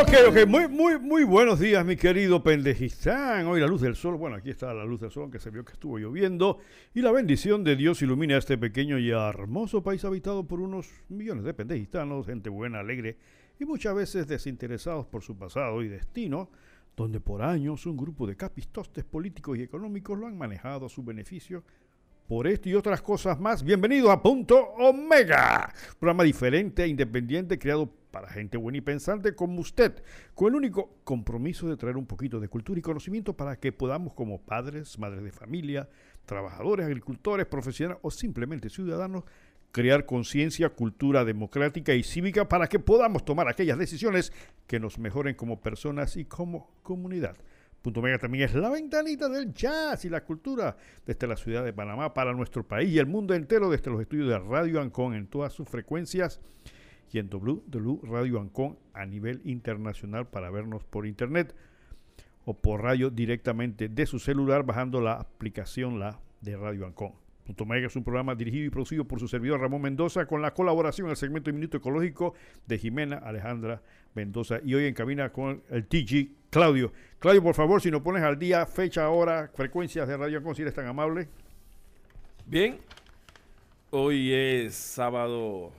Ok, 0.00 0.12
ok, 0.28 0.46
muy, 0.46 0.68
muy, 0.68 0.98
muy 1.00 1.24
buenos 1.24 1.58
días, 1.58 1.84
mi 1.84 1.96
querido 1.96 2.40
Pendejistán. 2.40 3.48
Hoy 3.48 3.60
la 3.60 3.66
luz 3.66 3.80
del 3.80 3.96
sol, 3.96 4.14
bueno, 4.14 4.36
aquí 4.36 4.50
está 4.50 4.72
la 4.72 4.84
luz 4.84 5.00
del 5.00 5.10
sol, 5.10 5.24
aunque 5.24 5.40
se 5.40 5.50
vio 5.50 5.64
que 5.64 5.72
estuvo 5.72 5.98
lloviendo. 5.98 6.58
Y 6.94 7.02
la 7.02 7.10
bendición 7.10 7.64
de 7.64 7.74
Dios 7.74 8.00
ilumina 8.00 8.36
este 8.36 8.56
pequeño 8.56 8.96
y 9.00 9.10
hermoso 9.10 9.82
país 9.82 10.04
habitado 10.04 10.46
por 10.46 10.60
unos 10.60 10.88
millones 11.08 11.42
de 11.42 11.52
pendejistanos, 11.52 12.26
gente 12.26 12.48
buena, 12.48 12.78
alegre 12.78 13.16
y 13.58 13.64
muchas 13.64 13.92
veces 13.96 14.28
desinteresados 14.28 15.06
por 15.06 15.24
su 15.24 15.36
pasado 15.36 15.82
y 15.82 15.88
destino, 15.88 16.48
donde 16.96 17.18
por 17.18 17.42
años 17.42 17.84
un 17.84 17.96
grupo 17.96 18.24
de 18.28 18.36
capistostes 18.36 19.04
políticos 19.04 19.58
y 19.58 19.62
económicos 19.62 20.16
lo 20.16 20.28
han 20.28 20.38
manejado 20.38 20.86
a 20.86 20.90
su 20.90 21.02
beneficio 21.02 21.64
por 22.28 22.46
esto 22.46 22.68
y 22.68 22.74
otras 22.74 23.00
cosas 23.00 23.40
más, 23.40 23.64
bienvenidos 23.64 24.10
a 24.10 24.22
Punto 24.22 24.58
Omega, 24.78 25.72
programa 25.98 26.24
diferente 26.24 26.84
e 26.84 26.88
independiente 26.88 27.58
creado 27.58 27.90
para 28.10 28.28
gente 28.28 28.58
buena 28.58 28.76
y 28.76 28.80
pensante 28.82 29.34
como 29.34 29.62
usted, 29.62 30.02
con 30.34 30.48
el 30.48 30.56
único 30.56 30.98
compromiso 31.04 31.70
de 31.70 31.78
traer 31.78 31.96
un 31.96 32.04
poquito 32.04 32.38
de 32.38 32.48
cultura 32.48 32.78
y 32.78 32.82
conocimiento 32.82 33.32
para 33.32 33.56
que 33.56 33.72
podamos 33.72 34.12
como 34.12 34.42
padres, 34.42 34.98
madres 34.98 35.24
de 35.24 35.32
familia, 35.32 35.88
trabajadores, 36.26 36.84
agricultores, 36.84 37.46
profesionales 37.46 37.98
o 38.02 38.10
simplemente 38.10 38.68
ciudadanos 38.68 39.24
crear 39.72 40.04
conciencia, 40.04 40.68
cultura 40.68 41.24
democrática 41.24 41.94
y 41.94 42.02
cívica 42.02 42.46
para 42.46 42.66
que 42.66 42.78
podamos 42.78 43.24
tomar 43.24 43.48
aquellas 43.48 43.78
decisiones 43.78 44.34
que 44.66 44.78
nos 44.78 44.98
mejoren 44.98 45.34
como 45.34 45.62
personas 45.62 46.18
y 46.18 46.26
como 46.26 46.70
comunidad. 46.82 47.38
Punto 47.82 48.02
Mega 48.02 48.18
también 48.18 48.44
es 48.44 48.54
la 48.54 48.70
ventanita 48.70 49.28
del 49.28 49.52
jazz 49.52 50.04
y 50.04 50.10
la 50.10 50.24
cultura 50.24 50.76
desde 51.06 51.26
la 51.26 51.36
ciudad 51.36 51.64
de 51.64 51.72
Panamá 51.72 52.12
para 52.12 52.32
nuestro 52.32 52.66
país 52.66 52.90
y 52.90 52.98
el 52.98 53.06
mundo 53.06 53.34
entero 53.34 53.70
desde 53.70 53.90
los 53.90 54.00
estudios 54.00 54.28
de 54.28 54.38
Radio 54.38 54.80
Ancon 54.80 55.14
en 55.14 55.28
todas 55.28 55.52
sus 55.52 55.68
frecuencias 55.68 56.40
y 57.12 57.18
en 57.18 57.30
Radio 58.02 58.40
Ancon 58.40 58.78
a 58.92 59.06
nivel 59.06 59.40
internacional 59.44 60.26
para 60.26 60.50
vernos 60.50 60.84
por 60.84 61.06
internet 61.06 61.54
o 62.44 62.54
por 62.54 62.82
radio 62.82 63.10
directamente 63.10 63.88
de 63.88 64.06
su 64.06 64.18
celular 64.18 64.64
bajando 64.64 65.00
la 65.00 65.14
aplicación 65.14 66.00
la 66.00 66.20
de 66.40 66.56
Radio 66.56 66.86
Ancon. 66.86 67.12
Punto 67.48 67.64
Mega 67.64 67.86
es 67.86 67.96
un 67.96 68.04
programa 68.04 68.34
dirigido 68.34 68.66
y 68.66 68.70
producido 68.70 69.06
por 69.06 69.20
su 69.20 69.26
servidor 69.26 69.60
Ramón 69.60 69.80
Mendoza 69.80 70.26
con 70.26 70.42
la 70.42 70.52
colaboración 70.52 71.06
del 71.06 71.16
segmento 71.16 71.48
de 71.48 71.54
Minuto 71.54 71.78
Ecológico 71.78 72.34
de 72.66 72.76
Jimena 72.76 73.16
Alejandra 73.16 73.80
Mendoza 74.14 74.60
y 74.64 74.74
hoy 74.74 74.86
en 74.86 74.94
cabina 74.94 75.30
con 75.30 75.62
el 75.70 75.86
TG 75.86 76.28
Claudio. 76.50 76.92
Claudio, 77.18 77.42
por 77.42 77.54
favor, 77.54 77.80
si 77.80 77.90
nos 77.90 78.02
pones 78.02 78.22
al 78.22 78.38
día, 78.38 78.64
fecha, 78.66 79.08
hora, 79.10 79.50
frecuencias 79.54 80.08
de 80.08 80.16
Radio 80.16 80.42
Con, 80.42 80.54
si 80.54 80.62
eres 80.62 80.74
tan 80.74 80.86
amable. 80.86 81.28
Bien, 82.46 82.78
hoy 83.90 84.32
es 84.32 84.74
sábado 84.74 85.72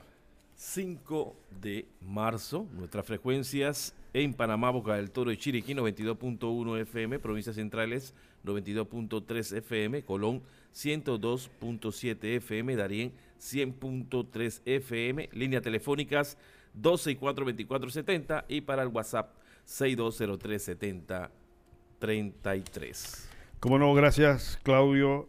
5 0.54 1.36
de 1.60 1.86
marzo. 2.00 2.66
Nuestras 2.72 3.04
frecuencias 3.06 3.94
en 4.12 4.34
Panamá, 4.34 4.70
Boca 4.70 4.96
del 4.96 5.10
Toro 5.10 5.32
y 5.32 5.36
Chiriquí, 5.36 5.74
92.1 5.74 6.80
FM, 6.80 7.18
provincias 7.18 7.56
centrales, 7.56 8.14
92.3 8.44 9.56
FM, 9.56 10.02
Colón, 10.02 10.42
102.7 10.74 12.36
FM, 12.36 12.76
Darién, 12.76 13.12
100.3 13.40 14.60
FM, 14.64 15.28
líneas 15.32 15.62
telefónicas 15.62 16.36
12 16.74 17.10
y 17.12 17.16
4 17.16 17.44
24 17.44 17.90
70 17.90 18.44
y 18.48 18.60
para 18.60 18.82
el 18.82 18.88
WhatsApp 18.88 19.34
6203 19.64 20.62
70 20.62 21.30
33. 21.98 23.28
Como 23.60 23.78
no, 23.78 23.92
gracias 23.94 24.58
Claudio 24.62 25.28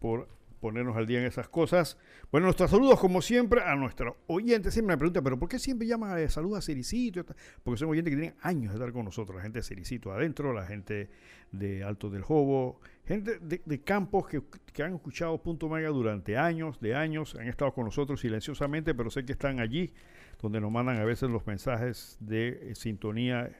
por 0.00 0.28
ponernos 0.62 0.96
al 0.96 1.06
día 1.06 1.18
en 1.18 1.26
esas 1.26 1.48
cosas. 1.48 1.98
Bueno, 2.30 2.46
nuestros 2.46 2.70
saludos 2.70 2.98
como 3.00 3.20
siempre 3.20 3.62
a 3.62 3.74
nuestros 3.74 4.14
oyentes. 4.28 4.72
Siempre 4.72 4.94
me 4.94 4.98
preguntan, 4.98 5.24
pero 5.24 5.36
¿por 5.36 5.48
qué 5.48 5.58
siempre 5.58 5.88
llama 5.88 6.14
de 6.14 6.30
salud 6.30 6.56
a 6.56 6.62
Cericito? 6.62 7.26
Porque 7.64 7.78
son 7.78 7.90
oyentes 7.90 8.12
que 8.12 8.16
tienen 8.16 8.38
años 8.42 8.72
de 8.72 8.78
estar 8.78 8.92
con 8.92 9.04
nosotros. 9.04 9.36
La 9.36 9.42
gente 9.42 9.58
de 9.58 9.64
Cericito 9.64 10.12
adentro, 10.12 10.52
la 10.52 10.64
gente 10.64 11.10
de 11.50 11.82
Alto 11.82 12.10
del 12.10 12.22
Jobo, 12.22 12.80
gente 13.04 13.38
de, 13.40 13.80
campos 13.82 14.28
que, 14.28 14.40
que, 14.72 14.82
han 14.84 14.94
escuchado 14.94 15.42
Punto 15.42 15.68
Mega 15.68 15.88
durante 15.88 16.38
años, 16.38 16.80
de 16.80 16.94
años, 16.94 17.34
han 17.34 17.48
estado 17.48 17.72
con 17.74 17.84
nosotros 17.84 18.20
silenciosamente, 18.20 18.94
pero 18.94 19.10
sé 19.10 19.24
que 19.24 19.32
están 19.32 19.58
allí, 19.58 19.92
donde 20.42 20.60
nos 20.60 20.70
mandan 20.70 20.98
a 20.98 21.04
veces 21.04 21.30
los 21.30 21.46
mensajes 21.46 22.18
de 22.20 22.70
eh, 22.70 22.74
sintonía. 22.74 23.50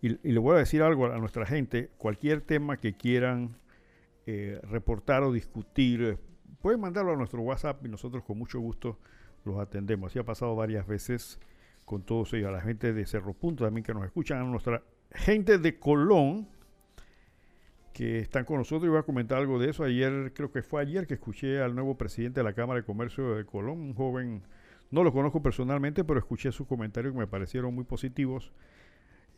Y, 0.00 0.08
le 0.08 0.38
voy 0.38 0.56
a 0.56 0.58
decir 0.58 0.82
algo 0.82 1.06
a 1.06 1.18
nuestra 1.18 1.44
gente, 1.44 1.90
cualquier 1.98 2.40
tema 2.40 2.78
que 2.78 2.94
quieran 2.94 3.56
eh, 4.26 4.58
reportar 4.62 5.22
o 5.24 5.32
discutir, 5.32 6.18
pueden 6.62 6.80
mandarlo 6.80 7.12
a 7.12 7.16
nuestro 7.16 7.42
WhatsApp 7.42 7.84
y 7.84 7.88
nosotros 7.88 8.24
con 8.24 8.38
mucho 8.38 8.60
gusto 8.60 8.98
los 9.44 9.58
atendemos. 9.58 10.12
Así 10.12 10.18
ha 10.18 10.24
pasado 10.24 10.56
varias 10.56 10.86
veces 10.86 11.38
con 11.84 12.02
todos 12.02 12.32
ellos, 12.32 12.48
a 12.48 12.52
la 12.52 12.60
gente 12.60 12.92
de 12.92 13.04
Cerro 13.04 13.34
Punto 13.34 13.64
también 13.64 13.84
que 13.84 13.92
nos 13.92 14.04
escuchan, 14.04 14.38
a 14.38 14.44
nuestra 14.44 14.82
gente 15.12 15.58
de 15.58 15.78
Colón 15.78 16.48
que 17.92 18.20
están 18.20 18.44
con 18.44 18.58
nosotros 18.58 18.88
voy 18.88 18.98
a 18.98 19.02
comentar 19.02 19.38
algo 19.38 19.58
de 19.58 19.70
eso. 19.70 19.84
Ayer, 19.84 20.32
creo 20.32 20.52
que 20.52 20.62
fue 20.62 20.82
ayer 20.82 21.06
que 21.06 21.14
escuché 21.14 21.60
al 21.60 21.74
nuevo 21.74 21.96
presidente 21.96 22.40
de 22.40 22.44
la 22.44 22.52
Cámara 22.52 22.80
de 22.80 22.86
Comercio 22.86 23.34
de 23.34 23.44
Colón, 23.44 23.80
un 23.80 23.94
joven, 23.94 24.42
no 24.90 25.04
lo 25.04 25.12
conozco 25.12 25.42
personalmente, 25.42 26.04
pero 26.04 26.18
escuché 26.18 26.52
sus 26.52 26.66
comentarios 26.66 27.12
que 27.12 27.18
me 27.18 27.26
parecieron 27.26 27.74
muy 27.74 27.84
positivos 27.84 28.52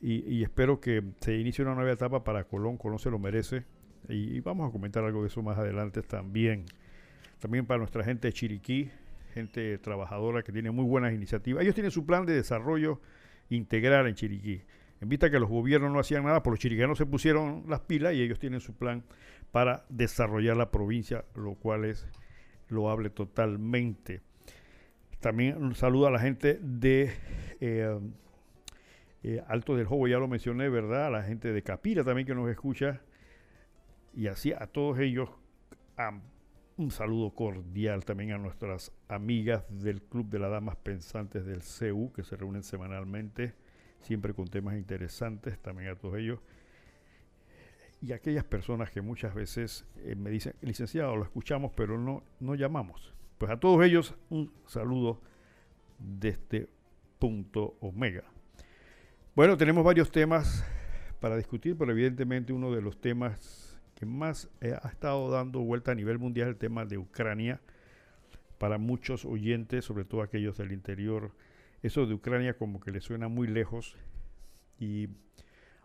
y, 0.00 0.42
espero 0.42 0.80
que 0.80 1.02
se 1.20 1.36
inicie 1.36 1.64
una 1.64 1.76
nueva 1.76 1.92
etapa 1.92 2.24
para 2.24 2.42
Colón, 2.44 2.76
Colón 2.76 2.98
se 2.98 3.10
lo 3.10 3.20
merece 3.20 3.64
y, 4.08 4.40
vamos 4.40 4.68
a 4.68 4.72
comentar 4.72 5.04
algo 5.04 5.22
de 5.22 5.28
eso 5.28 5.42
más 5.42 5.58
adelante 5.58 6.02
también 6.02 6.64
también 7.42 7.66
para 7.66 7.78
nuestra 7.78 8.04
gente 8.04 8.28
de 8.28 8.32
Chiriquí, 8.32 8.90
gente 9.34 9.76
trabajadora 9.78 10.44
que 10.44 10.52
tiene 10.52 10.70
muy 10.70 10.84
buenas 10.84 11.12
iniciativas. 11.12 11.62
Ellos 11.62 11.74
tienen 11.74 11.90
su 11.90 12.06
plan 12.06 12.24
de 12.24 12.34
desarrollo 12.34 13.00
integral 13.50 14.06
en 14.06 14.14
Chiriquí. 14.14 14.62
En 15.00 15.08
vista 15.08 15.28
que 15.28 15.40
los 15.40 15.50
gobiernos 15.50 15.90
no 15.90 15.98
hacían 15.98 16.24
nada, 16.24 16.44
por 16.44 16.52
los 16.52 16.60
chiriquianos 16.60 16.96
se 16.96 17.06
pusieron 17.06 17.64
las 17.66 17.80
pilas 17.80 18.14
y 18.14 18.22
ellos 18.22 18.38
tienen 18.38 18.60
su 18.60 18.74
plan 18.74 19.02
para 19.50 19.84
desarrollar 19.88 20.56
la 20.56 20.70
provincia, 20.70 21.24
lo 21.34 21.56
cual 21.56 21.84
es 21.84 22.06
loable 22.68 23.10
totalmente. 23.10 24.20
También 25.22 25.62
un 25.62 25.76
saludo 25.76 26.08
a 26.08 26.10
la 26.10 26.18
gente 26.18 26.58
de 26.60 27.12
eh, 27.60 28.00
eh, 29.22 29.40
Alto 29.46 29.76
del 29.76 29.86
Jobo, 29.86 30.08
ya 30.08 30.18
lo 30.18 30.26
mencioné, 30.26 30.68
¿verdad? 30.68 31.06
A 31.06 31.10
la 31.10 31.22
gente 31.22 31.52
de 31.52 31.62
Capira 31.62 32.02
también 32.02 32.26
que 32.26 32.34
nos 32.34 32.50
escucha. 32.50 33.02
Y 34.14 34.26
así 34.26 34.52
a 34.52 34.66
todos 34.66 34.98
ellos, 34.98 35.30
un 36.76 36.90
saludo 36.90 37.30
cordial 37.36 38.04
también 38.04 38.32
a 38.32 38.38
nuestras 38.38 38.90
amigas 39.06 39.64
del 39.70 40.02
Club 40.02 40.28
de 40.28 40.40
las 40.40 40.50
Damas 40.50 40.74
Pensantes 40.74 41.46
del 41.46 41.62
CEU, 41.62 42.12
que 42.12 42.24
se 42.24 42.34
reúnen 42.34 42.64
semanalmente, 42.64 43.54
siempre 44.00 44.34
con 44.34 44.48
temas 44.48 44.74
interesantes, 44.74 45.56
también 45.60 45.90
a 45.90 45.94
todos 45.94 46.18
ellos. 46.18 46.40
Y 48.00 48.10
aquellas 48.10 48.42
personas 48.42 48.90
que 48.90 49.02
muchas 49.02 49.34
veces 49.36 49.86
eh, 49.98 50.16
me 50.16 50.30
dicen, 50.30 50.54
licenciado, 50.62 51.14
lo 51.14 51.22
escuchamos, 51.22 51.70
pero 51.76 51.96
no, 51.96 52.24
no 52.40 52.56
llamamos. 52.56 53.14
Pues 53.42 53.50
a 53.50 53.58
todos 53.58 53.84
ellos 53.84 54.14
un 54.30 54.52
saludo 54.68 55.20
de 55.98 56.28
este 56.28 56.68
punto 57.18 57.76
omega. 57.80 58.22
Bueno, 59.34 59.56
tenemos 59.56 59.82
varios 59.82 60.12
temas 60.12 60.64
para 61.18 61.36
discutir, 61.36 61.76
pero 61.76 61.90
evidentemente 61.90 62.52
uno 62.52 62.70
de 62.70 62.80
los 62.80 63.00
temas 63.00 63.80
más 64.06 64.48
eh, 64.60 64.76
ha 64.80 64.88
estado 64.88 65.28
dando 65.28 65.58
vuelta 65.58 65.90
a 65.90 65.96
nivel 65.96 66.20
mundial 66.20 66.50
el 66.50 66.56
tema 66.56 66.84
de 66.84 66.98
Ucrania. 66.98 67.60
Para 68.58 68.78
muchos 68.78 69.24
oyentes, 69.24 69.86
sobre 69.86 70.04
todo 70.04 70.22
aquellos 70.22 70.56
del 70.58 70.70
interior, 70.70 71.32
eso 71.82 72.06
de 72.06 72.14
Ucrania 72.14 72.56
como 72.56 72.78
que 72.78 72.92
le 72.92 73.00
suena 73.00 73.26
muy 73.26 73.48
lejos. 73.48 73.96
Y 74.78 75.08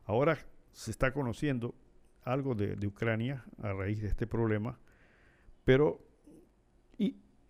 ahora 0.06 0.38
se 0.74 0.92
está 0.92 1.12
conociendo 1.12 1.74
algo 2.24 2.53
de, 2.53 2.86
Ucrania 2.86 3.45
a 3.63 3.74
raíz 3.74 4.00
de 4.03 4.10
este 4.10 4.27
problema. 4.27 4.77
Pero, 5.65 6.06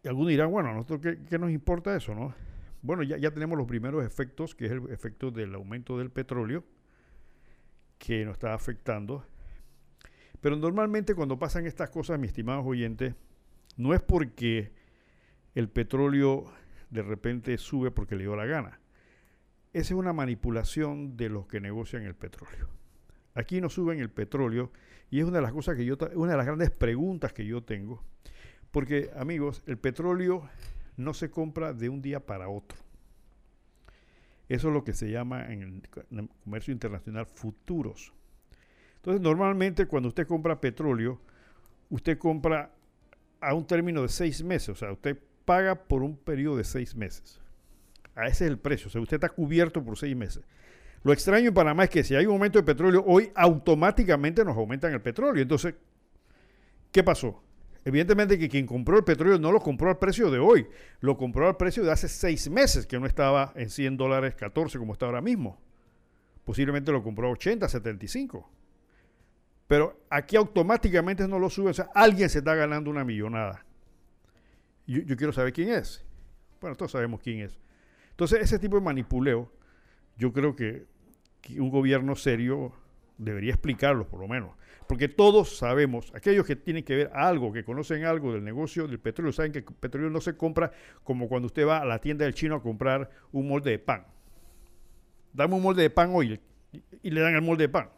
algunos 0.07 0.29
dirán, 0.29 0.51
bueno, 0.51 0.69
¿a 0.69 0.73
nosotros 0.73 1.17
qué, 1.29 1.39
nos 1.39 1.51
importa 1.51 1.95
eso, 1.95 2.13
no? 2.15 2.33
Bueno, 2.81 3.03
ya, 3.03 3.17
ya 3.17 3.31
tenemos 3.31 3.57
los 3.57 3.67
primeros 3.67 4.05
efectos, 4.05 4.55
que 4.55 4.65
es 4.65 4.71
el 4.71 4.89
efecto 4.89 5.31
del 5.31 5.53
aumento 5.55 5.97
del 5.97 6.09
petróleo, 6.09 6.63
que 7.97 8.23
nos 8.25 8.33
está 8.33 8.53
afectando 8.53 9.25
pero 10.41 10.55
normalmente 10.55 11.15
cuando 11.15 11.39
pasan 11.39 11.65
estas 11.65 11.89
cosas, 11.89 12.19
mis 12.19 12.29
estimados 12.29 12.65
oyentes, 12.65 13.15
no 13.75 13.93
es 13.93 14.01
porque 14.01 14.71
el 15.55 15.69
petróleo 15.69 16.45
de 16.89 17.01
repente 17.01 17.57
sube 17.57 17.91
porque 17.91 18.15
le 18.15 18.23
dio 18.23 18.35
la 18.35 18.45
gana. 18.45 18.79
Esa 19.73 19.93
es 19.93 19.99
una 19.99 20.13
manipulación 20.13 21.17
de 21.17 21.29
los 21.29 21.47
que 21.47 21.59
negocian 21.59 22.03
el 22.03 22.15
petróleo. 22.15 22.69
aquí 23.33 23.61
no 23.61 23.69
suben 23.69 23.99
el 23.99 24.09
petróleo 24.09 24.71
y 25.11 25.19
es 25.19 25.25
una 25.25 25.37
de 25.37 25.43
las 25.43 25.53
cosas 25.53 25.75
que 25.75 25.85
yo, 25.85 25.95
una 26.15 26.31
de 26.31 26.37
las 26.37 26.45
grandes 26.45 26.71
preguntas 26.71 27.33
que 27.33 27.45
yo 27.45 27.63
tengo, 27.63 28.03
porque 28.71 29.09
amigos, 29.15 29.63
el 29.65 29.77
petróleo 29.77 30.47
no 30.97 31.13
se 31.13 31.29
compra 31.29 31.73
de 31.73 31.89
un 31.89 32.01
día 32.01 32.19
para 32.19 32.49
otro. 32.49 32.77
Eso 34.49 34.69
es 34.69 34.73
lo 34.73 34.83
que 34.83 34.93
se 34.93 35.11
llama 35.11 35.51
en 35.51 35.83
el, 36.09 36.29
comercio 36.43 36.71
internacional 36.71 37.25
futuros. 37.25 38.13
Entonces, 38.97 39.21
normalmente 39.21 39.85
cuando 39.85 40.09
usted 40.09 40.25
compra 40.25 40.59
petróleo, 40.59 41.21
usted 41.89 42.17
compra 42.17 42.71
a 43.39 43.53
un 43.53 43.65
término 43.65 44.01
de 44.01 44.09
seis 44.09 44.43
meses, 44.43 44.69
o 44.69 44.75
sea, 44.75 44.91
usted 44.91 45.17
paga 45.45 45.75
por 45.75 46.01
un 46.03 46.17
periodo 46.17 46.57
de 46.57 46.63
seis 46.63 46.95
meses. 46.95 47.39
A 48.15 48.27
ese 48.27 48.45
es 48.45 48.51
el 48.51 48.57
precio, 48.57 48.87
o 48.87 48.89
sea, 48.89 49.01
usted 49.01 49.17
está 49.17 49.29
cubierto 49.29 49.83
por 49.83 49.97
seis 49.97 50.15
meses. 50.15 50.43
Lo 51.03 51.13
extraño 51.13 51.49
en 51.49 51.53
Panamá 51.53 51.83
es 51.83 51.89
que 51.89 52.03
si 52.03 52.15
hay 52.15 52.25
un 52.25 52.33
aumento 52.33 52.57
de 52.59 52.63
petróleo, 52.63 53.03
hoy 53.05 53.31
automáticamente 53.35 54.43
nos 54.43 54.57
aumentan 54.57 54.91
el 54.93 55.01
petróleo. 55.01 55.41
Entonces, 55.41 55.75
¿qué 56.91 57.03
pasó? 57.03 57.43
Evidentemente 57.87 58.37
que 58.37 58.49
quien 58.49 58.65
compró 58.65 58.97
el 58.97 59.05
petróleo 59.05 59.39
no 59.39 59.49
lo 59.49 59.61
compró 59.61 59.89
al 59.89 59.97
precio 59.97 60.29
de 60.29 60.39
hoy, 60.39 60.67
lo 60.99 61.15
compró 61.15 61.47
al 61.47 61.55
precio 61.55 61.85
de 61.85 61.91
hace 61.93 62.09
seis 62.09 62.49
meses, 62.49 62.85
que 62.85 62.99
no 62.99 63.05
estaba 63.05 63.53
en 63.55 63.69
100 63.69 63.95
dólares 63.95 64.35
14 64.35 64.77
como 64.77 64.91
está 64.91 65.05
ahora 65.05 65.21
mismo. 65.21 65.57
Posiblemente 66.43 66.91
lo 66.91 67.01
compró 67.01 67.29
a 67.29 67.31
80, 67.31 67.65
75. 67.69 68.51
Pero 69.67 70.01
aquí 70.09 70.35
automáticamente 70.35 71.29
no 71.29 71.39
lo 71.39 71.49
sube, 71.49 71.69
o 71.69 71.73
sea, 71.73 71.87
alguien 71.95 72.27
se 72.27 72.39
está 72.39 72.55
ganando 72.55 72.89
una 72.89 73.05
millonada. 73.05 73.65
Yo, 74.85 74.99
yo 75.03 75.15
quiero 75.15 75.31
saber 75.31 75.53
quién 75.53 75.69
es. 75.69 76.03
Bueno, 76.59 76.75
todos 76.75 76.91
sabemos 76.91 77.21
quién 77.21 77.39
es. 77.39 77.57
Entonces, 78.09 78.41
ese 78.41 78.59
tipo 78.59 78.75
de 78.75 78.81
manipuleo, 78.81 79.49
yo 80.17 80.33
creo 80.33 80.57
que 80.57 80.83
un 81.57 81.69
gobierno 81.69 82.17
serio 82.17 82.73
debería 83.17 83.53
explicarlo, 83.53 84.09
por 84.09 84.19
lo 84.19 84.27
menos. 84.27 84.51
Porque 84.87 85.09
todos 85.09 85.57
sabemos, 85.57 86.11
aquellos 86.15 86.45
que 86.45 86.55
tienen 86.55 86.83
que 86.83 86.95
ver 86.95 87.11
algo, 87.13 87.51
que 87.51 87.65
conocen 87.65 88.05
algo 88.05 88.31
del 88.31 88.43
negocio 88.43 88.87
del 88.87 88.99
petróleo, 88.99 89.33
saben 89.33 89.51
que 89.51 89.59
el 89.59 89.65
petróleo 89.65 90.09
no 90.09 90.21
se 90.21 90.37
compra 90.37 90.71
como 91.03 91.27
cuando 91.27 91.47
usted 91.47 91.67
va 91.67 91.79
a 91.79 91.85
la 91.85 91.99
tienda 91.99 92.23
del 92.23 92.33
chino 92.33 92.55
a 92.55 92.61
comprar 92.61 93.09
un 93.33 93.49
molde 93.49 93.71
de 93.71 93.79
pan. 93.79 94.05
Dame 95.33 95.55
un 95.55 95.61
molde 95.61 95.83
de 95.83 95.89
pan 95.89 96.11
hoy 96.13 96.39
y 97.03 97.11
le 97.11 97.21
dan 97.21 97.35
el 97.35 97.41
molde 97.41 97.65
de 97.65 97.69
pan. 97.69 97.89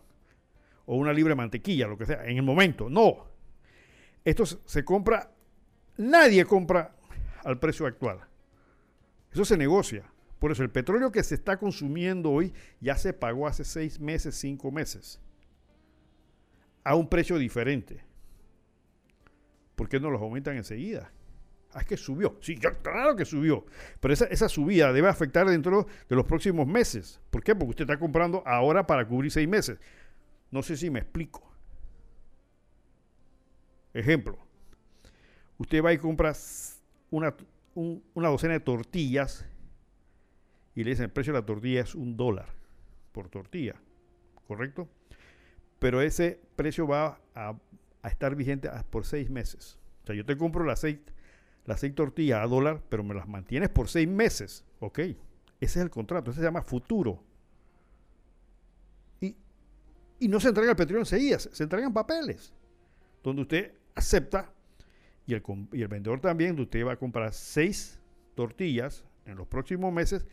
O 0.86 0.98
una 0.98 1.14
libre 1.14 1.36
mantequilla, 1.36 1.88
lo 1.88 1.98
que 1.98 2.08
sea, 2.08 2.26
en 2.26 2.38
el 2.38 2.44
momento. 2.44 2.90
No. 2.90 3.28
Esto 4.26 4.46
se 4.46 4.84
compra, 4.84 5.32
nadie 5.98 6.44
compra 6.46 6.96
al 7.44 7.60
precio 7.60 7.86
actual. 7.86 8.20
Eso 9.32 9.46
se 9.46 9.58
negocia. 9.58 10.12
Por 10.40 10.52
eso 10.52 10.64
el 10.64 10.72
petróleo 10.72 11.12
que 11.12 11.22
se 11.22 11.36
está 11.36 11.58
consumiendo 11.58 12.32
hoy 12.32 12.54
ya 12.80 12.96
se 12.96 13.14
pagó 13.14 13.46
hace 13.46 13.64
seis 13.64 14.00
meses, 14.00 14.36
cinco 14.36 14.72
meses, 14.72 15.22
a 16.84 16.96
un 16.96 17.08
precio 17.08 17.38
diferente. 17.38 18.04
¿Por 19.76 19.88
qué 19.88 20.00
no 20.00 20.10
los 20.10 20.22
aumentan 20.22 20.58
enseguida? 20.58 21.12
Ah, 21.74 21.82
es 21.82 21.86
que 21.86 21.98
subió. 21.98 22.38
Sí, 22.42 22.58
claro 22.58 23.16
que 23.16 23.26
subió. 23.26 23.66
Pero 24.00 24.14
esa, 24.14 24.26
esa, 24.26 24.50
subida 24.50 24.92
debe 24.92 25.08
afectar 25.08 25.48
dentro 25.48 25.86
de 26.08 26.16
los 26.16 26.26
próximos 26.26 26.68
meses. 26.68 27.22
¿Por 27.30 27.44
qué? 27.44 27.54
Porque 27.54 27.70
usted 27.70 27.84
está 27.84 28.00
comprando 28.00 28.42
ahora 28.46 28.88
para 28.88 29.08
cubrir 29.08 29.32
seis 29.32 29.48
meses. 29.48 29.78
No 30.52 30.64
sé 30.64 30.76
si 30.76 30.90
me 30.90 31.00
explico. 31.00 31.48
Ejemplo. 33.94 34.38
Usted 35.58 35.84
va 35.84 35.94
y 35.94 35.98
compra 35.98 36.34
una, 37.12 37.36
una 37.76 38.30
docena 38.30 38.54
de 38.54 38.60
tortillas 38.62 39.46
y 40.74 40.84
le 40.84 40.92
dicen 40.92 41.06
el 41.06 41.12
precio 41.12 41.34
de 41.34 41.40
la 41.40 41.46
tortilla 41.46 41.82
es 41.82 41.94
un 41.96 42.16
dólar 42.16 42.48
por 43.12 43.30
tortilla, 43.30 43.76
¿correcto? 44.48 44.88
Pero 45.80 46.02
ese 46.02 46.40
precio 46.56 46.88
va 46.88 47.20
a, 47.36 47.56
estar 48.04 48.36
vigente 48.36 48.70
por 48.90 49.06
seis 49.06 49.30
meses. 49.30 49.78
O 50.04 50.08
sea, 50.08 50.16
yo 50.16 50.26
te 50.26 50.38
compro 50.38 50.64
la 50.64 50.74
aceite, 50.74 51.14
la 51.66 51.76
aceite 51.76 51.96
tortilla 51.96 52.42
a 52.42 52.48
dólar, 52.48 52.82
pero 52.90 53.04
me 53.04 53.14
las 53.14 53.28
mantienes 53.28 53.70
por 53.70 53.88
seis 53.88 54.08
meses, 54.08 54.66
¿ok? 54.80 55.00
Ese 55.00 55.16
es 55.60 55.78
el 55.78 55.90
contrato, 55.90 56.32
ese 56.32 56.40
se 56.40 56.46
llama 56.46 56.62
futuro. 56.62 57.24
Y, 59.22 60.28
no 60.28 60.40
se 60.40 60.50
entrega 60.50 60.72
el 60.72 60.76
petróleo 60.76 61.02
enseguida, 61.02 61.40
se, 61.40 61.56
se 61.56 61.64
entregan 61.64 61.94
papeles, 61.94 62.54
donde 63.24 63.44
usted 63.44 63.74
acepta 63.96 64.52
y 65.30 65.36
el, 65.36 65.44
el 65.74 65.88
vendedor 65.88 66.20
también, 66.20 66.60
usted 66.60 66.84
va 66.84 66.94
a 66.94 66.98
comprar 66.98 67.32
seis 67.34 68.00
tortillas 68.34 69.06
en 69.28 69.38
los 69.38 69.48
próximos 69.48 69.94
meses 69.94 70.26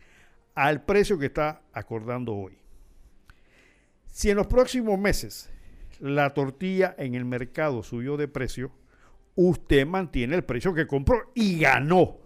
al 0.55 0.83
precio 0.83 1.19
que 1.19 1.27
está 1.27 1.61
acordando 1.71 2.33
hoy. 2.33 2.57
Si 4.17 4.31
en 4.31 4.37
los 4.37 4.47
próximos 4.47 4.97
meses 4.97 5.47
la 5.99 6.33
tortilla 6.33 6.95
en 6.97 7.13
el 7.13 7.23
mercado 7.23 7.83
subió 7.83 8.17
de 8.17 8.27
precio, 8.27 8.71
usted 9.35 9.85
mantiene 9.85 10.33
el 10.33 10.43
precio 10.43 10.73
que 10.73 10.87
compró 10.87 11.31
y 11.35 11.59
ganó. 11.59 12.17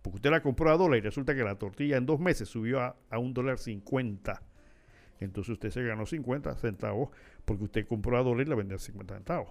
Porque 0.00 0.16
usted 0.16 0.30
la 0.30 0.40
compró 0.40 0.70
a 0.70 0.78
dólar 0.78 0.96
y 0.96 1.02
resulta 1.02 1.34
que 1.34 1.44
la 1.44 1.58
tortilla 1.58 1.98
en 1.98 2.06
dos 2.06 2.20
meses 2.20 2.48
subió 2.48 2.80
a, 2.80 2.96
un 3.18 3.34
dólar 3.34 3.58
cincuenta. 3.58 4.42
Entonces 5.18 5.52
usted 5.52 5.68
se 5.68 5.82
ganó 5.82 6.06
50 6.06 6.54
centavos 6.54 7.10
porque 7.44 7.64
usted 7.64 7.86
compró 7.86 8.16
a 8.16 8.22
dólar 8.22 8.46
y 8.46 8.48
la 8.48 8.56
vendió 8.56 8.76
a 8.76 8.80
50 8.80 9.14
centavos. 9.16 9.50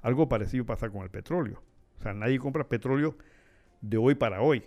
Algo 0.00 0.26
parecido 0.26 0.64
pasa 0.64 0.88
con 0.88 1.02
el 1.02 1.10
petróleo. 1.10 1.62
O 1.98 2.02
sea, 2.02 2.14
nadie 2.14 2.38
compra 2.38 2.66
petróleo 2.66 3.18
de 3.82 3.98
hoy 3.98 4.14
para 4.14 4.40
hoy. 4.40 4.64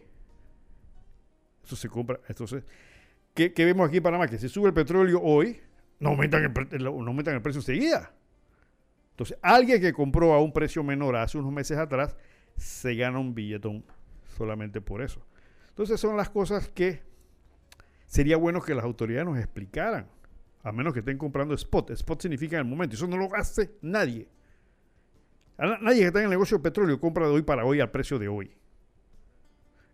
Eso 1.63 1.75
se 1.75 1.89
compra. 1.89 2.19
Entonces, 2.27 2.63
¿qué, 3.35 3.53
vemos 3.57 3.87
aquí 3.87 3.97
en 3.97 4.03
Panamá? 4.03 4.27
Que 4.27 4.39
si 4.39 4.49
sube 4.49 4.69
el 4.69 4.73
petróleo 4.73 5.21
hoy, 5.21 5.59
no 5.99 6.09
aumentan 6.09 6.43
el, 6.71 6.83
no 6.83 6.89
aumentan 6.89 7.35
el 7.35 7.41
precio 7.41 7.59
enseguida. 7.59 8.11
Entonces, 9.11 9.37
alguien 9.41 9.79
que 9.79 9.93
compró 9.93 10.33
a 10.33 10.41
un 10.41 10.51
precio 10.51 10.83
menor 10.83 11.15
hace 11.15 11.37
unos 11.37 11.51
meses 11.51 11.77
atrás, 11.77 12.15
se 12.57 12.95
gana 12.95 13.19
un 13.19 13.35
billetón 13.35 13.85
solamente 14.37 14.81
por 14.81 15.01
eso. 15.01 15.25
Entonces, 15.69 15.99
son 15.99 16.17
las 16.17 16.29
cosas 16.29 16.69
que 16.69 17.01
sería 18.07 18.37
bueno 18.37 18.61
que 18.61 18.73
las 18.73 18.83
autoridades 18.83 19.27
nos 19.27 19.37
explicaran. 19.37 20.07
A 20.63 20.71
menos 20.71 20.93
que 20.93 20.99
estén 20.99 21.17
comprando 21.17 21.53
spot. 21.53 21.91
Spot 21.91 22.21
significa 22.21 22.55
en 22.55 22.63
el 22.63 22.69
momento. 22.69 22.95
Eso 22.95 23.07
no 23.07 23.17
lo 23.17 23.33
hace 23.35 23.75
nadie. 23.81 24.27
Nadie 25.57 25.99
que 26.01 26.07
está 26.07 26.19
en 26.19 26.25
el 26.25 26.31
negocio 26.31 26.57
de 26.57 26.63
petróleo 26.63 26.99
compra 26.99 27.27
de 27.27 27.33
hoy 27.33 27.43
para 27.43 27.65
hoy 27.65 27.79
al 27.79 27.91
precio 27.91 28.17
de 28.17 28.27
hoy. 28.27 28.51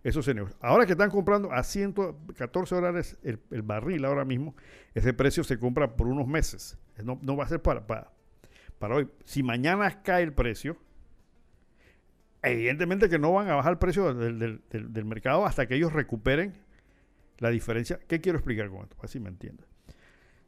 Eso 0.04 0.24
se 0.24 0.34
negocia. 0.34 0.58
Ahora 0.62 0.86
que 0.86 0.94
están 0.94 1.12
comprando 1.12 1.52
a 1.52 1.64
114 1.64 2.76
dólares 2.76 3.18
el, 3.24 3.62
barril 3.62 4.04
ahora 4.06 4.26
mismo, 4.26 4.56
ese 4.96 5.14
precio 5.14 5.44
se 5.44 5.60
compra 5.60 5.96
por 5.96 6.08
unos 6.08 6.28
meses. 6.28 6.78
No, 7.04 7.38
va 7.38 7.44
a 7.44 7.48
ser 7.48 7.62
para, 7.62 7.86
para, 7.86 8.96
hoy. 8.96 9.10
Si 9.26 9.44
mañana 9.44 10.02
cae 10.02 10.24
el 10.24 10.34
precio, 10.34 10.78
evidentemente 12.42 13.10
que 13.10 13.20
no 13.20 13.32
van 13.34 13.50
a 13.50 13.56
bajar 13.56 13.74
el 13.74 13.78
precio 13.78 14.14
del, 14.14 14.62
del, 14.70 15.06
mercado 15.06 15.46
hasta 15.46 15.68
que 15.68 15.76
ellos 15.76 15.94
recuperen 15.94 16.56
la 17.38 17.50
diferencia. 17.50 18.00
¿Qué 18.08 18.22
quiero 18.22 18.40
explicar 18.40 18.70
con 18.70 18.84
esto? 18.84 18.98
Así 19.04 19.20
me 19.20 19.30
entiendes. 19.30 19.68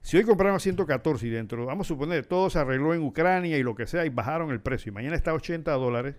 Si 0.01 0.17
hoy 0.17 0.23
compraron 0.23 0.55
a 0.55 0.59
114 0.59 1.27
y 1.27 1.29
dentro, 1.29 1.65
vamos 1.65 1.87
a 1.87 1.89
suponer, 1.89 2.25
todo 2.25 2.49
se 2.49 2.59
arregló 2.59 2.93
en 2.93 3.03
Ucrania 3.03 3.57
y 3.57 3.63
lo 3.63 3.73
que 3.75 3.87
sea 3.87 4.05
y 4.05 4.09
bajaron 4.09 4.51
el 4.51 4.59
precio 4.59 4.89
y 4.89 4.93
mañana 4.93 5.15
está 5.15 5.31
a 5.31 5.35
80 5.35 5.71
dólares, 5.71 6.15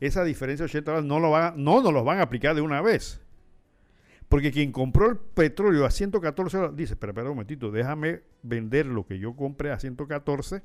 esa 0.00 0.24
diferencia 0.24 0.64
de 0.64 0.70
80 0.70 0.90
dólares 0.90 1.08
no, 1.08 1.20
lo 1.20 1.30
van, 1.30 1.62
no 1.62 1.82
nos 1.82 1.92
los 1.92 2.04
van 2.04 2.18
a 2.18 2.22
aplicar 2.22 2.54
de 2.54 2.62
una 2.62 2.80
vez. 2.80 3.20
Porque 4.28 4.50
quien 4.50 4.72
compró 4.72 5.10
el 5.10 5.18
petróleo 5.18 5.84
a 5.84 5.90
114 5.90 6.56
dólares 6.56 6.76
dice, 6.76 6.94
espera, 6.94 7.10
espera 7.10 7.30
un 7.30 7.36
momentito, 7.36 7.70
déjame 7.70 8.22
vender 8.42 8.86
lo 8.86 9.06
que 9.06 9.18
yo 9.18 9.36
compré 9.36 9.72
a 9.72 9.78
114 9.78 10.62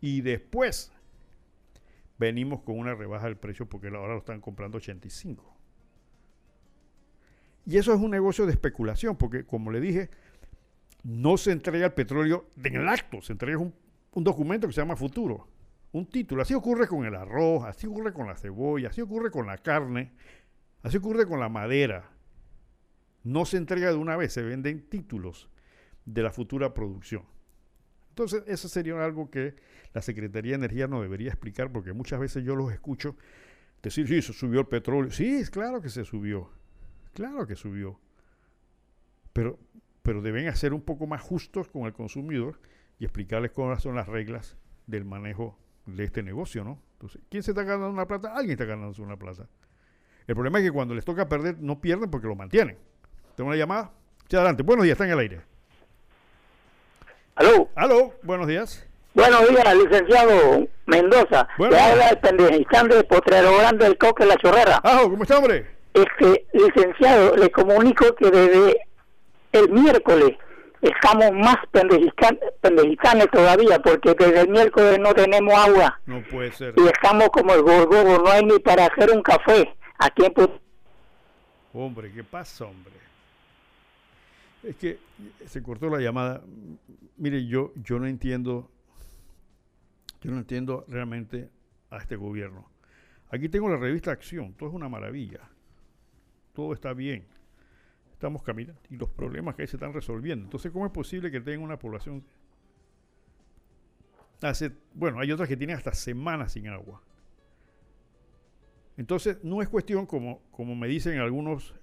y 0.00 0.22
después 0.22 0.92
venimos 2.18 2.62
con 2.62 2.78
una 2.78 2.94
rebaja 2.94 3.26
del 3.26 3.36
precio 3.36 3.66
porque 3.68 3.88
ahora 3.88 4.14
lo 4.14 4.18
están 4.18 4.40
comprando 4.40 4.78
a 4.78 4.80
85. 4.80 5.56
Y 7.66 7.76
eso 7.76 7.92
es 7.92 8.00
un 8.00 8.10
negocio 8.10 8.46
de 8.46 8.52
especulación, 8.52 9.16
porque 9.16 9.44
como 9.44 9.70
le 9.70 9.80
dije, 9.80 10.08
no 11.02 11.36
se 11.36 11.52
entrega 11.52 11.86
el 11.86 11.92
petróleo 11.92 12.48
en 12.62 12.76
el 12.76 12.88
acto, 12.88 13.20
se 13.20 13.32
entrega 13.32 13.58
un, 13.58 13.74
un 14.12 14.24
documento 14.24 14.66
que 14.66 14.72
se 14.72 14.80
llama 14.80 14.96
futuro 14.96 15.48
un 15.98 16.06
título. 16.06 16.42
Así 16.42 16.54
ocurre 16.54 16.86
con 16.86 17.04
el 17.04 17.14
arroz, 17.14 17.64
así 17.64 17.86
ocurre 17.86 18.12
con 18.12 18.26
la 18.26 18.36
cebolla, 18.36 18.88
así 18.88 19.00
ocurre 19.00 19.30
con 19.30 19.46
la 19.46 19.58
carne, 19.58 20.12
así 20.82 20.98
ocurre 20.98 21.26
con 21.26 21.40
la 21.40 21.48
madera. 21.48 22.10
No 23.24 23.44
se 23.44 23.56
entrega 23.56 23.90
de 23.90 23.96
una 23.96 24.16
vez, 24.16 24.32
se 24.32 24.42
venden 24.42 24.88
títulos 24.88 25.48
de 26.04 26.22
la 26.22 26.30
futura 26.30 26.74
producción. 26.74 27.24
Entonces, 28.10 28.44
eso 28.46 28.68
sería 28.68 29.02
algo 29.04 29.30
que 29.30 29.56
la 29.92 30.02
Secretaría 30.02 30.52
de 30.52 30.64
Energía 30.64 30.86
no 30.86 31.02
debería 31.02 31.28
explicar, 31.28 31.72
porque 31.72 31.92
muchas 31.92 32.20
veces 32.20 32.44
yo 32.44 32.54
los 32.54 32.72
escucho 32.72 33.16
decir, 33.82 34.06
sí, 34.06 34.22
se 34.22 34.32
subió 34.32 34.60
el 34.60 34.66
petróleo. 34.66 35.10
Sí, 35.10 35.36
es 35.36 35.50
claro 35.50 35.80
que 35.80 35.88
se 35.88 36.04
subió. 36.04 36.50
Claro 37.14 37.46
que 37.46 37.56
subió. 37.56 37.98
Pero, 39.32 39.58
pero 40.02 40.22
deben 40.22 40.54
ser 40.56 40.72
un 40.72 40.82
poco 40.82 41.06
más 41.06 41.20
justos 41.20 41.68
con 41.68 41.82
el 41.86 41.92
consumidor 41.92 42.60
y 42.98 43.04
explicarles 43.04 43.50
cuáles 43.50 43.82
son 43.82 43.96
las 43.96 44.08
reglas 44.08 44.56
del 44.86 45.04
manejo 45.04 45.58
de 45.86 46.04
este 46.04 46.22
negocio, 46.22 46.64
¿no? 46.64 46.78
Entonces, 46.94 47.20
¿quién 47.30 47.42
se 47.42 47.52
está 47.52 47.62
ganando 47.62 47.90
una 47.90 48.06
plata? 48.06 48.32
Alguien 48.34 48.52
está 48.52 48.64
ganando 48.64 49.02
una 49.02 49.16
plata. 49.16 49.46
El 50.26 50.34
problema 50.34 50.58
es 50.58 50.64
que 50.64 50.72
cuando 50.72 50.94
les 50.94 51.04
toca 51.04 51.28
perder, 51.28 51.56
no 51.60 51.80
pierden 51.80 52.10
porque 52.10 52.26
lo 52.26 52.34
mantienen. 52.34 52.76
Tengo 53.36 53.48
una 53.48 53.56
llamada. 53.56 53.92
Sí, 54.28 54.36
adelante. 54.36 54.62
Buenos 54.62 54.84
días, 54.84 54.94
está 54.94 55.04
en 55.04 55.12
el 55.12 55.18
aire. 55.18 55.40
Aló. 57.36 57.68
Aló, 57.74 58.14
buenos 58.22 58.46
días. 58.46 58.86
Buenos 59.14 59.48
días, 59.48 59.74
licenciado 59.76 60.68
Mendoza. 60.86 61.48
Buenos 61.56 61.76
Le 61.76 61.82
habla 61.82 62.08
el 62.08 62.18
pendejistán 62.18 62.88
de 62.88 63.04
Potrero 63.04 63.56
Grande 63.56 63.84
del 63.84 63.98
Coque 63.98 64.26
La 64.26 64.36
Chorrera. 64.36 64.80
Ajo, 64.82 65.10
¿cómo 65.10 65.22
está, 65.22 65.38
hombre? 65.38 65.66
Este, 65.94 66.46
licenciado, 66.52 67.36
le 67.36 67.50
comunico 67.50 68.14
que 68.14 68.30
desde 68.30 68.80
el 69.52 69.70
miércoles 69.70 70.36
estamos 70.82 71.32
más 71.32 71.56
pendejistanes 71.70 73.30
todavía 73.30 73.78
porque 73.80 74.14
desde 74.14 74.40
el 74.42 74.48
miércoles 74.48 74.98
no 75.00 75.14
tenemos 75.14 75.54
agua 75.54 76.00
No 76.06 76.22
puede 76.22 76.52
ser. 76.52 76.74
y 76.76 76.86
estamos 76.86 77.28
como 77.30 77.54
el 77.54 77.62
gorgobo, 77.62 78.18
no 78.22 78.28
hay 78.30 78.44
ni 78.44 78.58
para 78.58 78.86
hacer 78.86 79.10
un 79.10 79.22
café 79.22 79.74
aquí 79.98 80.24
en 80.24 80.32
Put- 80.34 80.60
Hombre, 81.72 82.10
¿qué 82.12 82.24
pasa, 82.24 82.64
hombre? 82.64 82.92
Es 84.62 84.76
que 84.76 84.98
se 85.46 85.62
cortó 85.62 85.88
la 85.90 85.98
llamada. 86.00 86.42
Mire, 87.18 87.46
yo, 87.46 87.72
yo 87.76 87.98
no 87.98 88.06
entiendo, 88.06 88.70
yo 90.22 90.30
no 90.30 90.38
entiendo 90.38 90.84
realmente 90.88 91.50
a 91.90 91.98
este 91.98 92.16
gobierno. 92.16 92.68
Aquí 93.30 93.48
tengo 93.48 93.68
la 93.68 93.76
revista 93.76 94.10
Acción, 94.10 94.54
todo 94.54 94.70
es 94.70 94.74
una 94.74 94.88
maravilla. 94.88 95.40
Todo 96.54 96.72
está 96.72 96.94
bien. 96.94 97.26
Estamos 98.16 98.42
caminando 98.42 98.80
y 98.88 98.96
los 98.96 99.10
problemas 99.10 99.54
que 99.54 99.62
hay 99.62 99.68
se 99.68 99.76
están 99.76 99.92
resolviendo. 99.92 100.46
Entonces, 100.46 100.72
¿cómo 100.72 100.86
es 100.86 100.92
posible 100.92 101.30
que 101.30 101.38
tenga 101.40 101.62
una 101.62 101.78
población 101.78 102.24
hace, 104.40 104.72
bueno, 104.94 105.20
hay 105.20 105.30
otras 105.32 105.48
que 105.48 105.56
tienen 105.56 105.76
hasta 105.76 105.92
semanas 105.92 106.52
sin 106.52 106.68
agua? 106.68 107.02
Entonces, 108.96 109.38
no 109.44 109.60
es 109.60 109.68
cuestión, 109.68 110.06
como, 110.06 110.40
como 110.50 110.74
me 110.74 110.88
dicen 110.88 111.18
algunos 111.18 111.74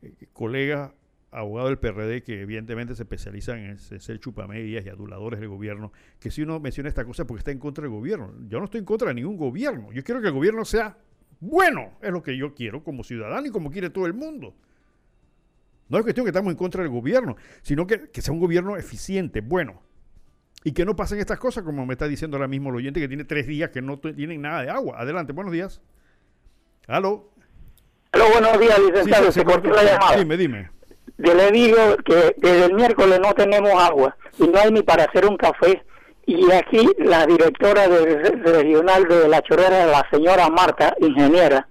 eh, 0.00 0.14
colegas 0.32 0.92
abogados 1.30 1.68
del 1.68 1.78
PRD 1.78 2.22
que 2.22 2.40
evidentemente 2.40 2.94
se 2.94 3.02
especializan 3.02 3.58
en, 3.58 3.78
se- 3.78 4.00
ser 4.00 4.18
chupamedias 4.18 4.86
y 4.86 4.88
aduladores 4.88 5.38
del 5.38 5.50
gobierno, 5.50 5.92
que 6.18 6.30
si 6.30 6.40
uno 6.40 6.58
menciona 6.60 6.88
esta 6.88 7.04
cosa 7.04 7.22
es 7.22 7.28
porque 7.28 7.40
está 7.40 7.50
en 7.50 7.58
contra 7.58 7.82
del 7.82 7.90
gobierno. 7.90 8.32
Yo 8.48 8.58
no 8.58 8.64
estoy 8.64 8.78
en 8.78 8.86
contra 8.86 9.08
de 9.08 9.14
ningún 9.14 9.36
gobierno. 9.36 9.92
Yo 9.92 10.02
quiero 10.02 10.22
que 10.22 10.28
el 10.28 10.32
gobierno 10.32 10.64
sea 10.64 10.96
bueno, 11.40 11.98
es 12.00 12.10
lo 12.10 12.22
que 12.22 12.34
yo 12.38 12.54
quiero 12.54 12.82
como 12.82 13.04
ciudadano 13.04 13.46
y 13.46 13.50
como 13.50 13.70
quiere 13.70 13.90
todo 13.90 14.06
el 14.06 14.14
mundo. 14.14 14.54
No 15.88 15.98
es 15.98 16.02
cuestión 16.02 16.24
que 16.26 16.30
estamos 16.30 16.50
en 16.50 16.56
contra 16.56 16.82
del 16.82 16.90
gobierno, 16.90 17.36
sino 17.62 17.86
que, 17.86 18.10
que 18.10 18.20
sea 18.22 18.32
un 18.34 18.40
gobierno 18.40 18.76
eficiente, 18.76 19.40
bueno. 19.40 19.82
Y 20.64 20.72
que 20.72 20.84
no 20.84 20.96
pasen 20.96 21.20
estas 21.20 21.38
cosas, 21.38 21.62
como 21.62 21.86
me 21.86 21.94
está 21.94 22.08
diciendo 22.08 22.36
ahora 22.36 22.48
mismo 22.48 22.70
el 22.70 22.76
oyente, 22.76 22.98
que 23.00 23.06
tiene 23.08 23.24
tres 23.24 23.46
días 23.46 23.70
que 23.70 23.80
no 23.82 23.98
tienen 23.98 24.42
nada 24.42 24.62
de 24.62 24.70
agua. 24.70 24.96
Adelante, 24.98 25.32
buenos 25.32 25.52
días. 25.52 25.80
Aló. 26.88 27.30
Aló, 28.12 28.24
buenos 28.32 28.58
días, 28.58 28.74
Sí, 28.76 28.82
licenciado. 28.90 29.24
se- 29.26 29.32
se 29.32 29.40
se 29.40 29.44
cortó 29.44 29.68
cortó. 29.68 29.76
la 29.84 29.92
llamada. 29.92 30.16
Dime, 30.18 30.36
dime. 30.36 30.70
Yo 31.18 31.34
le 31.34 31.50
digo 31.50 31.76
que 32.04 32.34
desde 32.38 32.64
el 32.66 32.74
miércoles 32.74 33.20
no 33.22 33.32
tenemos 33.34 33.72
agua 33.82 34.16
y 34.38 34.46
no 34.48 34.58
hay 34.58 34.70
ni 34.72 34.82
para 34.82 35.04
hacer 35.04 35.24
un 35.26 35.36
café. 35.36 35.82
Y 36.26 36.50
aquí 36.50 36.88
la 36.98 37.24
directora 37.26 37.86
del 37.88 38.42
regional 38.44 39.06
de 39.06 39.28
La 39.28 39.40
Chorrera, 39.42 39.86
la 39.86 40.04
señora 40.10 40.48
Marta, 40.50 40.94
ingeniera, 41.00 41.68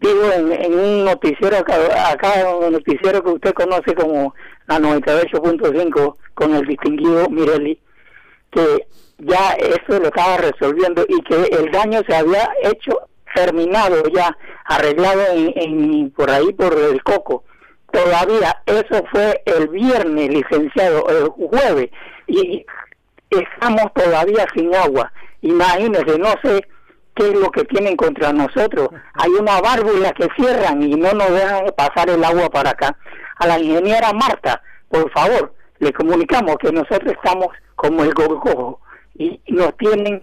digo 0.00 0.30
en, 0.32 0.74
un 0.74 1.04
noticiero 1.04 1.56
acá, 1.58 1.76
acá, 2.10 2.54
un 2.56 2.72
noticiero 2.72 3.22
que 3.22 3.30
usted 3.30 3.52
conoce 3.54 3.94
como 3.94 4.34
la 4.66 4.78
98.5 4.78 6.16
con 6.34 6.54
el 6.54 6.66
distinguido 6.66 7.28
Mirelli, 7.28 7.80
que 8.50 8.86
ya 9.18 9.52
eso 9.54 9.98
lo 10.00 10.06
estaba 10.08 10.36
resolviendo 10.38 11.04
y 11.08 11.20
que 11.22 11.34
el 11.56 11.70
daño 11.70 12.00
se 12.08 12.14
había 12.14 12.48
hecho 12.62 13.00
terminado 13.34 14.02
ya, 14.14 14.36
arreglado 14.64 15.22
en, 15.32 15.52
en- 15.56 16.10
por 16.12 16.30
ahí 16.30 16.52
por 16.52 16.74
el 16.78 17.02
coco. 17.02 17.44
Todavía 17.90 18.62
eso 18.66 19.02
fue 19.10 19.42
el 19.46 19.68
viernes, 19.68 20.28
licenciado, 20.28 21.06
el 21.08 21.28
jueves, 21.28 21.88
y 22.26 22.64
estamos 23.30 23.92
todavía 23.94 24.46
sin 24.54 24.74
agua. 24.74 25.10
Imagínense, 25.40 26.18
no 26.18 26.34
sé 26.42 26.62
qué 27.18 27.28
es 27.30 27.34
lo 27.34 27.50
que 27.50 27.64
tienen 27.64 27.96
contra 27.96 28.32
nosotros. 28.32 28.88
Hay 29.14 29.30
una 29.30 29.60
válvula 29.60 30.12
que 30.12 30.28
cierran 30.36 30.82
y 30.82 30.94
no 30.94 31.12
nos 31.12 31.30
dejan 31.30 31.66
pasar 31.76 32.08
el 32.08 32.22
agua 32.22 32.48
para 32.48 32.70
acá. 32.70 32.96
A 33.36 33.46
la 33.46 33.58
ingeniera 33.58 34.12
Marta, 34.12 34.62
por 34.88 35.10
favor, 35.10 35.52
le 35.80 35.92
comunicamos 35.92 36.56
que 36.56 36.72
nosotros 36.72 37.12
estamos 37.12 37.48
como 37.74 38.04
el 38.04 38.14
gorgojo 38.14 38.80
y 39.14 39.40
nos 39.48 39.76
tienen 39.76 40.22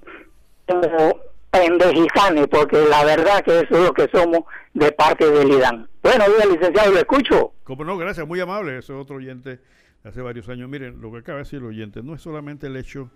como 0.68 1.20
pendejizanes, 1.52 2.48
porque 2.48 2.78
la 2.90 3.04
verdad 3.06 3.44
que 3.44 3.60
eso 3.60 3.76
es 3.76 3.86
lo 3.86 3.94
que 3.94 4.10
somos 4.14 4.44
de 4.74 4.92
parte 4.92 5.30
del 5.30 5.52
IDAN. 5.52 5.88
Buenos 6.02 6.28
días, 6.28 6.48
licenciado, 6.48 6.92
lo 6.92 7.00
escucho. 7.00 7.54
Como 7.64 7.84
no, 7.84 7.98
gracias, 7.98 8.28
muy 8.28 8.40
amable. 8.40 8.78
Ese 8.78 8.94
es 8.94 9.00
otro 9.00 9.18
oyente 9.18 9.60
hace 10.04 10.22
varios 10.22 10.48
años. 10.50 10.70
Miren, 10.70 11.02
lo 11.02 11.12
que 11.12 11.20
acaba 11.20 11.38
de 11.38 11.44
decir 11.44 11.60
el 11.60 11.66
oyente, 11.66 12.02
no 12.04 12.16
es 12.16 12.22
solamente 12.22 12.68
el 12.68 12.76
hecho 12.76 13.10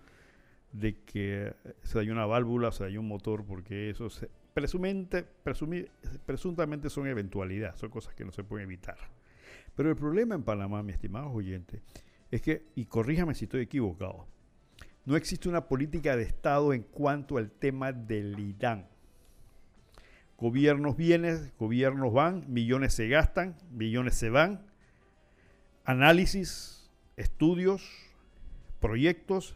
de 0.72 1.02
que 1.04 1.54
se 1.84 1.98
dañó 1.98 2.14
una 2.14 2.26
válvula, 2.26 2.72
se 2.72 2.84
dañó 2.84 3.00
un 3.00 3.08
motor, 3.08 3.44
porque 3.46 3.90
eso 3.90 4.10
se, 4.10 4.30
presumente, 4.54 5.26
presumi- 5.44 5.90
presuntamente 6.26 6.90
son 6.90 7.08
eventualidades, 7.08 7.80
son 7.80 7.90
cosas 7.90 8.14
que 8.14 8.26
no 8.26 8.32
se 8.32 8.44
pueden 8.44 8.66
evitar. 8.66 8.98
Pero 9.76 9.90
el 9.90 9.96
problema 9.96 10.36
en 10.36 10.44
Panamá, 10.44 10.84
mi 10.84 10.92
estimado 10.92 11.32
oyente, 11.32 11.82
es 12.32 12.42
que, 12.42 12.68
y 12.76 12.86
corríjame 12.86 13.34
si 13.34 13.46
estoy 13.46 13.62
equivocado, 13.62 14.28
no 15.06 15.16
existe 15.16 15.50
una 15.50 15.68
política 15.68 16.16
de 16.16 16.24
Estado 16.24 16.74
en 16.74 16.84
cuanto 16.84 17.38
al 17.38 17.50
tema 17.50 17.92
del 17.92 18.38
IDAN. 18.40 18.88
Gobiernos 20.38 20.96
vienen, 20.96 21.52
gobiernos 21.58 22.14
van, 22.14 22.46
millones 22.48 22.94
se 22.94 23.08
gastan, 23.08 23.56
millones 23.72 24.16
se 24.16 24.30
van. 24.30 24.68
Análisis, 25.84 26.92
estudios, 27.18 27.90
proyectos, 28.80 29.56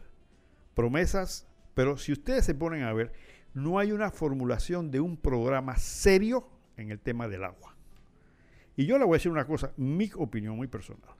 promesas, 0.74 1.46
pero 1.74 1.96
si 1.96 2.12
ustedes 2.12 2.44
se 2.44 2.54
ponen 2.54 2.82
a 2.82 2.92
ver, 2.92 3.12
no 3.54 3.78
hay 3.78 3.92
una 3.92 4.10
formulación 4.10 4.90
de 4.90 5.00
un 5.00 5.16
programa 5.16 5.76
serio 5.76 6.48
en 6.76 6.90
el 6.90 6.98
tema 6.98 7.28
del 7.28 7.44
agua. 7.44 7.76
Y 8.76 8.86
yo 8.86 8.98
le 8.98 9.04
voy 9.04 9.14
a 9.14 9.18
decir 9.18 9.30
una 9.30 9.46
cosa, 9.46 9.72
mi 9.76 10.10
opinión 10.16 10.56
muy 10.56 10.66
personal. 10.66 11.14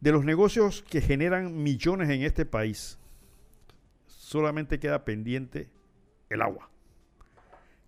De 0.00 0.12
los 0.12 0.24
negocios 0.24 0.82
que 0.82 1.00
generan 1.00 1.62
millones 1.62 2.08
en 2.08 2.22
este 2.22 2.46
país, 2.46 2.98
solamente 4.06 4.78
queda 4.78 5.04
pendiente 5.04 5.68
el 6.30 6.42
agua. 6.42 6.70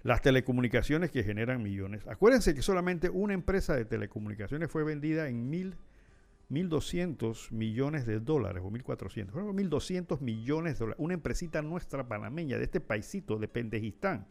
Las 0.02 0.22
telecomunicaciones 0.22 1.10
que 1.10 1.22
generan 1.22 1.62
millones. 1.62 2.06
Acuérdense 2.08 2.54
que 2.54 2.62
solamente 2.62 3.10
una 3.10 3.34
empresa 3.34 3.76
de 3.76 3.84
telecomunicaciones 3.84 4.70
fue 4.70 4.82
vendida 4.82 5.28
en 5.28 5.48
mil, 5.48 5.76
1.200 6.50 7.52
millones 7.52 8.06
de 8.06 8.18
dólares 8.18 8.62
o 8.64 8.70
1.400. 8.70 9.30
Fueron 9.30 9.56
1.200 9.56 10.20
millones 10.20 10.74
de 10.74 10.78
dólares. 10.80 11.02
Una 11.02 11.14
empresita 11.14 11.62
nuestra 11.62 12.06
panameña 12.08 12.58
de 12.58 12.64
este 12.64 12.80
paisito 12.80 13.38
de 13.38 13.48
Pendejistán. 13.48 14.26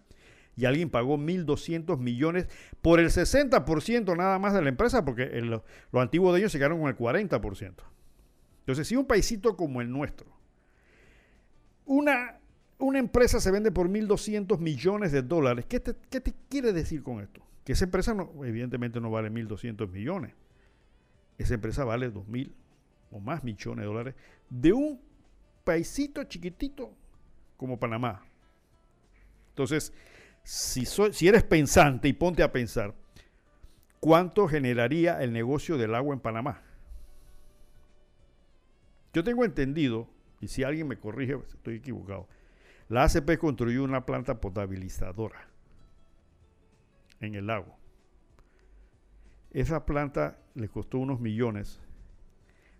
Y 0.56 0.66
alguien 0.66 0.90
pagó 0.90 1.18
1.200 1.18 1.98
millones 2.00 2.48
por 2.82 3.00
el 3.00 3.08
60% 3.08 4.18
nada 4.18 4.40
más 4.40 4.54
de 4.54 4.62
la 4.62 4.70
empresa, 4.70 5.06
porque 5.06 5.42
los 5.42 5.62
antiguos 5.94 6.34
de 6.34 6.40
ellos 6.40 6.52
se 6.52 6.58
quedaron 6.58 6.80
con 6.80 6.90
el 6.90 6.98
40%. 6.98 7.74
Entonces, 8.60 8.88
si 8.88 8.98
un 8.98 9.06
paisito 9.06 9.56
como 9.56 9.80
el 9.80 9.90
nuestro, 9.90 10.28
una, 11.86 12.40
una 12.78 13.00
empresa 13.00 13.40
se 13.40 13.52
vende 13.52 13.72
por 13.72 13.88
1.200 13.88 14.60
millones 14.60 15.14
de 15.14 15.22
dólares, 15.22 15.66
¿qué 15.66 15.80
te, 15.80 15.96
qué 16.10 16.20
te 16.20 16.34
quiere 16.50 16.74
decir 16.74 17.04
con 17.04 17.22
esto? 17.22 17.42
Que 17.64 17.72
esa 17.72 17.86
empresa 17.86 18.16
evidentemente 18.44 19.00
no 19.00 19.10
vale 19.10 19.32
1.200 19.32 19.90
millones. 19.90 20.34
Esa 21.40 21.56
empresa 21.56 21.84
vale 21.84 22.14
2.000 22.14 22.52
o 23.12 23.20
más 23.20 23.44
millones 23.44 23.82
de 23.82 23.86
dólares 23.88 24.16
de 24.50 24.74
un 24.74 25.02
paisito 25.64 26.24
chiquitito 26.26 26.94
como 27.58 27.80
Panamá. 27.80 28.24
Entonces, 29.50 29.94
si, 30.44 31.28
eres 31.28 31.44
pensante 31.44 32.08
y 32.08 32.14
ponte 32.14 32.44
a 32.44 32.52
pensar, 32.52 32.94
¿cuánto 34.00 34.48
generaría 34.48 35.22
el 35.22 35.32
negocio 35.32 35.78
del 35.78 35.96
agua 35.96 36.14
en 36.14 36.20
Panamá? 36.20 36.62
Yo 39.14 39.24
tengo 39.24 39.44
entendido, 39.44 40.08
y 40.40 40.48
si 40.48 40.64
alguien 40.64 40.88
me 40.88 40.98
corrige, 40.98 41.38
pues, 41.38 41.54
estoy 41.54 41.76
equivocado, 41.76 42.28
la 42.88 43.04
ACP 43.04 43.38
construyó 43.38 43.84
una 43.84 44.06
planta 44.06 44.40
potabilizadora 44.40 45.48
en 47.20 47.36
el 47.36 47.48
lago. 47.48 47.78
Esa 49.52 49.86
planta 49.86 50.40
le 50.60 50.70
costó 50.70 50.98
unos 50.98 51.20
millones, 51.20 51.80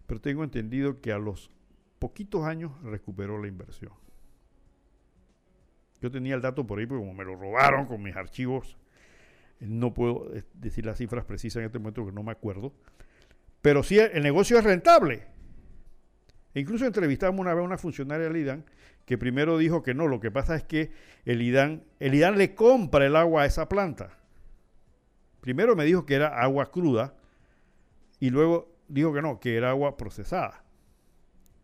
pero 0.06 0.20
tengo 0.20 0.44
entendido 0.44 1.02
que 1.02 1.12
a 1.12 1.18
los 1.18 1.52
poquitos 2.00 2.46
años 2.46 2.72
recuperó 2.84 3.42
la 3.42 3.48
inversión. 3.48 3.94
Yo 6.02 6.12
tenía 6.12 6.36
el 6.36 6.42
dato 6.42 6.66
por 6.66 6.80
ahí, 6.80 6.86
porque 6.86 7.02
como 7.02 7.14
me 7.14 7.26
lo 7.26 7.36
robaron 7.36 7.86
con 7.86 8.02
mis 8.02 8.16
archivos, 8.16 8.78
no 9.60 9.94
puedo 9.94 10.34
eh, 10.34 10.44
decir 10.54 10.86
las 10.86 10.98
cifras 10.98 11.26
precisas 11.26 11.58
en 11.58 11.66
este 11.66 11.80
momento 11.80 12.02
porque 12.02 12.16
no 12.16 12.24
me 12.24 12.32
acuerdo. 12.32 12.74
Pero 13.62 13.84
sí, 13.84 14.00
el 14.00 14.24
negocio 14.24 14.58
es 14.58 14.64
rentable. 14.64 15.28
E 16.54 16.62
incluso 16.62 16.86
entrevistamos 16.86 17.40
una 17.40 17.54
vez 17.54 17.62
a 17.62 17.66
una 17.66 17.78
funcionaria 17.78 18.28
del 18.28 18.38
IDAN 18.38 18.66
que 19.06 19.18
primero 19.18 19.58
dijo 19.58 19.84
que 19.84 19.94
no, 19.94 20.08
lo 20.08 20.20
que 20.20 20.32
pasa 20.32 20.56
es 20.56 20.64
que 20.64 20.92
el 21.26 21.42
IDAN, 21.42 21.84
el 22.00 22.14
IDAN 22.14 22.38
le 22.38 22.56
compra 22.56 23.06
el 23.06 23.16
agua 23.16 23.42
a 23.42 23.46
esa 23.46 23.68
planta. 23.68 24.18
Primero 25.42 25.76
me 25.76 25.84
dijo 25.84 26.06
que 26.06 26.16
era 26.16 26.28
agua 26.42 26.72
cruda 26.72 27.16
y 28.20 28.30
luego 28.30 28.76
dijo 28.88 29.14
que 29.14 29.22
no, 29.22 29.40
que 29.40 29.56
era 29.56 29.70
agua 29.70 29.98
procesada. 29.98 30.64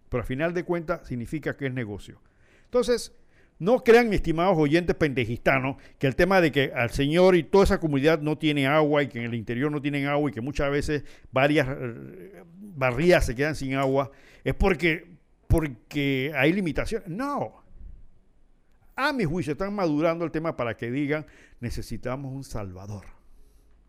Pero 0.09 0.21
al 0.21 0.27
final 0.27 0.53
de 0.53 0.63
cuentas 0.63 1.07
significa 1.07 1.57
que 1.57 1.67
es 1.67 1.73
negocio. 1.73 2.21
Entonces, 2.65 3.13
no 3.57 3.83
crean, 3.83 4.09
mis 4.09 4.17
estimados 4.17 4.57
oyentes 4.57 4.95
pendejistanos, 4.95 5.77
que 5.97 6.07
el 6.07 6.15
tema 6.15 6.41
de 6.41 6.51
que 6.51 6.71
al 6.75 6.89
señor 6.89 7.35
y 7.35 7.43
toda 7.43 7.63
esa 7.63 7.79
comunidad 7.79 8.19
no 8.19 8.37
tiene 8.37 8.67
agua 8.67 9.03
y 9.03 9.07
que 9.07 9.19
en 9.19 9.25
el 9.25 9.33
interior 9.33 9.71
no 9.71 9.81
tienen 9.81 10.07
agua 10.07 10.29
y 10.29 10.33
que 10.33 10.41
muchas 10.41 10.69
veces 10.69 11.03
varias 11.31 11.67
eh, 11.69 12.43
barrias 12.57 13.25
se 13.25 13.35
quedan 13.35 13.55
sin 13.55 13.75
agua, 13.75 14.11
es 14.43 14.53
porque, 14.53 15.07
porque 15.47 16.33
hay 16.35 16.51
limitaciones. 16.51 17.07
No. 17.07 17.63
A 18.97 19.13
mi 19.13 19.23
juicio 19.23 19.53
están 19.53 19.73
madurando 19.73 20.25
el 20.25 20.31
tema 20.31 20.55
para 20.55 20.75
que 20.75 20.91
digan, 20.91 21.25
necesitamos 21.59 22.33
un 22.33 22.43
salvador. 22.43 23.14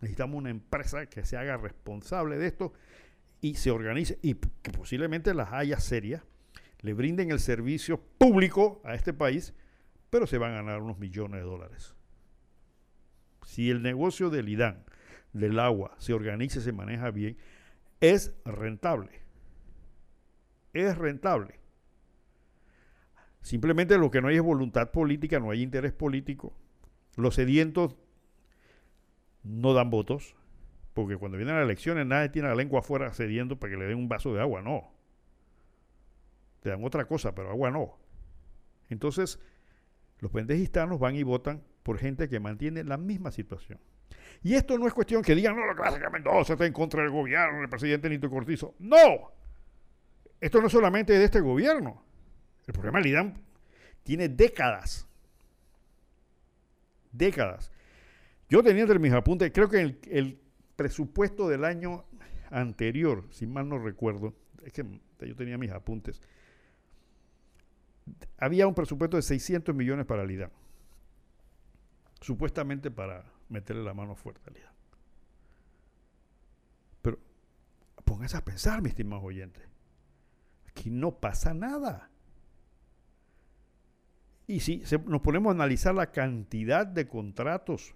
Necesitamos 0.00 0.36
una 0.36 0.50
empresa 0.50 1.06
que 1.06 1.24
se 1.24 1.36
haga 1.36 1.56
responsable 1.56 2.38
de 2.38 2.46
esto 2.46 2.72
y 3.40 3.54
se 3.54 3.70
organice 3.70 4.18
y 4.22 4.34
que 4.34 4.72
posiblemente 4.72 5.34
las 5.34 5.52
haya 5.52 5.78
serias 5.80 6.22
le 6.80 6.94
brinden 6.94 7.30
el 7.30 7.40
servicio 7.40 8.00
público 8.18 8.80
a 8.84 8.94
este 8.94 9.12
país, 9.12 9.54
pero 10.10 10.26
se 10.26 10.38
van 10.38 10.52
a 10.52 10.56
ganar 10.56 10.82
unos 10.82 10.98
millones 10.98 11.40
de 11.40 11.46
dólares. 11.46 11.94
Si 13.44 13.70
el 13.70 13.82
negocio 13.82 14.30
del 14.30 14.48
IDAN, 14.48 14.84
del 15.32 15.58
agua, 15.58 15.94
se 15.98 16.12
organiza 16.12 16.58
y 16.58 16.62
se 16.62 16.72
maneja 16.72 17.10
bien, 17.10 17.38
es 18.00 18.34
rentable. 18.44 19.20
Es 20.72 20.96
rentable. 20.96 21.58
Simplemente 23.40 23.96
lo 23.96 24.10
que 24.10 24.20
no 24.20 24.28
hay 24.28 24.36
es 24.36 24.42
voluntad 24.42 24.90
política, 24.90 25.40
no 25.40 25.50
hay 25.50 25.62
interés 25.62 25.92
político. 25.92 26.56
Los 27.16 27.36
sedientos 27.36 27.96
no 29.46 29.74
dan 29.74 29.90
votos, 29.90 30.36
porque 30.94 31.16
cuando 31.16 31.36
vienen 31.36 31.56
las 31.56 31.64
elecciones 31.64 32.06
nadie 32.06 32.28
tiene 32.28 32.48
la 32.48 32.54
lengua 32.54 32.80
afuera 32.80 33.12
cediendo 33.12 33.58
para 33.58 33.72
que 33.72 33.78
le 33.78 33.86
den 33.86 33.98
un 33.98 34.08
vaso 34.08 34.34
de 34.34 34.40
agua, 34.40 34.62
no 34.62 34.96
te 36.66 36.70
dan 36.70 36.82
otra 36.84 37.04
cosa, 37.04 37.32
pero 37.32 37.50
agua 37.50 37.70
no. 37.70 37.96
Entonces, 38.88 39.38
los 40.18 40.32
pendejistanos 40.32 40.98
van 40.98 41.14
y 41.14 41.22
votan 41.22 41.62
por 41.84 41.96
gente 41.96 42.28
que 42.28 42.40
mantiene 42.40 42.82
la 42.82 42.96
misma 42.96 43.30
situación. 43.30 43.78
Y 44.42 44.54
esto 44.54 44.76
no 44.76 44.88
es 44.88 44.92
cuestión 44.92 45.22
que 45.22 45.36
digan, 45.36 45.54
no, 45.54 45.62
pasa 45.76 45.96
es 45.96 46.02
que 46.02 46.10
Mendoza 46.10 46.54
está 46.54 46.66
en 46.66 46.72
contra 46.72 47.02
del 47.02 47.12
gobierno, 47.12 47.60
del 47.60 47.68
presidente 47.68 48.10
Nito 48.10 48.28
Cortizo. 48.28 48.74
No. 48.80 49.30
Esto 50.40 50.60
no 50.60 50.66
es 50.66 50.72
solamente 50.72 51.12
de 51.12 51.24
este 51.24 51.40
gobierno. 51.40 52.02
El 52.66 52.74
problema 52.74 52.98
del 52.98 53.12
IDAM 53.12 53.34
tiene 54.02 54.28
décadas. 54.28 55.06
Décadas. 57.12 57.70
Yo 58.48 58.62
tenía 58.62 58.82
entre 58.82 58.98
mis 58.98 59.12
apuntes, 59.12 59.50
creo 59.52 59.68
que 59.68 59.80
el, 59.80 59.98
el 60.08 60.40
presupuesto 60.76 61.48
del 61.48 61.64
año 61.64 62.04
anterior, 62.50 63.24
si 63.30 63.46
mal 63.46 63.68
no 63.68 63.78
recuerdo, 63.78 64.34
es 64.64 64.72
que 64.72 64.84
yo 65.20 65.34
tenía 65.34 65.58
mis 65.58 65.70
apuntes, 65.70 66.20
había 68.38 68.66
un 68.66 68.74
presupuesto 68.74 69.16
de 69.16 69.22
600 69.22 69.74
millones 69.74 70.06
para 70.06 70.22
el 70.22 70.30
IDAN. 70.30 70.50
Supuestamente 72.20 72.90
para 72.90 73.24
meterle 73.48 73.82
la 73.82 73.94
mano 73.94 74.14
fuerte 74.14 74.48
al 74.48 74.56
IDAN. 74.56 74.72
Pero 77.02 77.18
pónganse 78.04 78.36
a 78.36 78.44
pensar, 78.44 78.80
mis 78.80 78.90
estimados 78.90 79.24
oyentes. 79.24 79.64
Aquí 80.68 80.90
no 80.90 81.18
pasa 81.18 81.52
nada. 81.54 82.10
Y 84.46 84.60
si 84.60 84.84
nos 85.06 85.22
ponemos 85.22 85.50
a 85.50 85.54
analizar 85.54 85.94
la 85.94 86.12
cantidad 86.12 86.86
de 86.86 87.08
contratos 87.08 87.95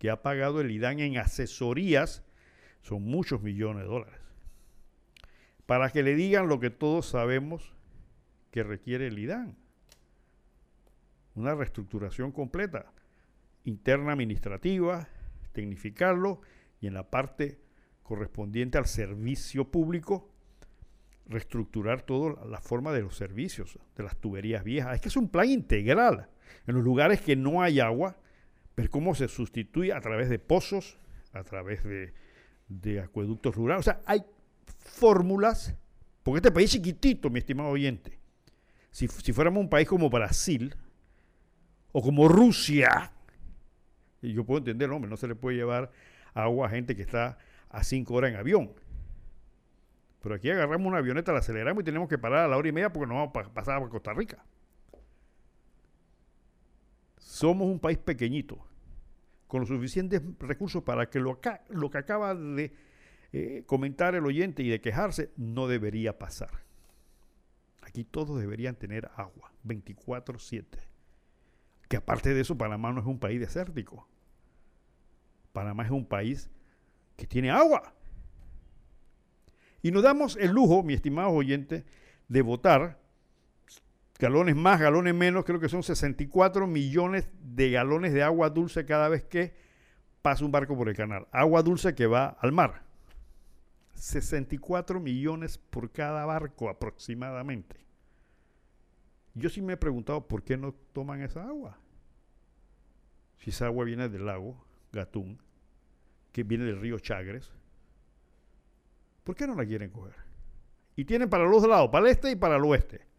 que 0.00 0.10
ha 0.10 0.22
pagado 0.22 0.62
el 0.62 0.70
IDAN 0.70 0.98
en 0.98 1.18
asesorías, 1.18 2.24
son 2.80 3.02
muchos 3.02 3.42
millones 3.42 3.82
de 3.82 3.88
dólares. 3.90 4.18
Para 5.66 5.90
que 5.90 6.02
le 6.02 6.14
digan 6.14 6.48
lo 6.48 6.58
que 6.58 6.70
todos 6.70 7.06
sabemos 7.06 7.74
que 8.50 8.62
requiere 8.62 9.08
el 9.08 9.18
IDAN. 9.18 9.58
Una 11.34 11.54
reestructuración 11.54 12.32
completa, 12.32 12.92
interna 13.64 14.12
administrativa, 14.12 15.06
tecnificarlo 15.52 16.40
y 16.80 16.86
en 16.86 16.94
la 16.94 17.10
parte 17.10 17.60
correspondiente 18.02 18.78
al 18.78 18.86
servicio 18.86 19.70
público, 19.70 20.32
reestructurar 21.26 22.00
toda 22.00 22.46
la 22.46 22.62
forma 22.62 22.92
de 22.92 23.02
los 23.02 23.16
servicios, 23.16 23.78
de 23.96 24.02
las 24.02 24.16
tuberías 24.16 24.64
viejas. 24.64 24.94
Es 24.94 25.02
que 25.02 25.08
es 25.08 25.16
un 25.18 25.28
plan 25.28 25.50
integral. 25.50 26.30
En 26.66 26.74
los 26.74 26.82
lugares 26.82 27.20
que 27.20 27.36
no 27.36 27.60
hay 27.60 27.80
agua, 27.80 28.16
ver 28.80 28.90
cómo 28.90 29.14
se 29.14 29.28
sustituye 29.28 29.92
a 29.92 30.00
través 30.00 30.28
de 30.28 30.38
pozos, 30.38 30.98
a 31.32 31.44
través 31.44 31.84
de, 31.84 32.12
de 32.68 33.00
acueductos 33.00 33.54
rurales. 33.54 33.80
O 33.80 33.90
sea, 33.90 34.00
hay 34.06 34.24
fórmulas, 34.78 35.76
porque 36.22 36.38
este 36.38 36.50
país 36.50 36.66
es 36.66 36.72
chiquitito, 36.72 37.30
mi 37.30 37.38
estimado 37.38 37.68
oyente, 37.68 38.20
si, 38.90 39.08
fuéramos 39.08 39.60
un 39.60 39.70
país 39.70 39.88
como 39.88 40.10
Brasil 40.10 40.74
o 41.92 42.02
como 42.02 42.28
Rusia, 42.28 43.12
yo 44.22 44.44
puedo 44.44 44.58
entender, 44.58 44.90
hombre, 44.90 45.08
no 45.08 45.16
se 45.16 45.28
le 45.28 45.34
puede 45.34 45.56
llevar 45.56 45.90
agua 46.34 46.66
a 46.66 46.70
gente 46.70 46.96
que 46.96 47.02
está 47.02 47.38
a 47.68 47.84
cinco 47.84 48.14
horas 48.14 48.32
en 48.32 48.36
avión. 48.36 48.72
Pero 50.22 50.34
aquí 50.34 50.50
agarramos 50.50 50.86
una 50.86 50.98
avioneta, 50.98 51.32
la 51.32 51.38
aceleramos 51.38 51.82
y 51.82 51.84
tenemos 51.84 52.08
que 52.08 52.18
parar 52.18 52.44
a 52.44 52.48
la 52.48 52.56
hora 52.56 52.68
y 52.68 52.72
media 52.72 52.92
porque 52.92 53.06
nos 53.06 53.16
vamos 53.16 53.48
a 53.48 53.54
pasar 53.54 53.82
a 53.82 53.88
Costa 53.88 54.12
Rica. 54.12 54.44
Somos 57.16 57.66
un 57.68 57.78
país 57.78 57.96
pequeñito, 57.96 58.58
con 59.50 59.60
los 59.60 59.68
suficientes 59.68 60.22
recursos 60.38 60.84
para 60.84 61.10
que 61.10 61.18
lo, 61.18 61.40
lo 61.70 61.90
que 61.90 61.98
acaba 61.98 62.36
de 62.36 62.72
eh, 63.32 63.64
comentar 63.66 64.14
el 64.14 64.24
oyente 64.24 64.62
y 64.62 64.68
de 64.68 64.80
quejarse 64.80 65.32
no 65.36 65.66
debería 65.66 66.20
pasar. 66.20 66.50
Aquí 67.82 68.04
todos 68.04 68.38
deberían 68.38 68.76
tener 68.76 69.10
agua, 69.16 69.52
24/7. 69.64 70.64
Que 71.88 71.96
aparte 71.96 72.32
de 72.32 72.42
eso, 72.42 72.56
Panamá 72.56 72.92
no 72.92 73.00
es 73.00 73.06
un 73.06 73.18
país 73.18 73.40
desértico. 73.40 74.08
Panamá 75.52 75.82
es 75.84 75.90
un 75.90 76.06
país 76.06 76.48
que 77.16 77.26
tiene 77.26 77.50
agua. 77.50 77.92
Y 79.82 79.90
nos 79.90 80.04
damos 80.04 80.36
el 80.36 80.52
lujo, 80.52 80.84
mi 80.84 80.94
estimado 80.94 81.30
oyente, 81.30 81.84
de 82.28 82.42
votar 82.42 82.99
galones 84.20 84.54
más, 84.54 84.78
galones 84.78 85.14
menos, 85.14 85.44
creo 85.44 85.58
que 85.58 85.68
son 85.68 85.82
64 85.82 86.66
millones 86.66 87.28
de 87.42 87.70
galones 87.70 88.12
de 88.12 88.22
agua 88.22 88.50
dulce 88.50 88.84
cada 88.84 89.08
vez 89.08 89.24
que 89.24 89.54
pasa 90.22 90.44
un 90.44 90.52
barco 90.52 90.76
por 90.76 90.88
el 90.88 90.94
canal. 90.94 91.26
Agua 91.32 91.62
dulce 91.62 91.94
que 91.94 92.06
va 92.06 92.36
al 92.40 92.52
mar. 92.52 92.82
64 93.94 95.00
millones 95.00 95.58
por 95.58 95.90
cada 95.90 96.24
barco 96.26 96.68
aproximadamente. 96.68 97.76
Yo 99.34 99.48
sí 99.48 99.62
me 99.62 99.72
he 99.72 99.76
preguntado 99.78 100.28
por 100.28 100.42
qué 100.42 100.56
no 100.56 100.74
toman 100.92 101.22
esa 101.22 101.46
agua. 101.46 101.78
Si 103.38 103.50
esa 103.50 103.66
agua 103.66 103.86
viene 103.86 104.08
del 104.10 104.26
lago 104.26 104.62
Gatún, 104.92 105.40
que 106.30 106.42
viene 106.42 106.64
del 106.64 106.80
río 106.80 106.98
Chagres, 106.98 107.50
¿por 109.24 109.34
qué 109.34 109.46
no 109.46 109.54
la 109.54 109.64
quieren 109.64 109.90
coger? 109.90 110.14
Y 110.94 111.06
tienen 111.06 111.30
para 111.30 111.44
los 111.44 111.62
dos 111.62 111.70
lados, 111.70 111.88
para 111.90 112.04
el 112.04 112.12
este 112.12 112.30
y 112.30 112.36
para 112.36 112.56
el 112.56 112.64
oeste. 112.64 113.09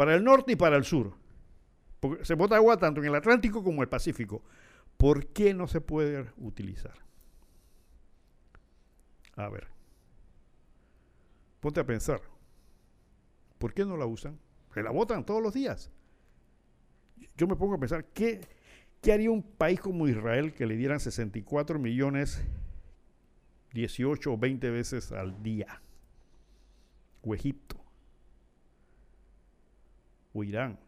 Para 0.00 0.14
el 0.14 0.24
norte 0.24 0.52
y 0.52 0.56
para 0.56 0.78
el 0.78 0.84
sur. 0.84 1.12
Porque 2.00 2.24
se 2.24 2.32
bota 2.32 2.56
agua 2.56 2.78
tanto 2.78 3.02
en 3.02 3.08
el 3.08 3.14
Atlántico 3.14 3.62
como 3.62 3.76
en 3.76 3.82
el 3.82 3.88
Pacífico. 3.90 4.42
¿Por 4.96 5.26
qué 5.26 5.52
no 5.52 5.68
se 5.68 5.82
puede 5.82 6.24
utilizar? 6.38 6.94
A 9.36 9.50
ver. 9.50 9.66
Ponte 11.60 11.80
a 11.80 11.84
pensar. 11.84 12.22
¿Por 13.58 13.74
qué 13.74 13.84
no 13.84 13.98
la 13.98 14.06
usan? 14.06 14.38
Se 14.72 14.82
la 14.82 14.90
votan 14.90 15.26
todos 15.26 15.42
los 15.42 15.52
días. 15.52 15.90
Yo 17.36 17.46
me 17.46 17.54
pongo 17.54 17.74
a 17.74 17.78
pensar, 17.78 18.06
¿qué, 18.06 18.40
¿qué 19.02 19.12
haría 19.12 19.30
un 19.30 19.42
país 19.42 19.80
como 19.80 20.08
Israel 20.08 20.54
que 20.54 20.64
le 20.64 20.76
dieran 20.78 20.98
64 20.98 21.78
millones 21.78 22.42
18 23.74 24.32
o 24.32 24.38
20 24.38 24.70
veces 24.70 25.12
al 25.12 25.42
día? 25.42 25.82
O 27.20 27.34
Egipto. 27.34 27.79
O 30.32 30.44
Irán. 30.44 30.78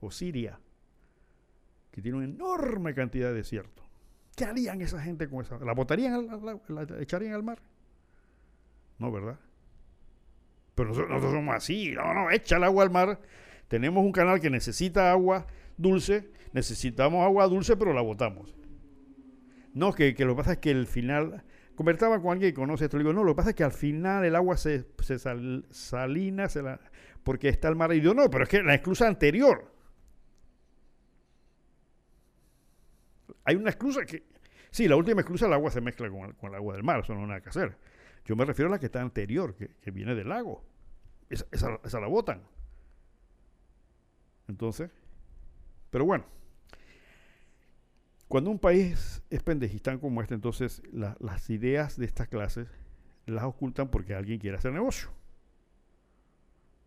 O 0.00 0.10
Siria. 0.10 0.58
Que 1.90 2.02
tiene 2.02 2.18
una 2.18 2.26
enorme 2.26 2.94
cantidad 2.94 3.28
de 3.28 3.34
desierto. 3.34 3.82
¿Qué 4.36 4.44
harían 4.44 4.82
esa 4.82 5.00
gente 5.00 5.28
con 5.28 5.40
esa? 5.40 5.58
¿La 5.58 5.72
botarían, 5.72 6.26
la, 6.68 6.86
echarían 7.00 7.32
al 7.32 7.42
mar? 7.42 7.58
No, 8.98 9.10
¿verdad? 9.10 9.38
Pero 10.74 10.90
nosotros, 10.90 11.22
somos 11.22 11.54
así. 11.54 11.92
No, 11.92 12.12
no, 12.12 12.30
echa 12.30 12.58
el 12.58 12.64
agua 12.64 12.84
al 12.84 12.90
mar. 12.90 13.18
Tenemos 13.66 14.04
un 14.04 14.12
canal 14.12 14.38
que 14.40 14.50
necesita 14.50 15.10
agua 15.10 15.46
dulce. 15.78 16.30
Necesitamos 16.52 17.24
agua 17.24 17.48
dulce, 17.48 17.76
pero 17.76 17.94
la 17.94 18.02
botamos. 18.02 18.54
No, 19.72 19.92
que, 19.94 20.14
lo 20.18 20.34
que 20.34 20.36
pasa 20.36 20.52
es 20.52 20.58
que 20.58 20.70
el 20.70 20.86
final. 20.86 21.42
Convertaba 21.74 22.20
con 22.20 22.32
alguien 22.32 22.52
que 22.52 22.60
conoce 22.60 22.84
esto. 22.84 22.98
Le 22.98 23.04
digo, 23.04 23.14
no, 23.14 23.24
lo 23.24 23.32
que 23.32 23.36
pasa 23.36 23.50
es 23.50 23.56
que 23.56 23.64
al 23.64 23.72
final 23.72 24.24
el 24.24 24.36
agua 24.36 24.56
se, 24.56 24.86
salina, 25.70 26.48
se 26.48 26.62
la, 26.62 26.80
porque 27.26 27.48
está 27.48 27.68
el 27.68 27.74
mar. 27.74 27.92
Y 27.92 28.00
yo, 28.00 28.14
no, 28.14 28.30
pero 28.30 28.44
es 28.44 28.48
que 28.48 28.62
la 28.62 28.74
esclusa 28.74 29.08
anterior 29.08 29.68
hay 33.44 33.56
una 33.56 33.70
esclusa 33.70 34.04
que... 34.04 34.22
Sí, 34.70 34.86
la 34.88 34.96
última 34.96 35.20
esclusa 35.22 35.46
el 35.46 35.52
agua 35.52 35.70
se 35.70 35.80
mezcla 35.80 36.08
con 36.08 36.52
el, 36.52 36.54
agua 36.54 36.74
del 36.74 36.84
mar, 36.84 37.00
eso 37.00 37.14
no 37.14 37.20
hay 37.22 37.26
nada 37.26 37.40
que 37.40 37.48
hacer. 37.48 37.76
Yo 38.24 38.36
me 38.36 38.44
refiero 38.44 38.68
a 38.68 38.72
la 38.72 38.78
que 38.78 38.86
está 38.86 39.00
anterior, 39.00 39.54
que, 39.56 39.68
que 39.80 39.90
viene 39.90 40.14
del 40.14 40.28
lago. 40.28 40.64
Esa, 41.30 41.46
esa- 41.50 41.80
esa 41.84 42.00
la 42.00 42.06
votan. 42.06 42.42
Entonces, 44.48 44.90
pero 45.90 46.04
bueno, 46.04 46.24
cuando 48.28 48.50
un 48.50 48.58
país 48.58 49.22
es 49.30 49.42
pendejistán 49.42 49.98
como 49.98 50.22
este, 50.22 50.34
entonces 50.34 50.82
la- 50.92 51.16
las 51.20 51.50
ideas 51.50 51.96
de 51.96 52.06
estas 52.06 52.28
clases 52.28 52.68
las 53.26 53.44
ocultan 53.44 53.88
porque 53.88 54.14
alguien 54.14 54.38
quiere 54.38 54.56
hacer 54.58 54.72
negocio. 54.72 55.10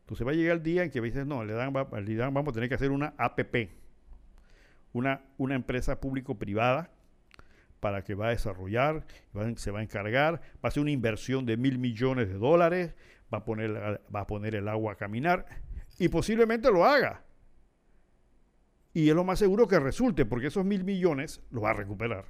Entonces 0.10 0.26
va 0.26 0.32
a 0.32 0.34
llegar 0.34 0.58
el 0.58 0.64
día 0.64 0.84
en 0.84 0.90
que 0.90 1.00
dices, 1.02 1.28
no, 1.28 1.46
le 1.46 1.54
dan, 1.54 1.72
le 1.72 2.16
dan- 2.16 2.34
vamos 2.34 2.50
a 2.52 2.54
tener 2.54 2.68
que 2.68 2.74
hacer 2.74 2.90
una 2.90 3.14
APP, 3.16 3.70
una, 4.92 5.22
una 5.38 5.54
empresa 5.54 6.02
público-privada 6.02 6.90
para 7.80 8.04
que 8.04 8.16
va 8.16 8.26
a 8.26 8.30
desarrollar, 8.32 9.06
se 9.58 9.70
va 9.70 9.80
a 9.80 9.84
encargar, 9.84 10.42
va 10.56 10.60
a 10.64 10.68
hacer 10.70 10.82
una 10.82 10.90
inversión 10.90 11.46
de 11.46 11.58
mil 11.58 11.78
millones 11.78 12.28
de 12.28 12.40
dólares, 12.40 12.96
va 13.32 13.38
a 13.38 13.46
poner, 13.46 14.02
va 14.14 14.22
a 14.22 14.26
poner 14.26 14.56
el 14.56 14.68
agua 14.68 14.94
a 14.94 14.96
caminar 14.96 15.46
y 16.00 16.08
posiblemente 16.10 16.72
lo 16.72 16.86
haga. 16.86 17.24
Y 18.96 19.10
es 19.10 19.16
lo 19.16 19.24
más 19.24 19.38
seguro 19.38 19.68
que 19.68 19.80
resulte, 19.80 20.26
porque 20.26 20.48
esos 20.48 20.66
mil 20.66 20.84
millones 20.86 21.40
los 21.52 21.64
va 21.64 21.70
a 21.70 21.74
recuperar. 21.74 22.26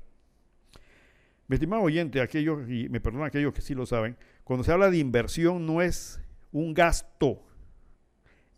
Mi 1.48 1.54
estimado 1.54 1.84
oyente, 1.84 2.20
aquellos, 2.20 2.70
y 2.70 2.90
me 2.90 3.00
perdonan 3.00 3.28
aquellos 3.28 3.54
que 3.54 3.62
sí 3.62 3.74
lo 3.74 3.86
saben, 3.86 4.18
cuando 4.44 4.66
se 4.66 4.74
habla 4.74 4.92
de 4.92 4.98
inversión 4.98 5.66
no 5.66 5.82
es 5.82 6.22
un 6.52 6.74
gasto. 6.74 7.46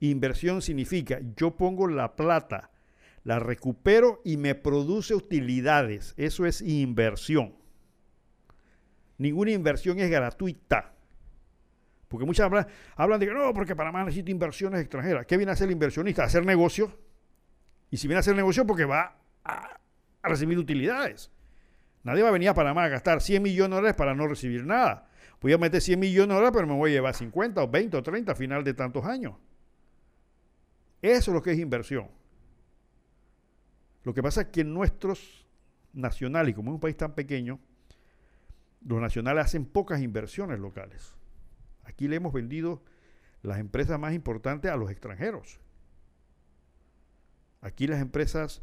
Inversión 0.01 0.63
significa 0.63 1.19
yo 1.35 1.55
pongo 1.55 1.87
la 1.87 2.15
plata, 2.15 2.71
la 3.23 3.37
recupero 3.37 4.19
y 4.25 4.37
me 4.37 4.55
produce 4.55 5.13
utilidades. 5.13 6.15
Eso 6.17 6.47
es 6.47 6.61
inversión. 6.61 7.55
Ninguna 9.19 9.51
inversión 9.51 9.99
es 9.99 10.09
gratuita. 10.09 10.95
Porque 12.07 12.25
muchas 12.25 12.51
hablan, 12.95 13.19
de 13.19 13.27
que 13.27 13.33
no, 13.33 13.53
porque 13.53 13.75
Panamá 13.75 14.03
necesita 14.03 14.31
inversiones 14.31 14.81
extranjeras. 14.81 15.27
¿Qué 15.27 15.37
viene 15.37 15.51
a 15.51 15.53
hacer 15.53 15.67
el 15.67 15.73
inversionista? 15.73 16.23
A 16.23 16.25
hacer 16.25 16.43
negocio. 16.47 16.97
Y 17.91 17.97
si 17.97 18.07
viene 18.07 18.17
a 18.17 18.21
hacer 18.21 18.35
negocio, 18.35 18.65
porque 18.65 18.85
va 18.85 19.19
a, 19.43 19.79
a 20.23 20.29
recibir 20.29 20.57
utilidades. 20.57 21.31
Nadie 22.03 22.23
va 22.23 22.29
a 22.29 22.31
venir 22.31 22.49
a 22.49 22.55
Panamá 22.55 22.85
a 22.85 22.89
gastar 22.89 23.21
100 23.21 23.43
millones 23.43 23.69
de 23.69 23.75
dólares 23.75 23.95
para 23.95 24.15
no 24.15 24.27
recibir 24.27 24.65
nada. 24.65 25.07
Voy 25.39 25.53
a 25.53 25.59
meter 25.59 25.79
100 25.79 25.99
millones 25.99 26.29
de 26.29 26.33
dólares, 26.33 26.53
pero 26.55 26.67
me 26.67 26.73
voy 26.73 26.89
a 26.89 26.93
llevar 26.95 27.13
50 27.13 27.61
o 27.61 27.67
20 27.67 27.97
o 27.97 28.01
30 28.03 28.31
a 28.31 28.35
final 28.35 28.63
de 28.63 28.73
tantos 28.73 29.05
años. 29.05 29.35
Eso 31.01 31.31
es 31.31 31.35
lo 31.35 31.41
que 31.41 31.51
es 31.51 31.59
inversión. 31.59 32.07
Lo 34.03 34.13
que 34.13 34.23
pasa 34.23 34.41
es 34.41 34.47
que 34.47 34.63
nuestros 34.63 35.45
nacionales, 35.93 36.55
como 36.55 36.71
es 36.71 36.75
un 36.75 36.79
país 36.79 36.97
tan 36.97 37.13
pequeño, 37.15 37.59
los 38.85 38.99
nacionales 38.99 39.45
hacen 39.45 39.65
pocas 39.65 40.01
inversiones 40.01 40.59
locales. 40.59 41.13
Aquí 41.83 42.07
le 42.07 42.15
hemos 42.15 42.33
vendido 42.33 42.83
las 43.43 43.59
empresas 43.59 43.99
más 43.99 44.13
importantes 44.13 44.71
a 44.71 44.75
los 44.77 44.89
extranjeros. 44.91 45.59
Aquí 47.61 47.85
las 47.87 48.01
empresas 48.01 48.61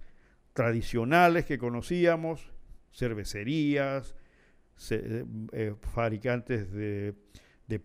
tradicionales 0.55 1.45
que 1.45 1.59
conocíamos, 1.59 2.51
cervecerías, 2.93 4.17
ce- 4.77 5.25
eh, 5.53 5.75
fabricantes 5.93 6.73
de 6.73 7.15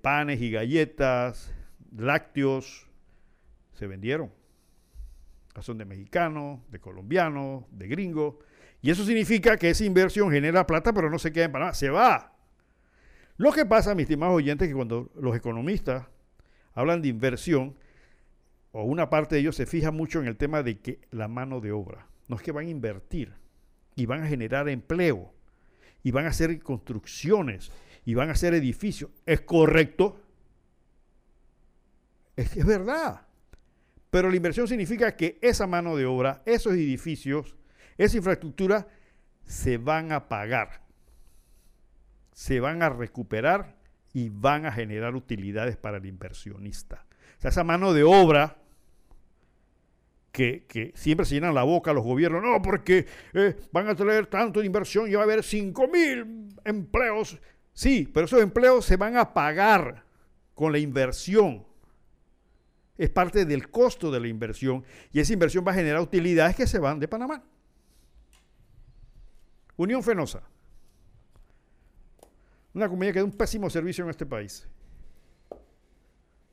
panes 0.01 0.41
y 0.41 0.49
galletas, 0.49 1.53
lácteos, 1.95 2.87
se 3.73 3.85
vendieron. 3.85 4.31
Son 5.61 5.77
de 5.77 5.85
mexicanos, 5.85 6.59
de 6.69 6.79
colombianos, 6.79 7.65
de 7.71 7.87
gringos. 7.87 8.35
Y 8.81 8.89
eso 8.89 9.05
significa 9.05 9.57
que 9.57 9.69
esa 9.69 9.85
inversión 9.85 10.31
genera 10.31 10.65
plata, 10.67 10.91
pero 10.93 11.09
no 11.09 11.19
se 11.19 11.31
queda 11.31 11.45
en 11.45 11.51
Panamá, 11.51 11.73
se 11.73 11.89
va. 11.89 12.33
Lo 13.37 13.51
que 13.51 13.65
pasa, 13.65 13.95
mis 13.95 14.03
estimados 14.03 14.35
oyentes, 14.35 14.65
es 14.65 14.71
que 14.71 14.75
cuando 14.75 15.11
los 15.15 15.35
economistas 15.35 16.07
hablan 16.73 17.01
de 17.01 17.07
inversión, 17.07 17.75
o 18.71 18.83
una 18.83 19.09
parte 19.09 19.35
de 19.35 19.41
ellos 19.41 19.55
se 19.55 19.65
fija 19.65 19.91
mucho 19.91 20.19
en 20.19 20.27
el 20.27 20.35
tema 20.35 20.63
de 20.63 20.79
que 20.79 20.99
la 21.11 21.27
mano 21.27 21.61
de 21.61 21.71
obra. 21.71 22.07
No 22.27 22.35
es 22.35 22.41
que 22.41 22.51
van 22.51 22.67
a 22.67 22.69
invertir 22.69 23.33
y 23.95 24.05
van 24.07 24.23
a 24.23 24.27
generar 24.27 24.67
empleo 24.67 25.31
y 26.01 26.11
van 26.11 26.25
a 26.25 26.29
hacer 26.29 26.59
construcciones 26.59 27.71
y 28.03 28.15
van 28.15 28.29
a 28.29 28.33
hacer 28.33 28.53
edificios. 28.53 29.11
¿Es 29.25 29.41
correcto? 29.41 30.19
Es, 32.35 32.57
es 32.57 32.65
verdad. 32.65 33.27
Pero 34.13 34.29
la 34.29 34.35
inversión 34.35 34.67
significa 34.67 35.15
que 35.15 35.39
esa 35.41 35.65
mano 35.65 35.95
de 35.95 36.05
obra, 36.05 36.43
esos 36.45 36.73
edificios, 36.73 37.55
esa 37.97 38.15
infraestructura 38.15 38.87
se 39.43 39.77
van 39.77 40.11
a 40.11 40.29
pagar, 40.29 40.83
se 42.31 42.59
van 42.59 42.83
a 42.83 42.89
recuperar 42.89 43.75
y 44.13 44.29
van 44.29 44.67
a 44.67 44.71
generar 44.71 45.15
utilidades 45.15 45.77
para 45.77 45.97
el 45.97 46.05
inversionista. 46.05 47.07
O 47.39 47.41
sea, 47.41 47.49
esa 47.49 47.63
mano 47.63 47.91
de 47.91 48.03
obra 48.03 48.57
que, 50.31 50.91
siempre 50.93 51.25
se 51.25 51.33
llenan 51.33 51.55
la 51.55 51.63
boca 51.63 51.91
los 51.91 52.03
gobiernos, 52.03 52.43
no, 52.43 52.61
porque 52.61 53.07
eh, 53.33 53.55
van 53.71 53.87
a 53.87 53.95
tener 53.95 54.27
tanto 54.27 54.59
de 54.59 54.67
inversión 54.67 55.09
y 55.09 55.15
va 55.15 55.21
a 55.21 55.23
haber 55.23 55.41
5 55.41 55.87
mil 55.87 56.49
empleos. 56.63 57.39
Sí, 57.73 58.07
pero 58.13 58.27
esos 58.27 58.43
empleos 58.43 58.85
se 58.85 58.95
van 58.95 59.17
a 59.17 59.33
pagar 59.33 60.05
con 60.53 60.71
la 60.71 60.77
inversión. 60.77 61.65
Es 63.03 63.09
parte 63.09 63.43
del 63.43 63.69
costo 63.69 64.09
de 64.09 64.17
la 64.21 64.29
inversión 64.29 64.85
y 65.11 65.19
esa 65.19 65.33
inversión 65.33 65.65
va 65.67 65.73
a 65.73 65.75
generar 65.75 65.99
utilidades 65.99 66.55
que 66.55 66.65
se 66.65 66.79
van 66.79 67.01
de 67.01 67.09
Panamá. 67.09 67.43
Unión 69.75 70.01
Fenosa. 70.01 70.41
Una 72.73 72.87
compañía 72.87 73.11
que 73.11 73.19
da 73.19 73.25
un 73.25 73.33
pésimo 73.33 73.69
servicio 73.69 74.05
en 74.05 74.09
este 74.09 74.25
país. 74.25 74.65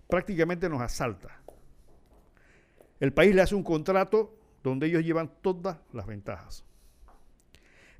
Prácticamente 0.08 0.68
nos 0.68 0.80
asalta. 0.80 1.40
El 2.98 3.12
país 3.12 3.32
le 3.32 3.42
hace 3.42 3.54
un 3.54 3.62
contrato 3.62 4.36
donde 4.64 4.88
ellos 4.88 5.04
llevan 5.04 5.30
todas 5.42 5.78
las 5.92 6.04
ventajas. 6.04 6.64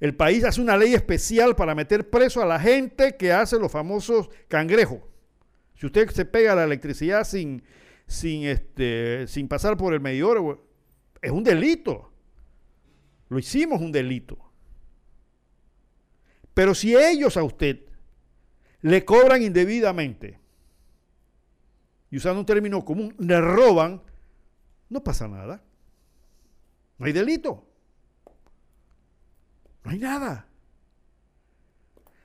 El 0.00 0.16
país 0.16 0.42
hace 0.42 0.60
una 0.60 0.76
ley 0.76 0.92
especial 0.94 1.54
para 1.54 1.76
meter 1.76 2.10
preso 2.10 2.42
a 2.42 2.46
la 2.46 2.58
gente 2.58 3.16
que 3.16 3.32
hace 3.32 3.60
los 3.60 3.70
famosos 3.70 4.28
cangrejos. 4.48 5.02
Si 5.76 5.86
usted 5.86 6.10
se 6.10 6.24
pega 6.24 6.56
la 6.56 6.64
electricidad 6.64 7.22
sin, 7.22 7.62
sin, 8.10 8.42
este, 8.42 9.28
sin 9.28 9.46
pasar 9.46 9.76
por 9.76 9.94
el 9.94 10.00
medidor, 10.00 10.66
es 11.22 11.30
un 11.30 11.44
delito. 11.44 12.12
Lo 13.28 13.38
hicimos 13.38 13.80
un 13.80 13.92
delito. 13.92 14.36
Pero 16.52 16.74
si 16.74 16.96
ellos 16.96 17.36
a 17.36 17.44
usted 17.44 17.84
le 18.82 19.04
cobran 19.04 19.42
indebidamente, 19.42 20.40
y 22.10 22.16
usando 22.16 22.40
un 22.40 22.46
término 22.46 22.84
común, 22.84 23.14
le 23.16 23.40
roban, 23.40 24.02
no 24.88 25.04
pasa 25.04 25.28
nada. 25.28 25.62
No 26.98 27.06
hay 27.06 27.12
delito. 27.12 27.64
No 29.84 29.92
hay 29.92 30.00
nada. 30.00 30.48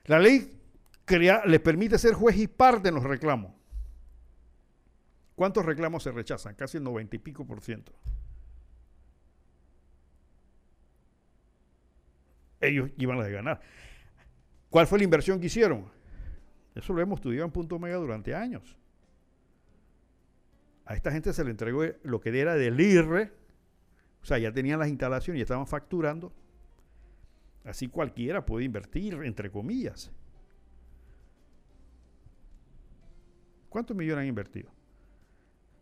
La 0.05 0.17
ley 0.17 0.59
crea, 1.05 1.45
le 1.45 1.59
permite 1.59 1.99
ser 1.99 2.15
juez 2.15 2.37
y 2.37 2.47
parte 2.47 2.89
en 2.89 2.95
los 2.95 3.03
reclamos. 3.03 3.53
¿Cuántos 5.35 5.65
reclamos 5.65 6.03
se 6.03 6.11
rechazan? 6.11 6.55
Casi 6.55 6.77
el 6.77 6.83
noventa 6.83 7.15
y 7.15 7.19
pico 7.19 7.45
por 7.45 7.61
ciento. 7.61 7.93
Ellos 12.61 12.89
iban 12.97 13.19
a 13.19 13.27
ganar. 13.27 13.61
¿Cuál 14.69 14.87
fue 14.87 14.97
la 14.97 15.03
inversión 15.03 15.39
que 15.39 15.47
hicieron? 15.47 15.91
Eso 16.73 16.93
lo 16.93 17.01
hemos 17.01 17.19
estudiado 17.19 17.45
en 17.45 17.51
Punto 17.51 17.75
Omega 17.75 17.97
durante 17.97 18.33
años. 18.33 18.77
A 20.85 20.95
esta 20.95 21.11
gente 21.11 21.33
se 21.33 21.43
le 21.43 21.51
entregó 21.51 21.83
lo 22.03 22.19
que 22.19 22.39
era 22.39 22.55
del 22.55 22.79
IRRE, 22.79 23.31
o 24.21 24.25
sea, 24.25 24.37
ya 24.37 24.51
tenían 24.51 24.79
las 24.79 24.89
instalaciones 24.89 25.39
y 25.39 25.41
estaban 25.41 25.67
facturando. 25.67 26.33
Así 27.63 27.87
cualquiera 27.87 28.45
puede 28.45 28.65
invertir, 28.65 29.15
entre 29.23 29.49
comillas. 29.49 30.11
¿Cuántos 33.69 33.97
millones 33.97 34.21
han 34.21 34.27
invertido? 34.27 34.71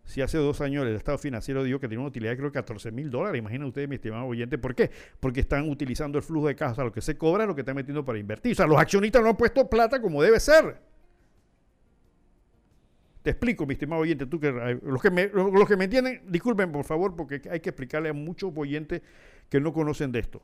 Si 0.05 0.21
hace 0.21 0.37
dos 0.37 0.59
años 0.61 0.85
el 0.85 0.95
Estado 0.95 1.17
financiero 1.17 1.63
dijo 1.63 1.79
que 1.79 1.87
tenía 1.87 1.99
una 1.99 2.09
utilidad 2.09 2.35
creo 2.35 2.51
que 2.51 2.59
14 2.59 2.91
mil 2.91 3.09
dólares, 3.09 3.39
imaginen 3.39 3.67
ustedes, 3.67 3.87
mi 3.87 3.95
estimado 3.95 4.25
oyente, 4.25 4.57
¿por 4.57 4.75
qué? 4.75 4.91
Porque 5.19 5.39
están 5.39 5.69
utilizando 5.69 6.17
el 6.17 6.23
flujo 6.23 6.47
de 6.47 6.55
caja, 6.55 6.73
o 6.73 6.75
sea, 6.75 6.83
lo 6.83 6.91
que 6.91 7.01
se 7.01 7.17
cobra 7.17 7.43
es 7.43 7.47
lo 7.47 7.55
que 7.55 7.61
están 7.61 7.75
metiendo 7.75 8.03
para 8.03 8.19
invertir. 8.19 8.51
O 8.51 8.55
sea, 8.55 8.67
los 8.67 8.77
accionistas 8.77 9.21
no 9.21 9.29
han 9.29 9.37
puesto 9.37 9.69
plata 9.69 10.01
como 10.01 10.21
debe 10.21 10.39
ser. 10.39 10.77
Te 13.23 13.29
explico, 13.29 13.65
mi 13.65 13.73
estimado 13.73 14.01
oyente, 14.01 14.25
tú 14.25 14.37
que 14.37 14.51
los 14.83 15.01
que 15.01 15.09
me, 15.09 15.27
los 15.27 15.67
que 15.67 15.77
me 15.77 15.85
entienden, 15.85 16.21
disculpen 16.27 16.73
por 16.73 16.83
favor, 16.83 17.15
porque 17.15 17.41
hay 17.49 17.61
que 17.61 17.69
explicarle 17.69 18.09
a 18.09 18.13
muchos 18.13 18.51
oyentes 18.53 19.01
que 19.49 19.61
no 19.61 19.71
conocen 19.71 20.11
de 20.11 20.19
esto. 20.19 20.41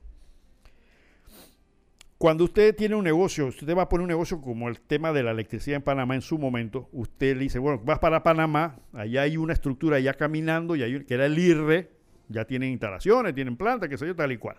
Cuando 2.20 2.44
usted 2.44 2.76
tiene 2.76 2.96
un 2.96 3.06
negocio, 3.06 3.48
usted 3.48 3.76
va 3.78 3.84
a 3.84 3.90
poner 3.90 4.04
un 4.04 4.10
negocio 4.10 4.42
como 4.42 4.68
el 4.68 4.82
tema 4.82 5.14
de 5.14 5.24
la 5.24 5.32
electricidad 5.32 5.78
en 5.78 5.84
Panamá 5.84 6.16
en 6.16 6.22
su 6.22 6.38
momento, 6.38 6.90
usted 6.92 7.38
le 7.38 7.44
dice, 7.44 7.60
bueno, 7.60 7.82
vas 7.86 8.00
para 8.00 8.24
Panamá, 8.24 8.78
allá 8.92 9.22
hay 9.22 9.38
una 9.38 9.54
estructura 9.54 10.02
ya 10.02 10.14
caminando, 10.14 10.76
y 10.76 10.84
hay, 10.84 11.06
que 11.06 11.14
era 11.14 11.26
el 11.28 11.40
IRRE, 11.40 11.90
ya 12.28 12.44
tienen 12.44 12.72
instalaciones, 12.72 13.34
tienen 13.34 13.56
planta, 13.56 13.88
qué 13.88 13.98
sé 13.98 14.06
yo, 14.06 14.18
tal 14.18 14.34
y 14.34 14.38
cual. 14.38 14.58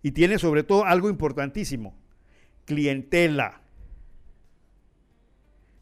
Y 0.00 0.12
tiene 0.12 0.38
sobre 0.38 0.62
todo 0.62 0.84
algo 0.84 1.10
importantísimo, 1.10 1.94
clientela. 2.64 3.58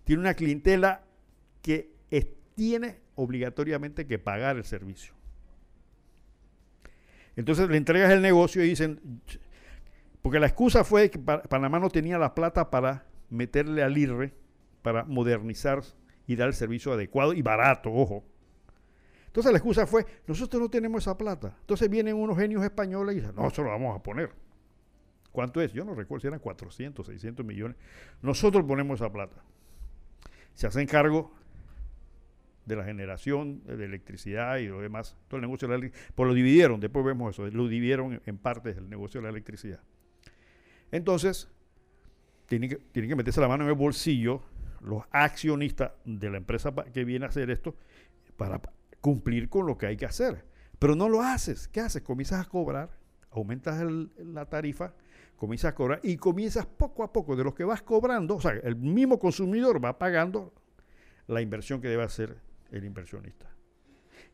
tiene 0.05 0.21
una 0.23 0.35
clientela 0.35 1.05
que 1.63 1.91
tiene 2.57 2.97
obligatoriamente 3.15 4.07
que 4.07 4.19
pagar 4.19 4.57
el 4.57 4.65
servicio. 4.65 5.15
Entonces 7.37 7.69
le 7.71 7.77
entregas 7.77 8.11
el 8.11 8.21
negocio 8.21 8.65
y 8.65 8.69
dicen, 8.69 9.01
"Ch- 9.27 9.39
porque 10.23 10.39
la 10.41 10.47
excusa 10.47 10.85
fue 10.85 11.11
que 11.11 11.19
Pa- 11.19 11.43
Panamá 11.43 11.79
no 11.79 11.89
tenía 11.91 12.19
la 12.19 12.35
plata 12.35 12.71
para 12.71 13.07
meterle 13.31 13.83
al 13.83 13.97
IRRE, 13.97 14.33
para 14.83 15.05
modernizar 15.05 15.83
y 16.27 16.37
dar 16.37 16.49
el 16.49 16.55
servicio 16.55 16.93
adecuado 16.93 17.33
y 17.33 17.43
barato, 17.43 17.91
ojo. 17.93 18.25
Entonces 19.27 19.53
la 19.53 19.59
excusa 19.59 19.87
fue, 19.87 20.05
nosotros 20.27 20.61
no 20.61 20.69
tenemos 20.69 21.05
esa 21.05 21.17
plata. 21.17 21.57
Entonces 21.61 21.89
vienen 21.89 22.17
unos 22.17 22.37
genios 22.37 22.63
españoles 22.65 23.17
y 23.17 23.21
dicen, 23.21 23.35
no, 23.37 23.47
eso 23.49 23.63
lo 23.63 23.71
vamos 23.71 23.97
a 23.99 24.03
poner. 24.03 24.33
¿Cuánto 25.31 25.61
es? 25.61 25.73
Yo 25.73 25.85
no 25.85 25.95
recuerdo 25.95 26.23
si 26.23 26.27
eran 26.27 26.41
400, 26.41 27.07
600 27.07 27.47
millones. 27.47 27.77
Nosotros 28.23 28.65
ponemos 28.65 29.01
esa 29.01 29.13
plata. 29.13 29.37
Se 30.55 30.67
hacen 30.67 30.89
cargo 30.89 31.33
de 32.67 32.75
la 32.77 32.85
generación 32.85 33.63
de 33.65 33.85
electricidad 33.85 34.57
y 34.59 34.67
lo 34.67 34.81
demás. 34.81 35.17
Todo 35.29 35.37
el 35.39 35.43
negocio 35.43 35.69
de 35.69 35.75
la 35.75 35.79
electricidad. 35.79 36.13
Pues 36.17 36.27
lo 36.29 36.35
dividieron, 36.35 36.81
después 36.81 37.05
vemos 37.05 37.33
eso. 37.35 37.47
Lo 37.47 37.69
dividieron 37.69 38.21
en- 38.27 38.39
partes 38.39 38.75
del 38.75 38.89
negocio 38.91 39.21
de 39.21 39.25
la 39.25 39.31
electricidad. 39.31 39.81
Entonces, 40.93 41.49
tienen 42.47 42.71
que, 42.71 42.77
tienen 42.77 43.09
que 43.11 43.17
meterse 43.17 43.41
la 43.41 43.49
mano 43.49 43.65
en 43.65 43.71
el 43.71 43.77
bolsillo 43.77 44.43
los 44.81 45.05
accionistas 45.11 45.93
de 46.05 46.31
la 46.31 46.39
empresa 46.39 46.73
que 46.93 47.05
viene 47.05 47.27
a 47.27 47.29
hacer 47.29 47.51
esto 47.51 47.77
para 48.37 48.61
pa- 48.63 48.73
cumplir 49.01 49.49
con 49.49 49.67
lo 49.67 49.77
que 49.77 49.87
hay 49.87 49.97
que 49.97 50.07
hacer. 50.07 50.45
Pero 50.79 50.95
no 50.97 51.09
lo 51.09 51.21
haces. 51.23 51.69
¿Qué 51.69 51.81
haces? 51.81 52.03
Comienzas 52.03 52.47
a 52.47 52.49
cobrar, 52.49 52.89
aumentas 53.31 53.83
la 54.19 54.47
tarifa, 54.47 54.95
comienzas 55.37 55.73
a 55.73 55.75
cobrar 55.75 56.01
y 56.03 56.17
comienzas 56.17 56.65
poco 56.67 57.03
a 57.05 57.13
poco 57.13 57.37
de 57.37 57.45
lo 57.45 57.55
que 57.55 57.65
vas 57.65 57.83
cobrando, 57.83 58.37
o 58.37 58.41
sea, 58.41 58.53
el 58.53 58.77
mismo 58.77 59.19
consumidor 59.19 59.83
va 59.85 59.99
pagando 59.99 60.53
la 61.27 61.41
inversión 61.43 61.81
que 61.81 61.89
debe 61.89 62.03
hacer 62.03 62.37
el 62.71 62.85
inversionista. 62.85 63.49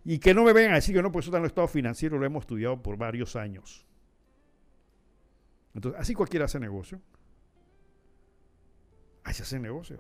Y 0.05 0.19
que 0.19 0.35
no 0.35 0.45
me 0.45 0.53
vengan 0.53 0.73
a 0.73 0.77
decir 0.77 0.95
que 0.95 1.03
no, 1.03 1.11
pues 1.11 1.25
eso 1.25 1.31
está 1.31 1.39
en 1.39 1.45
el 1.45 1.49
estado 1.49 1.69
financiero, 1.69 2.19
lo 2.19 2.27
hemos 2.27 2.43
estudiado 2.43 2.81
por 2.83 2.97
varios 2.97 3.35
años. 3.35 3.86
Entonces, 5.77 6.01
así 6.01 6.15
cualquiera 6.15 6.47
hace 6.47 6.59
negocio. 6.59 7.03
Así 9.25 9.43
hace 9.43 9.61
negocio. 9.61 9.99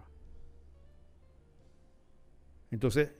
Entonces, 2.70 3.10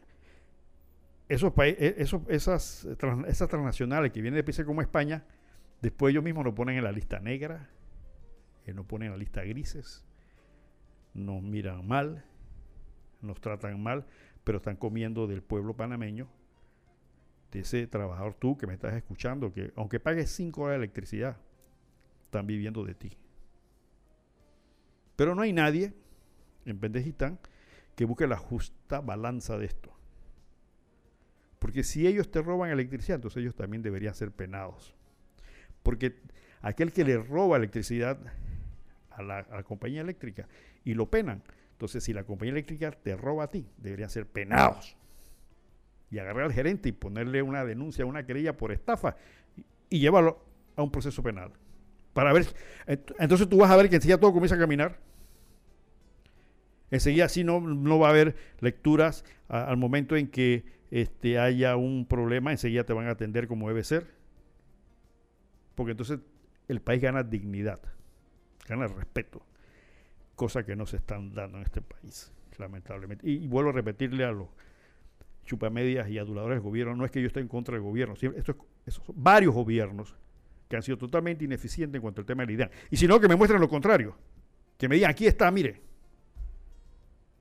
esos 1.29 1.53
países, 1.53 1.95
esos, 1.99 2.23
esas 2.29 2.87
transnacionales 2.97 4.11
que 4.11 4.23
vienen 4.23 4.39
de 4.39 4.45
países 4.45 4.65
como 4.65 4.81
España, 4.81 5.25
después 5.83 6.13
ellos 6.13 6.25
mismos 6.25 6.47
nos 6.47 6.55
ponen 6.55 6.79
en 6.79 6.85
la 6.85 6.93
lista 6.93 7.21
negra, 7.21 7.69
eh, 8.65 8.73
nos 8.73 8.87
ponen 8.87 9.07
en 9.07 9.13
la 9.13 9.19
lista 9.19 9.43
grises, 9.43 10.03
nos 11.13 11.43
miran 11.43 11.87
mal, 11.87 12.25
nos 13.21 13.39
tratan 13.39 13.83
mal, 13.83 14.07
pero 14.45 14.59
están 14.59 14.77
comiendo 14.77 15.27
del 15.27 15.43
pueblo 15.43 15.77
panameño, 15.77 16.27
de 17.53 17.61
ese 17.61 17.87
trabajador 17.87 18.35
tú 18.35 18.57
que 18.57 18.67
me 18.67 18.73
estás 18.73 18.95
escuchando, 18.95 19.53
que 19.53 19.73
aunque 19.77 20.01
pagues 20.01 20.31
5 20.31 20.63
horas 20.63 20.73
de 20.73 20.85
electricidad, 20.85 21.37
están 22.37 22.47
viviendo 22.47 22.85
de 22.85 22.95
ti. 22.95 23.13
Pero 25.17 25.35
no 25.35 25.41
hay 25.41 25.55
nadie 25.55 25.95
en 26.67 26.79
Pendejistán 26.79 27.39
que 27.95 28.05
busque 28.05 28.27
la 28.27 28.37
justa 28.37 29.01
balanza 29.01 29.57
de 29.57 29.65
esto. 29.65 29.91
Porque 31.59 31.83
si 31.83 32.07
ellos 32.07 32.31
te 32.31 32.43
roban 32.43 32.71
electricidad, 32.71 33.17
entonces 33.17 33.41
ellos 33.41 33.57
también 33.57 33.83
deberían 33.83 34.15
ser 34.15 34.31
penados. 34.33 34.95
Porque 35.83 36.21
aquel 36.61 36.93
que 36.93 37.05
le 37.05 37.17
roba 37.17 37.57
electricidad 37.57 38.19
a 39.11 39.23
la, 39.23 39.63
compañía 39.63 40.03
eléctrica 40.03 40.47
y 40.85 40.93
lo 40.93 41.09
penan, 41.09 41.43
entonces 41.73 42.05
si 42.05 42.13
la 42.13 42.25
compañía 42.25 42.53
eléctrica 42.53 42.91
te 42.91 43.17
roba 43.17 43.45
a 43.45 43.51
ti, 43.51 43.67
deberían 43.79 44.11
ser 44.11 44.27
penados. 44.27 44.95
Y 46.11 46.19
agarrar 46.19 46.45
al 46.45 46.53
gerente 46.53 46.91
y 46.91 46.93
ponerle 46.93 47.41
una 47.41 47.65
denuncia, 47.65 48.05
una 48.05 48.27
querella 48.27 48.59
por 48.59 48.73
estafa 48.73 49.17
y 49.89 50.01
llevarlo 50.01 50.39
a 50.77 50.83
un 50.83 50.91
proceso 50.93 51.23
penal. 51.23 51.51
Para 52.17 52.33
ver, 52.33 52.47
ent- 52.87 53.15
entonces 53.19 53.47
tú 53.47 53.59
vas 53.59 53.71
a 53.71 53.77
ver 53.77 53.91
que 53.91 53.97
enseguida 53.97 54.17
todo 54.19 54.33
comienza 54.33 54.55
a 54.55 54.59
caminar. 54.59 54.99
Enseguida 56.91 57.27
así 57.27 57.45
no, 57.45 57.61
no 57.61 57.99
va 57.99 58.07
a 58.07 58.11
haber 58.11 58.37
lecturas 58.61 59.23
al 59.49 59.77
momento 59.77 60.17
en 60.17 60.29
que 60.29 60.65
este, 60.91 61.39
haya 61.39 61.77
un 61.77 62.07
problema, 62.07 62.53
enseguida 62.53 62.85
te 62.85 62.95
van 62.95 63.07
a 63.07 63.11
atender 63.11 63.47
como 63.49 63.69
debe 63.69 63.85
ser. 63.85 64.07
Porque 65.75 65.91
entonces 65.91 66.21
el 66.69 66.81
país 66.81 67.03
gana 67.03 67.23
dignidad, 67.23 67.81
gana 68.67 68.87
respeto, 68.87 69.43
cosa 70.37 70.65
que 70.65 70.75
no 70.75 70.87
se 70.87 70.97
están 70.97 71.35
dando 71.35 71.59
en 71.59 71.65
este 71.65 71.83
país, 71.83 72.33
lamentablemente. 72.57 73.29
Y, 73.29 73.47
vuelvo 73.47 73.73
a 73.73 73.75
repetirle 73.75 74.25
a 74.25 74.33
los 74.33 74.49
chupamedias 75.45 76.09
y 76.09 76.17
aduladores 76.19 76.57
del 76.57 76.63
gobierno, 76.65 76.97
no 76.97 77.05
es 77.05 77.11
que 77.11 77.21
yo 77.21 77.27
esté 77.27 77.41
en 77.41 77.49
contra 77.49 77.75
del 77.75 77.83
gobierno, 77.83 78.15
esto 78.15 78.53
es- 78.53 78.57
esos 78.87 79.05
varios 79.15 79.55
gobiernos 79.55 80.17
que 80.69 80.77
han 80.77 80.83
sido 80.83 80.99
totalmente 80.99 81.45
ineficientes 81.45 81.97
en 81.97 82.03
cuanto 82.03 82.21
al 82.21 82.27
tema 82.27 82.43
del 82.45 82.55
IDAN. 82.55 82.71
Y 82.91 82.97
si 82.97 83.07
no, 83.07 83.21
que 83.21 83.29
me 83.29 83.37
muestren 83.37 83.61
lo 83.61 83.69
contrario. 83.69 84.17
Que 84.79 84.89
me 84.89 84.97
digan, 84.97 85.11
aquí 85.11 85.27
está, 85.27 85.51
mire, 85.51 85.81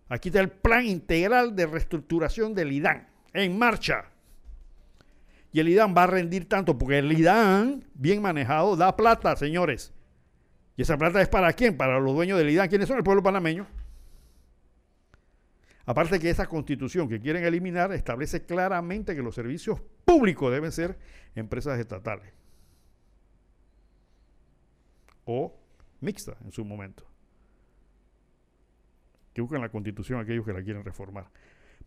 aquí 0.10 0.30
está 0.30 0.42
el 0.42 0.50
plan 0.50 0.86
integral 0.86 1.56
de 1.56 1.66
reestructuración 1.66 2.54
del 2.54 2.72
IDAN, 2.72 3.08
en 3.34 3.58
marcha. 3.58 4.06
Y 5.52 5.60
el 5.60 5.70
IDAN 5.70 5.96
va 5.96 6.04
a 6.04 6.08
rendir 6.08 6.48
tanto, 6.48 6.78
porque 6.78 7.00
el 7.00 7.12
IDAN, 7.12 7.84
bien 7.94 8.22
manejado, 8.22 8.76
da 8.76 8.96
plata, 8.96 9.36
señores. 9.36 9.94
¿Y 10.78 10.82
esa 10.82 10.98
plata 10.98 11.22
es 11.22 11.30
para 11.30 11.52
quién? 11.54 11.78
Para 11.78 12.00
los 12.00 12.14
dueños 12.14 12.38
del 12.38 12.50
IDAN. 12.50 12.68
¿Quiénes 12.68 12.88
son? 12.88 12.98
El 12.98 13.04
pueblo 13.04 13.24
panameño. 13.24 13.66
Aparte 15.86 16.20
que 16.20 16.30
esa 16.30 16.48
constitución 16.48 17.08
que 17.08 17.20
quieren 17.20 17.44
eliminar 17.46 17.94
establece 17.94 18.44
claramente 18.44 19.16
que 19.16 19.22
los 19.22 19.36
servicios 19.36 19.80
públicos 20.04 20.52
deben 20.52 20.72
ser 20.72 20.98
empresas 21.36 21.80
estatales 21.80 22.34
o 25.26 25.54
mixta 26.02 26.38
en 26.44 26.52
su 26.52 26.64
momento. 26.64 27.04
Que 29.34 29.42
buscan 29.42 29.62
la 29.62 29.70
constitución 29.70 30.20
aquellos 30.20 30.46
que 30.46 30.54
la 30.54 30.64
quieren 30.64 30.84
reformar. 30.84 31.28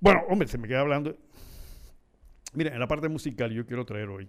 Bueno, 0.00 0.22
hombre, 0.28 0.46
se 0.48 0.58
me 0.58 0.68
queda 0.68 0.80
hablando. 0.80 1.16
Miren, 2.54 2.74
en 2.74 2.80
la 2.80 2.88
parte 2.88 3.08
musical 3.08 3.50
yo 3.50 3.64
quiero 3.66 3.84
traer 3.84 4.08
hoy 4.08 4.28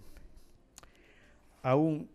a 1.63 1.75
un... 1.75 2.09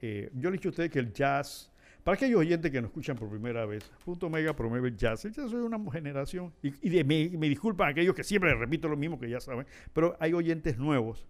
eh, 0.00 0.30
yo 0.34 0.50
le 0.50 0.56
he 0.56 0.58
dicho 0.58 0.68
a 0.68 0.70
ustedes 0.70 0.90
que 0.90 0.98
el 0.98 1.12
jazz, 1.12 1.70
para 2.04 2.14
aquellos 2.14 2.40
oyentes 2.40 2.70
que 2.70 2.80
nos 2.80 2.88
escuchan 2.90 3.16
por 3.16 3.28
primera 3.28 3.66
vez, 3.66 3.90
Punto 4.04 4.30
Mega 4.30 4.54
promueve 4.54 4.88
el 4.88 4.96
jazz. 4.96 5.24
El 5.26 5.32
jazz 5.32 5.46
es 5.46 5.52
una 5.54 5.78
generación, 5.90 6.52
y, 6.62 6.72
y 6.86 6.90
de- 6.90 7.04
me, 7.04 7.28
me 7.36 7.48
disculpan 7.48 7.90
aquellos 7.90 8.14
que 8.14 8.24
siempre 8.24 8.50
les 8.50 8.58
repito 8.58 8.88
lo 8.88 8.96
mismo 8.96 9.18
que 9.18 9.28
ya 9.28 9.40
saben, 9.40 9.66
pero 9.92 10.16
hay 10.20 10.32
oyentes 10.32 10.78
nuevos 10.78 11.26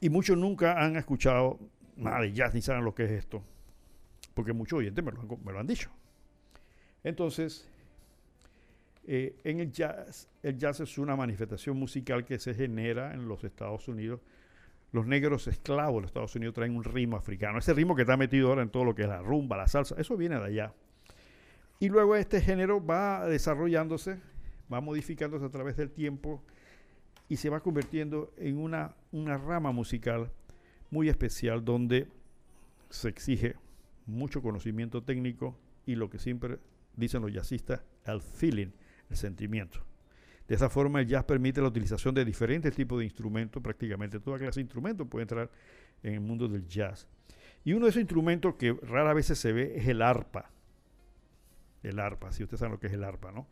y 0.00 0.10
muchos 0.10 0.36
nunca 0.36 0.82
han 0.82 0.96
escuchado 0.96 1.58
nada 1.96 2.20
de 2.20 2.32
jazz 2.32 2.54
ni 2.54 2.62
saben 2.62 2.84
lo 2.84 2.94
que 2.94 3.04
es 3.04 3.10
esto, 3.10 3.42
porque 4.34 4.52
muchos 4.52 4.78
oyentes 4.78 5.04
me 5.04 5.12
lo 5.52 5.58
han, 5.58 5.66
dicho. 5.66 5.90
Entonces, 7.02 7.68
eh, 9.06 9.36
en 9.44 9.60
el 9.60 9.72
jazz, 9.72 10.28
el 10.42 10.58
jazz 10.58 10.80
es 10.80 10.98
una 10.98 11.16
manifestación 11.16 11.78
musical 11.78 12.24
que 12.24 12.38
se 12.38 12.54
genera 12.54 13.14
en 13.14 13.28
los 13.28 13.44
Estados 13.44 13.88
Unidos. 13.88 14.20
Los 14.92 15.06
negros 15.06 15.46
esclavos 15.46 15.96
de 15.96 16.00
los 16.02 16.10
Estados 16.10 16.34
Unidos 16.36 16.54
traen 16.54 16.76
un 16.76 16.84
ritmo 16.84 17.16
africano. 17.16 17.58
Ese 17.58 17.74
ritmo 17.74 17.96
que 17.96 18.02
está 18.02 18.16
metido 18.16 18.48
ahora 18.48 18.62
en 18.62 18.70
todo 18.70 18.84
lo 18.84 18.94
que 18.94 19.02
es 19.02 19.08
la 19.08 19.20
rumba, 19.20 19.56
la 19.56 19.66
salsa, 19.66 19.94
eso 19.98 20.16
viene 20.16 20.38
de 20.38 20.44
allá. 20.44 20.72
Y 21.78 21.88
luego 21.88 22.16
este 22.16 22.40
género 22.40 22.84
va 22.84 23.26
desarrollándose, 23.26 24.18
va 24.72 24.80
modificándose 24.80 25.44
a 25.44 25.50
través 25.50 25.76
del 25.76 25.90
tiempo 25.90 26.42
y 27.28 27.36
se 27.36 27.50
va 27.50 27.60
convirtiendo 27.60 28.32
en 28.36 28.58
una 28.58 28.94
rama 29.38 29.72
musical 29.72 30.30
muy 30.96 31.10
especial 31.10 31.62
donde 31.62 32.08
se 32.88 33.10
exige 33.10 33.54
mucho 34.06 34.40
conocimiento 34.40 35.02
técnico 35.02 35.54
y 35.84 35.94
lo 35.94 36.08
que 36.08 36.18
siempre 36.18 36.58
dicen 36.96 37.20
los 37.20 37.30
jazzistas, 37.30 37.82
el 38.06 38.22
feeling, 38.22 38.70
el 39.10 39.16
sentimiento. 39.18 39.84
De 40.48 40.54
esa 40.54 40.70
forma 40.70 41.02
el 41.02 41.06
jazz 41.06 41.24
permite 41.24 41.60
la 41.60 41.68
utilización 41.68 42.14
de 42.14 42.24
diferentes 42.24 42.74
tipos 42.74 42.98
de 42.98 43.04
instrumentos, 43.04 43.62
prácticamente 43.62 44.20
toda 44.20 44.38
clase 44.38 44.60
de 44.60 44.62
instrumentos 44.62 45.06
puede 45.06 45.24
entrar 45.24 45.50
en 46.02 46.14
el 46.14 46.20
mundo 46.20 46.48
del 46.48 46.66
jazz. 46.66 47.06
Y 47.62 47.74
uno 47.74 47.84
de 47.84 47.90
esos 47.90 48.00
instrumentos 48.00 48.54
que 48.54 48.72
rara 48.72 49.12
vez 49.12 49.26
se 49.26 49.52
ve 49.52 49.74
es 49.76 49.86
el 49.88 50.00
arpa. 50.00 50.50
El 51.82 52.00
arpa, 52.00 52.32
si 52.32 52.42
ustedes 52.42 52.60
saben 52.60 52.72
lo 52.72 52.80
que 52.80 52.86
es 52.86 52.94
el 52.94 53.04
arpa, 53.04 53.32
¿no? 53.32 53.48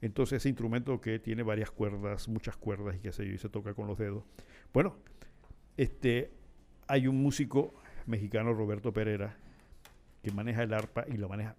Entonces 0.00 0.36
ese 0.36 0.50
instrumento 0.50 1.00
que 1.00 1.18
tiene 1.18 1.42
varias 1.42 1.72
cuerdas, 1.72 2.28
muchas 2.28 2.56
cuerdas 2.56 2.94
y 2.94 3.00
qué 3.00 3.10
sé 3.10 3.26
yo, 3.26 3.32
y 3.32 3.38
se 3.38 3.48
toca 3.48 3.74
con 3.74 3.88
los 3.88 3.98
dedos. 3.98 4.22
Bueno, 4.72 4.94
este, 5.76 6.30
hay 6.86 7.06
un 7.06 7.22
músico 7.22 7.74
mexicano, 8.06 8.52
Roberto 8.52 8.92
Pereira, 8.92 9.36
que 10.22 10.30
maneja 10.30 10.62
el 10.62 10.72
arpa 10.72 11.04
y 11.08 11.16
lo 11.16 11.28
maneja 11.28 11.56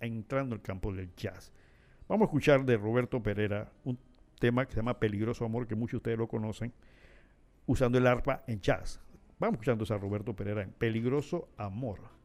entrando 0.00 0.54
al 0.54 0.62
campo 0.62 0.92
del 0.92 1.14
jazz. 1.14 1.52
Vamos 2.08 2.26
a 2.26 2.28
escuchar 2.28 2.64
de 2.64 2.76
Roberto 2.76 3.22
Pereira 3.22 3.70
un 3.84 3.98
tema 4.38 4.64
que 4.66 4.72
se 4.72 4.78
llama 4.78 4.98
Peligroso 4.98 5.44
Amor, 5.44 5.66
que 5.66 5.74
muchos 5.74 5.92
de 5.92 5.96
ustedes 5.98 6.18
lo 6.18 6.28
conocen, 6.28 6.72
usando 7.66 7.98
el 7.98 8.06
arpa 8.06 8.42
en 8.46 8.60
jazz. 8.60 9.00
Vamos 9.38 9.54
escuchando 9.54 9.84
a 9.88 9.98
Roberto 9.98 10.34
Pereira 10.34 10.62
en 10.62 10.72
Peligroso 10.72 11.48
Amor. 11.56 12.19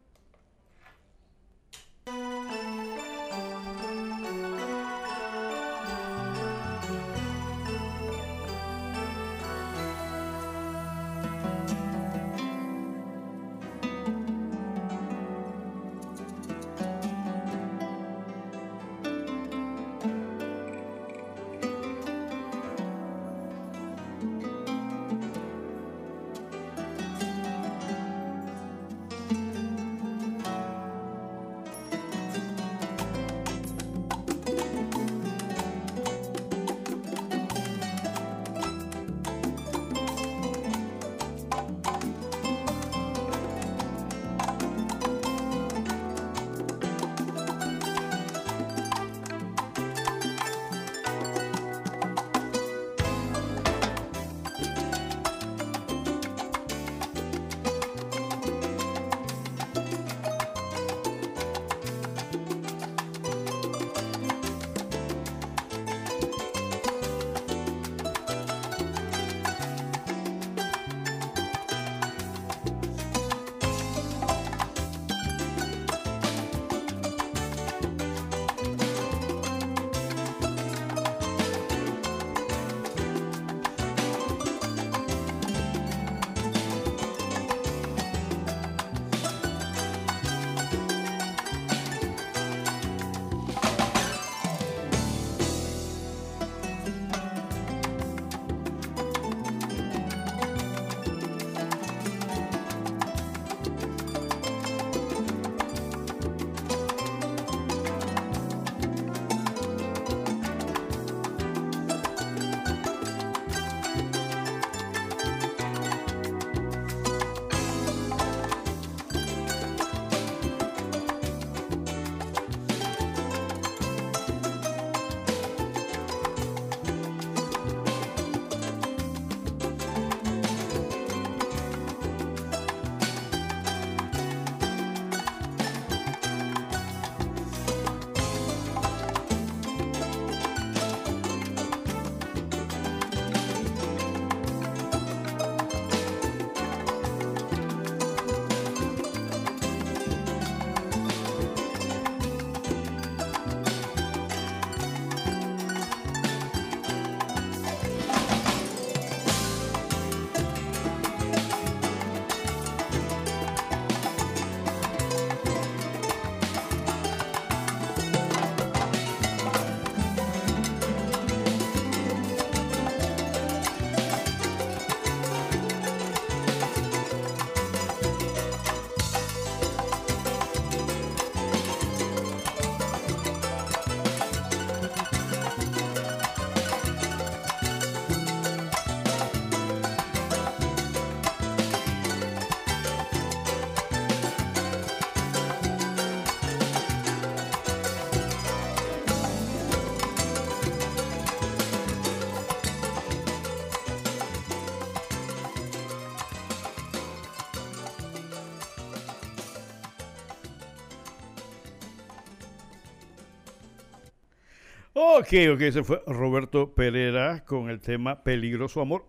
Ok, 215.18 215.28
ok, 215.54 215.62
ese 215.62 215.82
fue 215.82 216.04
Roberto 216.08 216.76
Pereira 216.76 217.46
con 217.46 217.70
el 217.70 217.80
tema 217.80 218.22
Peligroso 218.22 218.82
Amor. 218.82 219.06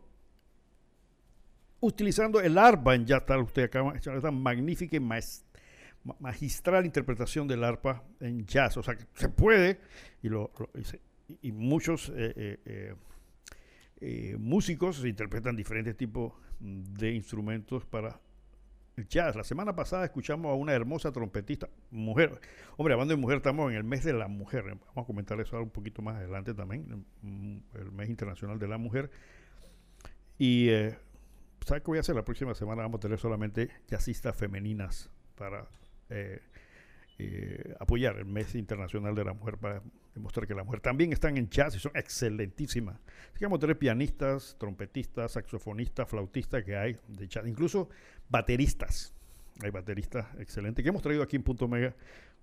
Utilizando 1.80 2.40
el 2.40 2.58
arpa 2.58 2.94
en 2.94 3.06
ya 3.06 3.26
tal, 3.26 3.40
usted 3.40 3.64
acaba 3.64 3.92
de 3.92 3.98
esta 3.98 4.30
magnífica 4.30 4.96
y 4.96 5.00
magistral 6.20 6.86
interpretación 6.86 7.48
del 7.48 7.64
arpa 7.64 8.04
en 8.20 8.46
jazz. 8.46 8.76
O 8.76 8.84
sea, 8.84 8.94
que 8.94 9.04
se 9.14 9.28
puede, 9.30 9.80
y, 10.22 11.50
muchos 11.50 12.12
eh, 12.14 12.60
eh, 12.64 12.94
eh, 14.00 14.36
músicos 14.38 15.04
interpretan 15.04 15.56
diferentes 15.56 15.96
tipos 15.96 16.34
de 16.60 17.14
instrumentos 17.14 17.84
para 17.84 18.20
jazz. 19.08 19.36
La 19.36 19.44
semana 19.44 19.74
pasada 19.74 20.04
escuchamos 20.04 20.50
a 20.50 20.54
una 20.54 20.72
hermosa 20.72 21.12
trompetista, 21.12 21.68
mujer. 21.90 22.40
Hombre, 22.76 22.94
hablando 22.94 23.14
de 23.14 23.20
mujer, 23.20 23.38
estamos 23.38 23.70
en 23.70 23.76
el 23.76 23.84
mes 23.84 24.04
de 24.04 24.12
la 24.12 24.28
mujer. 24.28 24.64
Vamos 24.64 24.80
a 24.96 25.04
comentar 25.04 25.40
eso 25.40 25.60
un 25.60 25.70
poquito 25.70 26.02
más 26.02 26.16
adelante 26.16 26.54
también, 26.54 27.04
el 27.74 27.92
mes 27.92 28.08
internacional 28.08 28.58
de 28.58 28.68
la 28.68 28.78
mujer. 28.78 29.10
Y, 30.38 30.68
eh, 30.70 30.96
¿sabes 31.64 31.82
qué 31.82 31.86
voy 31.86 31.98
a 31.98 32.00
hacer? 32.00 32.14
La 32.14 32.24
próxima 32.24 32.54
semana 32.54 32.82
vamos 32.82 32.98
a 32.98 33.00
tener 33.00 33.18
solamente 33.18 33.70
jazzistas 33.88 34.36
femeninas 34.36 35.10
para 35.36 35.66
eh, 36.08 36.40
eh, 37.18 37.74
apoyar 37.80 38.18
el 38.18 38.26
mes 38.26 38.54
internacional 38.54 39.14
de 39.14 39.24
la 39.24 39.32
mujer, 39.32 39.56
para 39.56 39.82
demostrar 40.14 40.46
que 40.46 40.54
la 40.54 40.64
mujer 40.64 40.80
también 40.80 41.12
están 41.12 41.38
en 41.38 41.48
jazz 41.48 41.74
y 41.74 41.78
son 41.78 41.92
excelentísimas. 41.94 43.00
Así 43.34 43.38
que 43.38 43.46
a 43.46 43.74
pianistas, 43.74 44.56
trompetistas, 44.58 45.32
saxofonistas, 45.32 46.08
flautistas 46.08 46.62
que 46.64 46.76
hay 46.76 46.98
de 47.08 47.26
jazz. 47.26 47.46
Incluso 47.46 47.88
bateristas. 48.28 49.14
Hay 49.62 49.70
bateristas 49.70 50.26
excelentes 50.38 50.82
que 50.82 50.90
hemos 50.90 51.02
traído 51.02 51.22
aquí 51.22 51.36
en 51.36 51.42
Punto 51.42 51.66
Mega 51.68 51.94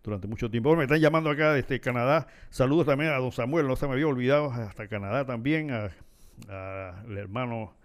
durante 0.03 0.27
mucho 0.27 0.49
tiempo. 0.49 0.75
me 0.75 0.83
están 0.83 0.99
llamando 0.99 1.29
acá 1.29 1.53
desde 1.53 1.79
Canadá. 1.79 2.27
Saludos 2.49 2.87
también 2.87 3.11
a 3.11 3.17
don 3.17 3.31
Samuel, 3.31 3.67
no 3.67 3.75
se 3.75 3.85
me 3.87 3.93
había 3.93 4.07
olvidado, 4.07 4.51
hasta 4.51 4.87
Canadá 4.87 5.25
también, 5.25 5.69
al 5.69 7.17
hermano 7.17 7.75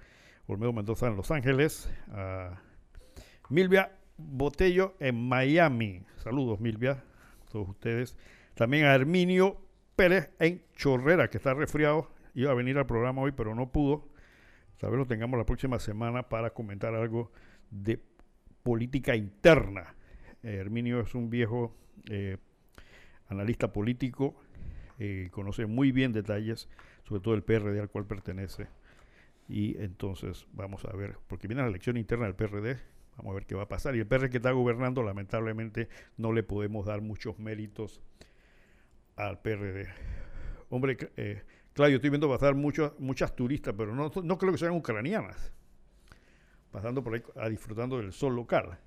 Olmedo 0.46 0.72
Mendoza 0.72 1.06
en 1.06 1.16
Los 1.16 1.30
Ángeles, 1.30 1.90
a 2.10 2.62
Milvia 3.50 3.97
Botello 4.18 4.96
en 4.98 5.28
Miami. 5.28 6.02
Saludos, 6.16 6.60
Milvia, 6.60 7.02
todos 7.50 7.68
ustedes. 7.68 8.16
También 8.54 8.84
a 8.84 8.94
Herminio 8.94 9.56
Pérez 9.94 10.30
en 10.40 10.62
Chorrera, 10.74 11.30
que 11.30 11.38
está 11.38 11.54
resfriado. 11.54 12.10
Iba 12.34 12.50
a 12.50 12.54
venir 12.54 12.76
al 12.78 12.86
programa 12.86 13.22
hoy, 13.22 13.32
pero 13.32 13.54
no 13.54 13.70
pudo. 13.70 14.08
Tal 14.78 14.90
vez 14.90 14.98
lo 14.98 15.06
tengamos 15.06 15.38
la 15.38 15.46
próxima 15.46 15.78
semana 15.78 16.28
para 16.28 16.50
comentar 16.50 16.94
algo 16.94 17.32
de 17.70 18.00
política 18.62 19.16
interna. 19.16 19.94
Eh, 20.42 20.56
Herminio 20.56 21.00
es 21.00 21.14
un 21.14 21.30
viejo 21.30 21.74
eh, 22.10 22.36
analista 23.28 23.72
político, 23.72 24.36
eh, 24.98 25.28
conoce 25.30 25.66
muy 25.66 25.92
bien 25.92 26.12
detalles, 26.12 26.68
sobre 27.04 27.20
todo 27.20 27.34
el 27.34 27.42
PRD 27.42 27.80
al 27.80 27.88
cual 27.88 28.06
pertenece. 28.06 28.66
Y 29.48 29.78
entonces 29.78 30.46
vamos 30.52 30.84
a 30.84 30.94
ver, 30.94 31.16
porque 31.26 31.48
viene 31.48 31.62
la 31.62 31.68
elección 31.68 31.96
interna 31.96 32.26
del 32.26 32.34
PRD, 32.34 32.78
vamos 33.18 33.32
a 33.32 33.34
ver 33.34 33.46
qué 33.46 33.54
va 33.54 33.64
a 33.64 33.68
pasar. 33.68 33.94
Y 33.94 34.00
el 34.00 34.06
PRD 34.06 34.30
que 34.30 34.38
está 34.38 34.52
gobernando, 34.52 35.02
lamentablemente, 35.02 35.88
no 36.16 36.32
le 36.32 36.42
podemos 36.42 36.86
dar 36.86 37.02
muchos 37.02 37.38
méritos 37.38 38.00
al 39.16 39.40
PRD. 39.40 39.88
Hombre, 40.70 40.96
eh, 41.16 41.42
Claudio, 41.74 41.96
estoy 41.96 42.10
viendo 42.10 42.28
pasar 42.28 42.54
muchos, 42.54 42.98
muchas 42.98 43.36
turistas, 43.36 43.74
pero 43.76 43.94
no, 43.94 44.10
no 44.22 44.38
creo 44.38 44.52
que 44.52 44.58
sean 44.58 44.72
ucranianas 44.72 45.52
pasando 46.70 47.02
por 47.02 47.14
ahí 47.14 47.22
a 47.36 47.48
disfrutando 47.48 47.98
del 47.98 48.12
sol 48.12 48.34
local. 48.36 48.78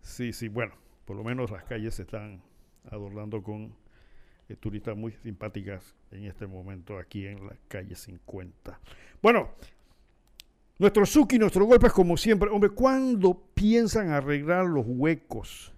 Sí, 0.00 0.32
sí, 0.32 0.48
bueno, 0.48 0.74
por 1.04 1.16
lo 1.16 1.24
menos 1.24 1.50
las 1.50 1.64
calles 1.64 1.94
se 1.94 2.02
están 2.02 2.42
adornando 2.90 3.42
con 3.42 3.74
eh, 4.48 4.56
turistas 4.56 4.96
muy 4.96 5.12
simpáticas 5.12 5.94
en 6.10 6.24
este 6.24 6.46
momento 6.46 6.98
aquí 6.98 7.26
en 7.26 7.46
la 7.46 7.56
calle 7.68 7.94
50. 7.94 8.80
Bueno, 9.22 9.50
nuestro 10.80 11.04
Suki, 11.04 11.38
nuestro 11.38 11.66
golpe 11.66 11.88
es 11.88 11.92
como 11.92 12.16
siempre. 12.16 12.48
Hombre, 12.48 12.70
¿cuándo 12.70 13.38
piensan 13.52 14.12
arreglar 14.12 14.64
los 14.64 14.86
huecos? 14.88 15.74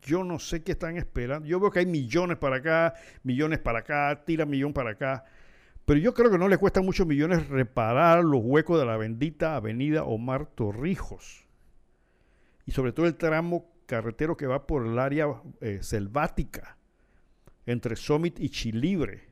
Yo 0.00 0.24
no 0.24 0.38
sé 0.38 0.62
qué 0.62 0.72
están 0.72 0.96
esperando. 0.96 1.46
Yo 1.46 1.60
veo 1.60 1.70
que 1.70 1.80
hay 1.80 1.86
millones 1.86 2.38
para 2.38 2.56
acá, 2.56 2.94
millones 3.22 3.58
para 3.58 3.80
acá, 3.80 4.24
tira 4.24 4.46
millón 4.46 4.72
para 4.72 4.92
acá. 4.92 5.26
Pero 5.84 6.00
yo 6.00 6.14
creo 6.14 6.30
que 6.30 6.38
no 6.38 6.48
le 6.48 6.56
cuesta 6.56 6.80
muchos 6.80 7.06
millones 7.06 7.46
reparar 7.48 8.24
los 8.24 8.40
huecos 8.42 8.80
de 8.80 8.86
la 8.86 8.96
bendita 8.96 9.54
avenida 9.54 10.04
Omar 10.04 10.46
Torrijos. 10.46 11.46
Y 12.64 12.72
sobre 12.72 12.92
todo 12.92 13.04
el 13.04 13.16
tramo 13.16 13.70
carretero 13.84 14.38
que 14.38 14.46
va 14.46 14.66
por 14.66 14.86
el 14.86 14.98
área 14.98 15.26
eh, 15.60 15.80
selvática, 15.82 16.78
entre 17.66 17.96
Summit 17.96 18.40
y 18.40 18.48
Chilibre, 18.48 19.28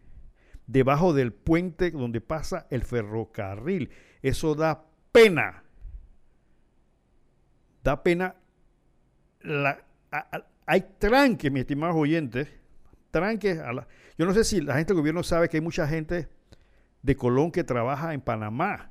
debajo 0.66 1.14
del 1.14 1.32
puente 1.32 1.90
donde 1.90 2.20
pasa 2.20 2.66
el 2.68 2.82
ferrocarril. 2.82 3.88
Eso 4.20 4.54
da 4.54 4.89
pena. 5.12 5.62
Da 7.82 8.02
pena. 8.02 8.36
hay 10.66 10.80
tranques, 10.98 11.50
mis 11.50 11.60
estimados 11.60 11.96
oyentes. 11.96 12.48
Tranques. 13.10 13.56
La, 13.56 13.86
yo 14.18 14.26
no 14.26 14.34
sé 14.34 14.44
si 14.44 14.60
la 14.60 14.74
gente 14.76 14.92
del 14.92 15.00
gobierno 15.00 15.22
sabe 15.22 15.48
que 15.48 15.56
hay 15.56 15.62
mucha 15.62 15.86
gente 15.86 16.28
de 17.02 17.16
Colón 17.16 17.50
que 17.50 17.64
trabaja 17.64 18.12
en 18.14 18.20
Panamá 18.20 18.90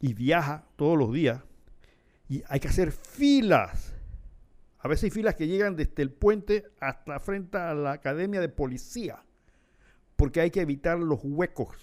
y 0.00 0.14
viaja 0.14 0.64
todos 0.76 0.98
los 0.98 1.12
días 1.12 1.42
y 2.30 2.44
hay 2.48 2.60
que 2.60 2.68
hacer 2.68 2.92
filas. 2.92 3.92
A 4.78 4.88
veces 4.88 5.04
hay 5.04 5.10
filas 5.10 5.34
que 5.34 5.48
llegan 5.48 5.76
desde 5.76 6.00
el 6.00 6.10
puente 6.10 6.64
hasta 6.80 7.18
frente 7.18 7.58
a 7.58 7.74
la 7.74 7.92
academia 7.92 8.40
de 8.40 8.48
policía, 8.48 9.22
porque 10.16 10.40
hay 10.40 10.50
que 10.50 10.60
evitar 10.60 10.98
los 10.98 11.18
huecos, 11.22 11.76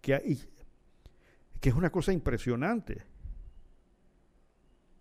que, 0.00 0.14
hay, 0.14 0.40
que 1.66 1.70
es 1.70 1.74
una 1.74 1.90
cosa 1.90 2.12
impresionante. 2.12 3.02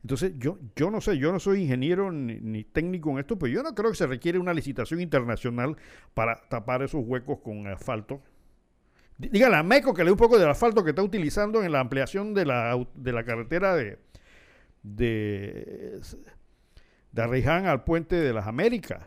Entonces, 0.01 0.33
yo, 0.39 0.57
yo 0.75 0.89
no 0.89 0.99
sé, 0.99 1.15
yo 1.19 1.31
no 1.31 1.39
soy 1.39 1.61
ingeniero 1.61 2.11
ni, 2.11 2.63
técnico 2.63 3.11
en 3.11 3.19
esto, 3.19 3.37
pero 3.37 3.53
yo 3.53 3.61
no 3.61 3.75
creo 3.75 3.91
que 3.91 3.97
se 3.97 4.07
requiere 4.07 4.39
una 4.39 4.51
licitación 4.51 4.99
internacional 4.99 5.77
para 6.15 6.37
tapar 6.49 6.81
esos 6.81 7.03
huecos 7.05 7.37
con 7.43 7.67
asfalto. 7.67 8.19
Dígale 9.19 9.57
a 9.57 9.61
Meco 9.61 9.93
que 9.93 10.03
le 10.03 10.05
dé 10.07 10.13
un 10.13 10.17
poco 10.17 10.39
del 10.39 10.49
asfalto 10.49 10.83
que 10.83 10.89
está 10.89 11.03
utilizando 11.03 11.63
en 11.63 11.71
la 11.71 11.81
ampliación 11.81 12.33
de 12.33 12.45
la, 12.47 12.83
de 12.95 13.11
la 13.11 13.23
carretera 13.23 13.75
de, 13.75 13.99
de, 14.81 16.01
de 17.11 17.21
Arreján 17.21 17.67
al 17.67 17.83
puente 17.83 18.15
de 18.15 18.33
las 18.33 18.47
Américas. 18.47 19.03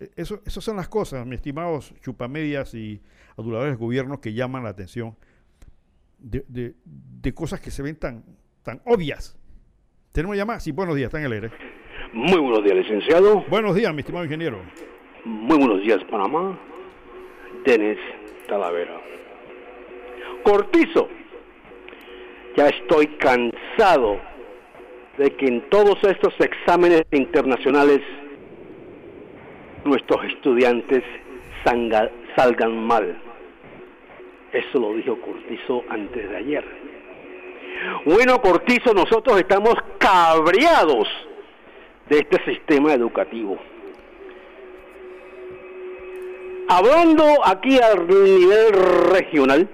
E, 0.00 0.10
eso, 0.16 0.40
esas 0.46 0.64
son 0.64 0.76
las 0.76 0.88
cosas, 0.88 1.26
mis 1.26 1.36
estimados 1.36 1.94
chupamedias 2.00 2.74
y 2.74 3.00
aduladores 3.36 3.74
de 3.74 3.84
gobierno 3.84 4.20
que 4.20 4.32
llaman 4.32 4.64
la 4.64 4.70
atención 4.70 5.16
de, 6.18 6.74
cosas 7.34 7.60
que 7.60 7.70
se 7.70 7.82
ven 7.82 7.96
tan, 7.96 8.24
tan 8.62 8.80
obvias. 8.84 9.38
¿Tenemos 10.12 10.36
llamadas? 10.36 10.64
Sí, 10.64 10.72
buenos 10.72 10.96
días, 10.96 11.06
está 11.08 11.18
en 11.18 11.26
el 11.26 11.32
aire. 11.32 11.50
Muy 12.12 12.38
buenos 12.38 12.64
días, 12.64 12.76
licenciado. 12.76 13.44
Buenos 13.48 13.74
días, 13.74 13.94
mi 13.94 14.00
estimado 14.00 14.24
ingeniero. 14.24 14.60
Muy 15.24 15.58
buenos 15.58 15.80
días, 15.82 16.02
Panamá. 16.10 16.58
Denis 17.64 17.98
Talavera. 18.48 19.00
Cortizo. 20.42 21.08
Ya 22.56 22.68
estoy 22.68 23.06
cansado 23.18 24.20
de 25.18 25.30
que 25.36 25.46
en 25.46 25.68
todos 25.70 26.02
estos 26.02 26.34
exámenes 26.40 27.04
internacionales 27.12 28.00
nuestros 29.84 30.24
estudiantes 30.24 31.02
salgan 32.36 32.76
mal 32.84 33.16
eso 34.52 34.80
lo 34.80 34.94
dijo 34.94 35.20
Cortizo 35.20 35.84
antes 35.88 36.28
de 36.28 36.36
ayer. 36.36 36.64
Bueno, 38.04 38.40
Cortizo, 38.42 38.92
nosotros 38.92 39.38
estamos 39.38 39.74
cabreados 39.98 41.08
de 42.08 42.18
este 42.18 42.44
sistema 42.44 42.92
educativo. 42.92 43.58
Hablando 46.68 47.24
aquí 47.44 47.78
al 47.78 48.06
nivel 48.08 48.72
regional, 49.12 49.68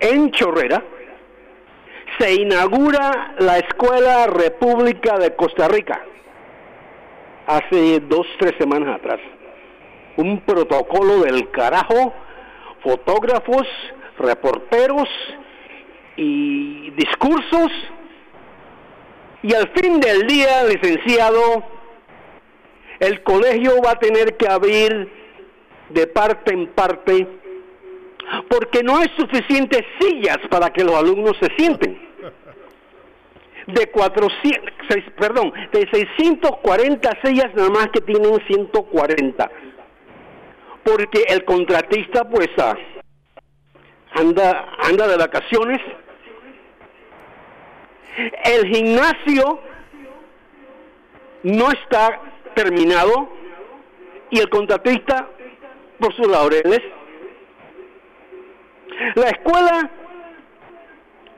en 0.00 0.30
Chorrera, 0.32 0.82
se 2.18 2.34
inaugura 2.34 3.34
la 3.38 3.58
Escuela 3.58 4.26
República 4.26 5.18
de 5.18 5.34
Costa 5.34 5.68
Rica 5.68 6.04
hace 7.46 8.00
dos, 8.00 8.26
tres 8.38 8.54
semanas 8.58 8.96
atrás. 8.96 9.20
Un 10.16 10.40
protocolo 10.40 11.22
del 11.22 11.50
carajo 11.50 12.12
fotógrafos, 12.84 13.66
reporteros 14.18 15.08
y 16.16 16.90
discursos. 16.90 17.72
Y 19.42 19.54
al 19.54 19.68
fin 19.74 20.00
del 20.00 20.26
día, 20.26 20.64
licenciado, 20.64 21.64
el 23.00 23.22
colegio 23.22 23.82
va 23.84 23.92
a 23.92 23.98
tener 23.98 24.36
que 24.36 24.48
abrir 24.48 25.10
de 25.90 26.06
parte 26.06 26.54
en 26.54 26.68
parte 26.68 27.26
porque 28.48 28.82
no 28.82 28.96
hay 28.96 29.08
suficientes 29.18 29.82
sillas 30.00 30.38
para 30.48 30.70
que 30.70 30.82
los 30.82 30.94
alumnos 30.94 31.36
se 31.40 31.54
sienten. 31.56 32.13
De 33.66 33.86
400, 33.90 34.72
seis- 34.90 35.04
perdón, 35.18 35.52
de 35.72 35.88
640 35.90 37.10
sillas 37.22 37.54
nada 37.54 37.70
más 37.70 37.88
que 37.88 38.00
tienen 38.02 38.38
140. 38.46 39.50
Porque 40.82 41.24
el 41.28 41.44
contratista 41.46 42.28
pues 42.28 42.48
ah, 42.58 42.74
anda 44.12 44.68
anda 44.82 45.06
de 45.08 45.16
vacaciones. 45.16 45.80
El 48.44 48.66
gimnasio 48.68 49.60
no 51.42 51.70
está 51.72 52.20
terminado 52.54 53.28
y 54.30 54.40
el 54.40 54.48
contratista 54.50 55.26
por 55.98 56.14
sus 56.14 56.28
laureles. 56.28 56.80
La 59.14 59.28
escuela 59.30 59.90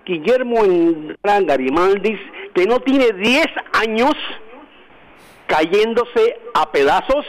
Guillermo 0.06 0.64
Indra 0.64 1.40
Garimaldis, 1.40 2.20
que 2.54 2.64
no 2.64 2.78
tiene 2.80 3.12
10 3.12 3.46
años 3.72 4.14
cayéndose 5.46 6.40
a 6.54 6.70
pedazos, 6.70 7.26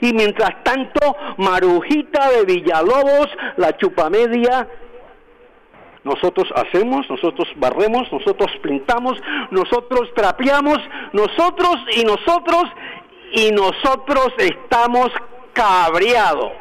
y 0.00 0.12
mientras 0.12 0.62
tanto 0.62 1.16
Marujita 1.38 2.30
de 2.30 2.44
Villalobos, 2.44 3.28
la 3.56 3.76
chupamedia, 3.76 4.68
nosotros 6.04 6.48
hacemos, 6.54 7.08
nosotros 7.10 7.48
barremos, 7.56 8.10
nosotros 8.12 8.50
pintamos, 8.62 9.20
nosotros 9.50 10.08
trapeamos, 10.14 10.78
nosotros 11.12 11.76
y 11.96 12.04
nosotros 12.04 12.64
y 13.32 13.50
nosotros 13.50 14.32
estamos 14.38 15.08
cabreados. 15.52 16.52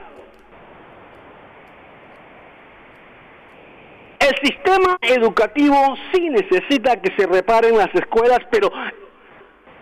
El 4.19 4.35
sistema 4.43 4.97
educativo 5.01 5.95
sí 6.11 6.29
necesita 6.29 6.99
que 7.01 7.13
se 7.15 7.27
reparen 7.27 7.77
las 7.77 7.93
escuelas, 7.93 8.39
pero 8.51 8.71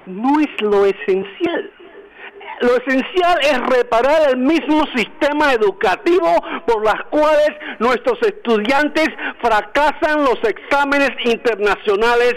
no 0.06 0.40
es 0.40 0.62
lo 0.62 0.86
esencial. 0.86 1.72
Lo 2.62 2.78
esencial 2.78 3.40
es 3.42 3.60
reparar 3.68 4.30
el 4.30 4.38
mismo 4.38 4.86
sistema 4.96 5.54
educativo 5.54 6.28
por 6.66 6.86
las 6.86 7.04
cuales 7.10 7.50
nuestros 7.80 8.22
estudiantes 8.22 9.10
fracasan 9.42 10.24
los 10.24 10.42
exámenes 10.44 11.12
internacionales 11.26 12.36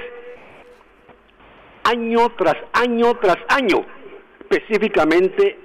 año 1.84 2.28
tras 2.36 2.57
año 2.72 3.14
tras 3.14 3.38
año, 3.49 3.84
específicamente 4.40 5.59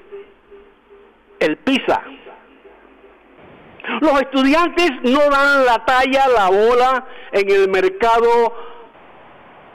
el 1.40 1.58
PISA. 1.58 2.02
Los 4.00 4.22
estudiantes 4.22 4.92
no 5.04 5.30
dan 5.30 5.66
la 5.66 5.84
talla, 5.86 6.28
la 6.30 6.50
bola 6.50 7.06
en 7.32 7.50
el 7.52 7.70
mercado 7.70 8.56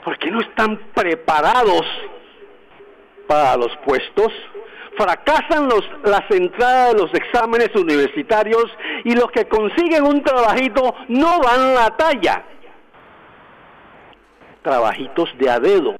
porque 0.03 0.31
no 0.31 0.41
están 0.41 0.77
preparados 0.95 1.85
para 3.27 3.55
los 3.57 3.75
puestos. 3.85 4.33
Fracasan 4.97 5.69
los, 5.69 5.87
las 6.03 6.29
entradas 6.31 6.93
de 6.93 6.99
los 6.99 7.13
exámenes 7.13 7.69
universitarios 7.75 8.65
y 9.03 9.13
los 9.13 9.31
que 9.31 9.47
consiguen 9.47 10.03
un 10.03 10.23
trabajito 10.23 10.95
no 11.07 11.39
dan 11.39 11.75
la 11.75 11.95
talla. 11.95 12.43
Trabajitos 14.63 15.29
de 15.37 15.49
a 15.49 15.59
dedo. 15.59 15.95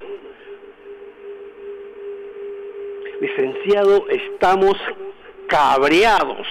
Licenciado, 3.20 4.06
estamos 4.08 4.74
cabreados 5.46 6.46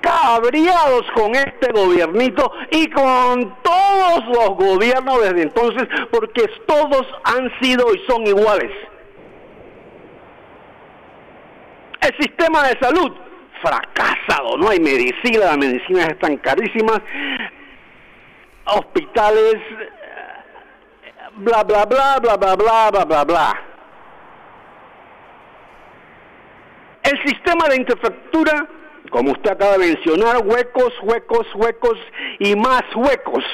cabreados 0.00 1.04
con 1.14 1.34
este 1.34 1.72
gobiernito 1.72 2.52
y 2.70 2.88
con 2.90 3.56
todos 3.62 4.24
los 4.26 4.48
gobiernos 4.56 5.22
desde 5.22 5.42
entonces, 5.42 5.88
porque 6.10 6.46
todos 6.66 7.06
han 7.24 7.50
sido 7.60 7.94
y 7.94 7.98
son 8.06 8.26
iguales. 8.26 8.70
El 12.00 12.14
sistema 12.20 12.68
de 12.68 12.78
salud, 12.80 13.12
fracasado, 13.60 14.56
no 14.56 14.68
hay 14.70 14.80
medicina, 14.80 15.46
las 15.46 15.58
medicinas 15.58 16.08
están 16.08 16.36
carísimas, 16.36 17.00
hospitales, 18.66 19.56
bla, 21.36 21.64
bla, 21.64 21.84
bla, 21.86 22.18
bla, 22.20 22.36
bla, 22.36 22.56
bla, 22.56 22.90
bla, 22.90 23.04
bla, 23.04 23.24
bla. 23.24 23.62
El 27.02 27.26
sistema 27.26 27.68
de 27.68 27.76
infraestructura 27.76 28.68
como 29.10 29.32
usted 29.32 29.50
acaba 29.50 29.78
de 29.78 29.94
mencionar, 29.94 30.38
huecos, 30.44 30.92
huecos, 31.02 31.46
huecos 31.54 31.98
y 32.38 32.54
más 32.56 32.82
huecos. 32.94 33.44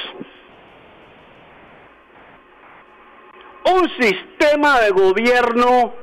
Un 3.72 3.88
sistema 3.98 4.80
de 4.80 4.90
gobierno 4.90 5.94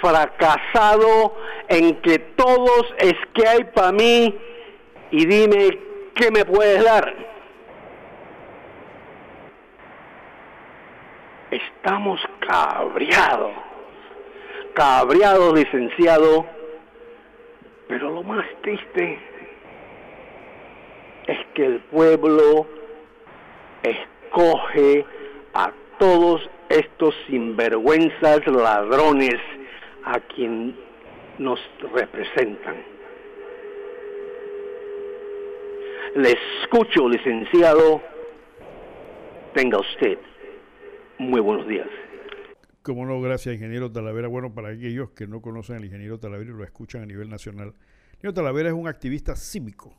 fracasado 0.00 1.36
en 1.68 2.00
que 2.02 2.18
todos 2.18 2.94
es 2.98 3.14
que 3.34 3.46
hay 3.46 3.64
para 3.64 3.92
mí 3.92 4.38
y 5.10 5.26
dime 5.26 5.78
qué 6.14 6.30
me 6.30 6.44
puedes 6.44 6.82
dar. 6.84 7.14
Estamos 11.50 12.20
cabreados, 12.46 13.52
cabreados, 14.74 15.58
licenciado 15.58 16.59
pero 17.90 18.08
lo 18.08 18.22
más 18.22 18.46
triste 18.62 19.18
es 21.26 21.38
que 21.54 21.66
el 21.66 21.80
pueblo 21.80 22.64
escoge 23.82 25.04
a 25.54 25.72
todos 25.98 26.48
estos 26.68 27.12
sinvergüenzas 27.26 28.46
ladrones 28.46 29.34
a 30.04 30.20
quien 30.20 30.76
nos 31.38 31.58
representan. 31.92 32.76
Le 36.14 36.38
escucho, 36.62 37.08
licenciado. 37.08 38.00
Tenga 39.52 39.80
usted 39.80 40.16
muy 41.18 41.40
buenos 41.40 41.66
días. 41.66 41.88
Como 42.90 43.06
no, 43.06 43.20
gracias, 43.20 43.54
ingeniero 43.54 43.92
Talavera. 43.92 44.26
Bueno, 44.26 44.52
para 44.52 44.70
aquellos 44.70 45.10
que 45.10 45.28
no 45.28 45.40
conocen 45.40 45.76
al 45.76 45.84
ingeniero 45.84 46.18
Talavera 46.18 46.50
y 46.50 46.54
lo 46.54 46.64
escuchan 46.64 47.02
a 47.02 47.06
nivel 47.06 47.30
nacional, 47.30 47.68
el 47.68 48.14
ingeniero 48.14 48.34
Talavera 48.34 48.68
es 48.70 48.74
un 48.74 48.88
activista 48.88 49.36
cívico. 49.36 49.94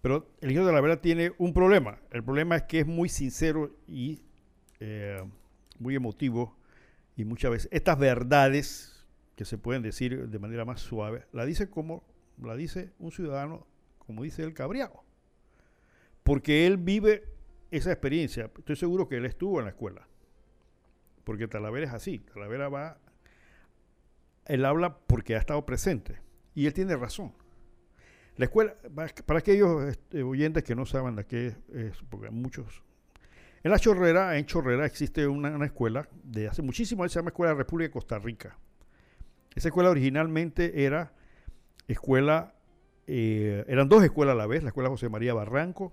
Pero 0.00 0.28
el 0.40 0.50
ingeniero 0.50 0.66
Talavera 0.66 1.00
tiene 1.00 1.32
un 1.38 1.52
problema. 1.52 1.98
El 2.12 2.22
problema 2.22 2.54
es 2.54 2.62
que 2.62 2.78
es 2.78 2.86
muy 2.86 3.08
sincero 3.08 3.76
y 3.88 4.22
eh, 4.78 5.20
muy 5.80 5.96
emotivo. 5.96 6.56
Y 7.16 7.24
muchas 7.24 7.50
veces 7.50 7.68
estas 7.72 7.98
verdades 7.98 9.04
que 9.34 9.44
se 9.44 9.58
pueden 9.58 9.82
decir 9.82 10.28
de 10.28 10.38
manera 10.38 10.64
más 10.64 10.80
suave, 10.80 11.24
la 11.32 11.44
dice 11.44 11.70
como 11.70 12.04
la 12.40 12.54
dice 12.54 12.92
un 13.00 13.10
ciudadano, 13.10 13.66
como 13.98 14.22
dice 14.22 14.44
el 14.44 14.54
cabreado. 14.54 15.02
Porque 16.22 16.68
él 16.68 16.76
vive 16.76 17.24
esa 17.72 17.90
experiencia. 17.90 18.48
Estoy 18.56 18.76
seguro 18.76 19.08
que 19.08 19.16
él 19.16 19.24
estuvo 19.24 19.58
en 19.58 19.64
la 19.64 19.70
escuela 19.72 20.06
porque 21.30 21.46
Talavera 21.46 21.86
es 21.86 21.92
así. 21.92 22.18
Talavera 22.18 22.68
va, 22.68 22.98
él 24.46 24.64
habla 24.64 24.98
porque 24.98 25.36
ha 25.36 25.38
estado 25.38 25.64
presente 25.64 26.18
y 26.56 26.66
él 26.66 26.74
tiene 26.74 26.96
razón. 26.96 27.32
La 28.34 28.46
escuela, 28.46 28.74
para 29.26 29.38
aquellos 29.38 29.84
este, 29.84 30.24
oyentes 30.24 30.64
que 30.64 30.74
no 30.74 30.86
saben 30.86 31.14
de 31.14 31.26
qué 31.26 31.54
es, 31.72 31.96
porque 32.08 32.30
muchos. 32.30 32.82
En 33.62 33.70
la 33.70 33.78
Chorrera, 33.78 34.38
en 34.38 34.46
Chorrera 34.46 34.84
existe 34.84 35.28
una, 35.28 35.64
escuela 35.64 36.08
de 36.24 36.48
hace 36.48 36.62
muchísimo 36.62 37.04
años, 37.04 37.12
se 37.12 37.20
llama 37.20 37.28
Escuela 37.28 37.54
República 37.54 37.90
de 37.90 37.92
Costa 37.92 38.18
Rica. 38.18 38.58
Esa 39.54 39.68
escuela 39.68 39.90
originalmente 39.90 40.84
era 40.84 41.12
escuela, 41.86 42.56
eh, 43.06 43.64
eran 43.68 43.88
dos 43.88 44.02
escuelas 44.02 44.32
a 44.32 44.36
la 44.36 44.48
vez, 44.48 44.64
la 44.64 44.70
escuela 44.70 44.88
José 44.88 45.08
María 45.08 45.32
Barranco, 45.32 45.92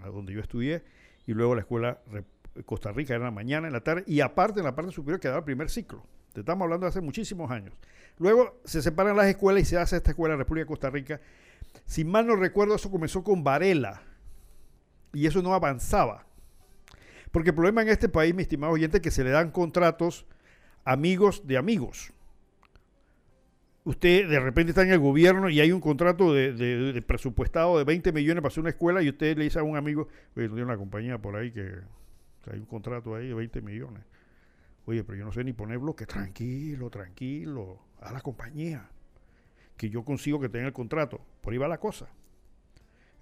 a 0.00 0.08
donde 0.08 0.32
yo 0.32 0.40
estudié, 0.40 0.82
y 1.28 1.32
luego 1.32 1.54
la 1.54 1.60
escuela 1.60 2.00
República 2.06 2.33
Costa 2.64 2.92
Rica 2.92 3.14
era 3.14 3.22
en 3.22 3.24
la 3.24 3.30
mañana, 3.30 3.66
en 3.66 3.72
la 3.72 3.82
tarde, 3.82 4.04
y 4.06 4.20
aparte 4.20 4.60
en 4.60 4.66
la 4.66 4.74
parte 4.74 4.92
superior 4.92 5.20
quedaba 5.20 5.38
el 5.38 5.44
primer 5.44 5.70
ciclo. 5.70 6.06
Te 6.32 6.40
estamos 6.40 6.64
hablando 6.64 6.84
de 6.86 6.90
hace 6.90 7.00
muchísimos 7.00 7.50
años. 7.50 7.74
Luego 8.18 8.60
se 8.64 8.82
separan 8.82 9.16
las 9.16 9.26
escuelas 9.26 9.62
y 9.62 9.66
se 9.66 9.78
hace 9.78 9.96
esta 9.96 10.10
escuela 10.10 10.36
República 10.36 10.64
de 10.64 10.68
Costa 10.68 10.90
Rica. 10.90 11.20
Si 11.84 12.04
mal 12.04 12.26
no 12.26 12.36
recuerdo, 12.36 12.74
eso 12.74 12.90
comenzó 12.90 13.22
con 13.22 13.42
Varela. 13.42 14.02
Y 15.12 15.26
eso 15.26 15.42
no 15.42 15.54
avanzaba. 15.54 16.26
Porque 17.30 17.50
el 17.50 17.54
problema 17.54 17.82
en 17.82 17.88
este 17.88 18.08
país, 18.08 18.34
mi 18.34 18.42
estimado 18.42 18.72
oyente, 18.72 18.98
es 18.98 19.02
que 19.02 19.10
se 19.10 19.24
le 19.24 19.30
dan 19.30 19.50
contratos 19.50 20.26
amigos 20.84 21.46
de 21.46 21.56
amigos. 21.56 22.12
Usted 23.84 24.28
de 24.28 24.40
repente 24.40 24.70
está 24.70 24.82
en 24.82 24.92
el 24.92 24.98
gobierno 24.98 25.50
y 25.50 25.60
hay 25.60 25.70
un 25.70 25.80
contrato 25.80 26.32
de, 26.32 26.52
de, 26.52 26.92
de 26.92 27.02
presupuestado 27.02 27.76
de 27.76 27.84
20 27.84 28.12
millones 28.12 28.40
para 28.40 28.48
hacer 28.50 28.60
una 28.60 28.70
escuela 28.70 29.02
y 29.02 29.08
usted 29.10 29.36
le 29.36 29.44
dice 29.44 29.58
a 29.58 29.62
un 29.62 29.76
amigo, 29.76 30.08
oye, 30.36 30.48
tiene 30.48 30.62
una 30.64 30.76
compañía 30.76 31.18
por 31.18 31.36
ahí 31.36 31.52
que 31.52 31.80
hay 32.52 32.58
un 32.58 32.66
contrato 32.66 33.14
ahí 33.14 33.28
de 33.28 33.34
20 33.34 33.60
millones. 33.62 34.04
Oye, 34.86 35.02
pero 35.04 35.18
yo 35.18 35.24
no 35.24 35.32
sé 35.32 35.44
ni 35.44 35.52
poner 35.52 35.78
bloque. 35.78 36.06
Tranquilo, 36.06 36.90
tranquilo. 36.90 37.80
A 38.00 38.12
la 38.12 38.20
compañía. 38.20 38.88
Que 39.76 39.88
yo 39.88 40.04
consigo 40.04 40.38
que 40.40 40.48
tenga 40.48 40.66
el 40.66 40.72
contrato. 40.72 41.20
Por 41.40 41.52
ahí 41.52 41.58
va 41.58 41.68
la 41.68 41.78
cosa. 41.78 42.08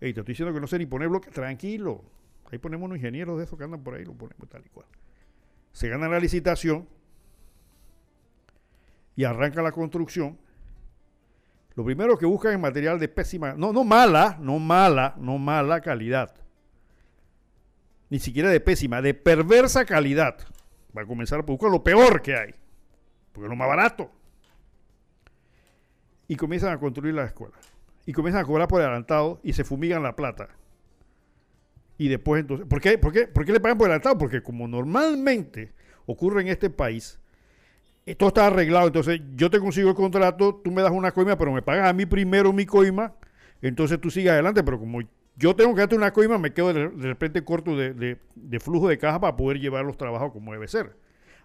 Ey, 0.00 0.12
te 0.12 0.20
estoy 0.20 0.32
diciendo 0.32 0.52
que 0.52 0.60
no 0.60 0.66
sé 0.66 0.78
ni 0.78 0.86
poner 0.86 1.08
bloque. 1.08 1.30
Tranquilo. 1.30 2.04
Ahí 2.50 2.58
ponemos 2.58 2.84
unos 2.84 2.98
ingenieros 2.98 3.38
de 3.38 3.44
esos 3.44 3.56
que 3.56 3.64
andan 3.64 3.82
por 3.82 3.94
ahí, 3.94 4.04
lo 4.04 4.12
ponemos 4.12 4.46
tal 4.48 4.62
y 4.64 4.68
cual. 4.68 4.86
se 5.72 5.88
gana 5.88 6.06
la 6.06 6.20
licitación 6.20 6.86
y 9.16 9.24
arranca 9.24 9.62
la 9.62 9.72
construcción, 9.72 10.38
lo 11.74 11.84
primero 11.84 12.18
que 12.18 12.26
buscan 12.26 12.52
es 12.52 12.58
material 12.58 12.98
de 12.98 13.08
pésima, 13.08 13.54
no, 13.54 13.72
no 13.72 13.84
mala, 13.84 14.36
no 14.40 14.58
mala, 14.58 15.14
no 15.16 15.38
mala 15.38 15.80
calidad. 15.80 16.34
Ni 18.12 18.18
siquiera 18.18 18.50
de 18.50 18.60
pésima, 18.60 19.00
de 19.00 19.14
perversa 19.14 19.86
calidad. 19.86 20.36
Va 20.94 21.00
a 21.00 21.06
comenzar 21.06 21.38
a 21.38 21.42
buscar 21.44 21.70
lo 21.70 21.82
peor 21.82 22.20
que 22.20 22.36
hay, 22.36 22.54
porque 23.32 23.46
es 23.46 23.48
lo 23.48 23.56
más 23.56 23.66
barato. 23.66 24.10
Y 26.28 26.36
comienzan 26.36 26.74
a 26.74 26.78
construir 26.78 27.14
las 27.14 27.28
escuelas. 27.28 27.58
Y 28.04 28.12
comienzan 28.12 28.42
a 28.42 28.44
cobrar 28.44 28.68
por 28.68 28.82
adelantado 28.82 29.40
y 29.42 29.54
se 29.54 29.64
fumigan 29.64 30.02
la 30.02 30.14
plata. 30.14 30.50
Y 31.96 32.08
después 32.08 32.42
entonces, 32.42 32.66
¿por 32.66 32.82
qué, 32.82 32.98
por 32.98 33.14
qué, 33.14 33.28
por 33.28 33.46
qué 33.46 33.52
le 33.54 33.60
pagan 33.60 33.78
por 33.78 33.86
adelantado? 33.86 34.18
Porque 34.18 34.42
como 34.42 34.68
normalmente 34.68 35.72
ocurre 36.04 36.42
en 36.42 36.48
este 36.48 36.68
país, 36.68 37.18
eh, 38.04 38.14
todo 38.14 38.28
está 38.28 38.48
arreglado. 38.48 38.88
Entonces, 38.88 39.22
yo 39.36 39.48
te 39.48 39.58
consigo 39.58 39.88
el 39.88 39.96
contrato, 39.96 40.60
tú 40.62 40.70
me 40.70 40.82
das 40.82 40.92
una 40.92 41.12
coima, 41.12 41.38
pero 41.38 41.50
me 41.50 41.62
pagas 41.62 41.88
a 41.88 41.94
mí 41.94 42.04
primero 42.04 42.52
mi 42.52 42.66
coima, 42.66 43.14
entonces 43.62 43.98
tú 43.98 44.10
sigues 44.10 44.32
adelante. 44.32 44.62
Pero 44.62 44.78
como 44.78 45.00
yo 45.36 45.56
tengo 45.56 45.74
que 45.74 45.80
darte 45.80 45.96
una 45.96 46.12
coima, 46.12 46.38
me 46.38 46.52
quedo 46.52 46.72
de, 46.72 46.88
repente 46.88 47.44
corto 47.44 47.76
de, 47.76 48.18
flujo 48.60 48.88
de 48.88 48.98
caja 48.98 49.20
para 49.20 49.36
poder 49.36 49.58
llevar 49.60 49.84
los 49.84 49.96
trabajos 49.96 50.32
como 50.32 50.52
debe 50.52 50.68
ser. 50.68 50.96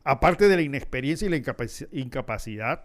Aparte 0.04 0.48
de 0.48 0.56
la 0.56 0.62
inexperiencia 0.62 1.26
y 1.26 1.30
la 1.30 1.38
incapaci- 1.38 1.88
incapacidad 1.92 2.84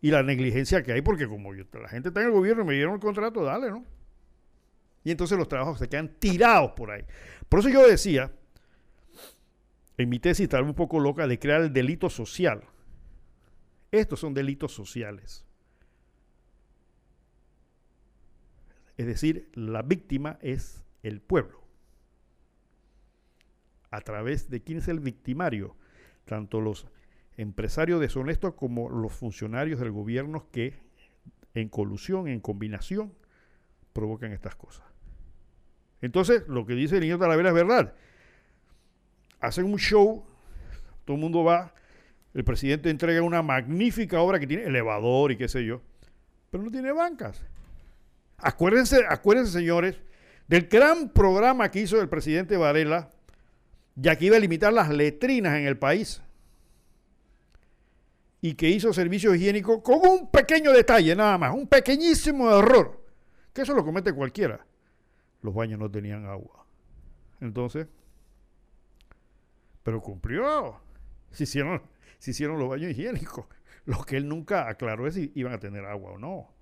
y 0.00 0.10
la 0.10 0.22
negligencia 0.22 0.82
que 0.82 0.92
hay, 0.92 1.02
porque 1.02 1.26
como 1.28 1.54
yo- 1.54 1.64
la 1.80 1.88
gente 1.88 2.08
está 2.08 2.20
en 2.20 2.26
el 2.26 2.32
gobierno 2.32 2.62
y 2.62 2.66
me 2.66 2.74
dieron 2.74 2.94
el 2.94 3.00
contrato, 3.00 3.44
dale, 3.44 3.70
¿no? 3.70 3.84
Y 5.04 5.10
entonces 5.10 5.36
los 5.38 5.48
trabajos 5.48 5.78
se 5.78 5.88
quedan 5.88 6.08
tirados 6.18 6.72
por 6.72 6.90
ahí. 6.90 7.04
Por 7.48 7.60
eso 7.60 7.68
yo 7.68 7.86
decía, 7.86 8.30
en 9.96 10.08
mi 10.08 10.18
tesis 10.18 10.44
estaba 10.44 10.62
un 10.62 10.74
poco 10.74 11.00
loca 11.00 11.26
de 11.26 11.38
crear 11.38 11.60
el 11.62 11.72
delito 11.72 12.08
social. 12.10 12.62
Estos 13.90 14.20
son 14.20 14.34
delitos 14.34 14.72
sociales. 14.72 15.44
Es 19.00 19.06
decir, 19.06 19.48
la 19.54 19.80
víctima 19.80 20.36
es 20.42 20.84
el 21.02 21.22
pueblo. 21.22 21.62
¿A 23.90 24.02
través 24.02 24.50
de 24.50 24.62
quién 24.62 24.76
es 24.76 24.88
el 24.88 25.00
victimario? 25.00 25.74
Tanto 26.26 26.60
los 26.60 26.86
empresarios 27.38 27.98
deshonestos 27.98 28.52
como 28.52 28.90
los 28.90 29.14
funcionarios 29.14 29.80
del 29.80 29.90
gobierno 29.90 30.50
que 30.52 30.74
en 31.54 31.70
colusión, 31.70 32.28
en 32.28 32.40
combinación, 32.40 33.14
provocan 33.94 34.32
estas 34.32 34.54
cosas. 34.54 34.84
Entonces, 36.02 36.46
lo 36.46 36.66
que 36.66 36.74
dice 36.74 36.96
el 36.96 37.00
niño 37.00 37.18
Talavera 37.18 37.48
es 37.48 37.54
verdad. 37.54 37.94
Hacen 39.40 39.64
un 39.64 39.78
show, 39.78 40.26
todo 41.06 41.14
el 41.14 41.22
mundo 41.22 41.42
va, 41.42 41.72
el 42.34 42.44
presidente 42.44 42.90
entrega 42.90 43.22
una 43.22 43.40
magnífica 43.40 44.20
obra 44.20 44.38
que 44.38 44.46
tiene 44.46 44.64
elevador 44.64 45.32
y 45.32 45.38
qué 45.38 45.48
sé 45.48 45.64
yo, 45.64 45.80
pero 46.50 46.62
no 46.62 46.70
tiene 46.70 46.92
bancas. 46.92 47.42
Acuérdense, 48.42 49.04
acuérdense, 49.08 49.52
señores, 49.52 49.96
del 50.48 50.68
gran 50.68 51.10
programa 51.10 51.70
que 51.70 51.80
hizo 51.80 52.00
el 52.00 52.08
presidente 52.08 52.56
Varela, 52.56 53.10
ya 53.94 54.16
que 54.16 54.26
iba 54.26 54.36
a 54.36 54.40
limitar 54.40 54.72
las 54.72 54.88
letrinas 54.88 55.56
en 55.58 55.66
el 55.66 55.78
país 55.78 56.22
y 58.40 58.54
que 58.54 58.68
hizo 58.68 58.92
servicios 58.92 59.36
higiénicos 59.36 59.82
con 59.82 60.00
un 60.08 60.30
pequeño 60.30 60.72
detalle 60.72 61.14
nada 61.14 61.36
más, 61.38 61.54
un 61.54 61.66
pequeñísimo 61.66 62.50
error, 62.56 63.04
que 63.52 63.62
eso 63.62 63.74
lo 63.74 63.84
comete 63.84 64.12
cualquiera. 64.12 64.64
Los 65.42 65.54
baños 65.54 65.78
no 65.78 65.90
tenían 65.90 66.26
agua. 66.26 66.66
Entonces, 67.40 67.86
pero 69.82 70.00
cumplió. 70.00 70.80
Hicieron, 71.38 71.82
se 72.18 72.32
hicieron 72.32 72.58
los 72.58 72.68
baños 72.68 72.90
higiénicos. 72.90 73.46
Lo 73.84 74.04
que 74.04 74.16
él 74.16 74.28
nunca 74.28 74.68
aclaró 74.68 75.06
es 75.06 75.14
si 75.14 75.32
iban 75.34 75.52
a 75.52 75.58
tener 75.58 75.84
agua 75.84 76.12
o 76.12 76.18
no. 76.18 76.52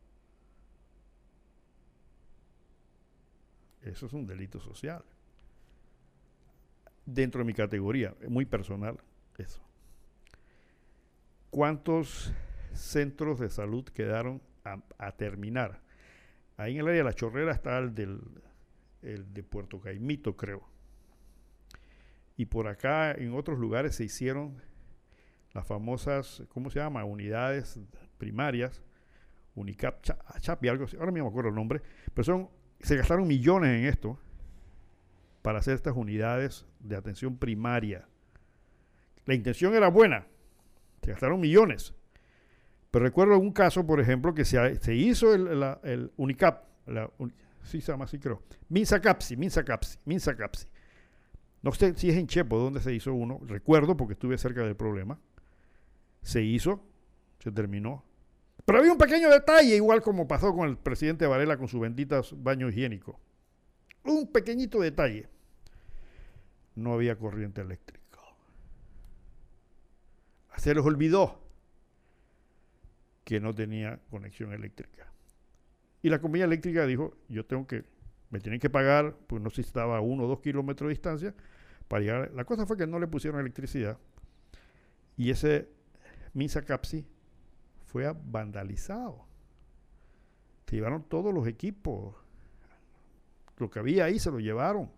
Eso 3.89 4.07
es 4.07 4.13
un 4.13 4.27
delito 4.27 4.61
social. 4.61 5.03
Dentro 7.07 7.39
de 7.41 7.47
mi 7.47 7.55
categoría, 7.55 8.15
muy 8.29 8.45
personal, 8.45 8.99
eso. 9.39 9.63
¿Cuántos 11.51 12.33
centros 12.75 13.41
de 13.41 13.49
salud 13.49 13.85
quedaron 13.85 14.43
a, 14.99 15.13
terminar? 15.13 15.81
Ahí 16.59 16.75
en 16.75 16.81
el 16.81 16.89
área 16.89 16.99
de 16.99 17.05
la 17.05 17.15
chorrera 17.15 17.53
está 17.53 17.79
el, 17.79 17.95
del, 17.95 18.21
el 19.01 19.33
de 19.33 19.43
Puerto 19.43 19.81
Caimito, 19.81 20.37
creo. 20.37 20.69
Y 22.37 22.45
por 22.47 22.69
acá, 22.69 23.13
en 23.13 23.33
otros 23.33 23.59
lugares, 23.59 23.97
se 23.97 24.05
hicieron 24.05 24.61
las 25.55 25.67
famosas, 25.67 26.43
¿cómo 26.51 26.69
se 26.69 26.79
llama? 26.79 27.05
Unidades 27.05 27.81
primarias, 28.19 28.83
Unicap, 29.55 30.03
Cha- 30.03 30.19
Chapi, 30.41 30.69
algo 30.69 30.85
así, 30.85 30.97
ahora 30.97 31.11
mismo 31.11 31.29
me 31.29 31.31
acuerdo 31.31 31.49
el 31.49 31.55
nombre, 31.55 31.81
pero 32.13 32.25
son, 32.25 32.49
se 32.81 32.97
gastaron 32.97 33.27
millones 33.27 33.71
en 33.79 33.87
esto 33.87 34.19
para 35.43 35.59
hacer 35.59 35.75
estas 35.75 35.97
unidades 35.97 36.67
de 36.81 36.97
atención 36.97 37.37
primaria. 37.37 38.07
La 39.27 39.35
intención 39.35 39.75
era 39.75 39.89
buena, 39.89 40.27
se 41.03 41.11
gastaron 41.11 41.41
millones. 41.41 41.95
Pero 42.91 43.05
recuerdo 43.05 43.39
un 43.39 43.53
caso, 43.53 43.87
por 43.87 44.01
ejemplo, 44.01 44.35
que 44.35 44.45
se, 44.45 44.77
se 44.77 44.95
hizo 44.95 45.35
el, 45.35 46.11
Unicap, 46.17 46.65
la, 46.87 47.11
un- 47.19 47.33
sí 47.63 47.81
se 47.81 47.93
llama 47.93 48.07
así 48.07 48.19
creo, 48.19 48.43
Minsa 48.71 49.01
Capsi, 49.01 49.37
Minsa 49.37 49.63
Capsi, 49.65 49.99
Minsa 50.07 50.35
Capsi. 50.37 50.67
No 51.61 51.73
sé 51.73 51.95
si 51.95 52.09
es 52.09 52.17
en 52.17 52.27
Chepo 52.27 52.57
donde 52.59 52.81
se 52.81 52.95
hizo 52.95 53.13
uno, 53.13 53.41
recuerdo 53.47 53.97
porque 53.97 54.15
estuve 54.15 54.39
cerca 54.39 54.63
del 54.63 54.77
problema. 54.77 55.19
Se 56.23 56.43
hizo, 56.43 56.83
se 57.41 57.51
terminó. 57.53 58.05
Pero 58.69 58.81
había 58.81 58.93
un 58.93 58.99
pequeño 58.99 59.31
detalle, 59.31 59.77
igual 59.77 60.03
como 60.03 60.29
pasó 60.29 60.55
con 60.55 60.69
el 60.69 60.77
presidente 60.77 61.27
Varela 61.27 61.57
con 61.57 61.69
su 61.69 61.81
bendita 61.81 62.21
baño 62.37 62.69
higiénico. 62.69 63.19
Un 64.05 64.31
pequeñito 64.31 64.79
detalle. 64.81 65.27
No 66.75 66.93
había 66.93 67.17
corriente 67.17 67.63
eléctrica. 67.63 68.19
Se 70.59 70.75
les 70.75 70.85
olvidó 70.85 71.41
que 73.25 73.41
no 73.41 73.55
tenía 73.55 74.01
conexión 74.11 74.53
eléctrica. 74.53 75.11
Y 76.03 76.11
la 76.11 76.21
compañía 76.21 76.45
eléctrica 76.45 76.85
dijo, 76.85 77.17
yo 77.31 77.47
tengo 77.47 77.67
que, 77.67 77.87
me 78.29 78.39
tienen 78.39 78.61
que 78.61 78.69
pagar, 78.69 79.17
pues 79.29 79.41
no 79.41 79.49
sé 79.49 79.63
si 79.63 79.69
estaba 79.69 79.97
a 79.97 80.03
uno 80.03 80.25
o 80.25 80.29
dos 80.29 80.41
kilómetros 80.41 80.89
de 80.89 80.91
distancia, 80.91 81.35
para 81.89 82.03
llegar. 82.03 82.33
La 82.35 82.45
cosa 82.45 82.67
fue 82.67 82.77
que 82.77 82.87
no 82.87 82.99
le 82.99 83.07
pusieron 83.07 83.41
electricidad. 83.41 83.97
Y 85.17 85.31
ese 85.31 85.71
Misa 86.35 86.67
Capsi 86.67 87.07
fue 87.89 88.15
vandalizado. 88.25 89.27
Se 90.67 90.77
llevaron 90.77 91.03
todos 91.03 91.33
los 91.33 91.47
equipos. 91.47 92.15
Lo 93.57 93.71
que 93.71 93.79
había 93.79 94.05
ahí 94.05 94.19
se 94.19 94.31
lo 94.31 94.39
llevaron. 94.39 94.91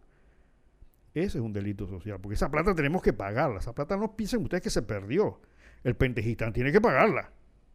Ese 1.14 1.38
es 1.38 1.44
un 1.44 1.52
delito 1.52 1.86
social, 1.86 2.20
porque 2.20 2.34
esa 2.34 2.50
plata 2.50 2.74
tenemos 2.74 3.02
que 3.02 3.12
pagarla. 3.12 3.60
Esa 3.60 3.72
plata 3.72 3.96
no 3.96 4.16
piensen 4.16 4.42
ustedes 4.42 4.62
que 4.62 4.70
se 4.70 4.82
perdió. 4.82 5.40
El 5.84 5.94
pentejistán 5.94 6.52
tiene 6.52 6.72
que 6.72 6.80
pagarla. 6.80 7.30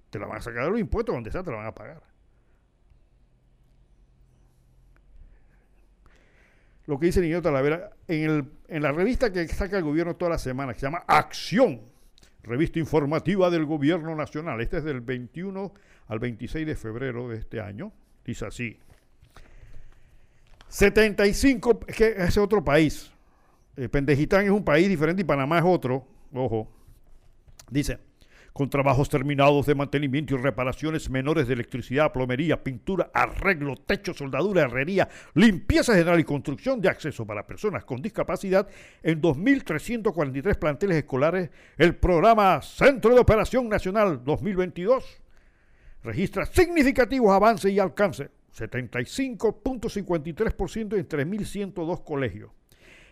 Te 0.09 0.20
la 0.20 0.28
van 0.28 0.38
a 0.38 0.41
sacar 0.41 0.66
de 0.66 0.72
los 0.72 0.80
impuestos, 0.80 1.16
donde 1.16 1.32
sea 1.32 1.43
te 1.43 1.51
la 1.51 1.57
van 1.57 1.68
a 1.68 1.76
pagar. 1.76 2.03
Lo 6.86 6.99
que 6.99 7.07
dice 7.07 7.22
niño 7.22 7.41
Talavera, 7.41 7.91
en, 8.07 8.30
el, 8.30 8.51
en 8.68 8.84
la 8.84 8.91
revista 8.91 9.32
que 9.32 9.47
saca 9.47 9.78
el 9.78 9.84
gobierno 9.84 10.16
toda 10.18 10.32
la 10.32 10.38
semana, 10.38 10.74
que 10.74 10.80
se 10.80 10.86
llama 10.86 11.03
Acción, 11.07 11.82
revista 12.46 12.80
informativa 12.80 13.50
del 13.50 13.66
gobierno 13.66 14.16
nacional. 14.16 14.62
Este 14.62 14.78
es 14.78 14.84
del 14.84 15.02
21 15.02 15.74
al 16.08 16.20
26 16.20 16.66
de 16.66 16.76
febrero 16.76 17.28
de 17.28 17.38
este 17.38 17.60
año. 17.60 17.91
Dice 18.24 18.46
así. 18.46 18.80
75, 20.68 21.80
es 21.88 21.96
que 21.96 22.16
es 22.18 22.38
otro 22.38 22.64
país. 22.64 23.12
Eh, 23.78 23.89
Pendejitán 23.89 24.46
es 24.46 24.52
un 24.52 24.64
país 24.64 24.88
diferente 24.88 25.22
y 25.22 25.26
Panamá 25.26 25.60
es 25.60 25.66
otro. 25.66 26.08
Ojo. 26.34 26.72
Dice, 27.70 28.00
con 28.56 28.70
trabajos 28.70 29.10
terminados 29.10 29.66
de 29.66 29.76
mantenimiento 29.76 30.34
y 30.34 30.38
reparaciones 30.38 31.10
menores 31.10 31.45
de 31.45 31.56
electricidad, 31.56 32.14
plomería, 32.14 32.64
pintura, 32.64 33.12
arreglo, 33.14 33.76
techo, 33.76 34.14
soldadura, 34.14 34.62
herrería, 34.62 35.10
limpieza 35.34 35.91
general 35.91 36.22
y 36.22 36.24
construcción 36.24 36.80
de 36.80 36.88
acceso 36.88 37.28
para 37.28 37.45
personas 37.45 37.84
con 37.84 38.01
discapacidad 38.01 38.66
en 39.03 39.22
2.343 39.22 40.58
planteles 40.58 40.99
escolares, 40.99 41.49
el 41.76 41.97
programa 41.97 42.62
Centro 42.62 43.14
de 43.14 43.20
Operación 43.20 43.68
Nacional 43.68 44.24
2022 44.24 45.22
registra 46.03 46.45
significativos 46.45 47.34
avances 47.34 47.74
y 47.74 47.80
alcances, 47.80 48.30
75.53% 48.58 50.95
en 50.95 51.10
3.102 51.10 52.06
colegios. 52.06 52.51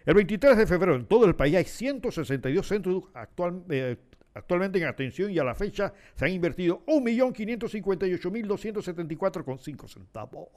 El 0.05 0.15
23 0.15 0.57
de 0.57 0.67
febrero 0.67 0.95
en 0.95 1.05
todo 1.05 1.25
el 1.25 1.35
país 1.35 1.55
hay 1.55 1.63
162 1.63 2.67
centros 2.67 3.03
actual, 3.13 3.63
eh, 3.69 3.95
actualmente 4.33 4.79
en 4.79 4.85
atención 4.85 5.29
y 5.31 5.39
a 5.39 5.43
la 5.43 5.55
fecha 5.55 5.93
se 6.15 6.25
han 6.25 6.31
invertido 6.31 6.83
1.558.274,5 6.87 9.87
centavos 9.87 10.47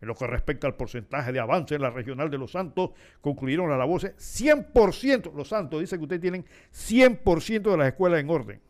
En 0.00 0.08
lo 0.08 0.14
que 0.14 0.26
respecta 0.26 0.66
al 0.66 0.74
porcentaje 0.74 1.32
de 1.32 1.40
avance 1.40 1.74
en 1.74 1.82
la 1.82 1.90
regional 1.90 2.30
de 2.30 2.38
Los 2.38 2.52
Santos, 2.52 2.92
concluyeron 3.20 3.68
las 3.70 3.86
voces 3.86 4.14
100%, 4.16 5.34
Los 5.34 5.48
Santos, 5.48 5.80
dice 5.80 5.96
que 5.96 6.02
ustedes 6.02 6.22
tienen 6.22 6.44
100% 6.72 7.70
de 7.70 7.76
las 7.76 7.88
escuelas 7.88 8.20
en 8.20 8.30
orden. 8.30 8.60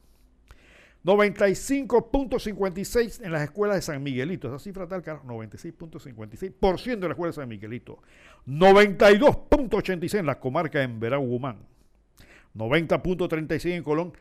95.56 1.05 3.25
en 3.25 3.33
las 3.33 3.43
escuelas 3.43 3.77
de 3.77 3.83
San 3.83 4.03
Miguelito. 4.03 4.49
Esa 4.49 4.59
cifra 4.59 4.89
tal, 4.89 5.03
carajo, 5.03 5.29
96.56% 5.29 6.99
de 6.99 7.01
las 7.01 7.11
escuelas 7.11 7.37
de 7.37 7.43
San 7.43 7.49
Miguelito. 7.49 8.01
92.86 8.47 10.19
en 10.19 10.27
la 10.27 10.41
comarca 10.41 10.83
en 10.83 10.99
Veragumán. 10.99 11.59
90.36 12.55 13.73
en 13.73 13.83
Colón. 13.83 14.15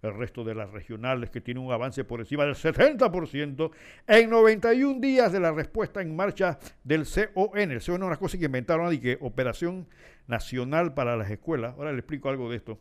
El 0.04 0.14
resto 0.16 0.44
de 0.44 0.54
las 0.54 0.70
regionales 0.70 1.32
que 1.32 1.42
tienen 1.42 1.64
un 1.64 1.72
avance 1.72 2.04
por 2.04 2.20
encima 2.20 2.46
del 2.46 2.54
70% 2.56 3.72
en 4.06 4.30
91 4.30 5.00
días 5.00 5.32
de 5.32 5.40
la 5.40 5.54
respuesta 5.54 6.02
en 6.02 6.14
marcha 6.16 6.60
del 6.84 7.06
CON. 7.06 7.58
El 7.58 7.70
CON 7.70 7.72
es 7.72 7.90
una 7.90 8.16
cosa 8.18 8.38
que 8.38 8.46
inventaron 8.46 8.94
y 8.94 9.00
que 9.00 9.18
Operación 9.22 9.88
Nacional 10.28 10.94
para 10.94 11.18
las 11.18 11.30
Escuelas. 11.30 11.76
Ahora 11.78 11.92
le 11.92 12.00
explico 12.00 12.30
algo 12.30 12.50
de 12.50 12.58
esto. 12.58 12.80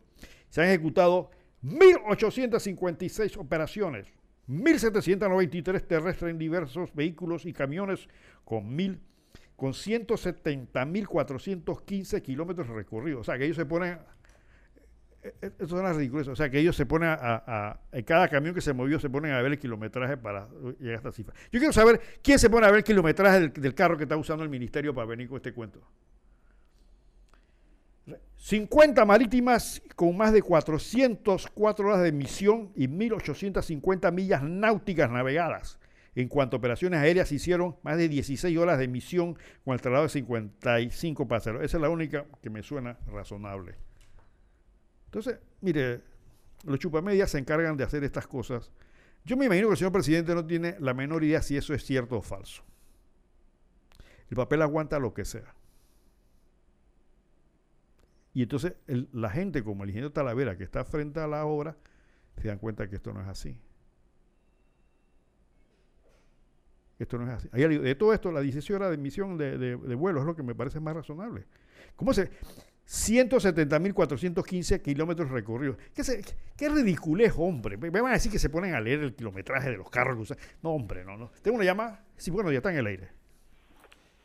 Se 0.49 0.61
han 0.61 0.67
ejecutado 0.67 1.31
1.856 1.63 3.37
operaciones, 3.37 4.07
1.793 4.49 5.87
terrestres 5.87 6.31
en 6.31 6.37
diversos 6.37 6.93
vehículos 6.93 7.45
y 7.45 7.53
camiones 7.53 8.09
con, 8.43 8.75
mil, 8.75 8.99
con 9.55 9.71
170.415 9.71 12.21
kilómetros 12.21 12.67
recorridos. 12.67 13.21
O 13.21 13.23
sea, 13.23 13.37
que 13.37 13.45
ellos 13.45 13.55
se 13.55 13.65
ponen... 13.65 13.97
Eh, 15.23 15.33
eh, 15.41 15.51
eso 15.57 15.77
es 15.77 15.81
una 15.81 15.93
ridiculez. 15.93 16.27
O 16.27 16.35
sea, 16.35 16.49
que 16.49 16.59
ellos 16.59 16.75
se 16.75 16.85
ponen 16.85 17.11
a, 17.11 17.79
cada 18.05 18.27
camión 18.27 18.53
que 18.53 18.59
se 18.59 18.73
movió 18.73 18.99
se 18.99 19.09
ponen 19.09 19.31
a 19.31 19.41
ver 19.41 19.53
el 19.53 19.59
kilometraje 19.59 20.17
para 20.17 20.49
llegar 20.79 20.95
a 20.95 20.97
esta 20.97 21.13
cifra. 21.13 21.33
Yo 21.49 21.59
quiero 21.59 21.71
saber 21.71 22.01
quién 22.21 22.39
se 22.39 22.49
pone 22.49 22.67
a 22.67 22.71
ver 22.71 22.79
el 22.79 22.83
kilometraje 22.83 23.39
del, 23.39 23.53
del 23.53 23.73
carro 23.73 23.95
que 23.95 24.03
está 24.03 24.17
usando 24.17 24.43
el 24.43 24.49
ministerio 24.49 24.93
para 24.93 25.07
venir 25.07 25.29
con 25.29 25.37
este 25.37 25.53
cuento. 25.53 25.79
50 28.43 29.05
marítimas 29.05 29.81
con 29.95 30.17
más 30.17 30.33
de 30.33 30.41
404 30.41 31.87
horas 31.87 32.03
de 32.03 32.11
misión 32.11 32.73
y 32.75 32.89
1.850 32.89 34.11
millas 34.11 34.43
náuticas 34.43 35.09
navegadas. 35.09 35.79
En 36.13 36.27
cuanto 36.27 36.57
a 36.57 36.59
operaciones 36.59 36.99
aéreas, 36.99 37.31
hicieron 37.31 37.77
más 37.83 37.95
de 37.95 38.09
16 38.09 38.57
horas 38.57 38.79
de 38.79 38.89
misión 38.89 39.37
con 39.63 39.75
el 39.75 39.79
traslado 39.79 40.03
de 40.03 40.09
55 40.09 41.25
pasajeros. 41.25 41.63
Esa 41.63 41.77
es 41.77 41.81
la 41.81 41.87
única 41.87 42.25
que 42.41 42.49
me 42.49 42.63
suena 42.63 42.97
razonable. 43.07 43.75
Entonces, 45.05 45.39
mire, 45.61 46.01
los 46.65 46.79
chupamedias 46.79 47.31
se 47.31 47.37
encargan 47.37 47.77
de 47.77 47.85
hacer 47.85 48.03
estas 48.03 48.27
cosas. 48.27 48.73
Yo 49.23 49.37
me 49.37 49.45
imagino 49.45 49.69
que 49.69 49.71
el 49.71 49.77
señor 49.77 49.93
presidente 49.93 50.35
no 50.35 50.45
tiene 50.45 50.75
la 50.81 50.93
menor 50.93 51.23
idea 51.23 51.41
si 51.41 51.55
eso 51.55 51.73
es 51.73 51.85
cierto 51.85 52.17
o 52.17 52.21
falso. 52.21 52.61
El 54.29 54.35
papel 54.35 54.63
aguanta 54.63 54.99
lo 54.99 55.13
que 55.13 55.23
sea. 55.23 55.55
Y 58.33 58.43
entonces 58.43 58.73
la 58.87 59.29
gente 59.29 59.63
como 59.63 59.83
el 59.83 59.91
ingeniero 59.91 60.11
Talavera 60.11 60.57
que 60.57 60.63
está 60.63 60.83
frente 60.83 61.19
a 61.19 61.27
la 61.27 61.45
obra 61.45 61.77
se 62.41 62.47
dan 62.47 62.57
cuenta 62.57 62.89
que 62.89 62.95
esto 62.95 63.13
no 63.13 63.21
es 63.21 63.27
así. 63.27 63.57
Esto 66.97 67.17
no 67.17 67.27
es 67.27 67.33
así. 67.33 67.49
de 67.51 67.95
todo 67.95 68.13
esto, 68.13 68.31
la 68.31 68.41
16 68.41 68.71
horas 68.75 68.89
de 68.89 68.95
emisión 68.95 69.37
de, 69.37 69.75
vuelo 69.75 70.21
es 70.21 70.25
lo 70.25 70.35
que 70.35 70.43
me 70.43 70.55
parece 70.55 70.79
más 70.79 70.95
razonable. 70.95 71.45
¿Cómo 71.95 72.13
se...? 72.13 72.31
170.415 72.85 74.81
kilómetros 74.81 75.31
recorridos. 75.31 75.77
¿Qué, 75.95 76.03
se, 76.03 76.21
qué 76.57 76.67
ridiculez, 76.67 77.33
hombre. 77.37 77.77
Me 77.77 77.89
van 77.89 78.07
a 78.07 78.15
decir 78.15 78.29
que 78.29 78.39
se 78.39 78.49
ponen 78.49 78.75
a 78.75 78.81
leer 78.81 78.99
el 78.99 79.15
kilometraje 79.15 79.69
de 79.71 79.77
los 79.77 79.89
carros 79.89 80.17
que 80.17 80.21
usan. 80.23 80.37
No, 80.61 80.71
hombre, 80.71 81.05
no, 81.05 81.15
no. 81.15 81.31
Tengo 81.41 81.55
una 81.55 81.63
llamada. 81.63 82.05
Sí, 82.17 82.29
bueno, 82.29 82.51
ya 82.51 82.57
está 82.57 82.71
en 82.71 82.79
el 82.79 82.87
aire. 82.87 83.22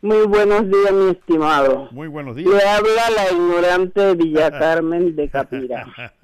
Muy 0.00 0.26
buenos 0.28 0.68
días, 0.68 0.92
mi 0.92 1.10
estimado. 1.10 1.88
Muy 1.90 2.06
buenos 2.06 2.36
días. 2.36 2.48
Le 2.48 2.68
habla 2.68 3.10
la 3.10 3.32
ignorante 3.32 4.14
Villa 4.14 4.48
Carmen 4.58 5.16
de 5.16 5.28
Capira. 5.28 5.86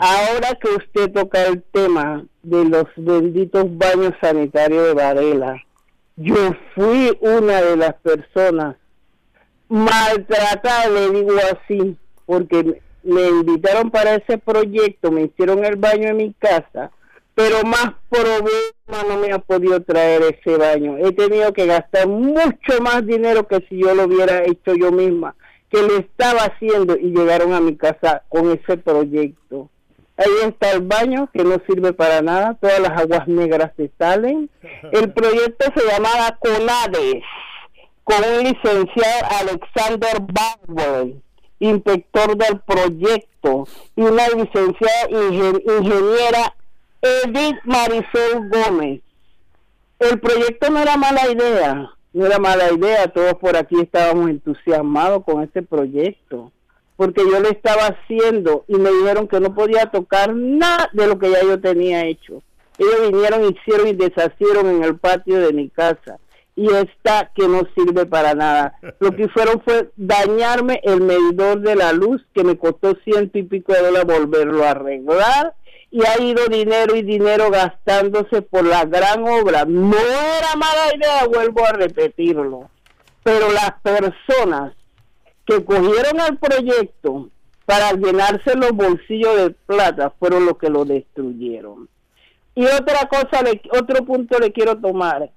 Ahora 0.00 0.54
que 0.60 0.68
usted 0.68 1.12
toca 1.12 1.44
el 1.44 1.60
tema 1.64 2.24
de 2.44 2.64
los 2.64 2.84
benditos 2.96 3.64
baños 3.76 4.12
sanitarios 4.20 4.86
de 4.86 4.94
Varela, 4.94 5.60
yo 6.14 6.52
fui 6.76 7.18
una 7.20 7.60
de 7.60 7.76
las 7.76 7.94
personas 7.94 8.76
maltratadas, 9.68 10.90
le 10.92 11.10
digo 11.10 11.32
así, 11.52 11.96
porque 12.26 12.80
me 13.02 13.28
invitaron 13.28 13.90
para 13.90 14.14
ese 14.14 14.38
proyecto, 14.38 15.10
me 15.10 15.22
hicieron 15.22 15.64
el 15.64 15.74
baño 15.74 16.10
en 16.10 16.16
mi 16.18 16.32
casa 16.34 16.92
pero 17.34 17.62
más 17.64 17.92
problema 18.08 19.08
no 19.08 19.18
me 19.18 19.32
ha 19.32 19.38
podido 19.38 19.80
traer 19.82 20.22
ese 20.22 20.56
baño. 20.56 20.96
He 20.98 21.12
tenido 21.12 21.52
que 21.52 21.66
gastar 21.66 22.06
mucho 22.06 22.80
más 22.80 23.04
dinero 23.04 23.46
que 23.46 23.64
si 23.68 23.78
yo 23.78 23.94
lo 23.94 24.04
hubiera 24.04 24.44
hecho 24.44 24.74
yo 24.74 24.92
misma, 24.92 25.34
que 25.68 25.82
lo 25.82 25.96
estaba 25.96 26.42
haciendo 26.42 26.96
y 26.96 27.10
llegaron 27.10 27.52
a 27.52 27.60
mi 27.60 27.76
casa 27.76 28.22
con 28.28 28.50
ese 28.52 28.76
proyecto. 28.76 29.68
Ahí 30.16 30.48
está 30.48 30.70
el 30.70 30.82
baño 30.82 31.28
que 31.32 31.42
no 31.42 31.60
sirve 31.68 31.92
para 31.92 32.22
nada, 32.22 32.56
todas 32.60 32.78
las 32.78 32.92
aguas 33.00 33.26
negras 33.26 33.72
se 33.76 33.90
salen. 33.98 34.48
El 34.92 35.12
proyecto 35.12 35.66
se 35.74 35.84
llamaba 35.88 36.38
CONADES, 36.38 37.24
con 38.04 38.18
un 38.18 38.44
licenciado 38.44 39.26
Alexander 39.40 40.20
Barbour, 40.20 41.14
inspector 41.58 42.36
del 42.36 42.60
proyecto, 42.60 43.66
y 43.96 44.02
una 44.02 44.28
licenciada 44.28 45.08
ingeniera 45.10 46.54
Edith 47.04 47.58
Marisol 47.64 48.48
Gómez. 48.48 49.02
El 49.98 50.18
proyecto 50.20 50.70
no 50.70 50.78
era 50.78 50.96
mala 50.96 51.30
idea, 51.30 51.90
no 52.14 52.24
era 52.24 52.38
mala 52.38 52.72
idea, 52.72 53.08
todos 53.08 53.34
por 53.34 53.58
aquí 53.58 53.78
estábamos 53.78 54.30
entusiasmados 54.30 55.22
con 55.24 55.42
este 55.42 55.62
proyecto, 55.62 56.50
porque 56.96 57.22
yo 57.30 57.40
lo 57.40 57.50
estaba 57.50 57.88
haciendo 57.88 58.64
y 58.68 58.76
me 58.76 58.90
dijeron 58.90 59.28
que 59.28 59.38
no 59.38 59.54
podía 59.54 59.90
tocar 59.90 60.34
nada 60.34 60.88
de 60.94 61.06
lo 61.06 61.18
que 61.18 61.30
ya 61.30 61.42
yo 61.42 61.60
tenía 61.60 62.06
hecho. 62.06 62.42
Ellos 62.78 63.10
vinieron, 63.10 63.52
hicieron 63.54 63.88
y 63.88 63.92
deshacieron 63.92 64.66
en 64.68 64.84
el 64.84 64.96
patio 64.96 65.40
de 65.40 65.52
mi 65.52 65.68
casa 65.68 66.18
y 66.56 66.68
esta 66.68 67.32
que 67.34 67.46
no 67.48 67.62
sirve 67.74 68.06
para 68.06 68.34
nada. 68.34 68.78
Lo 68.98 69.14
que 69.14 69.24
hicieron 69.24 69.60
fue 69.62 69.90
dañarme 69.96 70.80
el 70.84 71.02
medidor 71.02 71.60
de 71.60 71.76
la 71.76 71.92
luz 71.92 72.24
que 72.32 72.44
me 72.44 72.56
costó 72.56 72.96
ciento 73.04 73.38
y 73.38 73.42
pico 73.42 73.74
de 73.74 73.82
dólares 73.82 74.18
volverlo 74.18 74.64
a 74.64 74.70
arreglar 74.70 75.54
y 75.94 76.04
ha 76.04 76.20
ido 76.20 76.48
dinero 76.48 76.96
y 76.96 77.02
dinero 77.02 77.52
gastándose 77.52 78.42
por 78.42 78.64
la 78.64 78.84
gran 78.84 79.22
obra. 79.28 79.64
No 79.64 79.96
era 79.96 80.56
mala 80.56 80.92
idea, 80.92 81.24
vuelvo 81.28 81.64
a 81.64 81.70
repetirlo, 81.70 82.68
pero 83.22 83.52
las 83.52 83.74
personas 83.80 84.72
que 85.46 85.64
cogieron 85.64 86.18
el 86.28 86.36
proyecto 86.36 87.28
para 87.64 87.92
llenarse 87.92 88.56
los 88.56 88.72
bolsillos 88.72 89.36
de 89.36 89.50
plata 89.50 90.12
fueron 90.18 90.46
los 90.46 90.58
que 90.58 90.68
lo 90.68 90.84
destruyeron. 90.84 91.88
Y 92.56 92.64
otra 92.64 93.08
cosa, 93.08 93.44
otro 93.70 94.04
punto 94.04 94.36
le 94.40 94.50
quiero 94.50 94.76
tomar. 94.76 95.30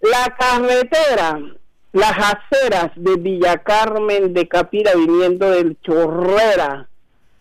La 0.00 0.36
carretera, 0.38 1.40
las 1.92 2.12
aceras 2.12 2.92
de 2.94 3.16
Villa 3.16 3.58
Carmen 3.64 4.32
de 4.32 4.46
Capira 4.46 4.92
viniendo 4.94 5.50
del 5.50 5.76
Chorrera 5.80 6.88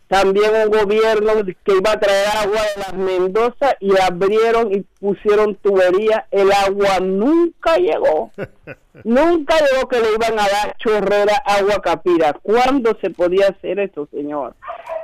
también 0.08 0.51
un 0.53 0.70
gobierno 0.70 1.34
que 1.64 1.78
iba 1.78 1.91
a 1.91 1.99
traer 1.99 2.28
agua 2.38 2.62
de 2.62 2.82
las 2.82 2.93
Mendoza 2.93 3.76
y 3.80 3.91
abrieron 3.99 4.72
y 4.72 4.82
pusieron 4.99 5.56
tubería. 5.56 6.28
El 6.30 6.51
agua 6.51 6.99
nunca 7.01 7.78
llegó. 7.78 8.32
nunca 9.03 9.56
llegó 9.60 9.88
que 9.88 9.99
le 9.99 10.14
iban 10.14 10.39
a 10.39 10.47
dar 10.47 10.78
chorrera 10.78 11.36
agua 11.45 11.82
capira. 11.82 12.34
¿Cuándo 12.34 12.95
se 13.01 13.10
podía 13.10 13.47
hacer 13.47 13.80
eso, 13.80 14.08
señor? 14.12 14.56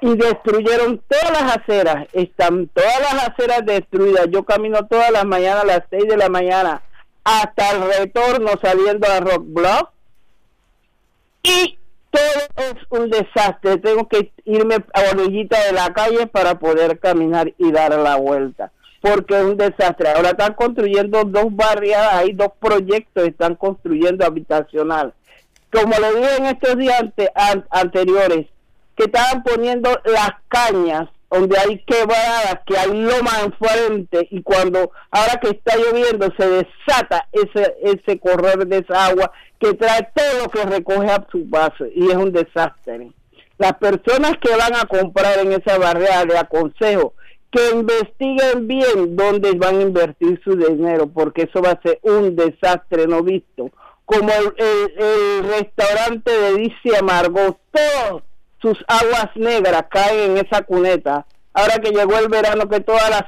Y 0.02 0.16
destruyeron 0.16 1.02
todas 1.08 1.32
las 1.32 1.58
aceras. 1.58 2.08
Están 2.14 2.68
todas 2.68 2.99
las 2.99 3.30
aceras 3.30 3.66
destruidas. 3.66 4.28
Yo 4.30 4.43
camino 4.43 4.86
todas 4.88 5.12
las 5.12 5.26
mañanas 5.26 5.64
a 5.64 5.68
las 5.68 5.82
6 5.89 6.08
de 6.08 6.18
la 6.18 6.30
mañana 6.30 6.84
hasta 7.24 7.72
el 7.72 7.99
retorno 7.99 8.49
saliendo 8.62 9.08
a 9.08 9.20
Rock 9.20 9.43
Block. 9.45 9.89
Y 11.43 11.80
todo 12.12 12.47
es 12.57 12.76
un 12.89 13.09
desastre. 13.09 13.78
Tengo 13.78 14.07
que 14.07 14.32
irme 14.45 14.76
a 14.93 15.12
orillita 15.12 15.57
de 15.66 15.74
la 15.74 15.91
calle 15.93 16.28
para 16.28 16.59
poder 16.59 16.99
caminar 16.99 17.53
y 17.57 17.72
dar 17.72 17.97
la 17.97 18.18
vuelta. 18.18 18.72
Porque 19.01 19.36
es 19.36 19.43
un 19.43 19.57
desastre. 19.57 20.09
Ahora 20.09 20.30
están 20.30 20.53
construyendo 20.53 21.24
dos 21.24 21.47
barriadas, 21.49 22.16
hay 22.16 22.34
dos 22.34 22.49
proyectos, 22.59 23.28
están 23.28 23.55
construyendo 23.55 24.26
habitacional. 24.26 25.14
Como 25.72 25.93
le 25.99 26.20
dije 26.20 26.36
en 26.38 26.45
estos 26.45 26.78
días 26.78 27.03
anteriores, 27.70 28.47
que 28.95 29.05
estaban 29.05 29.41
poniendo 29.41 29.89
las 30.05 30.32
cañas 30.49 31.07
donde 31.32 31.57
hay 31.57 31.80
quebradas, 31.86 32.59
que 32.66 32.78
hay 32.78 32.91
loma 32.91 33.32
enfrente 33.45 34.28
y 34.32 34.43
cuando 34.43 34.91
ahora 35.09 35.39
que 35.41 35.51
está 35.51 35.78
lloviendo 35.78 36.28
se 36.38 36.45
desata 36.45 37.30
ese 37.32 37.78
ese 37.84 38.20
correr 38.20 38.68
de 38.68 38.80
esa 38.80 39.05
agua 39.05 39.32
que 39.62 39.74
trae 39.76 40.09
todo 40.16 40.43
lo 40.43 40.49
que 40.49 40.64
recoge 40.64 41.12
a 41.12 41.26
su 41.32 41.47
paso 41.47 41.86
y 41.93 42.09
es 42.09 42.16
un 42.16 42.32
desastre. 42.32 43.12
Las 43.59 43.74
personas 43.74 44.34
que 44.41 44.55
van 44.55 44.76
a 44.76 44.88
comprar 44.88 45.38
en 45.38 45.51
esa 45.51 45.78
barrera 45.78 46.26
le 46.26 46.38
aconsejo 46.38 47.14
que 47.51 47.70
investiguen 47.72 48.68
bien 48.68 49.16
dónde 49.16 49.51
van 49.53 49.78
a 49.78 49.82
invertir 49.82 50.41
su 50.43 50.55
dinero 50.55 51.07
porque 51.07 51.43
eso 51.43 51.62
va 51.62 51.72
a 51.72 51.82
ser 51.82 51.99
un 52.01 52.36
desastre 52.36 53.05
no 53.05 53.22
visto. 53.22 53.70
Como 54.05 54.30
el, 54.32 55.43
restaurante 55.43 56.32
de 56.32 56.55
Dice 56.55 56.97
Amargo, 56.97 57.59
todos 57.72 58.24
sus 58.62 58.84
aguas 58.88 59.30
negras 59.36 59.86
caen 59.91 60.32
en 60.32 60.45
esa 60.45 60.64
cuneta. 60.64 61.26
Ahora 61.53 61.78
que 61.78 61.91
llegó 61.91 62.18
el 62.18 62.30
verano, 62.30 62.68
que 62.68 62.80
todas 62.80 63.09
las 63.09 63.24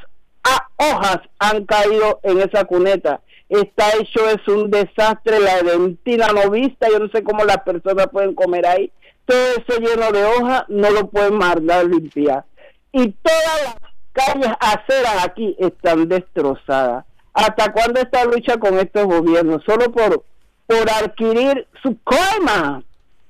hojas 0.77 1.19
han 1.37 1.65
caído 1.65 2.19
en 2.23 2.39
esa 2.39 2.65
cuneta. 2.65 3.21
Está 3.61 3.85
hecho, 3.99 4.27
es 4.29 4.47
un 4.47 4.71
desastre, 4.71 5.39
la 5.39 5.61
dentina 5.61 6.27
no 6.29 6.49
vista, 6.49 6.87
yo 6.89 6.99
no 6.99 7.07
sé 7.09 7.23
cómo 7.23 7.43
las 7.43 7.59
personas 7.59 8.07
pueden 8.07 8.33
comer 8.33 8.65
ahí. 8.65 8.91
Todo 9.25 9.37
eso 9.37 9.79
lleno 9.79 10.11
de 10.11 10.25
hojas, 10.25 10.63
no 10.69 10.89
lo 10.89 11.07
pueden 11.07 11.35
mandar 11.35 11.85
limpiar. 11.85 12.45
Y 12.91 13.11
todas 13.11 13.63
las 13.63 13.75
calles 14.11 14.51
aceras 14.59 15.25
aquí 15.25 15.55
están 15.59 16.09
destrozadas. 16.09 17.05
¿Hasta 17.33 17.71
cuándo 17.71 17.99
esta 17.99 18.25
lucha 18.25 18.57
con 18.57 18.77
estos 18.79 19.05
gobiernos? 19.05 19.63
Solo 19.65 19.91
por, 19.91 20.23
por 20.67 20.89
adquirir 20.89 21.67
su 21.81 21.97
coma 22.03 22.83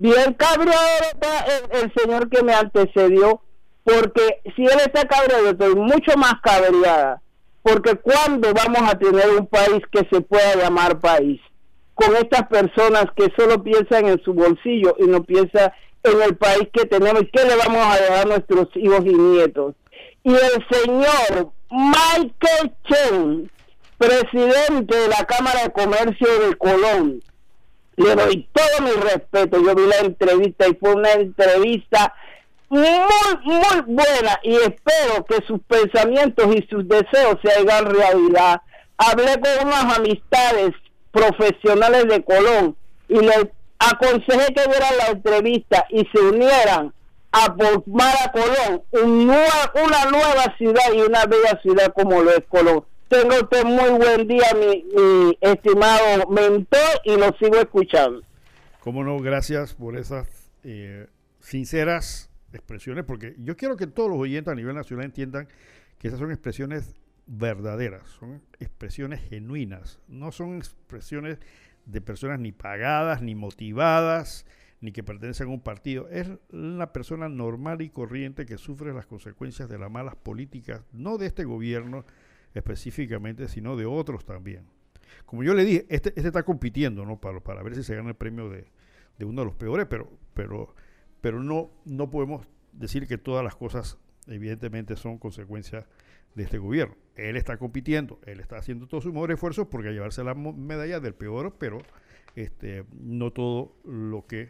Bien 0.04 0.34
cabreado 0.34 0.98
está 1.14 1.46
el, 1.72 1.94
señor 1.94 2.30
que 2.30 2.44
me 2.44 2.54
antecedió, 2.54 3.40
porque 3.86 4.42
si 4.54 4.66
él 4.66 4.78
está 4.86 5.08
cabreado, 5.08 5.52
estoy 5.52 5.76
mucho 5.76 6.18
más 6.18 6.34
cabreada, 6.44 7.22
porque 7.64 7.96
cuando 7.96 8.54
vamos 8.54 8.92
a 8.92 9.00
tener 9.00 9.30
un 9.30 9.48
país 9.48 9.82
que 9.92 10.08
se 10.12 10.22
pueda 10.22 10.56
llamar 10.56 11.00
país, 11.00 11.40
con 11.96 12.16
estas 12.16 12.48
personas 12.48 13.06
que 13.16 13.32
solo 13.38 13.64
piensan 13.64 14.08
en 14.08 14.22
su 14.24 14.34
bolsillo 14.34 14.96
y 15.00 15.06
no 15.06 15.24
piensan 15.24 15.72
en 16.04 16.22
el 16.22 16.36
país 16.36 16.68
que 16.74 16.86
tenemos 16.86 17.24
y 17.24 17.28
qué 17.28 17.46
le 17.46 17.56
vamos 17.56 17.86
a 17.86 18.02
dejar 18.02 18.28
a 18.28 18.30
nuestros 18.30 18.68
hijos 18.76 19.06
y 19.06 19.14
nietos. 19.14 19.76
Y 20.24 20.34
el 20.34 20.66
señor 20.70 21.52
Michael 21.72 22.74
Chen, 22.90 23.52
presidente 23.98 24.98
de 24.98 25.08
la 25.08 25.26
Cámara 25.26 25.64
de 25.64 25.72
Comercio 25.72 26.28
de 26.48 26.56
Colón, 26.58 27.22
le 27.96 28.16
doy 28.16 28.50
todo 28.52 28.86
mi 28.86 28.92
respeto. 28.92 29.64
Yo 29.64 29.76
vi 29.76 29.86
la 29.86 30.00
entrevista 30.00 30.68
y 30.68 30.76
fue 30.76 30.96
una 30.96 31.12
entrevista 31.14 32.14
muy, 32.74 33.38
muy 33.44 33.82
buena 33.86 34.40
y 34.44 34.56
espero 34.56 35.26
que 35.28 35.46
sus 35.46 35.62
pensamientos 35.62 36.56
y 36.56 36.68
sus 36.70 36.88
deseos 36.88 37.38
se 37.44 37.52
hagan 37.52 37.94
realidad. 37.94 38.62
Hablé 38.98 39.40
con 39.40 39.68
unas 39.68 39.98
amistades 39.98 40.72
profesionales 41.12 42.08
de 42.08 42.24
Colón 42.24 42.76
y 43.08 43.20
les 43.20 43.48
aconsejé 43.80 44.54
que 44.54 44.68
vieran 44.68 44.98
la 44.98 45.08
entrevista 45.12 45.86
y 45.90 46.06
se 46.12 46.20
unieran 46.20 46.94
a 47.32 47.56
formar 47.56 48.16
a 48.24 48.32
Colón 48.32 48.84
una 48.92 50.12
nueva 50.12 50.56
ciudad 50.58 50.94
y 50.94 51.02
una 51.02 51.26
bella 51.26 51.60
ciudad 51.62 51.94
como 51.94 52.22
lo 52.22 52.32
es 52.32 52.44
Colón. 52.50 52.84
Tenga 53.08 53.36
usted 53.36 53.64
muy 53.66 53.90
buen 53.92 54.28
día, 54.28 54.48
mi, 54.56 55.38
estimado 55.42 56.28
mentor, 56.30 57.02
y 57.04 57.16
lo 57.16 57.28
sigo 57.38 57.58
escuchando. 57.58 58.24
Cómo 58.80 59.04
no, 59.04 59.20
gracias 59.20 59.76
por 59.76 59.98
esas 59.98 60.28
eh, 60.64 61.06
sinceras 61.40 62.32
expresiones, 62.54 63.04
porque 63.06 63.36
yo 63.40 63.56
quiero 63.58 63.76
que 63.76 63.88
todos 63.88 64.10
los 64.10 64.20
oyentes 64.20 64.52
a 64.52 64.56
nivel 64.56 64.76
nacional 64.76 65.06
entiendan 65.06 65.48
que 65.98 66.08
esas 66.08 66.20
son 66.20 66.32
expresiones 66.32 66.96
verdaderas, 67.26 68.08
son 68.20 68.42
expresiones 68.60 69.22
genuinas, 69.30 70.00
no 70.08 70.32
son 70.32 70.58
expresiones 70.58 71.40
de 71.86 72.02
personas 72.02 72.40
ni 72.40 72.52
pagadas, 72.52 73.22
ni 73.22 73.36
motivadas, 73.36 74.46
ni 74.82 74.92
que 74.92 75.04
pertenecen 75.04 75.48
a 75.48 75.52
un 75.52 75.62
partido. 75.62 76.10
Es 76.10 76.30
la 76.50 76.92
persona 76.92 77.30
normal 77.30 77.82
y 77.82 77.90
corriente 77.90 78.46
que 78.46 78.58
sufre 78.58 78.94
las 78.94 79.06
consecuencias 79.06 79.70
de 79.70 79.80
las 79.80 79.90
malas 79.90 80.16
políticas, 80.16 80.84
no 80.92 81.18
de 81.18 81.28
este 81.28 81.46
gobierno, 81.46 82.06
específicamente, 82.54 83.48
sino 83.48 83.76
de 83.76 83.86
otros 83.86 84.26
también. 84.26 84.66
Como 85.26 85.44
yo 85.44 85.54
le 85.54 85.64
dije, 85.64 85.86
este, 85.90 86.10
este 86.10 86.28
está 86.28 86.44
compitiendo 86.44 87.06
¿no? 87.06 87.20
para, 87.20 87.40
para 87.40 87.64
ver 87.64 87.76
si 87.76 87.84
se 87.84 87.96
gana 87.96 88.10
el 88.10 88.16
premio 88.16 88.50
de, 88.50 88.66
uno 89.22 89.42
de 89.42 89.46
los 89.46 89.56
peores, 89.56 89.88
pero, 89.90 90.12
pero, 90.34 90.76
pero 91.24 91.42
no, 91.42 91.72
no 91.86 92.10
podemos 92.10 92.46
decir 92.74 93.08
que 93.08 93.18
todas 93.18 93.46
las 93.46 93.56
cosas 93.56 93.98
evidentemente 94.28 94.98
son 94.98 95.18
consecuencia 95.18 95.88
de 96.36 96.44
este 96.44 96.58
gobierno. 96.58 96.98
Él 97.16 97.38
está 97.38 97.56
compitiendo, 97.56 98.20
él 98.26 98.42
está 98.42 98.58
haciendo 98.58 98.88
todo 98.88 99.00
su 99.00 99.14
mejor 99.14 99.32
esfuerzo 99.32 99.70
porque 99.70 99.94
llevarse 99.94 100.22
la 100.26 100.34
medalla 100.36 101.00
del 101.00 101.14
peor, 101.14 101.56
pero 101.58 101.78
este, 102.36 102.84
no 102.92 103.32
todo 103.32 103.74
lo 103.86 104.28
que 104.28 104.50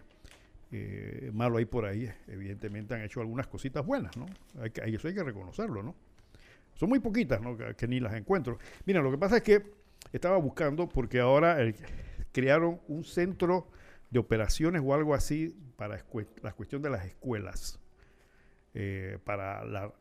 eh, 0.71 1.29
malo 1.31 1.59
hay 1.59 1.65
por 1.65 1.85
ahí, 1.85 2.09
evidentemente 2.27 2.95
han 2.95 3.03
hecho 3.03 3.21
algunas 3.21 3.45
cositas 3.45 3.85
buenas, 3.85 4.17
¿no? 4.17 4.25
Hay 4.59 4.71
que, 4.71 4.81
eso 4.81 5.07
hay 5.07 5.13
que 5.13 5.23
reconocerlo, 5.23 5.83
¿no? 5.83 5.93
Son 6.73 6.89
muy 6.89 6.97
poquitas, 6.97 7.39
¿no? 7.39 7.55
Que, 7.55 7.87
ni 7.87 7.99
las 7.99 8.15
encuentro. 8.15 8.57
Mira, 8.87 8.99
lo 9.03 9.11
que 9.11 9.19
pasa 9.19 9.37
es 9.37 9.43
que 9.43 9.61
estaba 10.11 10.37
buscando, 10.37 10.89
porque 10.89 11.19
ahora 11.19 11.59
crearon 12.31 12.81
un 12.87 13.03
centro 13.03 13.67
de 14.09 14.17
operaciones 14.17 14.81
o 14.83 14.93
algo 14.95 15.13
así 15.13 15.55
para 15.83 16.05
la 16.41 16.53
cuestión 16.53 16.81
de 16.81 16.89
las 16.89 17.05
escuelas, 17.05 17.79
eh, 18.73 19.19
para, 19.25 19.65
la 19.65 19.91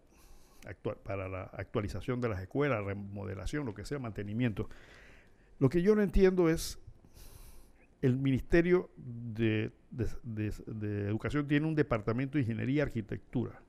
para 1.03 1.29
la 1.29 1.43
actualización 1.55 2.21
de 2.21 2.29
las 2.29 2.41
escuelas, 2.41 2.85
remodelación, 2.85 3.67
lo 3.67 3.75
que 3.75 3.85
sea, 3.85 3.99
mantenimiento. 3.99 4.69
Lo 5.59 5.69
que 5.69 5.83
yo 5.83 5.97
no 5.97 6.03
entiendo 6.03 6.49
es, 6.49 6.79
el 8.01 8.17
Ministerio 8.17 8.91
de, 8.97 9.73
Educación 11.09 11.49
tiene 11.49 11.67
un 11.67 11.75
departamento 11.75 12.39
de 12.39 12.43
Ingeniería 12.43 12.77
y 12.77 12.81
Arquitectura. 12.81 13.61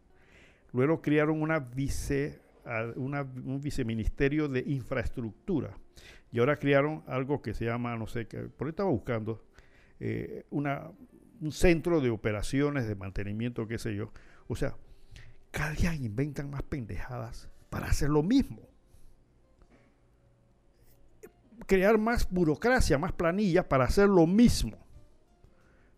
Luego 0.72 1.02
crearon 1.02 1.42
una 1.42 1.60
vice 1.60 2.40
un 2.96 3.60
viceministerio 3.62 4.48
de 4.48 4.64
infraestructura. 4.68 5.76
Y 6.32 6.40
ahora 6.40 6.58
crearon 6.58 7.04
algo 7.08 7.42
que 7.42 7.54
se 7.54 7.66
llama, 7.66 7.98
no 7.98 8.08
sé, 8.08 8.28
que 8.28 8.38
por 8.44 8.68
ahí 8.68 8.70
estaba 8.70 8.90
buscando, 8.90 9.44
eh, 10.00 10.46
una, 10.50 10.92
un 11.44 11.52
centro 11.52 12.00
de 12.00 12.10
operaciones, 12.10 12.88
de 12.88 12.96
mantenimiento, 12.96 13.68
qué 13.68 13.78
sé 13.78 13.96
yo. 13.96 14.12
O 14.48 14.56
sea, 14.56 14.76
cada 15.52 15.72
día 15.72 15.94
inventan 15.94 16.50
más 16.50 16.64
pendejadas 16.64 17.50
para 17.70 17.88
hacer 17.88 18.10
lo 18.10 18.24
mismo. 18.24 18.62
Crear 21.68 21.98
más 21.98 22.30
burocracia, 22.30 22.98
más 22.98 23.12
planillas 23.12 23.66
para 23.66 23.86
hacer 23.86 24.08
lo 24.08 24.26
mismo. 24.26 24.78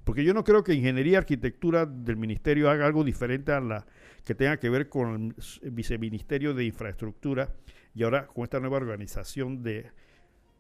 Porque 0.04 0.24
yo 0.24 0.34
no 0.34 0.44
creo 0.44 0.64
que 0.64 0.74
ingeniería 0.74 1.20
arquitectura 1.20 1.86
del 1.86 2.18
ministerio 2.18 2.70
haga 2.70 2.86
algo 2.86 3.04
diferente 3.04 3.52
a 3.52 3.60
la 3.60 3.86
que 4.24 4.36
tenga 4.36 4.58
que 4.58 4.70
ver 4.70 4.90
con 4.90 5.36
el 5.62 5.72
viceministerio 5.72 6.54
de 6.54 6.66
infraestructura 6.66 7.54
y 7.94 8.04
ahora 8.04 8.28
con 8.28 8.44
esta 8.44 8.60
nueva 8.60 8.78
organización 8.78 9.64
de, 9.64 9.92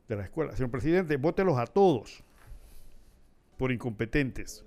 la 0.08 0.24
escuela. 0.24 0.56
Señor 0.56 0.72
presidente, 0.72 1.18
vótelos 1.18 1.58
a 1.58 1.66
todos 1.66 2.24
por 3.58 3.72
incompetentes. 3.72 4.64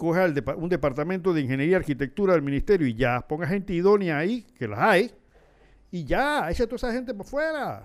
Coja 0.00 0.24
un 0.56 0.70
departamento 0.70 1.34
de 1.34 1.42
ingeniería 1.42 1.74
y 1.74 1.74
arquitectura 1.74 2.32
del 2.32 2.40
ministerio 2.40 2.86
y 2.86 2.94
ya 2.94 3.20
ponga 3.20 3.46
gente 3.46 3.74
idónea 3.74 4.16
ahí, 4.16 4.46
que 4.58 4.66
las 4.66 4.78
hay, 4.78 5.14
y 5.90 6.06
ya, 6.06 6.48
echa 6.48 6.64
toda 6.64 6.76
esa 6.76 6.90
gente 6.90 7.12
por 7.12 7.26
fuera. 7.26 7.82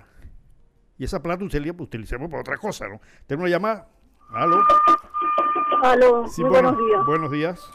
Y 0.98 1.04
esa 1.04 1.22
plata 1.22 1.44
utilicemos 1.44 2.30
para 2.30 2.40
otra 2.40 2.56
cosa, 2.56 2.88
¿no? 2.88 3.02
Tengo 3.28 3.42
una 3.42 3.52
llamada. 3.52 3.90
¿Aló? 4.34 4.64
Aló, 5.84 6.24
muy 6.38 6.50
buenos 6.50 6.78
días. 6.78 7.06
Buenos 7.06 7.32
días. 7.32 7.70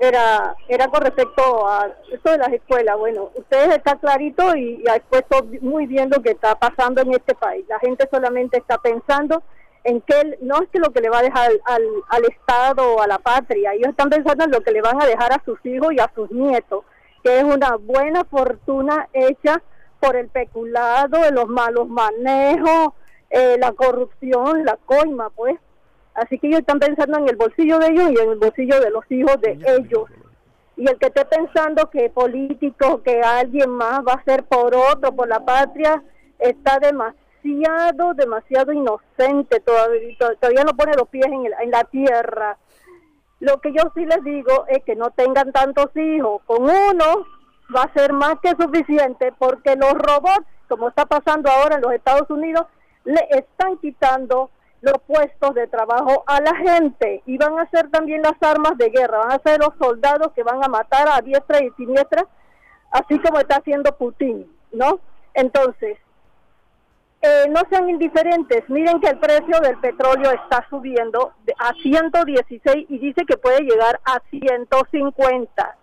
Era, 0.00 0.56
era 0.66 0.88
con 0.88 1.00
respecto 1.00 1.68
a 1.68 1.86
esto 2.12 2.32
de 2.32 2.38
las 2.38 2.52
escuelas. 2.52 2.98
Bueno, 2.98 3.30
ustedes 3.36 3.76
está 3.76 3.94
clarito 4.00 4.56
y, 4.56 4.82
y 4.84 4.88
ha 4.88 4.96
expuesto 4.96 5.46
muy 5.60 5.86
bien 5.86 6.10
lo 6.10 6.20
que 6.20 6.30
está 6.30 6.56
pasando 6.56 7.00
en 7.00 7.12
este 7.12 7.36
país. 7.36 7.64
La 7.68 7.78
gente 7.78 8.08
solamente 8.10 8.58
está 8.58 8.76
pensando 8.78 9.44
en 9.84 10.00
que 10.00 10.38
no 10.40 10.62
es 10.62 10.68
que 10.70 10.78
lo 10.78 10.90
que 10.92 11.00
le 11.00 11.10
va 11.10 11.18
a 11.18 11.22
dejar 11.22 11.50
al, 11.66 11.88
al, 12.08 12.24
Estado 12.24 12.94
o 12.94 13.02
a 13.02 13.06
la 13.06 13.18
patria, 13.18 13.74
ellos 13.74 13.90
están 13.90 14.08
pensando 14.08 14.44
en 14.44 14.50
lo 14.50 14.62
que 14.62 14.72
le 14.72 14.80
van 14.80 15.00
a 15.00 15.06
dejar 15.06 15.32
a 15.32 15.42
sus 15.44 15.58
hijos 15.64 15.92
y 15.92 16.00
a 16.00 16.10
sus 16.14 16.30
nietos, 16.30 16.84
que 17.22 17.38
es 17.38 17.44
una 17.44 17.76
buena 17.76 18.24
fortuna 18.24 19.08
hecha 19.12 19.62
por 20.00 20.16
el 20.16 20.28
peculado, 20.28 21.20
de 21.20 21.30
los 21.30 21.48
malos 21.48 21.88
manejos, 21.88 22.94
eh, 23.30 23.56
la 23.58 23.72
corrupción, 23.72 24.64
la 24.64 24.78
coima, 24.84 25.30
pues. 25.30 25.56
Así 26.14 26.38
que 26.38 26.46
ellos 26.46 26.60
están 26.60 26.78
pensando 26.78 27.18
en 27.18 27.28
el 27.28 27.36
bolsillo 27.36 27.78
de 27.78 27.88
ellos 27.88 28.10
y 28.10 28.18
en 28.18 28.30
el 28.30 28.38
bolsillo 28.38 28.80
de 28.80 28.90
los 28.90 29.04
hijos 29.10 29.40
de 29.40 29.58
ellos. 29.66 30.08
Y 30.76 30.88
el 30.88 30.98
que 30.98 31.06
esté 31.06 31.24
pensando 31.24 31.90
que 31.90 32.10
político, 32.10 33.02
que 33.02 33.20
alguien 33.20 33.70
más 33.70 34.00
va 34.00 34.14
a 34.14 34.24
ser 34.24 34.44
por 34.44 34.74
otro, 34.74 35.12
por 35.12 35.28
la 35.28 35.44
patria, 35.44 36.02
está 36.38 36.78
demasiado, 36.78 37.23
demasiado 38.16 38.72
inocente 38.72 39.60
todavía, 39.60 40.16
todavía 40.40 40.64
no 40.64 40.74
pone 40.74 40.94
los 40.96 41.08
pies 41.08 41.26
en, 41.26 41.46
en 41.46 41.70
la 41.70 41.84
tierra. 41.84 42.56
Lo 43.40 43.60
que 43.60 43.72
yo 43.72 43.82
sí 43.94 44.04
les 44.06 44.22
digo 44.24 44.64
es 44.68 44.82
que 44.84 44.96
no 44.96 45.10
tengan 45.10 45.52
tantos 45.52 45.94
hijos, 45.96 46.42
con 46.46 46.62
uno 46.62 47.26
va 47.74 47.82
a 47.82 47.92
ser 47.92 48.12
más 48.12 48.36
que 48.42 48.50
suficiente 48.50 49.32
porque 49.38 49.76
los 49.76 49.92
robots, 49.92 50.46
como 50.68 50.88
está 50.88 51.04
pasando 51.06 51.50
ahora 51.50 51.76
en 51.76 51.82
los 51.82 51.92
Estados 51.92 52.28
Unidos, 52.30 52.66
le 53.04 53.20
están 53.30 53.76
quitando 53.78 54.50
los 54.80 54.94
puestos 55.06 55.54
de 55.54 55.66
trabajo 55.66 56.24
a 56.26 56.40
la 56.40 56.54
gente 56.56 57.22
y 57.26 57.38
van 57.38 57.58
a 57.58 57.68
ser 57.70 57.90
también 57.90 58.22
las 58.22 58.34
armas 58.40 58.76
de 58.76 58.90
guerra, 58.90 59.18
van 59.18 59.32
a 59.32 59.42
ser 59.42 59.58
los 59.58 59.74
soldados 59.78 60.32
que 60.34 60.42
van 60.42 60.62
a 60.62 60.68
matar 60.68 61.08
a 61.08 61.20
diestra 61.20 61.62
y 61.62 61.70
siniestra, 61.70 62.26
así 62.90 63.18
como 63.18 63.38
está 63.38 63.56
haciendo 63.56 63.96
Putin, 63.96 64.46
¿no? 64.72 65.00
Entonces, 65.32 65.98
eh, 67.26 67.48
no 67.48 67.62
sean 67.70 67.88
indiferentes, 67.88 68.68
miren 68.68 69.00
que 69.00 69.08
el 69.08 69.18
precio 69.18 69.58
del 69.60 69.78
petróleo 69.78 70.30
está 70.32 70.66
subiendo 70.68 71.32
a 71.58 71.72
116 71.72 72.86
y 72.90 72.98
dice 72.98 73.24
que 73.24 73.38
puede 73.38 73.60
llegar 73.62 73.98
a 74.04 74.20
150. 74.28 75.76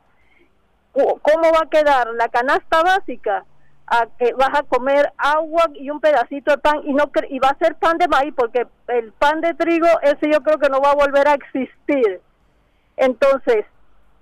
¿Cómo 0.94 1.52
va 1.52 1.62
a 1.64 1.70
quedar 1.70 2.14
la 2.14 2.30
canasta 2.30 2.84
básica? 2.84 3.44
A 3.88 4.06
que 4.20 4.34
vas 4.34 4.52
a 4.54 4.62
comer 4.62 5.12
agua 5.18 5.64
y 5.74 5.89
un 5.89 6.00
pedacito 6.00 6.52
de 6.52 6.60
pan 6.60 6.82
y 6.84 6.94
no 6.94 7.10
y 7.28 7.39
va 7.39 7.50
a 7.50 7.58
ser 7.58 7.76
pan 7.76 7.98
de 7.98 8.08
maíz 8.08 8.34
porque 8.38 8.68
el 8.89 9.12
pan 9.14 9.42
de 9.42 9.56
trigo 9.56 9.88
ese 10.04 10.30
yo 10.32 10.42
creo 10.44 10.60
que 10.60 10.70
no 10.70 10.80
va 10.80 10.92
a 10.92 10.96
volver 10.96 11.28
a 11.28 11.34
existir. 11.34 12.22
Entonces, 12.98 13.66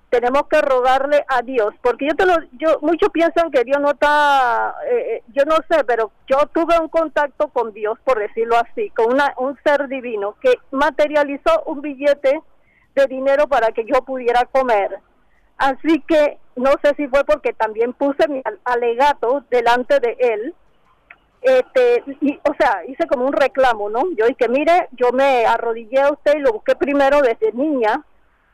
tenemos 0.10 0.44
que 0.48 0.62
rogarle 0.62 1.24
a 1.28 1.42
Dios, 1.42 1.74
porque 1.82 2.08
yo 2.08 2.16
te 2.16 2.26
lo, 2.26 2.36
yo 2.54 2.80
muchos 2.82 3.10
piensan 3.10 3.52
que 3.52 3.64
Dios 3.64 3.80
no 3.80 3.92
está, 3.92 4.76
eh, 4.90 5.16
eh, 5.16 5.24
yo 5.34 5.46
no 5.46 5.56
sé, 5.70 5.84
pero 5.86 6.12
yo 6.28 6.38
tuve 6.52 6.80
un 6.80 6.90
contacto 6.90 7.50
con 7.50 7.74
Dios, 7.74 7.98
por 8.04 8.20
decirlo 8.20 8.56
así, 8.58 8.90
con 8.92 9.14
una, 9.14 9.34
un 9.38 9.58
ser 9.64 9.88
divino 9.88 10.36
que 10.42 10.56
materializó 10.72 11.64
un 11.66 11.82
billete 11.82 12.42
de 12.96 13.08
dinero 13.08 13.48
para 13.48 13.68
que 13.72 13.86
yo 13.86 14.02
pudiera 14.04 14.46
comer. 14.46 15.00
Así 15.58 16.02
que 16.08 16.40
no 16.56 16.72
sé 16.84 16.96
si 16.96 17.08
fue 17.08 17.24
porque 17.26 17.54
también 17.54 17.94
puse 17.94 18.28
mi 18.28 18.42
alegato 18.64 19.44
delante 19.52 20.00
de 20.00 20.18
él, 20.20 20.56
este, 21.42 22.04
y, 22.22 22.38
o 22.44 22.54
sea, 22.60 22.84
hice 22.88 23.08
como 23.08 23.26
un 23.26 23.34
reclamo, 23.34 23.90
¿no? 23.90 24.04
Yo 24.18 24.26
dije, 24.26 24.50
mire, 24.50 24.90
yo 24.92 25.12
me 25.12 25.46
arrodillé 25.46 26.02
a 26.02 26.12
usted 26.12 26.36
y 26.36 26.42
lo 26.42 26.52
busqué 26.54 26.76
primero 26.76 27.22
desde 27.22 27.54
niña, 27.54 28.04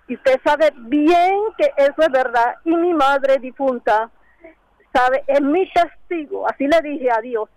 y 0.07 0.15
usted 0.15 0.39
sabe 0.43 0.71
bien 0.75 1.39
que 1.57 1.71
eso 1.77 2.01
es 2.01 2.11
verdad. 2.11 2.55
Y 2.63 2.75
mi 2.75 2.93
madre 2.93 3.37
difunta 3.39 4.09
sabe, 4.93 5.23
es 5.27 5.41
mi 5.41 5.69
testigo. 5.71 6.47
Así 6.47 6.67
le 6.67 6.81
dije 6.81 7.09
a 7.11 7.21
Dios. 7.21 7.49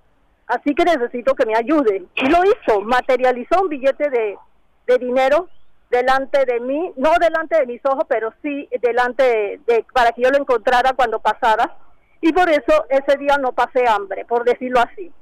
Así 0.46 0.74
que 0.74 0.84
necesito 0.84 1.34
que 1.34 1.46
me 1.46 1.57
ayude. 1.57 2.05
Y 2.14 2.28
lo 2.28 2.38
hizo. 2.44 2.80
Materializó 2.80 3.62
un 3.62 3.68
billete 3.68 4.09
de, 4.09 4.38
de 4.86 4.99
dinero 4.99 5.49
delante 5.90 6.44
de 6.44 6.61
mí, 6.61 6.92
no 6.96 7.12
delante 7.20 7.59
de 7.59 7.66
mis 7.66 7.84
ojos, 7.84 8.05
pero 8.09 8.32
sí 8.42 8.68
delante 8.80 9.61
de, 9.66 9.84
para 9.92 10.12
que 10.12 10.22
yo 10.22 10.30
lo 10.30 10.38
encontrara 10.38 10.92
cuando 10.94 11.20
pasara. 11.20 11.76
Y 12.20 12.32
por 12.32 12.49
eso 12.49 12.86
ese 12.88 13.16
día 13.18 13.36
no 13.38 13.53
pasé 13.53 13.86
hambre, 13.88 14.24
por 14.24 14.44
decirlo 14.44 14.80
así. 14.80 15.12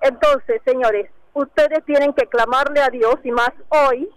Entonces, 0.00 0.60
señores, 0.64 1.08
ustedes 1.34 1.84
tienen 1.84 2.12
que 2.14 2.26
clamarle 2.26 2.80
a 2.80 2.88
Dios 2.88 3.16
y 3.22 3.30
más 3.30 3.52
hoy 3.68 4.08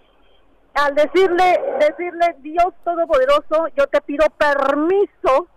al 0.76 0.94
decirle, 0.94 1.62
decirle 1.80 2.36
Dios 2.40 2.74
Todopoderoso, 2.84 3.68
yo 3.76 3.88
te 3.88 4.02
pido 4.02 4.26
permiso 4.38 5.48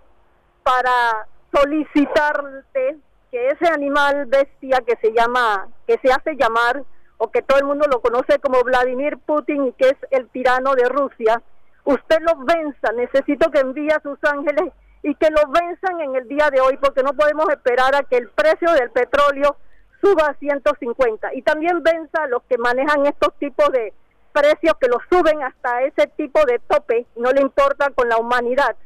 para 0.62 1.26
solicitarte 1.52 2.96
que 3.30 3.48
ese 3.48 3.68
animal 3.68 4.26
bestia 4.26 4.80
que 4.86 4.96
se 5.02 5.12
llama, 5.12 5.68
que 5.86 5.98
se 6.02 6.12
hace 6.12 6.36
llamar, 6.36 6.82
o 7.18 7.30
que 7.30 7.42
todo 7.42 7.58
el 7.58 7.64
mundo 7.64 7.86
lo 7.90 8.00
conoce 8.00 8.38
como 8.38 8.62
Vladimir 8.62 9.18
Putin 9.18 9.66
y 9.66 9.72
que 9.72 9.88
es 9.88 9.96
el 10.12 10.28
tirano 10.28 10.74
de 10.74 10.88
Rusia, 10.88 11.42
usted 11.84 12.18
lo 12.20 12.36
venza, 12.44 12.92
necesito 12.92 13.50
que 13.50 13.58
envíe 13.58 13.90
a 13.90 14.00
sus 14.00 14.18
ángeles 14.22 14.72
y 15.02 15.14
que 15.16 15.30
lo 15.30 15.42
venzan 15.50 16.00
en 16.00 16.14
el 16.14 16.28
día 16.28 16.48
de 16.50 16.60
hoy, 16.60 16.76
porque 16.76 17.02
no 17.02 17.12
podemos 17.14 17.48
esperar 17.50 17.94
a 17.96 18.04
que 18.04 18.16
el 18.16 18.28
precio 18.30 18.70
del 18.72 18.90
petróleo 18.90 19.56
suba 20.00 20.28
a 20.28 20.34
150. 20.34 21.34
Y 21.34 21.42
también 21.42 21.82
venza 21.82 22.22
a 22.22 22.28
los 22.28 22.42
que 22.44 22.56
manejan 22.56 23.06
estos 23.06 23.34
tipos 23.38 23.68
de, 23.72 23.92
precios 24.32 24.74
que 24.80 24.88
lo 24.88 24.98
suben 25.10 25.42
hasta 25.42 25.82
ese 25.82 26.06
tipo 26.16 26.44
de 26.44 26.58
tope, 26.60 27.06
no 27.16 27.30
le 27.32 27.40
importa 27.40 27.90
con 27.90 28.08
la 28.08 28.18
humanidad. 28.18 28.76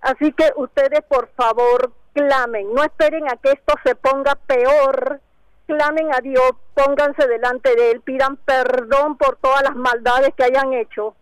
Así 0.00 0.32
que 0.32 0.52
ustedes 0.56 1.02
por 1.08 1.28
favor 1.28 1.92
clamen, 2.12 2.72
no 2.72 2.82
esperen 2.84 3.28
a 3.28 3.36
que 3.36 3.52
esto 3.52 3.74
se 3.84 3.94
ponga 3.94 4.34
peor, 4.34 5.20
clamen 5.66 6.14
a 6.14 6.20
Dios, 6.20 6.52
pónganse 6.74 7.26
delante 7.26 7.74
de 7.74 7.92
Él, 7.92 8.00
pidan 8.00 8.36
perdón 8.36 9.16
por 9.16 9.36
todas 9.36 9.62
las 9.62 9.74
maldades 9.74 10.30
que 10.36 10.44
hayan 10.44 10.72
hecho 10.74 11.14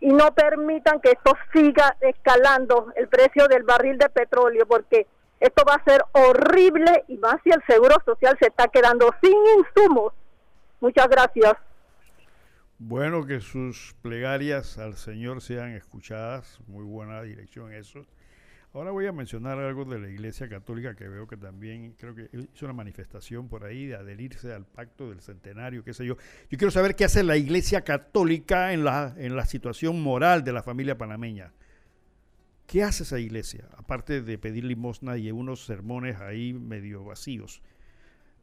y 0.00 0.08
no 0.08 0.34
permitan 0.34 1.00
que 1.00 1.12
esto 1.12 1.32
siga 1.52 1.96
escalando 2.00 2.92
el 2.96 3.08
precio 3.08 3.48
del 3.48 3.62
barril 3.62 3.96
de 3.96 4.10
petróleo, 4.10 4.66
porque 4.66 5.06
esto 5.40 5.64
va 5.66 5.74
a 5.74 5.84
ser 5.84 6.04
horrible 6.12 7.04
y 7.08 7.16
más 7.16 7.36
si 7.42 7.50
el 7.50 7.62
Seguro 7.66 7.96
Social 8.04 8.36
se 8.38 8.48
está 8.48 8.68
quedando 8.68 9.10
sin 9.22 9.36
insumos. 9.58 10.12
Muchas 10.80 11.08
gracias. 11.08 11.54
Bueno, 12.78 13.24
que 13.24 13.40
sus 13.40 13.94
plegarias 14.02 14.78
al 14.78 14.96
Señor 14.96 15.40
sean 15.40 15.70
escuchadas. 15.70 16.58
Muy 16.66 16.84
buena 16.84 17.22
dirección 17.22 17.72
eso. 17.72 18.04
Ahora 18.72 18.90
voy 18.90 19.06
a 19.06 19.12
mencionar 19.12 19.56
algo 19.58 19.84
de 19.84 20.00
la 20.00 20.10
Iglesia 20.10 20.48
Católica 20.48 20.96
que 20.96 21.06
veo 21.06 21.28
que 21.28 21.36
también 21.36 21.94
creo 21.96 22.16
que 22.16 22.28
hizo 22.32 22.66
una 22.66 22.72
manifestación 22.72 23.48
por 23.48 23.64
ahí 23.64 23.86
de 23.86 23.94
adherirse 23.94 24.52
al 24.52 24.66
pacto 24.66 25.08
del 25.08 25.20
centenario, 25.20 25.84
qué 25.84 25.94
sé 25.94 26.04
yo. 26.04 26.16
Yo 26.50 26.58
quiero 26.58 26.72
saber 26.72 26.96
qué 26.96 27.04
hace 27.04 27.22
la 27.22 27.36
Iglesia 27.36 27.82
Católica 27.82 28.72
en 28.72 28.82
la, 28.82 29.14
en 29.16 29.36
la 29.36 29.46
situación 29.46 30.02
moral 30.02 30.42
de 30.42 30.52
la 30.52 30.64
familia 30.64 30.98
panameña. 30.98 31.52
¿Qué 32.66 32.82
hace 32.82 33.04
esa 33.04 33.20
iglesia? 33.20 33.68
Aparte 33.76 34.22
de 34.22 34.38
pedir 34.38 34.64
limosna 34.64 35.16
y 35.16 35.30
unos 35.30 35.64
sermones 35.64 36.20
ahí 36.20 36.52
medio 36.52 37.04
vacíos 37.04 37.62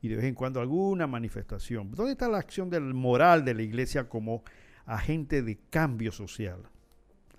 y 0.01 0.07
de 0.07 0.15
vez 0.15 0.25
en 0.25 0.35
cuando 0.35 0.59
alguna 0.59 1.07
manifestación. 1.07 1.91
¿Dónde 1.91 2.13
está 2.13 2.27
la 2.27 2.39
acción 2.39 2.69
del 2.69 2.93
moral 2.93 3.45
de 3.45 3.53
la 3.53 3.61
iglesia 3.61 4.09
como 4.09 4.43
agente 4.85 5.41
de 5.41 5.59
cambio 5.69 6.11
social? 6.11 6.63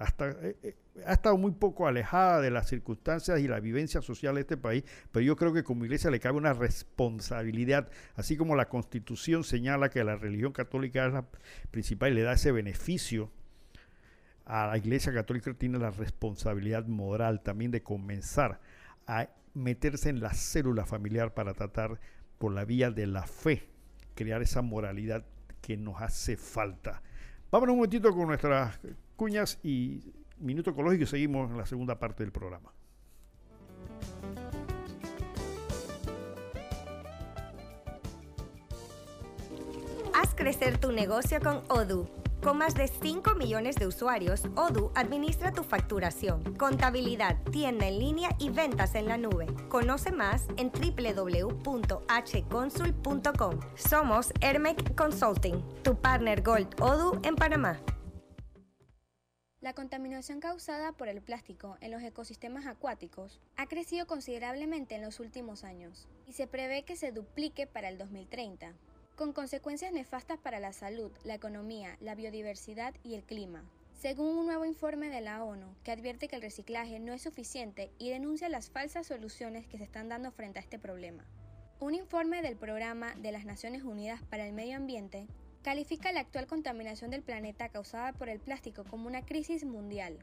Eh, 0.00 0.56
eh, 0.62 0.74
ha 1.06 1.12
estado 1.12 1.38
muy 1.38 1.52
poco 1.52 1.86
alejada 1.86 2.40
de 2.40 2.50
las 2.50 2.68
circunstancias 2.68 3.40
y 3.40 3.48
la 3.48 3.60
vivencia 3.60 4.02
social 4.02 4.34
de 4.34 4.42
este 4.42 4.56
país, 4.56 4.84
pero 5.10 5.24
yo 5.24 5.36
creo 5.36 5.52
que 5.52 5.62
como 5.62 5.84
iglesia 5.84 6.10
le 6.10 6.20
cabe 6.20 6.38
una 6.38 6.52
responsabilidad, 6.52 7.88
así 8.16 8.36
como 8.36 8.56
la 8.56 8.68
constitución 8.68 9.44
señala 9.44 9.90
que 9.90 10.04
la 10.04 10.16
religión 10.16 10.52
católica 10.52 11.06
es 11.06 11.12
la 11.12 11.24
principal 11.70 12.12
y 12.12 12.16
le 12.16 12.22
da 12.22 12.32
ese 12.32 12.52
beneficio 12.52 13.30
a 14.44 14.66
la 14.66 14.76
iglesia 14.76 15.12
católica 15.12 15.54
tiene 15.54 15.78
la 15.78 15.90
responsabilidad 15.90 16.86
moral 16.86 17.42
también 17.42 17.70
de 17.70 17.82
comenzar 17.82 18.60
a 19.06 19.28
meterse 19.54 20.08
en 20.08 20.20
la 20.20 20.32
célula 20.32 20.84
familiar 20.84 21.32
para 21.34 21.54
tratar 21.54 22.00
por 22.43 22.53
la 22.53 22.64
vía 22.64 22.90
de 22.90 23.07
la 23.07 23.24
fe, 23.24 23.68
crear 24.16 24.43
esa 24.43 24.62
moralidad 24.62 25.24
que 25.61 25.76
nos 25.76 26.03
hace 26.03 26.36
falta. 26.36 27.01
Vámonos 27.53 27.74
un 27.74 27.78
momentito 27.78 28.12
con 28.12 28.26
nuestras 28.26 28.80
cuñas 29.14 29.61
y 29.62 30.12
Minuto 30.38 30.70
Ecológico 30.70 31.05
y 31.05 31.07
seguimos 31.07 31.49
en 31.53 31.57
la 31.57 31.66
segunda 31.66 32.01
parte 32.01 32.24
del 32.24 32.32
programa. 32.32 32.72
Haz 40.12 40.34
crecer 40.34 40.78
tu 40.78 40.90
negocio 40.90 41.38
con 41.38 41.59
Odoo 41.68 42.22
con 42.43 42.59
más 42.59 42.74
de 42.74 42.88
5 42.88 43.36
millones 43.36 43.76
de 43.76 43.86
usuarios, 43.86 44.43
Odoo 44.57 44.90
administra 44.95 45.53
tu 45.53 45.62
facturación, 45.62 46.57
contabilidad, 46.57 47.40
tienda 47.51 47.86
en 47.86 47.99
línea 47.99 48.28
y 48.38 48.51
ventas 48.51 48.95
en 48.97 49.07
la 49.07 49.16
nube. 49.16 49.47
Conoce 49.68 50.12
más 50.12 50.47
en 50.57 50.70
www.hconsul.com. 50.70 53.61
Somos 53.76 54.32
Hermec 54.40 54.95
Consulting, 54.95 55.62
tu 55.82 55.97
partner 55.97 56.43
Gold 56.43 56.78
Odoo 56.80 57.18
en 57.22 57.36
Panamá. 57.36 57.80
La 59.61 59.74
contaminación 59.74 60.40
causada 60.40 60.90
por 60.90 61.07
el 61.09 61.22
plástico 61.22 61.76
en 61.80 61.93
los 61.93 62.03
ecosistemas 62.03 62.66
acuáticos 62.66 63.40
ha 63.57 63.68
crecido 63.68 64.09
considerablemente 64.09 64.97
en 64.97 65.03
los 65.03 65.20
últimos 65.20 65.62
años 65.62 66.09
y 66.26 66.32
se 66.32 66.49
prevé 66.49 66.82
que 66.82 66.97
se 66.97 67.12
duplique 67.12 67.68
para 67.68 67.88
el 67.88 67.97
2030 67.97 68.74
con 69.16 69.32
consecuencias 69.32 69.92
nefastas 69.92 70.38
para 70.38 70.60
la 70.60 70.72
salud, 70.72 71.12
la 71.24 71.34
economía, 71.34 71.96
la 72.00 72.14
biodiversidad 72.14 72.94
y 73.02 73.14
el 73.14 73.22
clima. 73.22 73.62
Según 74.02 74.36
un 74.36 74.46
nuevo 74.46 74.64
informe 74.64 75.10
de 75.10 75.20
la 75.20 75.44
ONU, 75.44 75.76
que 75.84 75.92
advierte 75.92 76.26
que 76.26 76.36
el 76.36 76.42
reciclaje 76.42 76.98
no 76.98 77.12
es 77.12 77.22
suficiente 77.22 77.90
y 77.98 78.10
denuncia 78.10 78.48
las 78.48 78.70
falsas 78.70 79.06
soluciones 79.06 79.66
que 79.68 79.78
se 79.78 79.84
están 79.84 80.08
dando 80.08 80.32
frente 80.32 80.58
a 80.58 80.62
este 80.62 80.78
problema. 80.78 81.24
Un 81.78 81.94
informe 81.94 82.42
del 82.42 82.56
Programa 82.56 83.14
de 83.16 83.32
las 83.32 83.44
Naciones 83.44 83.84
Unidas 83.84 84.22
para 84.24 84.46
el 84.46 84.52
Medio 84.52 84.76
Ambiente 84.76 85.26
califica 85.62 86.10
la 86.12 86.20
actual 86.20 86.46
contaminación 86.46 87.10
del 87.10 87.22
planeta 87.22 87.68
causada 87.68 88.12
por 88.12 88.28
el 88.28 88.40
plástico 88.40 88.84
como 88.84 89.06
una 89.06 89.24
crisis 89.24 89.64
mundial, 89.64 90.18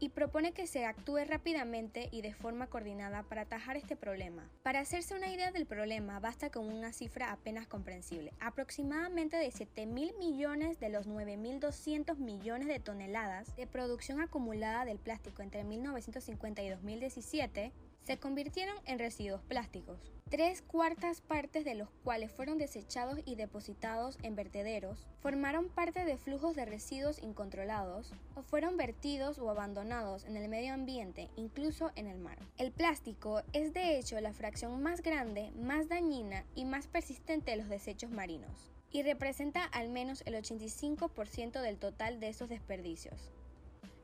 y 0.00 0.10
propone 0.10 0.52
que 0.52 0.66
se 0.66 0.84
actúe 0.84 1.24
rápidamente 1.26 2.08
y 2.12 2.22
de 2.22 2.34
forma 2.34 2.66
coordinada 2.66 3.22
para 3.22 3.42
atajar 3.42 3.76
este 3.76 3.96
problema. 3.96 4.48
Para 4.62 4.80
hacerse 4.80 5.14
una 5.14 5.32
idea 5.32 5.50
del 5.50 5.66
problema, 5.66 6.20
basta 6.20 6.50
con 6.50 6.68
una 6.68 6.92
cifra 6.92 7.32
apenas 7.32 7.66
comprensible. 7.66 8.32
Aproximadamente 8.40 9.36
de 9.36 9.50
7 9.50 9.86
mil 9.86 10.12
millones 10.18 10.80
de 10.80 10.88
los 10.88 11.08
9.200 11.08 12.16
millones 12.18 12.68
de 12.68 12.80
toneladas 12.80 13.54
de 13.56 13.66
producción 13.66 14.20
acumulada 14.20 14.84
del 14.84 14.98
plástico 14.98 15.42
entre 15.42 15.64
1950 15.64 16.62
y 16.62 16.68
2017 16.70 17.72
se 18.08 18.16
convirtieron 18.16 18.74
en 18.86 18.98
residuos 18.98 19.42
plásticos. 19.42 19.98
Tres 20.30 20.62
cuartas 20.62 21.20
partes 21.20 21.66
de 21.66 21.74
los 21.74 21.90
cuales 22.04 22.32
fueron 22.32 22.56
desechados 22.56 23.18
y 23.26 23.34
depositados 23.34 24.16
en 24.22 24.34
vertederos 24.34 25.06
formaron 25.20 25.68
parte 25.68 26.06
de 26.06 26.16
flujos 26.16 26.56
de 26.56 26.64
residuos 26.64 27.22
incontrolados 27.22 28.14
o 28.34 28.40
fueron 28.40 28.78
vertidos 28.78 29.38
o 29.38 29.50
abandonados 29.50 30.24
en 30.24 30.38
el 30.38 30.48
medio 30.48 30.72
ambiente, 30.72 31.28
incluso 31.36 31.90
en 31.96 32.06
el 32.06 32.16
mar. 32.16 32.38
El 32.56 32.72
plástico 32.72 33.42
es 33.52 33.74
de 33.74 33.98
hecho 33.98 34.18
la 34.22 34.32
fracción 34.32 34.82
más 34.82 35.02
grande, 35.02 35.52
más 35.60 35.90
dañina 35.90 36.46
y 36.54 36.64
más 36.64 36.86
persistente 36.86 37.50
de 37.50 37.58
los 37.58 37.68
desechos 37.68 38.10
marinos 38.10 38.70
y 38.90 39.02
representa 39.02 39.64
al 39.64 39.90
menos 39.90 40.22
el 40.24 40.32
85% 40.32 41.60
del 41.60 41.76
total 41.76 42.20
de 42.20 42.30
esos 42.30 42.48
desperdicios. 42.48 43.37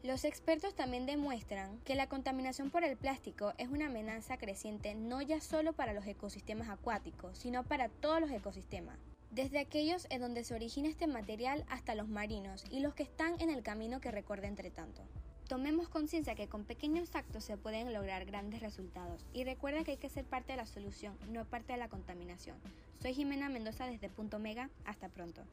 Los 0.04 0.26
expertos 0.26 0.74
también 0.74 1.06
demuestran 1.06 1.80
que 1.80 1.94
la 1.94 2.10
contaminación 2.10 2.68
por 2.68 2.84
el 2.84 2.94
plástico 2.94 3.54
es 3.56 3.70
una 3.70 3.86
amenaza 3.86 4.36
creciente 4.36 4.94
no 4.94 5.22
ya 5.22 5.40
solo 5.40 5.72
para 5.72 5.94
los 5.94 6.06
ecosistemas 6.06 6.68
acuáticos, 6.68 7.38
sino 7.38 7.64
para 7.64 7.88
todos 7.88 8.20
los 8.20 8.30
ecosistemas, 8.30 8.98
desde 9.30 9.60
aquellos 9.60 10.06
en 10.10 10.20
donde 10.20 10.44
se 10.44 10.54
origina 10.54 10.90
este 10.90 11.06
material 11.06 11.64
hasta 11.70 11.94
los 11.94 12.06
marinos 12.06 12.66
y 12.70 12.80
los 12.80 12.92
que 12.92 13.02
están 13.02 13.40
en 13.40 13.48
el 13.48 13.62
camino 13.62 14.02
que 14.02 14.10
recorre 14.10 14.46
entre 14.46 14.70
tanto. 14.70 15.00
Tomemos 15.48 15.88
conciencia 15.88 16.34
que 16.34 16.48
con 16.48 16.64
pequeños 16.64 17.14
actos 17.14 17.42
se 17.42 17.56
pueden 17.56 17.94
lograr 17.94 18.26
grandes 18.26 18.60
resultados 18.60 19.24
y 19.32 19.44
recuerda 19.44 19.84
que 19.84 19.92
hay 19.92 19.96
que 19.96 20.10
ser 20.10 20.26
parte 20.26 20.52
de 20.52 20.58
la 20.58 20.66
solución, 20.66 21.16
no 21.30 21.46
parte 21.46 21.72
de 21.72 21.78
la 21.78 21.88
contaminación. 21.88 22.58
Soy 23.00 23.14
Jimena 23.14 23.48
Mendoza 23.48 23.86
desde 23.86 24.10
Punto 24.10 24.38
Mega, 24.38 24.68
hasta 24.84 25.08
pronto. 25.08 25.44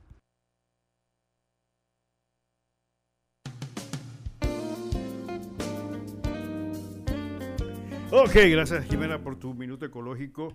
Ok, 8.13 8.33
gracias 8.49 8.83
Jimena 8.87 9.23
por 9.23 9.39
tu 9.39 9.53
minuto 9.53 9.85
ecológico. 9.85 10.53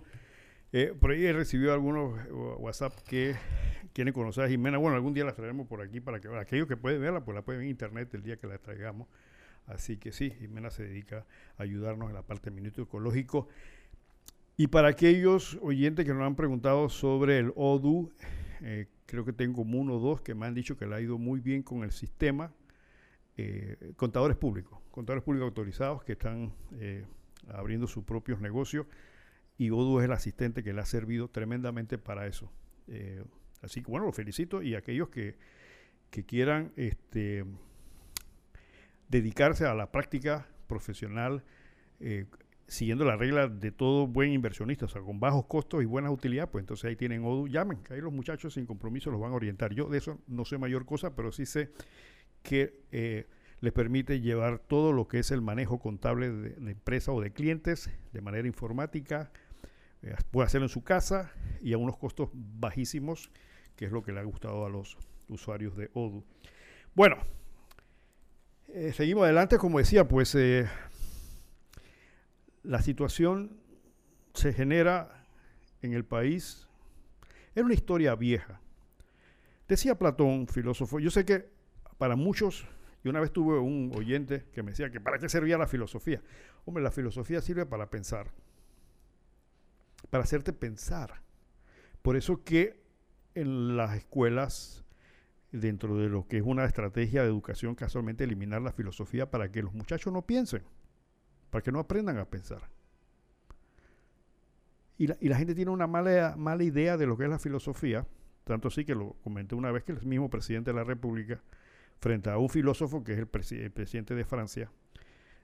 Eh, 0.71 0.93
por 0.99 1.09
ahí 1.09 1.25
he 1.25 1.33
recibido 1.33 1.73
algunos 1.73 2.19
eh, 2.19 2.31
WhatsApp 2.31 2.93
que 3.01 3.33
quieren 3.93 4.13
conocer 4.13 4.43
a 4.43 4.47
Jimena. 4.47 4.77
Bueno, 4.77 4.95
algún 4.95 5.15
día 5.15 5.25
la 5.25 5.33
traeremos 5.33 5.65
por 5.65 5.81
aquí 5.81 5.99
para 5.99 6.19
que 6.19 6.27
aquellos 6.27 6.67
que 6.67 6.77
pueden 6.77 7.01
verla, 7.01 7.25
pues 7.25 7.33
la 7.33 7.41
pueden 7.41 7.61
ver 7.61 7.65
en 7.65 7.71
internet 7.71 8.13
el 8.13 8.21
día 8.21 8.37
que 8.37 8.45
la 8.45 8.59
traigamos. 8.59 9.07
Así 9.65 9.97
que 9.97 10.11
sí, 10.11 10.29
Jimena 10.29 10.69
se 10.69 10.83
dedica 10.83 11.25
a 11.57 11.63
ayudarnos 11.63 12.09
en 12.09 12.13
la 12.13 12.21
parte 12.21 12.51
de 12.51 12.55
minuto 12.55 12.83
ecológico. 12.83 13.47
Y 14.55 14.67
para 14.67 14.89
aquellos 14.89 15.57
oyentes 15.63 16.05
que 16.05 16.13
nos 16.13 16.27
han 16.27 16.35
preguntado 16.35 16.89
sobre 16.89 17.39
el 17.39 17.53
ODU, 17.55 18.11
eh, 18.61 18.85
creo 19.07 19.25
que 19.25 19.33
tengo 19.33 19.55
como 19.55 19.79
uno 19.79 19.95
o 19.95 19.99
dos 19.99 20.21
que 20.21 20.35
me 20.35 20.45
han 20.45 20.53
dicho 20.53 20.77
que 20.77 20.85
le 20.85 20.93
ha 20.93 21.01
ido 21.01 21.17
muy 21.17 21.39
bien 21.39 21.63
con 21.63 21.83
el 21.83 21.91
sistema. 21.91 22.53
contadores 23.95 24.37
públicos, 24.37 24.79
contadores 24.91 25.23
públicos 25.23 25.47
autorizados 25.47 26.03
que 26.03 26.13
están 26.13 26.53
abriendo 27.49 27.87
sus 27.87 28.03
propios 28.03 28.39
negocios 28.41 28.87
y 29.57 29.71
Odu 29.71 29.99
es 29.99 30.05
el 30.05 30.11
asistente 30.11 30.63
que 30.63 30.73
le 30.73 30.81
ha 30.81 30.85
servido 30.85 31.29
tremendamente 31.29 31.97
para 31.97 32.27
eso. 32.27 32.51
Eh, 32.87 33.23
así 33.61 33.81
que 33.81 33.89
bueno, 33.89 34.05
lo 34.05 34.11
felicito 34.11 34.61
y 34.61 34.75
aquellos 34.75 35.09
que, 35.09 35.35
quieran 36.25 36.71
este, 36.77 37.45
dedicarse 39.07 39.65
a 39.65 39.75
la 39.75 39.91
práctica 39.91 40.47
profesional 40.67 41.43
eh, 41.99 42.25
siguiendo 42.67 43.05
la 43.05 43.15
regla 43.15 43.47
de 43.47 43.71
todo 43.71 44.07
buen 44.07 44.31
inversionista, 44.31 44.85
o 44.85 44.89
sea, 44.89 45.01
con 45.01 45.19
bajos 45.19 45.45
costos 45.45 45.81
y 45.81 45.85
buena 45.85 46.11
utilidad, 46.11 46.49
pues 46.49 46.63
entonces 46.63 46.85
ahí 46.85 46.95
tienen 46.95 47.23
Odu, 47.23 47.47
llamen, 47.47 47.77
que 47.83 47.93
ahí 47.93 48.01
los 48.01 48.11
muchachos 48.11 48.55
sin 48.55 48.65
compromiso 48.65 49.09
los 49.09 49.21
van 49.21 49.31
a 49.31 49.35
orientar. 49.35 49.73
Yo 49.73 49.87
de 49.87 49.97
eso 49.97 50.19
no 50.27 50.43
sé 50.43 50.57
mayor 50.57 50.85
cosa, 50.85 51.15
pero 51.15 51.31
sí 51.31 51.45
sé 51.45 51.71
que 52.43 52.81
eh, 52.91 53.25
les 53.59 53.73
permite 53.73 54.21
llevar 54.21 54.59
todo 54.59 54.93
lo 54.93 55.07
que 55.07 55.19
es 55.19 55.31
el 55.31 55.41
manejo 55.41 55.79
contable 55.79 56.31
de, 56.31 56.71
empresa 56.71 57.11
o 57.11 57.21
de 57.21 57.31
clientes 57.31 57.89
de 58.13 58.21
manera 58.21 58.47
informática. 58.47 59.31
Eh, 60.03 60.15
puede 60.31 60.45
hacerlo 60.45 60.65
en 60.65 60.69
su 60.69 60.83
casa 60.83 61.31
y 61.61 61.73
a 61.73 61.77
unos 61.77 61.97
costos 61.97 62.29
bajísimos, 62.33 63.31
que 63.75 63.85
es 63.85 63.91
lo 63.91 64.03
que 64.03 64.11
le 64.11 64.19
ha 64.19 64.23
gustado 64.23 64.65
a 64.65 64.69
los 64.69 64.97
usuarios 65.27 65.75
de 65.75 65.89
Odoo. 65.93 66.23
Bueno, 66.93 67.17
eh, 68.69 68.93
seguimos 68.93 69.23
adelante. 69.23 69.57
Como 69.57 69.79
decía, 69.79 70.07
pues 70.07 70.35
eh, 70.35 70.67
la 72.63 72.81
situación 72.81 73.59
se 74.33 74.53
genera 74.53 75.25
en 75.81 75.93
el 75.93 76.05
país. 76.05 76.67
Es 77.55 77.63
una 77.63 77.73
historia 77.73 78.13
vieja. 78.15 78.61
Decía 79.67 79.97
Platón, 79.97 80.47
filósofo, 80.47 80.99
yo 80.99 81.09
sé 81.09 81.25
que 81.25 81.49
para 81.97 82.15
muchos 82.15 82.67
y 83.03 83.09
una 83.09 83.19
vez 83.19 83.31
tuve 83.31 83.59
un 83.59 83.91
oyente 83.95 84.45
que 84.53 84.63
me 84.63 84.71
decía 84.71 84.89
que 84.89 84.99
para 84.99 85.19
qué 85.19 85.29
servía 85.29 85.57
la 85.57 85.67
filosofía. 85.67 86.21
Hombre, 86.65 86.83
la 86.83 86.91
filosofía 86.91 87.41
sirve 87.41 87.65
para 87.65 87.89
pensar, 87.89 88.31
para 90.09 90.23
hacerte 90.23 90.53
pensar. 90.53 91.21
Por 92.01 92.15
eso 92.15 92.43
que 92.43 92.81
en 93.35 93.77
las 93.77 93.95
escuelas, 93.95 94.83
dentro 95.51 95.97
de 95.97 96.09
lo 96.09 96.27
que 96.27 96.37
es 96.37 96.43
una 96.43 96.65
estrategia 96.65 97.21
de 97.21 97.27
educación, 97.27 97.75
casualmente 97.75 98.23
eliminar 98.23 98.61
la 98.61 98.71
filosofía 98.71 99.29
para 99.29 99.51
que 99.51 99.61
los 99.61 99.73
muchachos 99.73 100.11
no 100.11 100.23
piensen, 100.23 100.63
para 101.49 101.61
que 101.61 101.71
no 101.71 101.79
aprendan 101.79 102.17
a 102.17 102.25
pensar. 102.25 102.69
Y 104.97 105.05
la, 105.05 105.37
gente 105.37 105.53
tiene 105.53 105.69
una 105.69 105.85
mala, 105.85 106.33
mala 106.35 106.63
idea 106.63 106.97
de 106.97 107.05
lo 107.05 107.17
que 107.17 107.25
es 107.25 107.29
la 107.29 107.37
filosofía, 107.37 108.07
tanto 108.45 108.69
así 108.69 108.83
que 108.83 108.95
lo 108.95 109.13
comenté 109.23 109.53
una 109.53 109.71
vez 109.71 109.83
que 109.83 109.91
el 109.91 110.03
mismo 110.03 110.27
presidente 110.27 110.71
de 110.71 110.75
la 110.75 110.83
República 110.83 111.39
frente 111.99 112.29
a 112.29 112.37
un 112.37 112.49
filósofo 112.49 113.03
que 113.03 113.13
es 113.13 113.19
el, 113.19 113.27
presidente 113.27 114.15
de 114.15 114.25
Francia, 114.25 114.71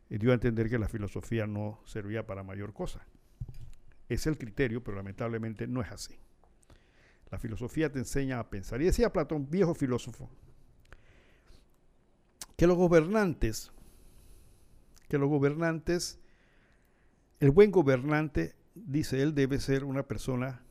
y 0.09 0.17
dio 0.17 0.31
a 0.31 0.35
entender 0.35 0.69
que 0.69 0.77
la 0.77 0.87
filosofía 0.87 1.47
no 1.47 1.81
servía 1.85 2.27
para 2.27 2.43
mayor 2.43 2.73
cosa. 2.73 3.05
Es 4.09 4.27
el 4.27 4.37
criterio, 4.37 4.83
pero 4.83 4.97
lamentablemente 4.97 5.65
no 5.67 5.81
es 5.81 5.91
así. 5.91 6.15
La 7.31 7.39
filosofía 7.39 7.91
te 7.91 7.99
enseña 7.99 8.39
a 8.39 8.49
pensar. 8.49 8.81
Y 8.81 8.85
decía 8.85 9.11
Platón, 9.11 9.49
viejo 9.49 9.73
filósofo, 9.73 10.29
que 12.55 12.67
los 12.67 12.77
gobernantes, 12.77 13.71
que 15.07 15.17
los 15.17 15.29
gobernantes, 15.29 16.19
el 17.39 17.51
buen 17.51 17.71
gobernante, 17.71 18.55
dice 18.75 19.21
él, 19.21 19.33
debe 19.33 19.59
ser 19.59 19.83
una 19.83 20.03
persona 20.03 20.61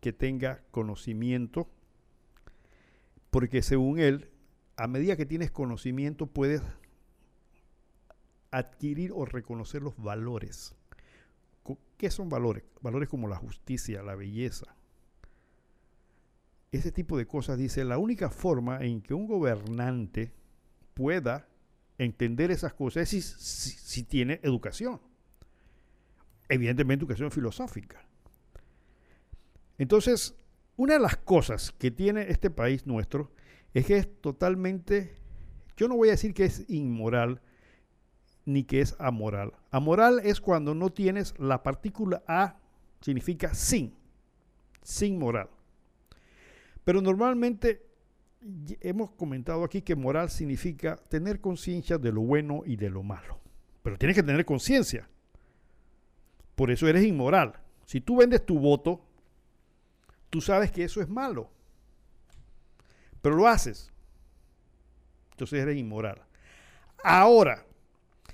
que 0.00 0.12
tenga 0.12 0.62
conocimiento, 0.70 1.70
porque 3.30 3.62
según 3.62 3.98
él, 3.98 4.30
a 4.78 4.86
medida 4.86 5.16
que 5.16 5.26
tienes 5.26 5.50
conocimiento 5.50 6.26
puedes 6.26 6.62
adquirir 8.52 9.10
o 9.12 9.24
reconocer 9.24 9.82
los 9.82 9.96
valores. 10.00 10.74
¿Qué 11.96 12.10
son 12.12 12.28
valores? 12.28 12.62
Valores 12.80 13.08
como 13.08 13.26
la 13.26 13.36
justicia, 13.36 14.04
la 14.04 14.14
belleza. 14.14 14.76
Ese 16.70 16.92
tipo 16.92 17.18
de 17.18 17.26
cosas 17.26 17.58
dice, 17.58 17.84
la 17.84 17.98
única 17.98 18.30
forma 18.30 18.78
en 18.84 19.02
que 19.02 19.14
un 19.14 19.26
gobernante 19.26 20.32
pueda 20.94 21.48
entender 21.98 22.52
esas 22.52 22.72
cosas 22.72 23.12
es 23.12 23.24
si, 23.24 24.04
tiene 24.04 24.38
educación. 24.44 25.00
Evidentemente 26.48 27.02
educación 27.02 27.32
filosófica. 27.32 28.06
Entonces, 29.76 30.36
una 30.76 30.94
de 30.94 31.00
las 31.00 31.16
cosas 31.16 31.72
que 31.72 31.90
tiene 31.90 32.30
este 32.30 32.48
país 32.48 32.86
nuestro 32.86 33.32
es 33.74 33.86
que 33.86 33.96
es 33.96 34.20
totalmente, 34.20 35.14
yo 35.76 35.88
no 35.88 35.96
voy 35.96 36.08
a 36.08 36.12
decir 36.12 36.34
que 36.34 36.44
es 36.44 36.64
inmoral 36.68 37.40
ni 38.44 38.64
que 38.64 38.80
es 38.80 38.96
amoral. 38.98 39.52
Amoral 39.70 40.20
es 40.24 40.40
cuando 40.40 40.74
no 40.74 40.90
tienes 40.90 41.34
la 41.38 41.62
partícula 41.62 42.22
A, 42.26 42.56
significa 43.00 43.54
sin, 43.54 43.94
sin 44.82 45.18
moral. 45.18 45.50
Pero 46.84 47.02
normalmente 47.02 47.86
hemos 48.80 49.10
comentado 49.10 49.64
aquí 49.64 49.82
que 49.82 49.94
moral 49.94 50.30
significa 50.30 50.96
tener 50.96 51.40
conciencia 51.40 51.98
de 51.98 52.12
lo 52.12 52.22
bueno 52.22 52.62
y 52.64 52.76
de 52.76 52.88
lo 52.88 53.02
malo. 53.02 53.38
Pero 53.82 53.98
tienes 53.98 54.16
que 54.16 54.22
tener 54.22 54.44
conciencia. 54.46 55.08
Por 56.54 56.70
eso 56.70 56.88
eres 56.88 57.04
inmoral. 57.04 57.60
Si 57.84 58.00
tú 58.00 58.16
vendes 58.16 58.44
tu 58.44 58.58
voto, 58.58 59.02
tú 60.30 60.40
sabes 60.40 60.72
que 60.72 60.84
eso 60.84 61.02
es 61.02 61.08
malo 61.08 61.50
pero 63.22 63.36
lo 63.36 63.46
haces. 63.46 63.92
Entonces 65.32 65.60
eres 65.60 65.76
inmoral. 65.76 66.22
Ahora, 67.02 67.64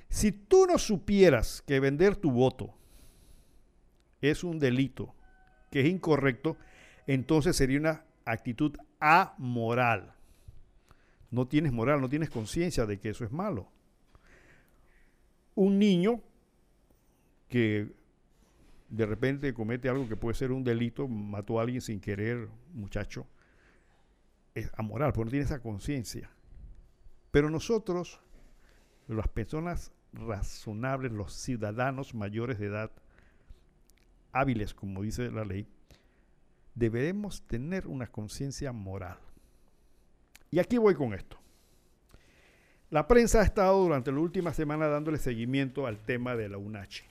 si 0.09 0.33
tú 0.33 0.67
no 0.67 0.79
supieras 0.79 1.63
que 1.67 1.81
vender 1.81 2.17
tu 2.17 2.31
voto 2.31 2.75
es 4.21 4.45
un 4.45 4.59
delito, 4.59 5.15
que 5.71 5.81
es 5.81 5.87
incorrecto, 5.87 6.57
entonces 7.07 7.57
sería 7.57 7.79
una 7.79 8.05
actitud 8.25 8.77
amoral. 9.01 10.15
No 11.31 11.47
tienes 11.47 11.73
moral, 11.73 12.01
no 12.01 12.09
tienes 12.09 12.31
conciencia 12.31 12.87
de 12.87 12.99
que 12.99 13.11
eso 13.11 13.25
es 13.25 13.33
malo. 13.33 13.69
Un 15.55 15.79
niño 15.79 16.23
que 17.49 17.93
de 18.89 19.07
repente 19.07 19.53
comete 19.53 19.89
algo 19.89 20.09
que 20.09 20.17
puede 20.17 20.35
ser 20.35 20.53
un 20.53 20.65
delito, 20.65 21.09
mató 21.09 21.59
a 21.59 21.63
alguien 21.63 21.81
sin 21.81 22.01
querer, 22.01 22.49
muchacho, 22.73 23.27
es 24.55 24.71
amoral, 24.77 25.13
porque 25.13 25.25
no 25.27 25.31
tiene 25.31 25.45
esa 25.45 25.61
conciencia. 25.61 26.31
Pero 27.31 27.51
nosotros, 27.51 28.21
las 29.09 29.29
personas 29.29 29.93
razonables 30.13 31.13
los 31.13 31.35
ciudadanos 31.35 32.15
mayores 32.15 32.59
de 32.59 32.67
edad, 32.67 32.91
hábiles, 34.33 34.75
como 34.75 35.03
dice 35.03 35.31
la 35.31 35.45
ley, 35.45 35.67
deberemos 36.75 37.43
tener 37.43 37.87
una 37.87 38.07
conciencia 38.07 38.73
moral. 38.73 39.19
Y 40.51 40.61
aquí 40.61 40.79
voy 40.79 40.95
con 40.95 41.15
esto. 41.15 41.37
La 42.91 43.09
prensa 43.09 43.41
ha 43.41 43.45
estado 43.45 43.83
durante 43.83 44.13
la 44.13 44.21
última 44.21 44.53
semana 44.53 44.87
dándole 44.87 45.19
seguimiento 45.19 45.87
al 45.87 45.99
tema 45.99 46.37
de 46.37 46.49
la 46.49 46.59
UNACHI. 46.59 47.03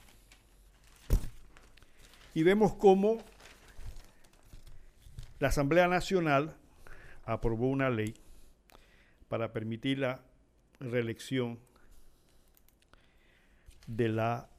Y 2.36 2.44
vemos 2.44 2.74
cómo 2.76 3.18
la 5.40 5.50
Asamblea 5.50 5.90
Nacional 5.90 6.56
aprobó 7.26 7.68
una 7.70 7.90
ley 7.90 8.14
para 9.28 9.52
permitir 9.52 10.00
la 10.00 10.22
reelección 10.80 11.60
de 13.88 14.10
la 14.10 14.50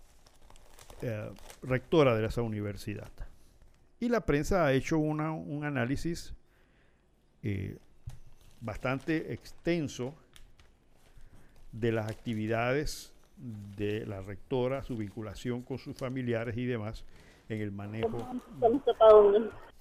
eh, 1.03 1.31
rectora 1.62 2.16
de 2.16 2.27
esa 2.27 2.43
universidad. 2.43 3.11
Y 4.01 4.09
la 4.09 4.20
prensa 4.20 4.66
ha 4.66 4.73
hecho 4.73 4.99
una, 4.99 5.32
un 5.32 5.65
análisis 5.65 6.35
eh, 7.43 7.78
bastante 8.61 9.32
extenso 9.32 10.15
de 11.73 11.93
las 11.93 12.11
actividades 12.11 13.12
de 13.77 14.07
la 14.07 14.23
rectora, 14.23 14.82
su 14.82 14.97
vinculación 14.97 15.62
con 15.62 15.78
sus 15.78 15.97
familiares 15.97 16.57
y 16.57 16.65
demás 16.65 17.05
en 17.49 17.61
el 17.61 17.73
manejo, 17.73 18.27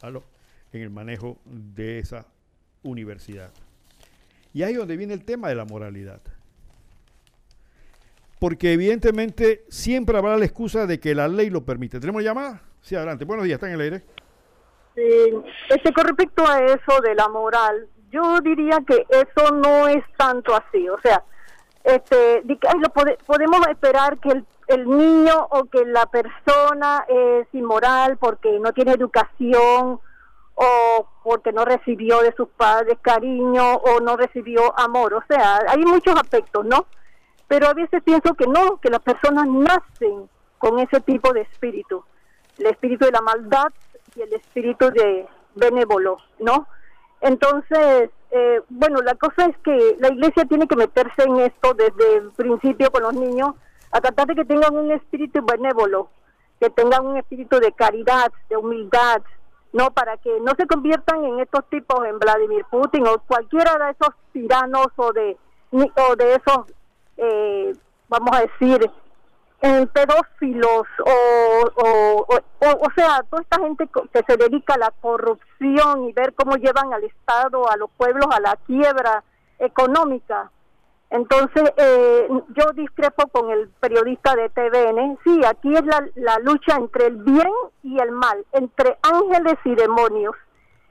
¿aló? 0.02 0.24
en 0.72 0.82
el 0.82 0.90
manejo 0.90 1.38
de 1.46 2.00
esa 2.00 2.26
universidad. 2.84 3.52
Y 4.54 4.64
ahí 4.64 4.74
es 4.74 4.78
donde 4.78 4.98
viene 4.98 5.14
el 5.14 5.26
tema 5.26 5.50
de 5.50 5.56
la 5.56 5.66
moralidad. 5.66 6.22
Porque 8.40 8.74
evidentemente 8.74 9.66
siempre 9.70 10.18
habrá 10.18 10.38
la 10.38 10.46
excusa 10.46 10.86
de 10.86 11.00
que 11.00 11.16
la 11.16 11.28
ley 11.28 11.50
lo 11.50 11.64
permite. 11.64 12.00
¿Tenemos 12.00 12.24
llamada? 12.24 12.62
Sí, 12.82 12.96
adelante. 12.96 13.26
Buenos 13.26 13.46
días, 13.46 13.56
está 13.56 13.68
en 13.68 13.74
el 13.74 13.82
aire. 13.82 14.04
Sí, 14.96 15.02
este, 15.70 15.94
con 15.94 16.06
respecto 16.06 16.48
a 16.48 16.60
eso 16.60 17.02
de 17.02 17.16
la 17.16 17.28
moral, 17.30 17.88
yo 18.12 18.42
diría 18.42 18.80
que 18.86 19.08
eso 19.10 19.52
no 19.56 19.88
es 19.88 20.04
tanto 20.18 20.54
así. 20.56 20.88
O 20.90 21.00
sea, 21.02 21.24
este, 21.84 22.44
lo 22.44 22.90
podemos 23.26 23.68
esperar 23.70 24.20
que 24.20 24.30
el, 24.30 24.46
el 24.68 24.90
niño 24.90 25.48
o 25.50 25.66
que 25.66 25.86
la 25.86 26.06
persona 26.06 27.06
es 27.08 27.48
inmoral 27.54 28.18
porque 28.18 28.60
no 28.60 28.72
tiene 28.74 28.92
educación 28.92 30.00
o 30.56 31.08
porque 31.24 31.52
no 31.52 31.66
recibió 31.66 32.22
de 32.22 32.34
sus 32.34 32.50
padres 32.50 32.98
cariño 33.02 33.76
o 33.76 34.00
no 34.00 34.18
recibió 34.18 34.78
amor. 34.80 35.14
O 35.14 35.24
sea, 35.28 35.60
hay 35.68 35.80
muchos 35.80 36.16
aspectos, 36.16 36.66
¿no? 36.66 36.86
Pero 37.48 37.68
a 37.68 37.74
veces 37.74 38.02
pienso 38.04 38.34
que 38.36 38.48
no, 38.48 38.78
que 38.78 38.90
las 38.90 39.02
personas 39.02 39.48
nacen 39.48 40.30
con 40.58 40.80
ese 40.80 41.02
tipo 41.02 41.34
de 41.34 41.42
espíritu, 41.42 42.04
el 42.58 42.68
espíritu 42.68 43.06
de 43.06 43.12
la 43.12 43.22
maldad 43.22 43.74
y 44.16 44.22
el 44.22 44.34
espíritu 44.34 44.90
de 44.92 45.28
benévolo, 45.56 46.18
¿no? 46.40 46.68
Entonces, 47.22 48.10
eh, 48.32 48.62
bueno, 48.70 49.02
la 49.02 49.16
cosa 49.16 49.46
es 49.46 49.58
que 49.60 49.96
la 50.00 50.10
iglesia 50.10 50.46
tiene 50.46 50.68
que 50.68 50.76
meterse 50.76 51.24
en 51.24 51.40
esto 51.40 51.74
desde 51.74 52.18
el 52.18 52.32
principio 52.32 52.92
con 52.92 53.04
los 53.04 53.14
niños, 53.14 53.56
a 53.92 54.02
tratar 54.02 54.28
de 54.28 54.36
que 54.36 54.46
tengan 54.46 54.76
un 54.76 54.92
espíritu 54.92 55.46
benévolo, 55.46 56.10
que 56.60 56.70
tengan 56.70 57.06
un 57.06 57.18
espíritu 57.18 57.60
de 57.60 57.72
caridad, 57.72 58.32
de 58.50 58.58
humildad, 58.58 59.22
no 59.74 59.92
para 59.92 60.18
que 60.18 60.40
no 60.40 60.54
se 60.56 60.68
conviertan 60.68 61.26
en 61.26 61.40
estos 61.40 61.68
tipos 61.70 62.06
en 62.06 62.20
Vladimir 62.20 62.66
Putin 62.70 63.08
o 63.08 63.20
cualquiera 63.20 63.76
de 63.78 63.92
esos 63.92 64.16
tiranos 64.32 64.88
o 64.96 65.12
de 65.12 65.38
o 65.72 66.16
de 66.16 66.36
esos 66.36 66.66
eh, 67.18 67.76
vamos 68.08 68.30
a 68.38 68.42
decir 68.42 68.90
en 69.62 69.88
pedófilos 69.88 70.88
o 71.06 71.72
o, 71.76 72.28
o, 72.60 72.92
sea 72.96 73.24
toda 73.30 73.42
esta 73.42 73.60
gente 73.60 73.90
que 74.12 74.24
se 74.28 74.38
dedica 74.38 74.76
a 74.76 74.78
la 74.78 74.92
corrupción 74.92 76.06
y 76.08 76.14
ver 76.14 76.34
cómo 76.36 76.56
llevan 76.56 76.94
al 76.94 77.04
estado 77.04 77.70
a 77.70 77.76
los 77.78 77.90
pueblos 77.98 78.28
a 78.32 78.40
la 78.40 78.56
quiebra 78.68 79.24
económica 79.58 80.52
entonces, 81.14 81.72
eh, 81.78 82.28
yo 82.56 82.72
discrepo 82.74 83.28
con 83.28 83.52
el 83.52 83.70
periodista 83.80 84.36
de 84.36 84.50
TVN. 84.50 85.20
Sí, 85.24 85.42
aquí 85.46 85.72
es 85.72 85.86
la, 85.86 86.04
la, 86.16 86.40
lucha 86.40 86.76
entre 86.76 87.06
el 87.06 87.18
bien 87.18 87.52
y 87.84 88.00
el 88.00 88.12
mal, 88.12 88.44
entre 88.52 88.98
ángeles 89.04 89.60
y 89.64 89.76
demonios. 89.76 90.36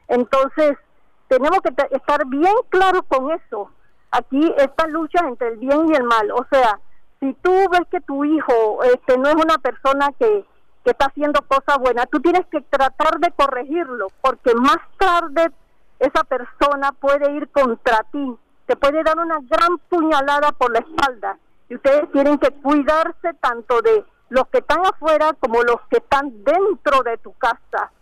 Entonces, 0.07 0.79
tenemos 1.27 1.59
que 1.63 1.75
estar 1.91 2.25
bien 2.29 2.55
claros 2.69 3.03
con 3.09 3.33
eso. 3.33 3.73
Aquí 4.13 4.55
esta 4.59 4.87
lucha 4.87 5.27
entre 5.27 5.49
el 5.49 5.57
bien 5.57 5.89
y 5.89 5.97
el 5.97 6.05
mal. 6.05 6.31
O 6.31 6.47
sea, 6.53 6.79
si 7.19 7.33
tú 7.43 7.51
ves 7.73 7.83
que 7.91 8.01
tu 8.03 8.25
hijo 8.25 8.81
este, 8.85 9.19
no 9.19 9.29
es 9.29 9.35
una 9.35 9.59
persona 9.59 10.09
que, 10.21 10.45
que 10.85 10.91
está 10.93 11.07
haciendo 11.07 11.41
cosas 11.49 11.79
buenas, 11.79 12.09
tú 12.09 12.21
tienes 12.21 12.47
que 12.47 12.61
tratar 12.61 13.19
de 13.19 13.33
corregirlo, 13.33 14.07
porque 14.21 14.55
más 14.55 14.79
tarde 14.99 15.51
esa 15.99 16.23
persona 16.23 16.93
puede 16.93 17.33
ir 17.33 17.49
contra 17.49 18.07
ti 18.13 18.39
te 18.73 18.77
puede 18.77 19.03
dar 19.03 19.19
una 19.19 19.39
gran 19.43 19.77
puñalada 19.91 20.51
por 20.53 20.73
la 20.73 20.79
espalda. 20.79 21.37
Y 21.69 21.75
ustedes 21.75 22.11
tienen 22.11 22.39
que 22.39 22.51
cuidarse 22.53 23.35
tanto 23.39 23.83
de 23.83 24.03
los 24.31 24.47
que 24.49 24.59
están 24.59 24.81
afuera 24.87 25.35
como 25.41 25.63
los 25.63 25.77
que 25.91 25.99
están 25.99 26.43
dentro 26.43 27.03
de 27.03 27.19
tu 27.19 27.35
casa, 27.35 27.93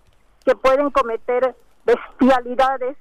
que 0.45 0.55
pueden 0.55 0.91
cometer 0.91 1.57
bestialidades 1.85 2.97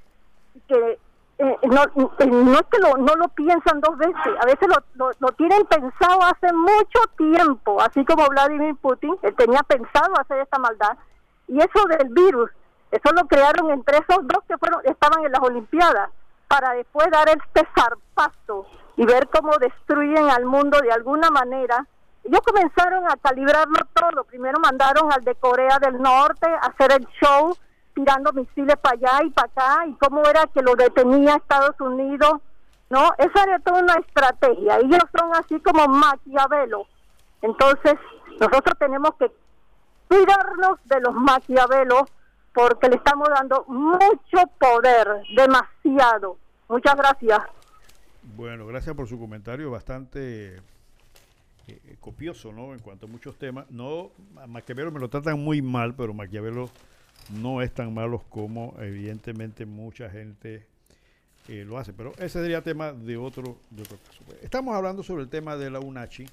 que 0.68 1.00
eh, 1.38 1.58
no, 1.62 1.84
eh, 1.84 2.26
no 2.26 2.54
es 2.54 2.66
que 2.72 2.80
lo, 2.80 2.98
no 2.98 3.14
lo 3.14 3.28
piensan 3.30 3.82
dos 3.82 3.96
veces, 4.00 4.34
a 4.42 4.46
veces 4.48 4.68
lo, 4.68 5.12
lo, 5.20 5.32
tienen 5.34 5.64
pensado 5.68 6.24
hace 6.24 6.52
mucho 6.52 7.00
tiempo, 7.18 7.80
así 7.82 8.04
como 8.04 8.28
Vladimir 8.30 8.76
Putin 8.82 9.16
él 9.22 9.36
tenía 9.36 9.62
pensado 9.62 10.20
hacer 10.20 10.40
esta 10.40 10.58
maldad. 10.58 10.98
Y 11.48 11.60
eso 11.60 11.86
del 11.88 12.10
virus, 12.10 12.50
eso 12.90 13.14
lo 13.14 13.28
crearon 13.28 13.70
entre 13.70 14.00
esos 14.00 14.28
dos 14.28 14.44
que 14.48 14.58
fueron 14.58 14.82
estaban 14.86 15.24
en 15.24 15.32
las 15.32 15.42
Olimpiadas 15.42 16.10
para 16.50 16.74
después 16.74 17.08
dar 17.12 17.30
este 17.30 17.62
zarpazo 17.76 18.66
y 18.98 19.06
ver 19.06 19.30
cómo 19.30 19.56
destruyen 19.60 20.30
al 20.30 20.46
mundo 20.46 20.82
de 20.82 20.92
alguna 20.92 21.30
manera. 21.30 21.86
Ellos 22.24 22.42
comenzaron 22.42 23.06
a 23.10 23.16
calibrarlo 23.18 23.78
todo. 23.94 24.24
Primero 24.26 24.60
mandaron 24.60 25.14
al 25.14 25.24
de 25.24 25.36
Corea 25.36 25.78
del 25.80 26.02
Norte 26.02 26.50
a 26.50 26.68
hacer 26.68 26.92
el 26.92 27.08
show, 27.22 27.56
tirando 27.94 28.34
misiles 28.34 28.76
para 28.78 28.96
allá 28.96 29.24
y 29.26 29.30
para 29.30 29.48
acá, 29.48 29.86
y 29.86 29.94
cómo 29.94 30.24
era 30.24 30.48
que 30.48 30.62
lo 30.62 30.76
detenía 30.76 31.36
Estados 31.36 31.80
Unidos. 31.80 32.42
¿No? 32.90 33.14
Esa 33.20 33.44
era 33.44 33.60
toda 33.60 33.84
una 33.84 33.94
estrategia. 33.94 34.80
Ellos 34.80 35.04
son 35.16 35.34
así 35.36 35.60
como 35.60 35.88
Maquiavelo. 35.88 36.88
Entonces, 37.44 37.94
nosotros 38.40 38.76
tenemos 38.80 39.12
que 39.20 39.32
cuidarnos 40.08 40.80
de 40.86 41.00
los 41.00 41.14
Maquiavelos 41.14 42.10
porque 42.54 42.90
le 42.90 42.96
estamos 42.96 43.28
dando 43.30 43.66
mucho 43.68 44.48
poder, 44.60 45.08
demasiado. 45.36 46.38
Muchas 46.68 46.96
gracias. 46.96 47.40
Bueno, 48.36 48.68
gracias 48.68 48.96
por 48.96 49.08
su 49.08 49.20
comentario 49.20 49.72
bastante 49.72 50.58
eh, 51.68 51.98
copioso, 52.00 52.52
¿no? 52.52 52.74
En 52.74 52.80
cuanto 52.80 53.06
a 53.06 53.10
muchos 53.10 53.38
temas. 53.38 53.70
No, 53.70 54.12
Maquiavelo 54.48 54.92
me 54.92 55.00
lo 55.00 55.10
tratan 55.10 55.40
muy 55.40 55.62
mal, 55.62 55.96
pero 55.96 56.14
Maquiavelo 56.14 56.70
no 57.30 57.62
es 57.62 57.74
tan 57.74 57.94
malo 57.94 58.24
como 58.30 58.76
evidentemente 58.80 59.66
mucha 59.66 60.10
gente 60.10 60.68
eh, 61.48 61.66
lo 61.66 61.78
hace. 61.78 61.94
Pero 61.94 62.12
ese 62.18 62.42
sería 62.42 62.62
tema 62.62 62.92
de 62.92 63.18
otro, 63.18 63.58
de 63.70 63.84
otro 63.84 63.98
caso. 63.98 64.24
Estamos 64.42 64.76
hablando 64.76 65.04
sobre 65.04 65.24
el 65.24 65.30
tema 65.30 65.58
de 65.58 65.70
la 65.70 65.80
UNACHI 65.80 66.26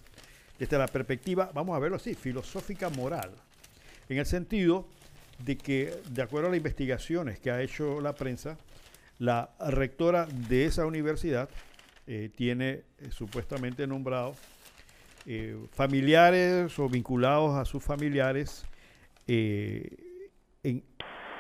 desde 0.59 0.79
la 0.79 0.87
perspectiva, 0.87 1.51
vamos 1.53 1.77
a 1.77 1.79
verlo 1.79 1.97
así, 1.97 2.15
filosófica 2.15 2.89
moral. 2.91 3.33
En 4.09 4.19
el 4.19 4.27
sentido 4.27 4.87
de 5.39 5.57
que, 5.57 5.95
de 6.09 6.23
acuerdo 6.23 6.49
a 6.49 6.51
las 6.51 6.59
investigaciones 6.59 7.39
que 7.39 7.51
ha 7.51 7.61
hecho 7.61 8.01
la 8.01 8.15
prensa, 8.15 8.57
la 9.19 9.51
rectora 9.61 10.27
de 10.27 10.67
esa 10.67 10.87
universidad 10.87 11.49
eh, 12.07 12.31
tiene 12.35 12.71
eh, 12.99 13.11
supuestamente 13.11 13.87
nombrado 13.87 14.35
eh, 15.27 15.57
familiares 15.73 16.79
o 16.79 16.89
vinculados 16.89 17.57
a 17.57 17.65
sus 17.65 17.83
familiares 17.83 18.65
en, 19.27 20.85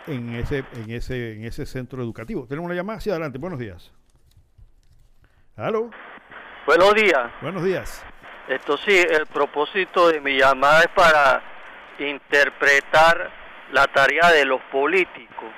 en, 0.06 0.34
ese, 0.34 0.64
en, 0.74 0.90
ese, 0.90 1.34
en 1.34 1.44
ese 1.44 1.66
centro 1.66 2.02
educativo. 2.02 2.46
Tenemos 2.48 2.66
una 2.66 2.74
llamada 2.74 2.98
hacia 2.98 3.12
adelante. 3.12 3.38
Buenos 3.38 3.60
días. 3.60 3.92
¿Aló? 5.54 5.90
Buenos 6.66 6.94
días. 6.94 7.30
Buenos 7.40 7.62
días. 7.62 8.04
Esto 8.48 8.76
sí, 8.78 8.96
el 8.96 9.26
propósito 9.26 10.08
de 10.08 10.20
mi 10.20 10.36
llamada 10.36 10.80
es 10.80 10.88
para 10.88 11.42
interpretar 11.98 13.45
la 13.72 13.86
tarea 13.86 14.30
de 14.30 14.44
los 14.44 14.60
políticos. 14.72 15.50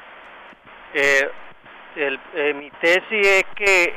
Eh, 0.95 1.31
eh, 1.97 2.55
mi 2.55 2.71
tesis 2.81 3.27
es 3.27 3.45
que 3.55 3.95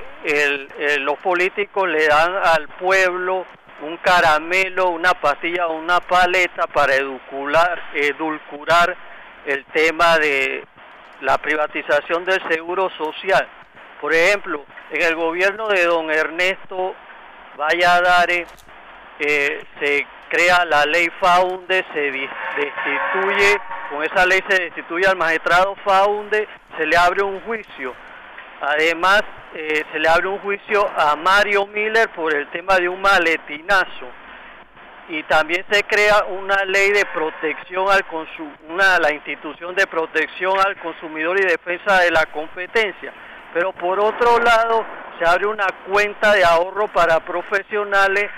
los 0.99 1.17
políticos 1.19 1.87
le 1.87 2.07
dan 2.07 2.35
al 2.35 2.67
pueblo 2.69 3.45
un 3.81 3.97
caramelo, 3.97 4.89
una 4.89 5.13
pastilla 5.13 5.67
una 5.67 5.99
paleta 5.99 6.67
para 6.67 6.95
edulcurar, 6.95 7.81
edulcurar 7.93 8.95
el 9.45 9.65
tema 9.65 10.17
de 10.17 10.63
la 11.21 11.37
privatización 11.37 12.25
del 12.25 12.41
seguro 12.47 12.89
social. 12.97 13.47
Por 13.99 14.13
ejemplo, 14.13 14.65
en 14.91 15.01
el 15.01 15.15
gobierno 15.15 15.67
de 15.67 15.85
don 15.85 16.11
Ernesto 16.11 16.95
Valladares 17.57 18.47
eh, 19.19 19.63
se 19.79 20.07
crea 20.29 20.65
la 20.65 20.85
ley 20.85 21.09
FAUNDE, 21.19 21.85
se 21.93 22.11
destituye, 22.11 23.57
con 23.91 24.03
esa 24.03 24.25
ley 24.25 24.39
se 24.47 24.63
destituye 24.63 25.05
al 25.05 25.17
magistrado 25.17 25.75
FAUNDE, 25.83 26.47
se 26.77 26.85
le 26.85 26.95
abre 26.95 27.23
un 27.23 27.41
juicio. 27.41 27.93
Además, 28.61 29.21
eh, 29.53 29.83
se 29.91 29.99
le 29.99 30.07
abre 30.07 30.27
un 30.29 30.39
juicio 30.39 30.89
a 30.95 31.17
Mario 31.17 31.67
Miller 31.67 32.07
por 32.09 32.33
el 32.33 32.47
tema 32.51 32.77
de 32.77 32.87
un 32.87 33.01
maletinazo. 33.01 34.07
Y 35.09 35.23
también 35.23 35.65
se 35.69 35.83
crea 35.83 36.23
una 36.29 36.63
ley 36.63 36.91
de 36.91 37.05
protección 37.07 37.87
al 37.91 38.05
una 38.69 38.97
la 38.97 39.11
institución 39.11 39.75
de 39.75 39.85
protección 39.87 40.53
al 40.65 40.77
consumidor 40.77 41.37
y 41.37 41.43
defensa 41.43 41.99
de 41.99 42.11
la 42.11 42.25
competencia. 42.27 43.11
Pero 43.53 43.73
por 43.73 43.99
otro 43.99 44.39
lado, 44.39 44.85
se 45.19 45.25
abre 45.25 45.47
una 45.47 45.67
cuenta 45.85 46.31
de 46.31 46.45
ahorro 46.45 46.87
para 46.87 47.19
profesionales 47.19 48.29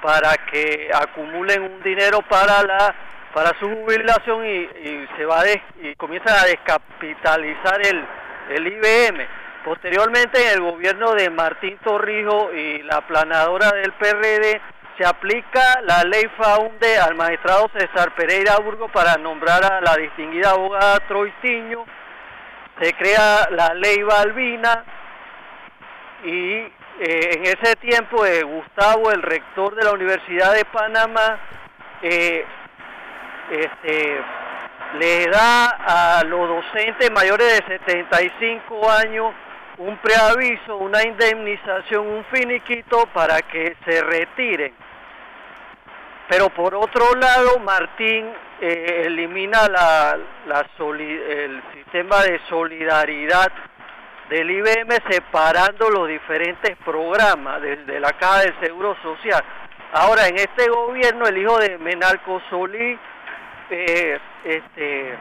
para 0.00 0.36
que 0.50 0.90
acumulen 0.94 1.62
un 1.62 1.82
dinero 1.82 2.20
para 2.22 2.62
la 2.62 2.94
para 3.32 3.58
su 3.58 3.68
jubilación 3.68 4.46
y, 4.46 5.06
se 5.16 5.24
va 5.24 5.42
y 5.80 5.94
comienzan 5.96 6.38
a 6.38 6.46
descapitalizar 6.46 7.80
el, 7.86 8.04
el 8.50 8.66
IBM. 8.66 9.26
Posteriormente, 9.64 10.42
en 10.42 10.54
el 10.54 10.60
gobierno 10.60 11.12
de 11.12 11.30
Martín 11.30 11.78
Torrijos 11.84 12.52
y 12.54 12.82
la 12.82 13.00
planadora 13.02 13.70
del 13.70 13.92
PRD, 13.92 14.60
se 14.98 15.06
aplica 15.06 15.80
la 15.82 16.04
ley 16.04 16.24
FAUNDE 16.36 16.98
al 16.98 17.14
magistrado 17.14 17.70
César 17.76 18.14
Pereira 18.14 18.58
Burgo 18.58 18.88
para 18.88 19.16
nombrar 19.16 19.64
a 19.64 19.80
la 19.80 19.96
distinguida 19.96 20.50
abogada 20.50 21.00
Troitiño. 21.08 21.84
Se 22.80 22.92
crea 22.94 23.48
la 23.50 23.74
ley 23.74 24.02
Balbina 24.02 24.84
y 26.24 26.54
eh, 26.54 26.70
en 27.00 27.44
ese 27.44 27.76
tiempo 27.76 28.24
eh, 28.26 28.42
Gustavo, 28.42 29.10
el 29.10 29.22
rector 29.22 29.74
de 29.74 29.84
la 29.84 29.92
Universidad 29.92 30.52
de 30.52 30.64
Panamá, 30.66 31.38
eh, 32.02 32.44
este, 33.50 34.20
le 34.98 35.26
da 35.26 36.18
a 36.18 36.24
los 36.24 36.48
docentes 36.48 37.10
mayores 37.10 37.46
de 37.58 37.78
75 37.78 38.90
años 38.90 39.34
un 39.78 39.96
preaviso, 39.98 40.76
una 40.76 41.02
indemnización, 41.02 42.06
un 42.06 42.24
finiquito 42.26 43.06
para 43.12 43.40
que 43.42 43.76
se 43.84 44.02
retiren. 44.02 44.72
Pero 46.28 46.50
por 46.50 46.74
otro 46.74 47.14
lado, 47.16 47.58
Martín 47.58 48.32
eh, 48.60 49.02
elimina 49.06 49.68
la, 49.68 50.18
el 50.46 51.62
sistema 51.74 52.22
de 52.22 52.40
solidaridad 52.48 53.50
del 54.30 54.50
IBM 54.50 54.88
separando 55.10 55.90
los 55.90 56.08
diferentes 56.08 56.76
programas 56.84 57.60
de, 57.60 58.00
la 58.00 58.12
Caja 58.12 58.40
del 58.40 58.54
Seguro 58.60 58.96
Social. 59.02 59.42
Ahora, 59.92 60.28
en 60.28 60.36
este 60.36 60.70
gobierno, 60.70 61.26
el 61.26 61.36
hijo 61.36 61.58
de 61.58 61.76
Menalco 61.76 62.40
Solí 62.48 62.98
eh, 63.70 64.18
este, 64.44 65.14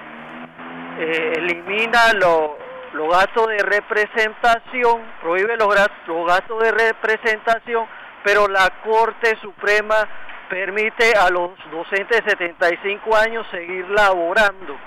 eh, 0.99 1.33
elimina 1.37 2.13
los 2.13 2.51
los 2.93 3.09
gastos 3.09 3.47
de 3.47 3.59
representación, 3.59 5.01
prohíbe 5.21 5.55
los, 5.57 5.73
gastos 5.73 6.59
de 6.61 6.71
representación, 6.71 7.85
pero 8.23 8.47
la 8.47 8.69
Corte 8.83 9.37
Suprema 9.41 10.07
permite 10.49 11.13
a 11.15 11.29
los 11.29 11.51
docentes 11.71 12.23
de 12.23 12.31
75 12.31 13.15
años 13.15 13.47
seguir 13.51 13.87
laborando. 13.89 14.77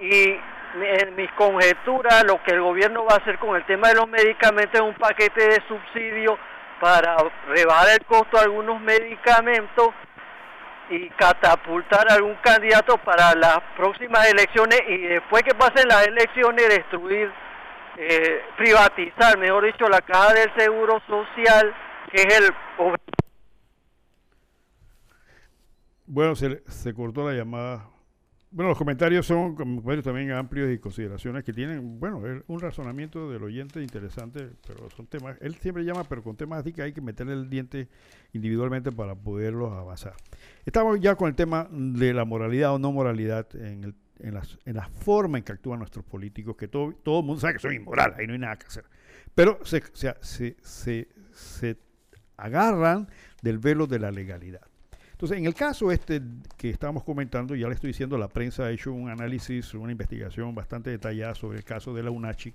Y 0.00 0.38
en 0.80 1.16
mis 1.16 1.30
conjeturas, 1.32 2.24
lo 2.24 2.42
que 2.44 2.52
el 2.52 2.62
gobierno 2.62 3.04
va 3.04 3.14
a 3.14 3.18
hacer 3.18 3.38
con 3.38 3.56
el 3.56 3.64
tema 3.66 3.88
de 3.88 3.96
los 3.96 4.08
medicamentos 4.08 4.74
es 4.74 4.86
un 4.86 4.94
paquete 4.94 5.48
de 5.48 5.62
subsidio 5.66 6.38
para 6.80 7.16
rebajar 7.48 7.88
el 8.00 8.06
costo 8.06 8.38
de 8.38 8.44
algunos 8.44 8.80
medicamentos 8.80 9.90
y 10.92 11.08
catapultar 11.10 12.06
a 12.10 12.14
algún 12.14 12.34
candidato 12.42 12.98
para 12.98 13.34
las 13.34 13.58
próximas 13.76 14.28
elecciones 14.30 14.80
y 14.88 14.98
después 14.98 15.42
que 15.42 15.54
pasen 15.54 15.88
las 15.88 16.06
elecciones 16.06 16.68
destruir, 16.68 17.32
eh, 17.96 18.42
privatizar, 18.58 19.38
mejor 19.38 19.64
dicho, 19.64 19.88
la 19.88 20.02
caja 20.02 20.34
del 20.34 20.52
seguro 20.54 21.00
social, 21.06 21.74
que 22.12 22.22
es 22.22 22.40
el... 22.40 22.54
Bueno, 26.06 26.36
se, 26.36 26.62
se 26.68 26.92
cortó 26.92 27.26
la 27.26 27.34
llamada 27.34 27.91
bueno, 28.52 28.68
los 28.68 28.78
comentarios 28.78 29.26
son 29.26 29.54
comentarios 29.54 30.04
también 30.04 30.30
amplios 30.32 30.70
y 30.70 30.78
consideraciones 30.78 31.42
que 31.42 31.54
tienen, 31.54 31.98
bueno, 31.98 32.22
un 32.46 32.60
razonamiento 32.60 33.30
del 33.30 33.42
oyente 33.42 33.82
interesante, 33.82 34.50
pero 34.66 34.90
son 34.90 35.06
temas, 35.06 35.38
él 35.40 35.54
siempre 35.54 35.84
llama, 35.84 36.04
pero 36.04 36.22
con 36.22 36.36
temas 36.36 36.60
así 36.60 36.72
que 36.72 36.82
hay 36.82 36.92
que 36.92 37.00
meterle 37.00 37.32
el 37.32 37.48
diente 37.48 37.88
individualmente 38.34 38.92
para 38.92 39.14
poderlos 39.14 39.72
avanzar. 39.72 40.14
Estamos 40.66 41.00
ya 41.00 41.14
con 41.14 41.28
el 41.28 41.34
tema 41.34 41.66
de 41.70 42.12
la 42.12 42.26
moralidad 42.26 42.74
o 42.74 42.78
no 42.78 42.92
moralidad 42.92 43.46
en, 43.56 43.84
el, 43.84 43.94
en, 44.18 44.34
las, 44.34 44.58
en 44.66 44.76
la 44.76 44.86
forma 44.86 45.38
en 45.38 45.44
que 45.44 45.52
actúan 45.52 45.78
nuestros 45.78 46.04
políticos, 46.04 46.54
que 46.56 46.68
todo, 46.68 46.92
todo 47.02 47.20
el 47.20 47.26
mundo 47.26 47.40
sabe 47.40 47.54
que 47.54 47.60
son 47.60 47.72
inmorales, 47.72 48.18
ahí 48.18 48.26
no 48.26 48.34
hay 48.34 48.38
nada 48.38 48.56
que 48.56 48.66
hacer. 48.66 48.84
Pero 49.34 49.58
se, 49.64 49.82
se, 49.94 50.14
se, 50.60 51.08
se 51.32 51.78
agarran 52.36 53.08
del 53.40 53.58
velo 53.58 53.86
de 53.86 53.98
la 53.98 54.10
legalidad. 54.10 54.71
Entonces, 55.22 55.38
en 55.38 55.46
el 55.46 55.54
caso 55.54 55.92
este 55.92 56.20
que 56.56 56.68
estamos 56.68 57.04
comentando, 57.04 57.54
ya 57.54 57.68
le 57.68 57.74
estoy 57.74 57.90
diciendo, 57.90 58.18
la 58.18 58.26
prensa 58.26 58.64
ha 58.64 58.72
hecho 58.72 58.92
un 58.92 59.08
análisis, 59.08 59.72
una 59.72 59.92
investigación 59.92 60.52
bastante 60.52 60.90
detallada 60.90 61.36
sobre 61.36 61.58
el 61.58 61.64
caso 61.64 61.94
de 61.94 62.02
la 62.02 62.10
UNACHI 62.10 62.52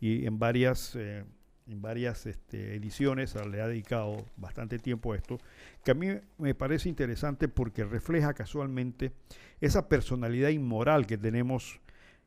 y 0.00 0.24
en 0.24 0.38
varias, 0.38 0.96
eh, 0.96 1.22
en 1.66 1.82
varias 1.82 2.24
este, 2.24 2.76
ediciones 2.76 3.34
le 3.34 3.60
ha 3.60 3.68
dedicado 3.68 4.24
bastante 4.38 4.78
tiempo 4.78 5.12
a 5.12 5.16
esto, 5.16 5.36
que 5.84 5.90
a 5.90 5.94
mí 5.94 6.06
me 6.38 6.54
parece 6.54 6.88
interesante 6.88 7.46
porque 7.46 7.84
refleja 7.84 8.32
casualmente 8.32 9.12
esa 9.60 9.90
personalidad 9.90 10.48
inmoral 10.48 11.06
que 11.06 11.18
tenemos, 11.18 11.78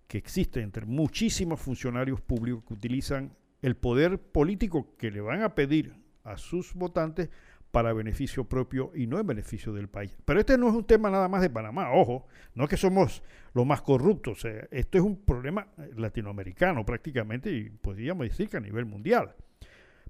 que 0.07 0.19
existe 0.19 0.61
entre 0.61 0.85
muchísimos 0.85 1.59
funcionarios 1.59 2.21
públicos 2.21 2.63
que 2.67 2.75
utilizan 2.75 3.35
el 3.63 3.75
poder 3.75 4.19
político 4.19 4.95
que 4.99 5.09
le 5.09 5.21
van 5.21 5.41
a 5.41 5.55
pedir 5.55 5.95
a 6.23 6.37
sus 6.37 6.75
votantes 6.75 7.29
para 7.72 7.93
beneficio 7.93 8.43
propio 8.43 8.91
y 8.93 9.07
no 9.07 9.19
en 9.19 9.26
beneficio 9.26 9.73
del 9.73 9.88
país. 9.88 10.14
Pero 10.26 10.39
este 10.39 10.57
no 10.57 10.68
es 10.68 10.76
un 10.76 10.85
tema 10.85 11.10
nada 11.10 11.27
más 11.27 11.41
de 11.41 11.49
Panamá, 11.49 11.91
ojo, 11.93 12.27
no 12.53 12.65
es 12.65 12.69
que 12.69 12.77
somos 12.77 13.23
los 13.53 13.65
más 13.65 13.81
corruptos, 13.81 14.45
esto 14.72 14.98
es 14.98 15.03
un 15.03 15.23
problema 15.23 15.68
latinoamericano 15.95 16.85
prácticamente 16.85 17.52
y 17.52 17.69
podríamos 17.69 18.27
decir 18.27 18.49
que 18.49 18.57
a 18.57 18.61
nivel 18.61 18.85
mundial. 18.85 19.35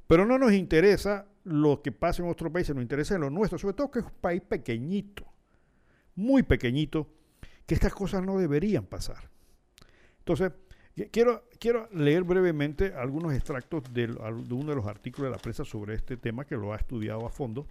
Pero 0.08 0.26
no 0.26 0.38
nos 0.38 0.54
interesa 0.54 1.28
lo 1.44 1.82
que 1.82 1.92
pasa 1.92 2.24
en 2.24 2.30
otros 2.30 2.52
países, 2.52 2.76
nos 2.76 2.82
interesa 2.82 3.16
en 3.16 3.22
lo 3.22 3.30
nuestro, 3.30 3.58
sobre 3.58 3.76
todo 3.76 3.92
que 3.92 4.00
es 4.00 4.06
un 4.06 4.12
país 4.20 4.42
pequeñito, 4.42 5.26
muy 6.16 6.44
pequeñito, 6.44 7.08
que 7.66 7.76
estas 7.76 7.94
cosas 7.94 8.24
no 8.24 8.38
deberían 8.38 8.86
pasar. 8.86 9.30
Entonces, 10.20 10.52
Quiero, 11.12 11.44
quiero 11.60 11.88
leer 11.94 12.24
brevemente 12.24 12.94
algunos 12.94 13.34
extractos 13.34 13.84
de, 13.94 14.12
uno 14.50 14.70
de 14.72 14.76
los 14.76 14.86
artículos 14.86 15.32
de 15.32 15.38
la 15.38 15.42
prensa 15.42 15.64
sobre 15.64 15.96
este 15.96 16.18
tema 16.18 16.46
que 16.46 16.56
lo 16.56 16.74
ha 16.74 16.76
estudiado 16.76 17.26
a 17.26 17.30
fondo. 17.30 17.66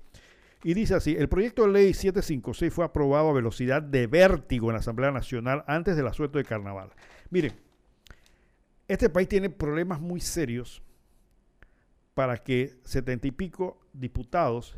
Y 0.63 0.75
dice 0.75 0.95
así, 0.95 1.15
el 1.17 1.29
proyecto 1.29 1.67
de 1.67 1.73
ley 1.73 1.95
756 1.95 2.73
fue 2.73 2.85
aprobado 2.85 3.29
a 3.29 3.33
velocidad 3.33 3.83
de 3.83 4.07
vértigo 4.07 4.69
en 4.69 4.75
la 4.75 4.81
Asamblea 4.81 5.11
Nacional 5.11 5.65
antes 5.67 5.97
del 5.97 6.07
asueto 6.07 6.39
de 6.39 6.45
carnaval. 6.45 6.91
Miren, 7.31 7.53
este 8.89 9.09
país 9.09 9.29
tiene 9.29 9.51
problemas 9.51 10.01
muy 10.01 10.21
serios 10.21 10.83
para 12.15 12.39
que 12.39 12.79
setenta 12.85 13.27
y 13.27 13.31
pico 13.31 13.79
diputados, 13.93 14.77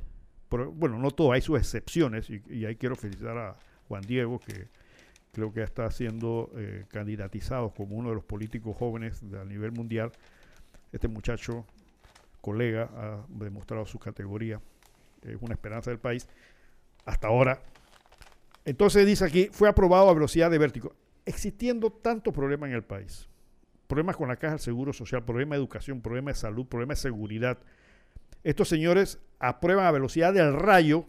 bueno, 0.51 0.99
no 0.99 1.11
todos, 1.11 1.33
hay 1.33 1.41
sus 1.41 1.59
excepciones, 1.59 2.29
y 2.29 2.65
ahí 2.67 2.77
quiero 2.77 2.95
felicitar 2.95 3.37
a 3.39 3.57
Juan 3.89 4.03
Diego, 4.03 4.39
que 4.39 4.69
creo 5.33 5.51
que 5.51 5.63
está 5.63 5.91
siendo 5.91 6.51
eh, 6.57 6.85
candidatizado 6.89 7.71
como 7.71 7.97
uno 7.97 8.11
de 8.11 8.17
los 8.17 8.25
políticos 8.25 8.77
jóvenes 8.77 9.23
a 9.41 9.45
nivel 9.45 9.73
mundial. 9.73 10.13
Este 10.93 11.09
muchacho, 11.09 11.65
colega, 12.43 12.91
ha 12.95 13.25
demostrado 13.29 13.87
su 13.87 13.99
categoría, 13.99 14.61
es 15.23 15.39
una 15.41 15.55
esperanza 15.55 15.91
del 15.91 15.99
país, 15.99 16.29
hasta 17.07 17.29
ahora. 17.29 17.63
Entonces 18.67 19.07
dice 19.07 19.25
aquí, 19.25 19.49
fue 19.51 19.71
aprobado 19.71 20.11
a 20.11 20.15
velocidad 20.15 20.51
de 20.51 20.59
vértigo, 20.59 20.95
existiendo 21.25 21.91
tantos 21.91 22.35
problemas 22.35 22.69
en 22.69 22.77
el 22.77 22.85
país. 22.85 23.27
Problemas 23.87 24.17
con 24.17 24.29
la 24.29 24.37
caja 24.37 24.53
del 24.53 24.61
Seguro 24.61 24.93
Social, 24.93 25.25
problemas 25.25 25.57
de 25.57 25.63
educación, 25.63 26.03
problemas 26.03 26.37
de 26.37 26.41
salud, 26.43 26.67
problemas 26.67 26.99
de 26.99 27.09
seguridad. 27.09 27.59
Estos 28.45 28.69
señores 28.69 29.19
aprueban 29.39 29.87
a 29.87 29.91
velocidad 29.93 30.35
del 30.35 30.53
rayo 30.53 31.07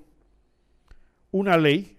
una 1.32 1.58
ley 1.58 1.98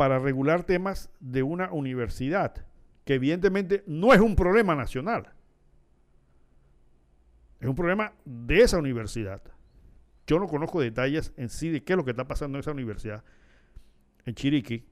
para 0.00 0.18
regular 0.18 0.64
temas 0.64 1.10
de 1.20 1.42
una 1.42 1.70
universidad, 1.70 2.64
que 3.04 3.16
evidentemente 3.16 3.84
no 3.86 4.14
es 4.14 4.20
un 4.20 4.34
problema 4.34 4.74
nacional, 4.74 5.34
es 7.60 7.68
un 7.68 7.74
problema 7.74 8.14
de 8.24 8.62
esa 8.62 8.78
universidad. 8.78 9.42
Yo 10.26 10.38
no 10.38 10.46
conozco 10.46 10.80
detalles 10.80 11.34
en 11.36 11.50
sí 11.50 11.68
de 11.68 11.84
qué 11.84 11.92
es 11.92 11.96
lo 11.98 12.04
que 12.06 12.12
está 12.12 12.26
pasando 12.26 12.56
en 12.56 12.60
esa 12.60 12.70
universidad, 12.70 13.22
en 14.24 14.34
Chiriquí, 14.34 14.86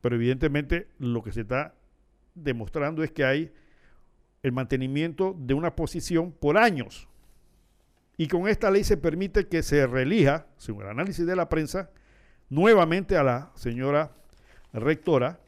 pero 0.00 0.14
evidentemente 0.14 0.88
lo 0.98 1.22
que 1.22 1.32
se 1.32 1.42
está 1.42 1.74
demostrando 2.34 3.02
es 3.02 3.12
que 3.12 3.26
hay 3.26 3.52
el 4.42 4.52
mantenimiento 4.52 5.36
de 5.38 5.52
una 5.52 5.76
posición 5.76 6.32
por 6.32 6.56
años. 6.56 7.06
Y 8.16 8.28
con 8.28 8.48
esta 8.48 8.70
ley 8.70 8.82
se 8.82 8.96
permite 8.96 9.46
que 9.46 9.62
se 9.62 9.86
reelija, 9.86 10.46
según 10.56 10.84
el 10.84 10.88
análisis 10.88 11.26
de 11.26 11.36
la 11.36 11.50
prensa, 11.50 11.90
nuevamente 12.48 13.18
a 13.18 13.22
la 13.22 13.52
señora 13.56 14.23
rectora, 14.74 15.38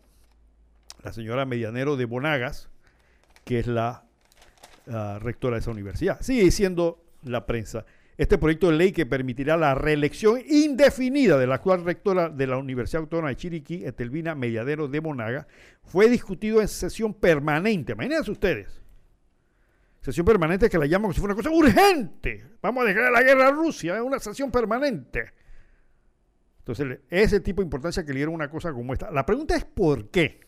la 1.03 1.13
señora 1.13 1.45
Medianero 1.45 1.97
de 1.97 2.05
Bonagas, 2.05 2.69
que 3.45 3.59
es 3.59 3.67
la 3.67 4.05
uh, 4.87 5.19
rectora 5.19 5.57
de 5.57 5.61
esa 5.61 5.71
universidad. 5.71 6.21
Sigue 6.21 6.51
siendo 6.51 7.05
la 7.23 7.47
prensa. 7.47 7.85
Este 8.17 8.39
proyecto 8.39 8.71
de 8.71 8.77
ley 8.77 8.93
que 8.93 9.05
permitirá 9.05 9.59
la 9.59 9.75
reelección 9.75 10.41
indefinida 10.49 11.37
de 11.37 11.47
la 11.47 11.57
actual 11.57 11.85
rectora 11.85 12.31
de 12.31 12.47
la 12.47 12.57
Universidad 12.57 13.03
Autónoma 13.03 13.29
de 13.29 13.37
Chiriquí, 13.37 13.85
Etelvina 13.85 14.35
Mediadero 14.35 14.89
de 14.89 15.03
Monaga, 15.03 15.47
fue 15.83 16.09
discutido 16.09 16.63
en 16.63 16.69
sesión 16.69 17.13
permanente. 17.13 17.93
Imagínense 17.93 18.31
ustedes. 18.31 18.81
Sesión 20.01 20.25
permanente 20.25 20.71
que 20.71 20.79
la 20.79 20.87
llaman 20.87 21.03
como 21.03 21.15
si 21.15 21.21
fuera 21.21 21.35
una 21.35 21.43
cosa 21.43 21.55
urgente. 21.55 22.45
Vamos 22.63 22.85
a 22.85 22.87
declarar 22.87 23.13
la 23.13 23.23
guerra 23.23 23.49
a 23.49 23.51
Rusia, 23.51 23.97
es 23.97 24.03
una 24.03 24.19
sesión 24.19 24.51
permanente. 24.51 25.33
Entonces, 26.67 26.99
ese 27.11 27.41
tipo 27.41 27.63
de 27.63 27.67
importancia 27.67 28.05
que 28.05 28.13
le 28.13 28.19
dieron 28.19 28.35
una 28.35 28.51
cosa 28.51 28.73
como 28.73 28.93
esta. 28.93 29.11
La 29.13 29.25
pregunta 29.25 29.55
es 29.55 29.65
¿por 29.65 30.11
qué? 30.11 30.41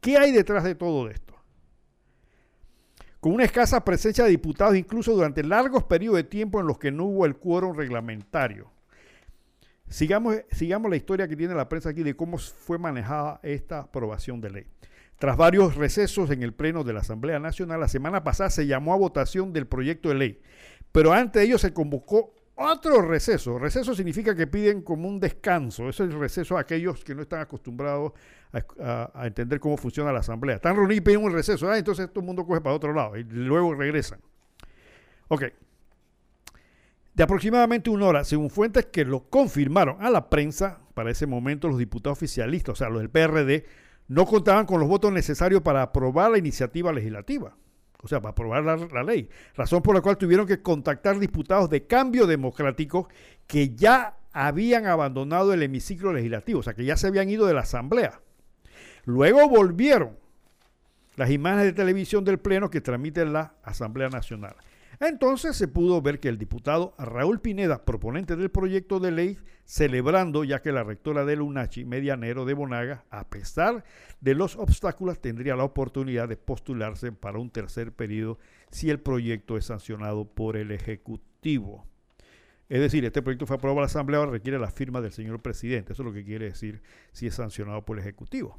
¿Qué 0.00 0.16
hay 0.16 0.30
detrás 0.30 0.62
de 0.62 0.74
todo 0.74 1.08
esto? 1.08 1.26
con 3.26 3.32
una 3.32 3.44
escasa 3.44 3.84
presencia 3.84 4.22
de 4.22 4.30
diputados 4.30 4.76
incluso 4.76 5.12
durante 5.12 5.42
largos 5.42 5.82
periodos 5.82 6.18
de 6.18 6.22
tiempo 6.22 6.60
en 6.60 6.68
los 6.68 6.78
que 6.78 6.92
no 6.92 7.06
hubo 7.06 7.26
el 7.26 7.34
quórum 7.34 7.74
reglamentario. 7.74 8.70
Sigamos, 9.88 10.36
sigamos 10.52 10.88
la 10.88 10.96
historia 10.96 11.26
que 11.26 11.34
tiene 11.34 11.52
la 11.52 11.68
prensa 11.68 11.88
aquí 11.88 12.04
de 12.04 12.14
cómo 12.14 12.38
fue 12.38 12.78
manejada 12.78 13.40
esta 13.42 13.80
aprobación 13.80 14.40
de 14.40 14.50
ley. 14.50 14.66
Tras 15.18 15.36
varios 15.36 15.74
recesos 15.74 16.30
en 16.30 16.44
el 16.44 16.54
Pleno 16.54 16.84
de 16.84 16.92
la 16.92 17.00
Asamblea 17.00 17.40
Nacional, 17.40 17.80
la 17.80 17.88
semana 17.88 18.22
pasada 18.22 18.48
se 18.48 18.68
llamó 18.68 18.94
a 18.94 18.96
votación 18.96 19.52
del 19.52 19.66
proyecto 19.66 20.10
de 20.10 20.14
ley, 20.14 20.40
pero 20.92 21.12
antes 21.12 21.40
de 21.40 21.48
ello 21.48 21.58
se 21.58 21.74
convocó 21.74 22.32
otro 22.56 23.02
receso. 23.02 23.58
Receso 23.58 23.94
significa 23.94 24.34
que 24.34 24.46
piden 24.46 24.82
como 24.82 25.08
un 25.08 25.20
descanso. 25.20 25.88
Eso 25.88 26.04
es 26.04 26.10
el 26.10 26.18
receso 26.18 26.56
a 26.56 26.60
aquellos 26.60 27.04
que 27.04 27.14
no 27.14 27.22
están 27.22 27.40
acostumbrados 27.40 28.12
a, 28.52 29.26
entender 29.26 29.60
cómo 29.60 29.76
funciona 29.76 30.12
la 30.12 30.20
asamblea. 30.20 30.56
Están 30.56 30.74
reunidos 30.74 30.98
y 30.98 31.00
piden 31.02 31.22
un 31.22 31.32
receso. 31.32 31.70
Ah, 31.70 31.78
entonces 31.78 32.08
todo 32.08 32.20
el 32.20 32.26
mundo 32.26 32.46
coge 32.46 32.60
para 32.60 32.74
otro 32.74 32.92
lado 32.92 33.16
y 33.16 33.24
luego 33.24 33.74
regresan. 33.74 34.20
Ok. 35.28 35.44
De 37.14 37.22
aproximadamente 37.22 37.90
una 37.90 38.06
hora, 38.06 38.24
según 38.24 38.50
fuentes 38.50 38.86
que 38.86 39.04
lo 39.04 39.28
confirmaron 39.28 39.96
a 40.00 40.10
la 40.10 40.28
prensa, 40.28 40.80
para 40.94 41.10
ese 41.10 41.26
momento 41.26 41.68
los 41.68 41.78
diputados 41.78 42.18
oficialistas, 42.18 42.72
o 42.72 42.76
sea, 42.76 42.88
los 42.88 43.00
del 43.00 43.10
PRD, 43.10 43.64
no 44.08 44.26
contaban 44.26 44.66
con 44.66 44.80
los 44.80 44.88
votos 44.88 45.12
necesarios 45.12 45.62
para 45.62 45.82
aprobar 45.82 46.30
la 46.30 46.38
iniciativa 46.38 46.92
legislativa 46.92 47.56
o 48.06 48.08
sea, 48.08 48.20
para 48.20 48.30
aprobar 48.30 48.64
la, 48.64 49.02
ley. 49.02 49.28
Razón 49.56 49.82
por 49.82 49.94
la 49.94 50.00
cual 50.00 50.16
tuvieron 50.16 50.46
que 50.46 50.62
contactar 50.62 51.18
diputados 51.18 51.68
de 51.68 51.86
cambio 51.86 52.26
democrático 52.26 53.08
que 53.46 53.74
ya 53.74 54.16
habían 54.32 54.86
abandonado 54.86 55.52
el 55.52 55.62
hemiciclo 55.62 56.12
legislativo, 56.12 56.60
o 56.60 56.62
sea, 56.62 56.74
que 56.74 56.84
ya 56.84 56.96
se 56.96 57.08
habían 57.08 57.28
ido 57.28 57.46
de 57.46 57.54
la 57.54 57.62
Asamblea. 57.62 58.20
Luego 59.04 59.48
volvieron 59.48 60.16
las 61.16 61.30
imágenes 61.30 61.64
de 61.64 61.72
televisión 61.72 62.24
del 62.24 62.38
Pleno 62.38 62.70
que 62.70 62.80
transmite 62.80 63.24
la 63.24 63.54
Asamblea 63.64 64.08
Nacional. 64.08 64.54
Entonces 65.00 65.56
se 65.56 65.68
pudo 65.68 66.00
ver 66.00 66.20
que 66.20 66.28
el 66.28 66.38
diputado 66.38 66.94
Raúl 66.98 67.40
Pineda, 67.40 67.84
proponente 67.84 68.36
del 68.36 68.50
proyecto 68.50 68.98
de 68.98 69.10
ley, 69.10 69.38
celebrando 69.64 70.44
ya 70.44 70.62
que 70.62 70.72
la 70.72 70.84
rectora 70.84 71.24
del 71.24 71.42
UNACHI, 71.42 71.84
Medianero 71.84 72.44
de 72.44 72.54
Bonaga, 72.54 73.04
a 73.10 73.28
pesar 73.28 73.84
de 74.20 74.34
los 74.34 74.56
obstáculos, 74.56 75.20
tendría 75.20 75.56
la 75.56 75.64
oportunidad 75.64 76.28
de 76.28 76.36
postularse 76.36 77.12
para 77.12 77.38
un 77.38 77.50
tercer 77.50 77.92
periodo 77.92 78.38
si 78.70 78.90
el 78.90 79.00
proyecto 79.00 79.56
es 79.56 79.66
sancionado 79.66 80.24
por 80.24 80.56
el 80.56 80.70
Ejecutivo. 80.70 81.84
Es 82.68 82.80
decir, 82.80 83.04
este 83.04 83.22
proyecto 83.22 83.46
fue 83.46 83.56
aprobado 83.56 83.80
a 83.80 83.82
la 83.82 83.86
Asamblea, 83.86 84.20
ahora 84.20 84.32
requiere 84.32 84.58
la 84.58 84.70
firma 84.70 85.00
del 85.00 85.12
señor 85.12 85.40
presidente. 85.40 85.92
Eso 85.92 86.02
es 86.02 86.06
lo 86.06 86.12
que 86.12 86.24
quiere 86.24 86.46
decir 86.46 86.82
si 87.12 87.26
es 87.26 87.34
sancionado 87.34 87.84
por 87.84 87.98
el 87.98 88.02
Ejecutivo. 88.02 88.58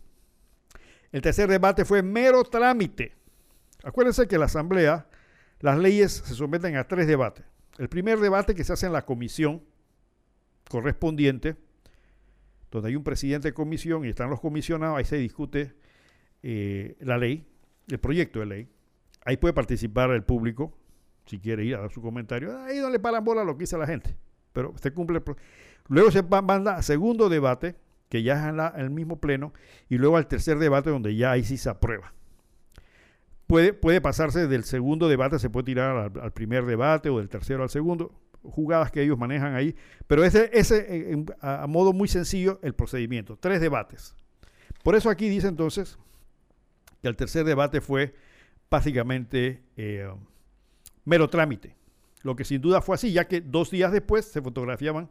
El 1.11 1.21
tercer 1.21 1.49
debate 1.49 1.83
fue 1.83 2.03
mero 2.03 2.43
trámite. 2.43 3.15
Acuérdense 3.83 4.27
que 4.27 4.37
la 4.37 4.45
Asamblea 4.45 5.07
las 5.59 5.77
leyes 5.77 6.11
se 6.11 6.35
someten 6.35 6.75
a 6.75 6.87
tres 6.87 7.07
debates. 7.07 7.45
El 7.77 7.89
primer 7.89 8.19
debate 8.19 8.55
que 8.55 8.63
se 8.63 8.73
hace 8.73 8.85
en 8.85 8.93
la 8.93 9.05
comisión 9.05 9.63
correspondiente, 10.69 11.55
donde 12.71 12.89
hay 12.89 12.95
un 12.95 13.03
presidente 13.03 13.49
de 13.49 13.53
comisión 13.53 14.05
y 14.05 14.09
están 14.09 14.29
los 14.29 14.39
comisionados, 14.39 14.97
ahí 14.97 15.05
se 15.05 15.17
discute 15.17 15.75
eh, 16.43 16.95
la 16.99 17.17
ley, 17.17 17.47
el 17.87 17.99
proyecto 17.99 18.39
de 18.39 18.45
ley. 18.45 18.69
Ahí 19.25 19.37
puede 19.37 19.53
participar 19.53 20.11
el 20.11 20.23
público, 20.23 20.77
si 21.25 21.39
quiere 21.39 21.65
ir 21.65 21.75
a 21.75 21.81
dar 21.81 21.91
su 21.91 22.01
comentario. 22.01 22.57
Ahí 22.63 22.79
no 22.79 22.89
le 22.89 22.99
paran 22.99 23.23
bola 23.23 23.43
lo 23.43 23.57
que 23.57 23.63
dice 23.63 23.77
la 23.77 23.87
gente. 23.87 24.15
Pero 24.53 24.73
se 24.81 24.91
cumple. 24.91 25.17
El 25.25 25.35
luego 25.87 26.11
se 26.11 26.23
manda 26.23 26.77
al 26.77 26.83
segundo 26.83 27.29
debate, 27.29 27.75
que 28.09 28.23
ya 28.23 28.39
es 28.39 28.53
en 28.53 28.81
el 28.81 28.89
mismo 28.89 29.19
pleno, 29.19 29.53
y 29.89 29.97
luego 29.97 30.17
al 30.17 30.27
tercer 30.27 30.59
debate, 30.59 30.89
donde 30.89 31.15
ya 31.15 31.31
ahí 31.31 31.43
sí 31.43 31.57
se 31.57 31.69
aprueba 31.69 32.13
puede, 33.47 33.73
puede 33.73 34.01
pasarse 34.01 34.47
del 34.47 34.63
segundo 34.63 35.07
debate, 35.07 35.39
se 35.39 35.49
puede 35.49 35.65
tirar 35.65 36.11
al, 36.21 36.33
primer 36.33 36.65
debate 36.65 37.09
o 37.09 37.17
del 37.17 37.29
tercero 37.29 37.63
al 37.63 37.69
segundo, 37.69 38.13
jugadas 38.43 38.91
que 38.91 39.01
ellos 39.01 39.17
manejan 39.17 39.55
ahí, 39.55 39.75
pero 40.05 40.23
ese, 40.23 40.49
ese 40.53 41.13
eh, 41.13 41.25
a, 41.41 41.65
modo 41.67 41.93
muy 41.93 42.07
sencillo 42.07 42.59
el 42.61 42.73
procedimiento, 42.73 43.37
tres 43.37 43.59
debates. 43.59 44.15
Por 44.83 44.95
eso 44.95 45.09
aquí 45.09 45.27
dice 45.27 45.47
entonces 45.47 45.97
que 47.01 47.07
el 47.07 47.15
tercer 47.15 47.45
debate 47.45 47.81
fue 47.81 48.13
básicamente 48.69 49.63
eh, 49.75 50.09
mero 51.05 51.29
trámite, 51.29 51.75
lo 52.23 52.35
que 52.35 52.43
sin 52.43 52.61
duda 52.61 52.81
fue 52.81 52.95
así, 52.95 53.11
ya 53.11 53.27
que 53.27 53.41
dos 53.41 53.71
días 53.71 53.91
después 53.91 54.25
se 54.25 54.41
fotografiaban, 54.41 55.09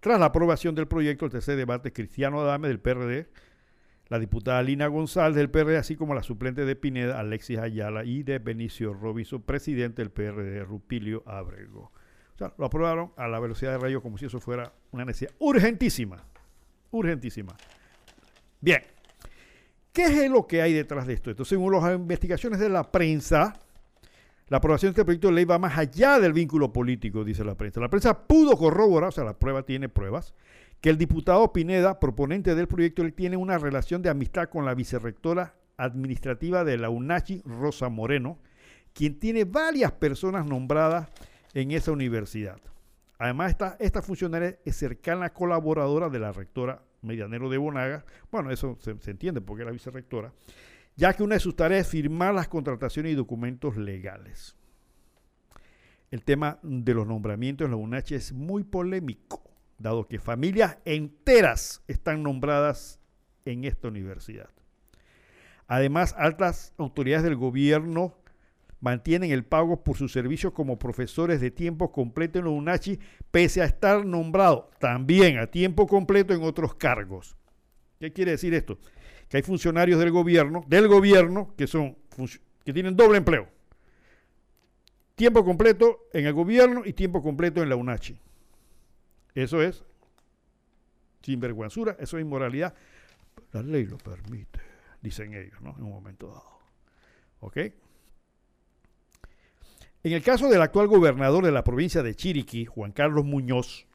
tras 0.00 0.20
la 0.20 0.26
aprobación 0.26 0.74
del 0.74 0.86
proyecto, 0.86 1.24
el 1.24 1.32
tercer 1.32 1.56
debate, 1.56 1.92
Cristiano 1.92 2.40
Adame 2.40 2.68
del 2.68 2.78
PRD, 2.78 3.28
la 4.08 4.18
diputada 4.18 4.62
Lina 4.62 4.86
González 4.86 5.36
del 5.36 5.50
PRD, 5.50 5.76
así 5.76 5.96
como 5.96 6.14
la 6.14 6.22
suplente 6.22 6.64
de 6.64 6.76
Pineda, 6.76 7.20
Alexis 7.20 7.58
Ayala, 7.58 8.04
y 8.04 8.22
de 8.22 8.38
Benicio 8.38 8.94
Robinson, 8.94 9.42
presidente 9.42 10.02
del 10.02 10.10
PRD, 10.10 10.64
Rupilio 10.64 11.22
Abrego. 11.26 11.92
O 12.34 12.38
sea, 12.38 12.54
lo 12.56 12.66
aprobaron 12.66 13.12
a 13.16 13.28
la 13.28 13.40
velocidad 13.40 13.72
de 13.72 13.78
rayo 13.78 14.00
como 14.00 14.16
si 14.16 14.26
eso 14.26 14.40
fuera 14.40 14.72
una 14.92 15.04
necesidad 15.04 15.32
urgentísima. 15.38 16.24
Urgentísima. 16.90 17.54
Bien. 18.60 18.82
¿Qué 19.92 20.24
es 20.24 20.30
lo 20.30 20.46
que 20.46 20.62
hay 20.62 20.72
detrás 20.72 21.06
de 21.06 21.14
esto? 21.14 21.30
Entonces, 21.30 21.50
según 21.50 21.72
las 21.72 21.94
investigaciones 21.94 22.60
de 22.60 22.68
la 22.68 22.90
prensa, 22.90 23.54
la 24.48 24.58
aprobación 24.58 24.90
de 24.90 24.92
este 24.92 25.04
proyecto 25.04 25.28
de 25.28 25.34
ley 25.34 25.44
va 25.44 25.58
más 25.58 25.76
allá 25.76 26.18
del 26.20 26.32
vínculo 26.32 26.72
político, 26.72 27.24
dice 27.24 27.44
la 27.44 27.56
prensa. 27.56 27.80
La 27.80 27.90
prensa 27.90 28.26
pudo 28.26 28.56
corroborar, 28.56 29.08
o 29.08 29.12
sea, 29.12 29.24
la 29.24 29.38
prueba 29.38 29.64
tiene 29.64 29.88
pruebas, 29.88 30.34
que 30.80 30.90
el 30.90 30.98
diputado 30.98 31.52
Pineda, 31.52 31.98
proponente 31.98 32.54
del 32.54 32.68
proyecto, 32.68 33.02
él 33.02 33.12
tiene 33.12 33.36
una 33.36 33.58
relación 33.58 34.02
de 34.02 34.10
amistad 34.10 34.48
con 34.48 34.64
la 34.64 34.74
vicerrectora 34.74 35.54
administrativa 35.76 36.64
de 36.64 36.78
la 36.78 36.90
UNACHI, 36.90 37.42
Rosa 37.44 37.88
Moreno, 37.88 38.38
quien 38.92 39.18
tiene 39.18 39.44
varias 39.44 39.92
personas 39.92 40.46
nombradas 40.46 41.08
en 41.54 41.72
esa 41.72 41.92
universidad. 41.92 42.60
Además, 43.18 43.56
esta, 43.80 44.02
funcionaria 44.02 44.58
es 44.64 44.76
cercana 44.76 45.32
colaboradora 45.32 46.08
de 46.08 46.20
la 46.20 46.32
rectora 46.32 46.82
Medianero 47.02 47.50
de 47.50 47.58
Bonaga. 47.58 48.04
Bueno, 48.30 48.50
eso 48.52 48.76
se, 48.80 48.96
se 49.00 49.10
entiende 49.10 49.40
porque 49.40 49.62
es 49.62 49.66
la 49.66 49.72
vicerrectora, 49.72 50.32
ya 50.96 51.12
que 51.12 51.24
una 51.24 51.34
de 51.34 51.40
sus 51.40 51.56
tareas 51.56 51.86
es 51.86 51.92
firmar 51.92 52.34
las 52.34 52.46
contrataciones 52.46 53.12
y 53.12 53.16
documentos 53.16 53.76
legales. 53.76 54.54
El 56.12 56.22
tema 56.22 56.58
de 56.62 56.94
los 56.94 57.06
nombramientos 57.06 57.64
en 57.64 57.72
la 57.72 57.76
UNACHI 57.76 58.14
es 58.14 58.32
muy 58.32 58.62
polémico 58.62 59.47
dado 59.78 60.06
que 60.06 60.18
familias 60.18 60.78
enteras 60.84 61.82
están 61.86 62.22
nombradas 62.22 63.00
en 63.44 63.64
esta 63.64 63.88
universidad. 63.88 64.50
Además, 65.66 66.14
altas 66.18 66.74
autoridades 66.78 67.24
del 67.24 67.36
gobierno 67.36 68.14
mantienen 68.80 69.30
el 69.30 69.44
pago 69.44 69.82
por 69.82 69.96
sus 69.96 70.12
servicios 70.12 70.52
como 70.52 70.78
profesores 70.78 71.40
de 71.40 71.50
tiempo 71.50 71.92
completo 71.92 72.38
en 72.38 72.46
la 72.46 72.50
UNACHI, 72.50 72.98
pese 73.30 73.60
a 73.60 73.66
estar 73.66 74.04
nombrados 74.04 74.66
también 74.78 75.38
a 75.38 75.46
tiempo 75.46 75.86
completo 75.86 76.32
en 76.32 76.42
otros 76.42 76.74
cargos. 76.74 77.36
¿Qué 78.00 78.12
quiere 78.12 78.32
decir 78.32 78.54
esto? 78.54 78.78
Que 79.28 79.38
hay 79.38 79.42
funcionarios 79.42 79.98
del 79.98 80.10
gobierno, 80.10 80.64
del 80.68 80.88
gobierno, 80.88 81.54
que 81.56 81.66
son 81.66 81.96
que 82.64 82.72
tienen 82.72 82.96
doble 82.96 83.18
empleo. 83.18 83.48
Tiempo 85.14 85.44
completo 85.44 86.08
en 86.12 86.26
el 86.26 86.32
gobierno 86.32 86.82
y 86.84 86.92
tiempo 86.92 87.22
completo 87.22 87.62
en 87.62 87.68
la 87.68 87.76
UNACHI. 87.76 88.20
Eso 89.38 89.62
es 89.62 89.84
sinvergüenzura, 91.22 91.96
eso 92.00 92.18
es 92.18 92.22
inmoralidad. 92.22 92.74
La 93.52 93.62
ley 93.62 93.84
lo 93.84 93.96
permite, 93.96 94.58
dicen 95.00 95.32
ellos, 95.32 95.60
¿no? 95.60 95.76
En 95.78 95.84
un 95.84 95.90
momento 95.90 96.26
dado. 96.26 96.58
¿Ok? 97.38 97.56
En 100.02 100.12
el 100.12 100.24
caso 100.24 100.48
del 100.48 100.60
actual 100.60 100.88
gobernador 100.88 101.44
de 101.44 101.52
la 101.52 101.62
provincia 101.62 102.02
de 102.02 102.16
Chiriquí, 102.16 102.64
Juan 102.64 102.90
Carlos 102.90 103.24
Muñoz, 103.24 103.86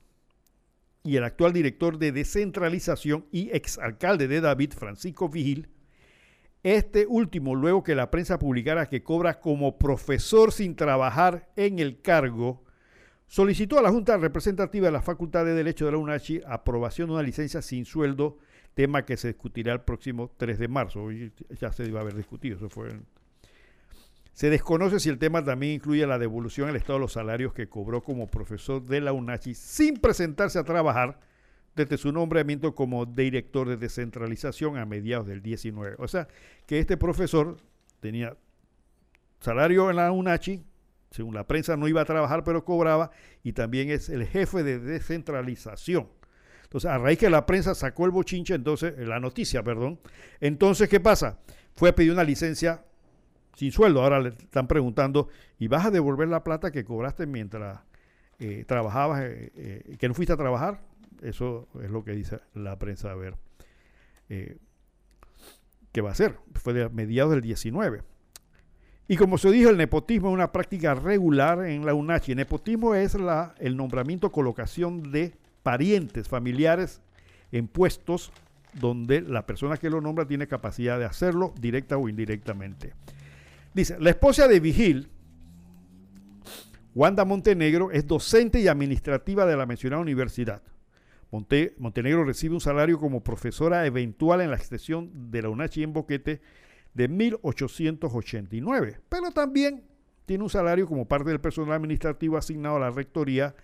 y 1.04 1.18
el 1.18 1.26
actual 1.26 1.52
director 1.52 1.98
de 1.98 2.14
descentralización 2.14 3.26
y 3.30 3.50
exalcalde 3.50 4.30
de 4.30 4.40
David, 4.40 4.72
Francisco 4.72 5.28
Vigil, 5.28 5.68
este 6.64 7.06
último, 7.06 7.54
luego 7.54 7.84
que 7.84 7.96
la 7.96 8.10
prensa 8.10 8.40
publicara 8.40 8.88
que 8.88 9.04
cobra 9.04 9.42
como 9.42 9.78
profesor 9.78 10.54
sin 10.54 10.78
trabajar 10.78 11.52
en 11.58 11.80
el 11.80 12.02
cargo, 12.02 12.63
solicitó 13.34 13.80
a 13.80 13.82
la 13.82 13.90
Junta 13.90 14.16
Representativa 14.16 14.86
de 14.86 14.92
la 14.92 15.02
Facultad 15.02 15.44
de 15.44 15.56
Derecho 15.56 15.88
de 15.88 15.94
la 15.94 15.98
UNACHI 15.98 16.44
aprobación 16.46 17.08
de 17.08 17.16
una 17.16 17.24
licencia 17.24 17.64
sin 17.64 17.84
sueldo, 17.84 18.38
tema 18.76 19.06
que 19.06 19.18
se 19.18 19.30
discutirá 19.30 19.74
el 19.74 19.82
próximo 19.82 20.32
3 20.38 20.60
de 20.60 20.68
marzo. 20.68 21.08
Ya 21.60 21.72
se 21.72 21.84
iba 21.86 21.98
a 21.98 22.04
haber 22.04 22.14
discutido, 22.14 22.58
eso. 22.58 22.70
Se 24.34 24.52
desconoce 24.52 25.00
si 25.00 25.10
el 25.10 25.18
tema 25.18 25.44
también 25.44 25.74
incluye 25.74 26.06
la 26.06 26.20
devolución 26.20 26.70
al 26.70 26.76
Estado 26.76 26.94
de 26.94 27.00
los 27.00 27.14
salarios 27.14 27.56
que 27.56 27.68
cobró 27.68 28.04
como 28.04 28.28
profesor 28.28 28.84
de 28.84 29.02
la 29.02 29.14
UNACHI 29.14 29.56
sin 29.56 29.96
presentarse 29.96 30.60
a 30.60 30.64
trabajar 30.64 31.20
desde 31.76 31.98
su 31.98 32.12
nombramiento 32.12 32.76
como 32.76 33.08
director 33.08 33.68
de 33.68 33.78
descentralización 33.78 34.78
a 34.78 34.86
mediados 34.86 35.26
del 35.26 35.42
19. 35.42 35.96
O 35.98 36.08
sea, 36.08 36.28
que 36.68 36.78
este 36.78 36.98
profesor 36.98 37.58
tenía 38.00 38.38
salario 39.40 39.90
en 39.90 39.96
la 39.96 40.12
UNACHI, 40.12 40.64
según 41.14 41.36
la 41.36 41.46
prensa 41.46 41.78
no 41.78 41.88
iba 41.88 42.02
a 42.02 42.06
trabajar 42.06 42.44
pero 42.44 42.66
cobraba, 42.66 43.12
y 43.44 43.54
también 43.54 43.92
es 43.92 44.10
el 44.10 44.26
jefe 44.26 44.64
de 44.64 44.80
descentralización. 44.80 46.10
Entonces, 46.64 46.90
a 46.90 46.98
raíz 46.98 47.20
que 47.20 47.30
la 47.30 47.46
prensa 47.46 47.76
sacó 47.76 48.06
el 48.06 48.12
bochinche, 48.12 48.56
entonces, 48.56 48.98
la 48.98 49.20
noticia, 49.20 49.62
perdón, 49.62 50.00
entonces, 50.40 50.90
¿qué 50.90 51.00
pasa? 51.00 51.40
Fue 51.76 51.90
a 51.90 51.96
pedir 51.96 52.12
una 52.12 52.24
licencia 52.24 52.84
sin 53.56 53.72
sueldo. 53.72 54.02
Ahora 54.02 54.20
le 54.20 54.30
están 54.30 54.68
preguntando, 54.68 55.30
¿y 55.60 55.68
vas 55.68 55.86
a 55.86 55.92
devolver 55.92 56.28
la 56.28 56.44
plata 56.44 56.72
que 56.72 56.84
cobraste 56.84 57.28
mientras 57.28 57.82
eh, 58.40 58.66
trabajabas, 58.68 59.22
eh, 59.22 59.52
eh, 59.56 59.98
que 60.00 60.08
no 60.08 60.16
fuiste 60.16 60.34
a 60.34 60.38
trabajar? 60.38 60.82
Eso 61.22 61.68
es 61.84 61.92
lo 61.92 62.04
que 62.04 62.14
dice 62.14 62.40
la 62.56 62.80
prensa. 62.80 63.12
A 63.12 63.16
ver, 63.16 63.36
¿qué 64.28 66.02
va 66.02 66.10
a 66.10 66.14
hacer? 66.14 66.40
Fue 66.56 66.74
de 66.74 66.90
mediados 66.90 67.32
del 67.32 67.42
19. 67.42 68.02
Y 69.08 69.18
como 69.18 69.38
se 69.38 69.52
dijo, 69.52 69.70
el 69.70 69.78
nepotismo 69.78 70.30
es 70.30 70.34
una 70.34 70.52
práctica 70.52 70.94
regular 70.94 71.66
en 71.66 71.86
la 71.86 71.94
UNACHI. 71.94 72.32
El 72.32 72.38
nepotismo 72.38 72.96
es 72.96 73.16
la, 73.16 73.54
el 73.60 73.76
nombramiento, 73.76 74.32
colocación 74.32 75.12
de 75.12 75.34
parientes, 75.62 76.28
familiares 76.28 77.02
en 77.52 77.68
puestos 77.68 78.32
donde 78.74 79.22
la 79.22 79.46
persona 79.46 79.78
que 79.78 79.90
lo 79.90 80.02
nombra 80.02 80.26
tiene 80.26 80.48
capacidad 80.48 80.98
de 80.98 81.06
hacerlo 81.06 81.54
directa 81.60 81.98
o 81.98 82.10
indirectamente. 82.10 82.94
Dice, 83.74 83.98
la 84.00 84.10
esposa 84.10 84.48
de 84.48 84.60
Vigil, 84.60 85.10
Wanda 86.96 87.26
Montenegro, 87.26 87.92
es 87.92 88.08
docente 88.08 88.60
y 88.60 88.68
administrativa 88.68 89.46
de 89.46 89.58
la 89.58 89.66
mencionada 89.66 90.02
universidad. 90.02 90.62
Montenegro 91.78 92.24
recibe 92.24 92.54
un 92.54 92.62
salario 92.62 93.00
como 93.00 93.24
profesora 93.24 93.86
eventual 93.88 94.42
en 94.42 94.52
la 94.52 94.56
extensión 94.56 95.32
de 95.32 95.42
la 95.42 95.50
UNACHI 95.50 95.84
en 95.84 95.94
Boquete 95.94 96.42
de 96.94 97.10
1.889, 97.10 99.00
pero 99.10 99.32
también 99.32 99.84
tiene 100.26 100.44
un 100.44 100.50
salario 100.50 100.88
como 100.88 101.08
parte 101.08 101.30
del 101.30 101.42
personal 101.42 101.74
administrativo 101.74 102.38
asignado 102.38 102.78
a 102.78 102.80
la 102.80 102.92
rectoría 102.92 103.56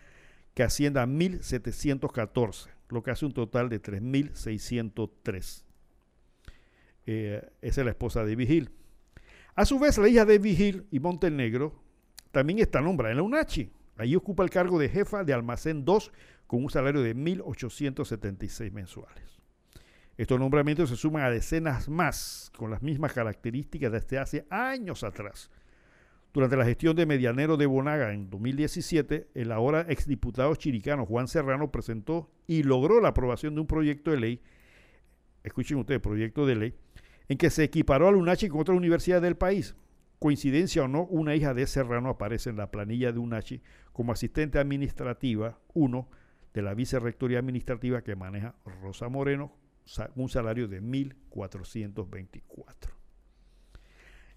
que 0.53 0.63
asciende 0.63 0.99
a 0.99 1.05
1.714, 1.05 2.67
lo 2.89 3.03
que 3.03 3.11
hace 3.11 3.25
un 3.25 3.33
total 3.33 3.69
de 3.69 3.81
3.603. 3.81 5.63
Eh, 7.05 7.49
esa 7.61 7.81
es 7.81 7.85
la 7.85 7.91
esposa 7.91 8.25
de 8.25 8.35
Vigil. 8.35 8.71
A 9.55 9.65
su 9.65 9.79
vez, 9.79 9.97
la 9.97 10.07
hija 10.07 10.25
de 10.25 10.39
Vigil 10.39 10.85
y 10.91 10.99
Montenegro 10.99 11.81
también 12.31 12.59
está 12.59 12.81
nombrada 12.81 13.11
en 13.11 13.17
la 13.17 13.23
UNACHI. 13.23 13.71
Allí 13.97 14.15
ocupa 14.15 14.43
el 14.43 14.49
cargo 14.49 14.79
de 14.79 14.89
jefa 14.89 15.23
de 15.23 15.33
almacén 15.33 15.83
2 15.83 16.11
con 16.47 16.63
un 16.63 16.69
salario 16.69 17.01
de 17.01 17.15
1.876 17.15 18.71
mensuales. 18.71 19.38
Estos 20.19 20.37
nombramientos 20.37 20.89
se 20.89 20.97
suman 20.97 21.23
a 21.23 21.29
decenas 21.29 21.87
más 21.87 22.51
con 22.57 22.69
las 22.69 22.81
mismas 22.81 23.13
características 23.13 23.89
desde 23.89 24.17
hace 24.17 24.45
años 24.49 25.05
atrás. 25.05 25.49
Durante 26.33 26.57
la 26.57 26.65
gestión 26.65 26.93
de 26.97 27.05
Medianero 27.05 27.55
de 27.55 27.65
Bonaga 27.65 28.11
en 28.11 28.29
2017, 28.29 29.29
el 29.33 29.49
ahora 29.53 29.85
exdiputado 29.87 30.53
chiricano 30.55 31.05
Juan 31.05 31.29
Serrano 31.29 31.71
presentó 31.71 32.29
y 32.47 32.63
logró 32.63 32.99
la 32.99 33.07
aprobación 33.07 33.55
de 33.55 33.61
un 33.61 33.67
proyecto 33.67 34.11
de 34.11 34.19
ley, 34.19 34.41
escuchen 35.45 35.77
ustedes, 35.77 36.01
proyecto 36.01 36.45
de 36.45 36.55
ley, 36.57 36.73
en 37.29 37.37
que 37.37 37.49
se 37.49 37.63
equiparó 37.63 38.09
a 38.09 38.11
UNACHI 38.11 38.49
con 38.49 38.59
otra 38.59 38.75
universidad 38.75 39.21
del 39.21 39.37
país. 39.37 39.77
Coincidencia 40.19 40.83
o 40.83 40.89
no, 40.89 41.03
una 41.03 41.33
hija 41.33 41.53
de 41.53 41.65
Serrano 41.65 42.09
aparece 42.09 42.49
en 42.49 42.57
la 42.57 42.71
planilla 42.71 43.13
de 43.13 43.19
UNACHI 43.19 43.61
como 43.93 44.11
asistente 44.11 44.59
administrativa 44.59 45.59
1 45.75 46.09
de 46.53 46.61
la 46.61 46.73
vicerrectoría 46.73 47.39
administrativa 47.39 48.01
que 48.01 48.17
maneja 48.17 48.55
Rosa 48.81 49.07
Moreno, 49.07 49.53
un 50.15 50.29
salario 50.29 50.67
de 50.67 50.81
1.424. 50.81 52.65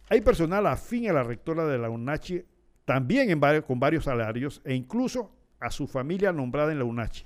Hay 0.08 0.20
personal 0.20 0.66
afín 0.66 1.08
a 1.08 1.12
la 1.12 1.22
rectora 1.22 1.66
de 1.66 1.78
la 1.78 1.88
UNACHI, 1.90 2.44
también 2.84 3.40
con 3.66 3.80
varios 3.80 4.04
salarios, 4.04 4.60
e 4.64 4.74
incluso 4.74 5.30
a 5.60 5.70
su 5.70 5.86
familia 5.86 6.32
nombrada 6.32 6.72
en 6.72 6.78
la 6.78 6.84
UNACHI. 6.84 7.24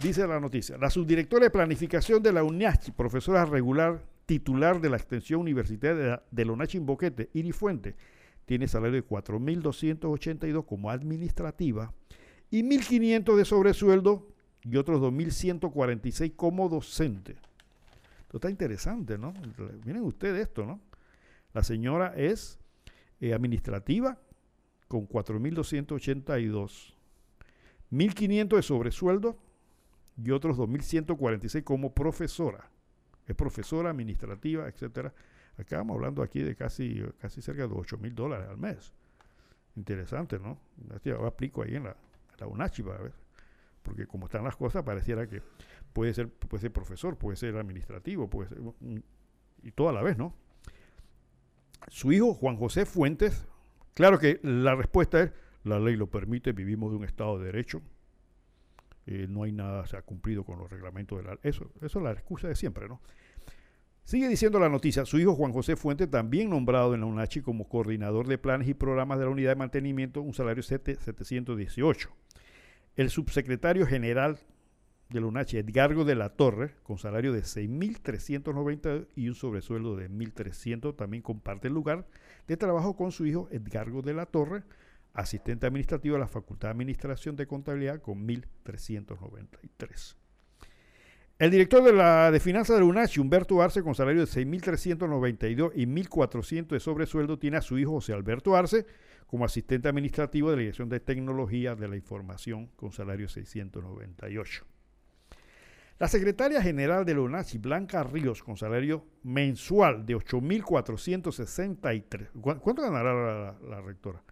Dice 0.00 0.26
la 0.26 0.38
noticia, 0.38 0.78
la 0.78 0.90
subdirectora 0.90 1.44
de 1.44 1.50
planificación 1.50 2.22
de 2.22 2.32
la 2.32 2.44
UNACHI, 2.44 2.92
profesora 2.92 3.44
regular 3.44 4.00
titular 4.26 4.80
de 4.80 4.90
la 4.90 4.96
extensión 4.96 5.40
universitaria 5.40 6.22
de 6.30 6.44
la, 6.44 6.52
UNACHI 6.52 6.78
en 6.78 6.86
Boquete, 6.86 7.30
Iri 7.32 7.50
Fuente, 7.50 7.96
tiene 8.44 8.68
salario 8.68 9.02
de 9.02 9.06
4.282 9.06 10.64
como 10.64 10.90
administrativa 10.90 11.92
y 12.50 12.62
1.500 12.62 13.36
de 13.36 13.44
sobresueldo 13.44 14.28
y 14.62 14.76
otros 14.76 15.00
2.146 15.00 16.34
como 16.36 16.68
docente. 16.68 17.36
Esto 18.22 18.36
está 18.36 18.50
interesante, 18.50 19.16
¿no? 19.16 19.32
Miren 19.84 20.02
ustedes 20.02 20.48
esto, 20.48 20.66
¿no? 20.66 20.80
La 21.54 21.62
señora 21.62 22.12
es 22.14 22.58
eh, 23.20 23.32
administrativa 23.32 24.18
con 24.86 25.08
4.282, 25.08 26.94
1.500 27.90 28.56
de 28.56 28.62
sobresueldo 28.62 29.38
y 30.22 30.30
otros 30.30 30.58
2.146 30.58 31.64
como 31.64 31.94
profesora. 31.94 32.68
Es 33.26 33.34
profesora 33.36 33.90
administrativa, 33.90 34.68
etcétera. 34.68 35.12
Acá 35.54 35.76
estamos 35.76 35.94
hablando 35.96 36.22
aquí 36.22 36.40
de 36.42 36.54
casi, 36.54 37.02
casi 37.18 37.42
cerca 37.42 37.66
de 37.66 37.74
8 37.74 37.98
mil 37.98 38.14
dólares 38.14 38.48
al 38.48 38.58
mes. 38.58 38.92
Interesante, 39.76 40.38
¿no? 40.38 40.58
Yo 41.04 41.26
aplico 41.26 41.62
ahí 41.62 41.76
en 41.76 41.84
la, 41.84 41.96
la 42.38 42.46
UNACHI 42.46 42.82
para 42.82 42.98
ver. 43.00 43.27
Porque 43.88 44.06
como 44.06 44.26
están 44.26 44.44
las 44.44 44.54
cosas, 44.54 44.82
pareciera 44.82 45.26
que 45.26 45.40
puede 45.94 46.12
ser, 46.12 46.28
puede 46.28 46.60
ser 46.60 46.72
profesor, 46.72 47.16
puede 47.16 47.38
ser 47.38 47.56
administrativo, 47.56 48.28
puede 48.28 48.50
ser. 48.50 48.58
Y 49.62 49.70
todo 49.70 49.88
a 49.88 49.92
la 49.94 50.02
vez, 50.02 50.18
¿no? 50.18 50.34
Su 51.88 52.12
hijo, 52.12 52.34
Juan 52.34 52.56
José 52.56 52.84
Fuentes, 52.84 53.46
claro 53.94 54.18
que 54.18 54.40
la 54.42 54.74
respuesta 54.74 55.22
es: 55.22 55.32
la 55.64 55.80
ley 55.80 55.96
lo 55.96 56.10
permite, 56.10 56.52
vivimos 56.52 56.90
de 56.90 56.98
un 56.98 57.04
Estado 57.04 57.38
de 57.38 57.46
Derecho, 57.46 57.80
eh, 59.06 59.26
no 59.26 59.44
hay 59.44 59.52
nada, 59.52 59.86
se 59.86 59.96
ha 59.96 60.02
cumplido 60.02 60.44
con 60.44 60.58
los 60.58 60.70
reglamentos 60.70 61.16
de 61.16 61.24
la... 61.24 61.38
Eso, 61.42 61.72
eso 61.80 61.98
es 61.98 62.04
la 62.04 62.12
excusa 62.12 62.46
de 62.46 62.54
siempre, 62.54 62.88
¿no? 62.88 63.00
Sigue 64.04 64.28
diciendo 64.28 64.60
la 64.60 64.68
noticia, 64.68 65.06
su 65.06 65.18
hijo 65.18 65.34
Juan 65.34 65.52
José 65.52 65.76
Fuente, 65.76 66.06
también 66.06 66.50
nombrado 66.50 66.94
en 66.94 67.00
la 67.00 67.06
UNACHI 67.06 67.40
como 67.40 67.68
coordinador 67.68 68.26
de 68.26 68.36
planes 68.36 68.68
y 68.68 68.74
programas 68.74 69.18
de 69.18 69.26
la 69.26 69.30
unidad 69.30 69.50
de 69.50 69.56
mantenimiento, 69.56 70.22
un 70.22 70.32
salario 70.32 70.62
718. 70.62 72.10
El 72.98 73.10
subsecretario 73.10 73.86
general 73.86 74.40
de 75.08 75.20
la 75.20 75.28
UNACHI, 75.28 75.58
Edgargo 75.58 76.04
de 76.04 76.16
la 76.16 76.30
Torre, 76.30 76.74
con 76.82 76.98
salario 76.98 77.32
de 77.32 77.42
6.390 77.42 79.06
y 79.14 79.28
un 79.28 79.36
sobresueldo 79.36 79.94
de 79.94 80.10
1.300, 80.10 80.96
también 80.96 81.22
comparte 81.22 81.68
el 81.68 81.74
lugar 81.74 82.08
de 82.48 82.56
trabajo 82.56 82.96
con 82.96 83.12
su 83.12 83.24
hijo 83.24 83.48
Edgargo 83.52 84.02
de 84.02 84.14
la 84.14 84.26
Torre, 84.26 84.64
asistente 85.14 85.68
administrativo 85.68 86.16
de 86.16 86.22
la 86.22 86.26
Facultad 86.26 86.70
de 86.70 86.72
Administración 86.72 87.36
de 87.36 87.46
Contabilidad 87.46 88.02
con 88.02 88.26
1.393. 88.26 90.16
El 91.38 91.52
director 91.52 91.84
de 91.84 91.92
la 91.92 92.32
de 92.32 92.40
finanzas 92.40 92.74
de 92.74 92.80
la 92.80 92.88
UNACHI, 92.88 93.20
Humberto 93.20 93.62
Arce, 93.62 93.84
con 93.84 93.94
salario 93.94 94.22
de 94.22 94.26
6.392 94.26 95.70
y 95.76 95.86
1.400 95.86 96.66
de 96.66 96.80
sobresueldo, 96.80 97.38
tiene 97.38 97.58
a 97.58 97.62
su 97.62 97.78
hijo 97.78 97.92
José 97.92 98.12
Alberto 98.12 98.56
Arce 98.56 98.86
como 99.28 99.44
asistente 99.44 99.88
administrativo 99.88 100.50
de 100.50 100.56
la 100.56 100.62
Dirección 100.62 100.88
de 100.88 100.98
Tecnología 100.98 101.76
de 101.76 101.86
la 101.86 101.94
Información 101.94 102.66
con 102.74 102.90
salario 102.90 103.26
de 103.26 103.32
698. 103.32 104.66
La 106.00 106.08
secretaria 106.08 106.60
general 106.60 107.04
de 107.04 107.14
la 107.14 107.20
UNACHI, 107.20 107.58
Blanca 107.58 108.02
Ríos, 108.02 108.42
con 108.42 108.56
salario 108.56 109.06
mensual 109.22 110.04
de 110.04 110.16
8.463. 110.16 112.30
¿Cuánto 112.40 112.82
ganará 112.82 113.56
la 113.62 113.80
rectora? 113.80 114.24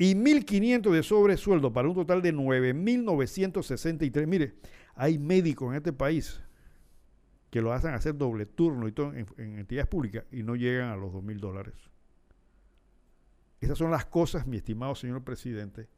y 0.00 0.14
1.500 0.14 0.92
de 0.92 1.02
sobresueldo 1.02 1.74
para 1.74 1.86
un 1.86 1.94
total 1.94 2.22
de 2.22 2.32
9.963. 2.32 4.26
Mire, 4.26 4.54
hay 4.94 5.18
médicos 5.18 5.68
en 5.68 5.76
este 5.76 5.92
país 5.92 6.40
que 7.50 7.60
lo 7.60 7.74
hacen 7.74 7.92
hacer 7.92 8.16
doble 8.16 8.46
turno 8.46 8.88
y 8.88 8.92
todo 8.92 9.12
en, 9.12 9.26
entidades 9.58 9.88
públicas 9.88 10.24
y 10.32 10.42
no 10.42 10.56
llegan 10.56 10.88
a 10.88 10.96
los 10.96 11.12
2.000 11.12 11.38
dólares. 11.38 11.74
Esas 13.60 13.76
son 13.76 13.90
las 13.90 14.06
cosas, 14.06 14.46
mi 14.46 14.56
estimado 14.56 14.94
señor 14.94 15.22
presidente, 15.22 15.88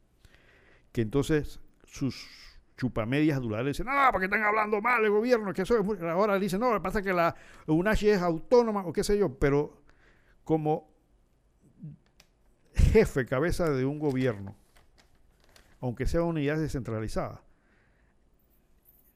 que 0.91 1.01
entonces 1.01 1.61
sus 1.85 2.27
chupamedias 2.75 3.37
adulares 3.37 3.77
dicen, 3.77 3.85
no, 3.85 4.09
porque 4.11 4.25
están 4.25 4.43
hablando 4.43 4.81
mal 4.81 5.01
del 5.01 5.11
gobierno, 5.11 5.53
que 5.53 5.61
eso 5.61 5.79
es 5.79 6.01
ahora 6.01 6.37
dicen, 6.39 6.59
no, 6.59 6.81
pasa 6.81 7.01
que 7.01 7.13
la 7.13 7.35
UNACHI 7.67 8.09
es 8.09 8.21
autónoma 8.21 8.85
o 8.85 8.91
qué 8.91 9.03
sé 9.03 9.17
yo, 9.17 9.37
pero 9.37 9.81
como 10.43 10.91
jefe, 12.73 13.25
cabeza 13.25 13.69
de 13.69 13.85
un 13.85 13.99
gobierno, 13.99 14.55
aunque 15.79 16.05
sea 16.05 16.23
unidades 16.23 16.61
descentralizadas, 16.61 17.39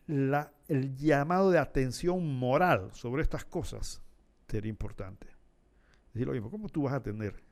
la, 0.05 0.53
el 0.69 0.95
llamado 0.95 1.51
de 1.51 1.59
atención 1.59 2.39
moral 2.39 2.91
sobre 2.93 3.23
estas 3.23 3.43
cosas 3.43 4.01
sería 4.47 4.69
importante. 4.69 5.27
Decir, 6.13 6.29
oye, 6.29 6.41
¿cómo 6.41 6.69
tú 6.69 6.83
vas 6.83 6.93
a 6.93 7.03
tener 7.03 7.46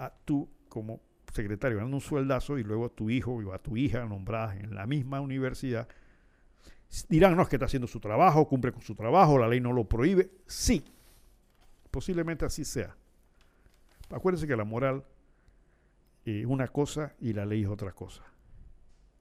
a 0.00 0.12
tú 0.24 0.48
como 0.68 1.00
secretario 1.32 1.76
ganando 1.76 1.96
un 1.96 2.00
sueldazo 2.00 2.58
y 2.58 2.64
luego 2.64 2.86
a 2.86 2.88
tu 2.88 3.10
hijo 3.10 3.32
o 3.32 3.52
a 3.52 3.58
tu 3.58 3.76
hija 3.76 4.04
nombradas 4.04 4.56
en 4.56 4.74
la 4.74 4.86
misma 4.86 5.20
universidad? 5.20 5.86
Dirán, 7.08 7.36
no, 7.36 7.42
es 7.42 7.48
que 7.48 7.56
está 7.56 7.66
haciendo 7.66 7.86
su 7.86 8.00
trabajo, 8.00 8.48
cumple 8.48 8.72
con 8.72 8.82
su 8.82 8.94
trabajo, 8.94 9.38
la 9.38 9.46
ley 9.46 9.60
no 9.60 9.72
lo 9.72 9.84
prohíbe. 9.84 10.30
Sí, 10.46 10.84
posiblemente 11.90 12.44
así 12.44 12.64
sea. 12.64 12.96
Acuérdense 14.10 14.46
que 14.46 14.56
la 14.56 14.64
moral 14.64 15.04
es 16.24 16.46
una 16.46 16.66
cosa 16.68 17.14
y 17.20 17.32
la 17.32 17.46
ley 17.46 17.62
es 17.62 17.68
otra 17.68 17.92
cosa. 17.92 18.24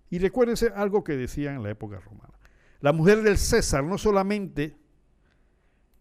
Y 0.10 0.18
recuérdense 0.18 0.72
algo 0.76 1.03
que 1.03 1.15
decía 1.15 1.53
en 1.53 1.61
la 1.61 1.69
época 1.69 1.99
romana. 1.99 2.34
La 2.80 2.93
mujer 2.93 3.22
del 3.22 3.38
César 3.38 3.84
no 3.84 3.97
solamente 3.97 4.76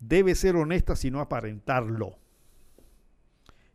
debe 0.01 0.35
ser 0.35 0.57
honesta, 0.57 0.97
sino 0.97 1.21
aparentarlo. 1.21 2.19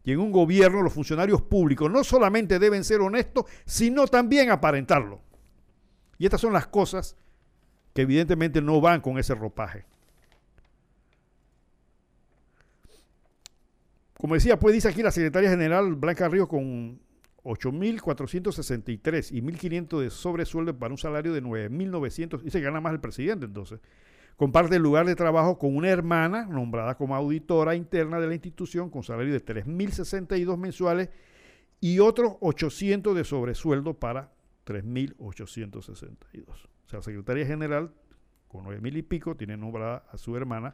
Y 0.03 0.11
en 0.11 0.19
un 0.19 0.31
gobierno 0.31 0.81
los 0.81 0.93
funcionarios 0.93 1.41
públicos 1.41 1.89
no 1.89 2.03
solamente 2.03 2.59
deben 2.59 2.84
ser 2.84 3.01
honestos, 3.01 3.45
sino 3.65 4.07
también 4.07 4.51
aparentarlo. 4.51 5.21
Y 6.17 6.25
estas 6.25 6.41
son 6.41 6.53
las 6.53 6.67
cosas 6.67 7.15
que 7.93 8.01
evidentemente 8.01 8.61
no 8.61 8.81
van 8.81 9.01
con 9.01 9.17
ese 9.17 9.35
ropaje. 9.35 9.85
Como 14.17 14.35
decía, 14.35 14.59
pues 14.59 14.73
dice 14.73 14.88
aquí 14.88 15.03
la 15.03 15.11
secretaria 15.11 15.49
general 15.49 15.95
Blanca 15.95 16.30
Ríos 16.30 16.47
con 16.47 16.99
8.463 17.43 19.31
y 19.31 19.41
1.500 19.41 19.99
de 19.99 20.09
sobresueldo 20.09 20.77
para 20.77 20.93
un 20.93 20.97
salario 20.97 21.34
de 21.34 21.43
9.900 21.43 22.41
y 22.45 22.49
se 22.49 22.61
gana 22.61 22.80
más 22.80 22.93
el 22.93 23.01
presidente 23.01 23.45
entonces. 23.45 23.81
Comparte 24.38 24.76
el 24.76 24.81
lugar 24.81 25.05
de 25.05 25.15
trabajo 25.15 25.57
con 25.57 25.76
una 25.76 25.89
hermana 25.89 26.45
nombrada 26.45 26.95
como 26.95 27.15
auditora 27.15 27.76
interna 27.76 28.19
de 28.19 28.27
la 28.27 28.34
institución 28.34 28.89
con 28.89 29.03
salario 29.03 29.31
de 29.31 29.45
3.062 29.45 30.57
mensuales 30.57 31.10
y 31.80 31.99
otros 31.99 32.34
800 32.39 33.15
de 33.15 33.23
sobresueldo 33.23 33.93
para 33.93 34.31
3.862. 34.65 36.47
O 36.47 36.55
sea, 36.88 36.97
la 36.99 37.03
secretaria 37.03 37.45
general 37.45 37.93
con 38.47 38.65
9.000 38.65 38.97
y 38.97 39.03
pico 39.03 39.35
tiene 39.35 39.57
nombrada 39.57 40.05
a 40.11 40.18
su 40.18 40.35
hermana 40.35 40.73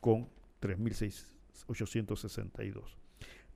con 0.00 0.28
3.862. 0.60 2.82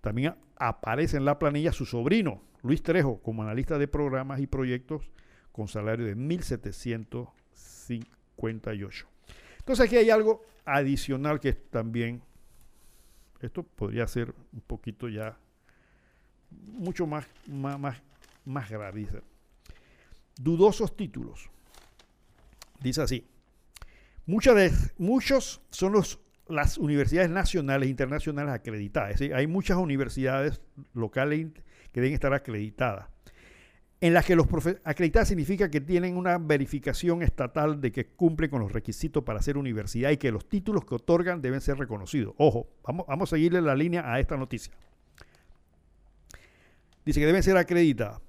También 0.01 0.37
aparece 0.57 1.17
en 1.17 1.25
la 1.25 1.39
planilla 1.39 1.73
su 1.73 1.87
sobrino, 1.87 2.43
Luis 2.63 2.83
Trejo, 2.83 3.21
como 3.23 3.43
analista 3.43 3.79
de 3.79 3.89
programas 3.89 4.41
y 4.41 4.47
proyectos 4.47 5.11
con 5.53 5.69
salario 5.69 6.05
de 6.07 6.17
1.758. 6.17 9.12
Entonces 9.63 9.87
aquí 9.87 9.97
hay 9.97 10.11
algo 10.11 10.43
adicional 10.65 11.39
que 11.39 11.53
también, 11.53 12.21
esto 13.41 13.63
podría 13.63 14.07
ser 14.09 14.35
un 14.53 14.61
poquito 14.61 15.09
ya, 15.09 15.39
mucho 16.51 17.07
más, 17.07 17.27
más, 17.47 17.79
más, 17.79 18.03
más 18.45 18.69
grave. 18.69 19.09
Dudosos 20.37 20.97
títulos. 20.97 21.49
Dice 22.81 23.03
así, 23.03 23.25
muchas 24.27 24.57
de, 24.57 24.73
muchos 24.99 25.63
son 25.71 25.93
los 25.93 26.19
las 26.49 26.77
universidades 26.77 27.31
nacionales 27.31 27.87
e 27.87 27.91
internacionales 27.91 28.53
acreditadas. 28.53 29.21
hay 29.21 29.47
muchas 29.47 29.77
universidades 29.79 30.61
locales 30.93 31.49
que 31.93 32.01
deben 32.01 32.15
estar 32.15 32.35
acreditadas. 32.35 33.07
En 34.03 34.15
las 34.15 34.27
que 34.27 34.35
los 34.35 34.49
acreditadas 34.83 35.29
significa 35.29 35.71
que 35.71 35.81
tienen 35.81 36.17
una 36.17 36.37
verificación 36.37 37.23
estatal 37.23 37.81
de 37.81 37.93
que 37.93 38.09
cumplen 38.09 38.51
con 38.51 38.61
los 38.61 38.73
requisitos 38.73 39.23
para 39.23 39.41
ser 39.41 39.57
universidad 39.57 40.11
y 40.11 40.17
que 40.17 40.33
los 40.33 40.49
títulos 40.49 40.85
que 40.85 40.97
otorgan 40.97 41.41
deben 41.41 41.61
ser 41.61 41.79
reconocidos. 41.79 42.35
Ojo, 42.37 42.67
vamos, 42.83 43.33
a 43.33 43.37
seguirle 43.37 43.63
la 43.63 43.77
línea 43.77 44.13
a 44.13 44.19
esta 44.19 44.37
noticia. 44.37 44.73
Dice 47.07 47.21
que 47.21 47.27
deben 47.27 47.45
ser 47.45 47.57
acreditadas. 47.57 48.21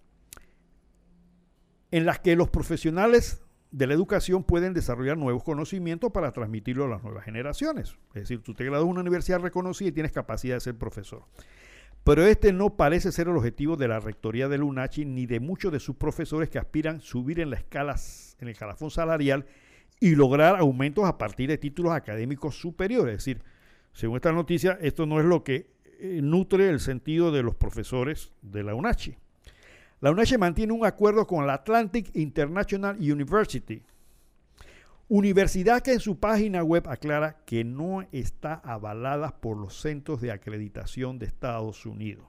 En 1.89 2.05
las 2.05 2.19
que 2.19 2.35
los 2.35 2.51
profesionales 2.51 3.41
de 3.71 3.87
la 3.87 3.95
educación 3.95 4.43
pueden 4.43 4.75
desarrollar 4.75 5.17
nuevos 5.17 5.43
conocimientos 5.43 6.11
para 6.11 6.31
transmitirlo 6.31 6.85
a 6.85 6.89
las 6.89 7.03
nuevas 7.03 7.25
generaciones. 7.25 7.97
Es 8.09 8.21
decir, 8.21 8.43
tú 8.43 8.53
te 8.53 8.63
graduas 8.63 8.85
de 8.85 8.91
una 8.91 9.01
universidad 9.01 9.39
reconocida 9.39 9.89
y 9.89 9.91
tienes 9.91 10.11
capacidad 10.11 10.53
de 10.53 10.61
ser 10.61 10.77
profesor. 10.77 11.25
Pero 12.03 12.25
este 12.25 12.51
no 12.51 12.75
parece 12.75 13.11
ser 13.11 13.27
el 13.27 13.37
objetivo 13.37 13.77
de 13.77 13.87
la 13.87 13.99
rectoría 13.99 14.49
de 14.49 14.61
UNACHI 14.61 15.05
ni 15.05 15.25
de 15.25 15.39
muchos 15.39 15.71
de 15.71 15.79
sus 15.79 15.95
profesores 15.95 16.49
que 16.49 16.59
aspiran 16.59 16.99
subir 16.99 17.39
en 17.39 17.49
la 17.49 17.55
escala, 17.55 17.95
en 18.39 18.47
el 18.47 18.53
escalafón 18.53 18.91
salarial 18.91 19.45
y 20.01 20.15
lograr 20.15 20.57
aumentos 20.57 21.05
a 21.05 21.17
partir 21.17 21.47
de 21.49 21.57
títulos 21.57 21.93
académicos 21.93 22.59
superiores. 22.59 23.13
Es 23.13 23.19
decir, 23.19 23.43
según 23.93 24.17
esta 24.17 24.33
noticia, 24.33 24.77
esto 24.81 25.05
no 25.05 25.19
es 25.19 25.25
lo 25.25 25.45
que 25.45 25.71
eh, 25.99 26.19
nutre 26.21 26.69
el 26.69 26.81
sentido 26.81 27.31
de 27.31 27.41
los 27.41 27.55
profesores 27.55 28.33
de 28.41 28.63
la 28.63 28.75
UNACHI. 28.75 29.15
La 30.01 30.11
UNACHI 30.11 30.37
mantiene 30.37 30.73
un 30.73 30.85
acuerdo 30.85 31.25
con 31.25 31.47
la 31.47 31.53
Atlantic 31.53 32.09
International 32.15 32.97
University, 32.97 33.81
universidad 35.15 35.83
que 35.83 35.93
en 35.93 35.99
su 35.99 36.19
página 36.19 36.63
web 36.63 36.89
aclara 36.89 37.37
que 37.45 37.63
no 37.63 38.01
está 38.11 38.55
avalada 38.55 39.39
por 39.39 39.57
los 39.57 39.79
centros 39.79 40.21
de 40.21 40.31
acreditación 40.31 41.19
de 41.19 41.27
Estados 41.27 41.85
Unidos. 41.85 42.25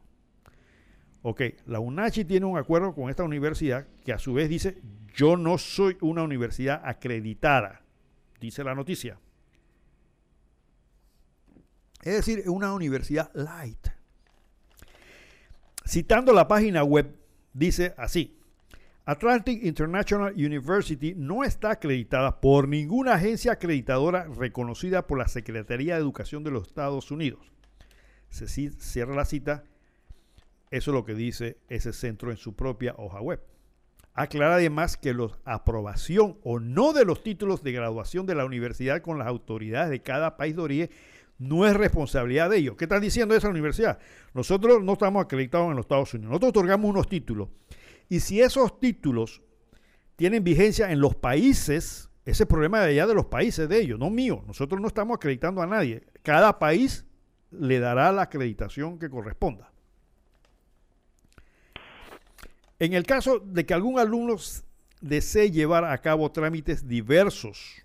Ok, 1.22 1.40
la 1.64 1.80
UNACHI 1.80 2.26
tiene 2.26 2.44
un 2.44 2.58
acuerdo 2.58 2.94
con 2.94 3.08
esta 3.08 3.24
universidad 3.24 3.86
que 4.04 4.12
a 4.12 4.18
su 4.18 4.34
vez 4.34 4.50
dice, 4.50 4.82
yo 5.14 5.38
no 5.38 5.56
soy 5.56 5.96
una 6.02 6.24
universidad 6.24 6.82
acreditada, 6.84 7.80
dice 8.38 8.62
la 8.62 8.74
noticia. 8.74 9.18
Es 12.02 12.16
decir, 12.16 12.44
una 12.50 12.74
universidad 12.74 13.30
light. 13.32 13.88
Citando 15.86 16.34
la 16.34 16.46
página 16.46 16.84
web 16.84 17.16
dice 17.54 17.94
así. 17.96 18.38
Atlantic 19.06 19.62
International 19.62 20.32
University 20.32 21.14
no 21.14 21.44
está 21.44 21.72
acreditada 21.72 22.40
por 22.40 22.68
ninguna 22.68 23.14
agencia 23.14 23.52
acreditadora 23.52 24.24
reconocida 24.24 25.06
por 25.06 25.18
la 25.18 25.28
Secretaría 25.28 25.94
de 25.94 26.00
Educación 26.00 26.42
de 26.42 26.50
los 26.50 26.68
Estados 26.68 27.10
Unidos. 27.10 27.52
Se 28.30 28.48
cierra 28.48 29.14
la 29.14 29.26
cita. 29.26 29.64
Eso 30.70 30.90
es 30.90 30.94
lo 30.94 31.04
que 31.04 31.14
dice 31.14 31.58
ese 31.68 31.92
centro 31.92 32.30
en 32.30 32.38
su 32.38 32.56
propia 32.56 32.94
hoja 32.96 33.20
web. 33.20 33.42
Aclara 34.14 34.54
además 34.54 34.96
que 34.96 35.12
la 35.12 35.28
aprobación 35.44 36.38
o 36.42 36.58
no 36.58 36.94
de 36.94 37.04
los 37.04 37.22
títulos 37.22 37.62
de 37.62 37.72
graduación 37.72 38.24
de 38.24 38.36
la 38.36 38.46
universidad 38.46 39.02
con 39.02 39.18
las 39.18 39.28
autoridades 39.28 39.90
de 39.90 40.00
cada 40.00 40.38
país 40.38 40.56
de 40.56 40.62
origen 40.62 40.90
no 41.38 41.66
es 41.66 41.74
responsabilidad 41.74 42.48
de 42.48 42.56
ellos. 42.56 42.76
¿Qué 42.76 42.84
está 42.84 43.00
diciendo 43.00 43.34
esa 43.34 43.50
universidad? 43.50 43.98
Nosotros 44.32 44.82
no 44.82 44.94
estamos 44.94 45.22
acreditados 45.22 45.68
en 45.68 45.76
los 45.76 45.84
Estados 45.84 46.14
Unidos. 46.14 46.30
Nosotros 46.30 46.50
otorgamos 46.50 46.88
unos 46.88 47.06
títulos. 47.06 47.50
Y 48.08 48.20
si 48.20 48.40
esos 48.40 48.78
títulos 48.80 49.42
tienen 50.16 50.44
vigencia 50.44 50.90
en 50.90 51.00
los 51.00 51.14
países, 51.14 52.10
ese 52.24 52.46
problema 52.46 52.80
de 52.80 52.90
allá 52.90 53.06
de 53.06 53.14
los 53.14 53.26
países 53.26 53.68
de 53.68 53.80
ellos, 53.80 53.98
no 53.98 54.10
mío. 54.10 54.42
Nosotros 54.46 54.80
no 54.80 54.88
estamos 54.88 55.16
acreditando 55.16 55.60
a 55.62 55.66
nadie. 55.66 56.04
Cada 56.22 56.58
país 56.58 57.04
le 57.50 57.78
dará 57.78 58.12
la 58.12 58.22
acreditación 58.22 58.98
que 58.98 59.10
corresponda. 59.10 59.70
En 62.78 62.92
el 62.92 63.04
caso 63.04 63.38
de 63.38 63.64
que 63.64 63.74
algún 63.74 63.98
alumno 63.98 64.36
desee 65.00 65.50
llevar 65.50 65.84
a 65.84 65.98
cabo 65.98 66.30
trámites 66.32 66.86
diversos 66.86 67.84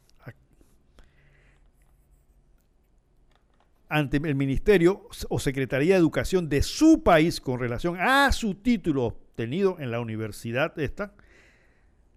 ante 3.89 4.17
el 4.17 4.35
Ministerio 4.35 5.07
o 5.29 5.39
Secretaría 5.39 5.95
de 5.95 5.99
Educación 5.99 6.47
de 6.47 6.61
su 6.61 7.01
país 7.03 7.41
con 7.41 7.59
relación 7.59 7.97
a 7.99 8.31
su 8.31 8.55
título 8.55 9.17
obtenido 9.39 9.77
en 9.79 9.89
la 9.89 10.01
universidad 10.01 10.77
esta, 10.77 11.13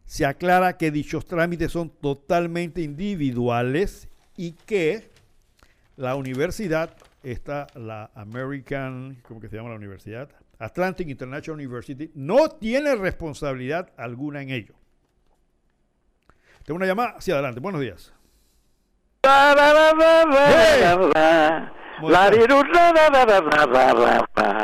se 0.05 0.27
aclara 0.27 0.77
que 0.77 0.91
dichos 0.91 1.25
trámites 1.25 1.71
son 1.71 1.89
totalmente 1.89 2.83
individuales 2.83 4.09
y 4.37 4.53
que 4.53 5.09
la 5.97 6.17
universidad, 6.17 6.97
esta, 7.23 7.69
la 7.77 8.11
American, 8.17 9.19
¿cómo 9.23 9.41
que 9.41 9.49
se 9.49 9.55
llama 9.55 9.69
la 9.69 9.77
universidad? 9.77 10.31
Atlantic 10.59 11.09
International 11.09 11.61
University, 11.61 12.11
no 12.15 12.49
tiene 12.49 12.97
responsabilidad 12.97 13.91
alguna 13.97 14.43
en 14.43 14.51
ello. 14.51 14.75
Tengo 16.65 16.77
una 16.77 16.87
llamada 16.87 17.11
hacia 17.19 17.35
adelante. 17.35 17.61
Buenos 17.61 17.81
días. 17.81 18.13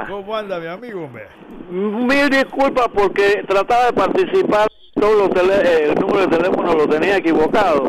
¿Cómo 0.09 0.37
anda 0.37 0.59
mi 0.59 0.67
amigo? 0.67 1.09
Mil 1.71 2.31
disculpas 2.31 2.89
porque 2.95 3.45
trataba 3.47 3.87
de 3.87 3.93
participar, 3.93 4.69
todo 4.95 5.27
el 5.27 5.95
número 5.95 6.27
de 6.27 6.37
teléfono 6.37 6.75
lo 6.75 6.89
tenía 6.89 7.17
equivocado. 7.19 7.89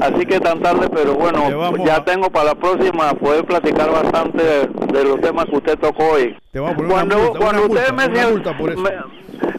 Así 0.00 0.24
que 0.26 0.38
tan 0.40 0.60
tarde, 0.60 0.88
pero 0.94 1.14
bueno, 1.14 1.74
ya 1.84 2.04
tengo 2.04 2.30
para 2.30 2.46
la 2.46 2.54
próxima 2.54 3.12
poder 3.14 3.44
platicar 3.44 3.90
bastante 3.90 4.42
de, 4.42 5.04
los 5.04 5.20
temas 5.20 5.46
que 5.46 5.56
usted 5.56 5.78
tocó 5.78 6.04
hoy. 6.12 6.36
Te 6.52 6.60
cuando 6.60 7.34
cuando 7.34 7.66
usted 7.66 7.92
me, 7.92 8.08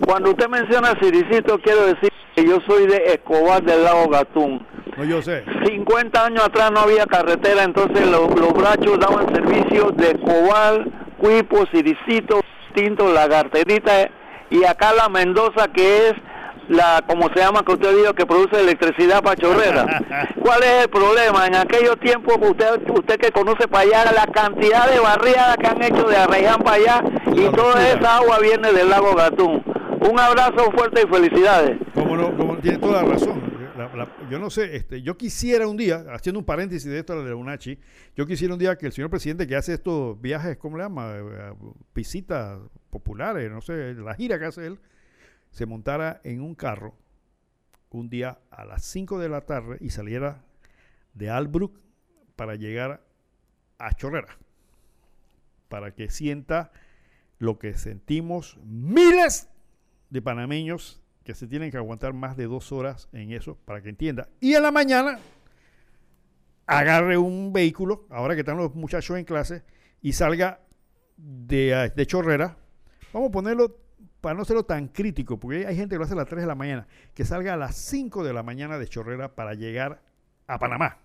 Cuando 0.09 0.31
usted 0.31 0.49
menciona 0.49 0.95
Ciricito, 0.99 1.59
quiero 1.59 1.85
decir 1.85 2.09
que 2.35 2.43
yo 2.43 2.57
soy 2.67 2.87
de 2.87 3.13
Escobar 3.13 3.61
del 3.61 3.83
lago 3.83 4.09
Gatún. 4.09 4.65
No, 4.97 5.03
yo 5.03 5.21
sé. 5.21 5.43
50 5.67 6.25
años 6.25 6.45
atrás 6.45 6.71
no 6.71 6.79
había 6.79 7.05
carretera, 7.05 7.63
entonces 7.63 8.07
los, 8.07 8.27
los 8.33 8.51
brachos 8.53 8.99
daban 8.99 9.31
servicio 9.35 9.91
de 9.91 10.13
Escobar, 10.13 10.83
Cuipo, 11.19 11.63
Ciricito, 11.71 12.41
Tinto, 12.73 13.13
Lagarterita 13.13 14.09
y 14.49 14.63
acá 14.63 14.93
la 14.93 15.09
Mendoza 15.09 15.67
que 15.67 16.07
es 16.07 16.15
la, 16.69 17.03
como 17.05 17.29
se 17.29 17.41
llama, 17.41 17.61
que 17.63 17.73
usted 17.73 17.95
dijo, 17.95 18.13
que 18.15 18.25
produce 18.25 18.59
electricidad 18.59 19.21
para 19.21 19.35
chorrera. 19.35 19.85
¿Cuál 20.41 20.63
es 20.63 20.83
el 20.85 20.89
problema? 20.89 21.45
En 21.45 21.55
aquellos 21.55 21.99
tiempos, 21.99 22.35
usted 22.41 22.81
usted 22.89 23.19
que 23.19 23.31
conoce 23.31 23.67
para 23.67 23.83
allá, 23.83 24.11
la 24.11 24.25
cantidad 24.25 24.89
de 24.89 24.99
barriadas 24.99 25.57
que 25.57 25.67
han 25.67 25.83
hecho 25.83 26.07
de 26.07 26.17
Arreján 26.17 26.63
para 26.63 26.77
allá, 26.77 27.03
y 27.31 27.47
toda 27.55 27.87
esa 27.89 28.17
agua 28.17 28.39
viene 28.39 28.71
del 28.71 28.89
lago 28.89 29.13
Gatún. 29.13 29.68
Un 30.09 30.19
abrazo 30.19 30.71
fuerte 30.71 31.03
y 31.03 31.07
felicidades. 31.07 31.77
Como 31.93 32.17
no, 32.17 32.35
como 32.35 32.57
tiene 32.57 32.79
toda 32.79 33.03
la 33.03 33.09
razón. 33.09 33.41
yo 34.29 34.39
no 34.39 34.49
sé, 34.49 34.75
este, 34.75 35.03
yo 35.03 35.17
quisiera 35.17 35.67
un 35.67 35.77
día, 35.77 36.03
haciendo 36.11 36.39
un 36.39 36.45
paréntesis 36.45 36.89
de 36.89 36.97
esto 36.97 37.23
de 37.23 37.29
la 37.29 37.35
UNACHI, 37.35 37.79
yo 38.15 38.25
quisiera 38.25 38.55
un 38.55 38.59
día 38.59 38.75
que 38.75 38.87
el 38.87 38.91
señor 38.91 39.11
presidente 39.11 39.45
que 39.45 39.55
hace 39.55 39.73
estos 39.73 40.19
viajes, 40.19 40.57
¿cómo 40.57 40.77
le 40.77 40.83
llama? 40.83 41.13
Eh, 41.15 41.53
visitas 41.93 42.59
populares, 42.89 43.51
no 43.51 43.61
sé, 43.61 43.93
la 43.93 44.15
gira 44.15 44.39
que 44.39 44.45
hace 44.45 44.65
él, 44.65 44.79
se 45.51 45.67
montara 45.67 46.21
en 46.23 46.41
un 46.41 46.55
carro 46.55 46.95
un 47.91 48.09
día 48.09 48.39
a 48.49 48.65
las 48.65 48.83
5 48.85 49.19
de 49.19 49.29
la 49.29 49.41
tarde 49.41 49.77
y 49.79 49.91
saliera 49.91 50.43
de 51.13 51.29
Albrook 51.29 51.79
para 52.35 52.55
llegar 52.55 53.03
a 53.77 53.93
Chorrera, 53.93 54.37
para 55.67 55.93
que 55.93 56.09
sienta 56.09 56.71
lo 57.37 57.59
que 57.59 57.75
sentimos 57.75 58.57
miles 58.63 59.49
de 60.09 60.21
panameños 60.21 61.01
que 61.23 61.35
se 61.35 61.47
tienen 61.47 61.71
que 61.71 61.77
aguantar 61.77 62.13
más 62.13 62.35
de 62.37 62.45
dos 62.45 62.71
horas 62.71 63.07
en 63.11 63.31
eso, 63.31 63.57
para 63.65 63.81
que 63.81 63.89
entienda. 63.89 64.29
Y 64.39 64.55
en 64.55 64.63
la 64.63 64.71
mañana 64.71 65.19
agarre 66.65 67.17
un 67.17 67.51
vehículo, 67.53 68.05
ahora 68.09 68.35
que 68.35 68.41
están 68.41 68.57
los 68.57 68.75
muchachos 68.75 69.17
en 69.17 69.25
clase, 69.25 69.63
y 70.01 70.13
salga 70.13 70.61
de, 71.17 71.91
de 71.95 72.05
Chorrera, 72.05 72.57
vamos 73.13 73.29
a 73.29 73.31
ponerlo 73.31 73.77
para 74.21 74.35
no 74.35 74.45
serlo 74.45 74.65
tan 74.65 74.87
crítico, 74.87 75.39
porque 75.39 75.65
hay 75.65 75.75
gente 75.75 75.95
que 75.95 75.99
lo 75.99 76.05
hace 76.05 76.13
a 76.13 76.17
las 76.17 76.27
3 76.27 76.41
de 76.41 76.47
la 76.47 76.55
mañana, 76.55 76.87
que 77.13 77.25
salga 77.25 77.53
a 77.53 77.57
las 77.57 77.75
5 77.75 78.23
de 78.23 78.33
la 78.33 78.43
mañana 78.43 78.77
de 78.77 78.87
Chorrera 78.87 79.35
para 79.35 79.53
llegar 79.53 80.01
a 80.47 80.59
Panamá, 80.59 80.97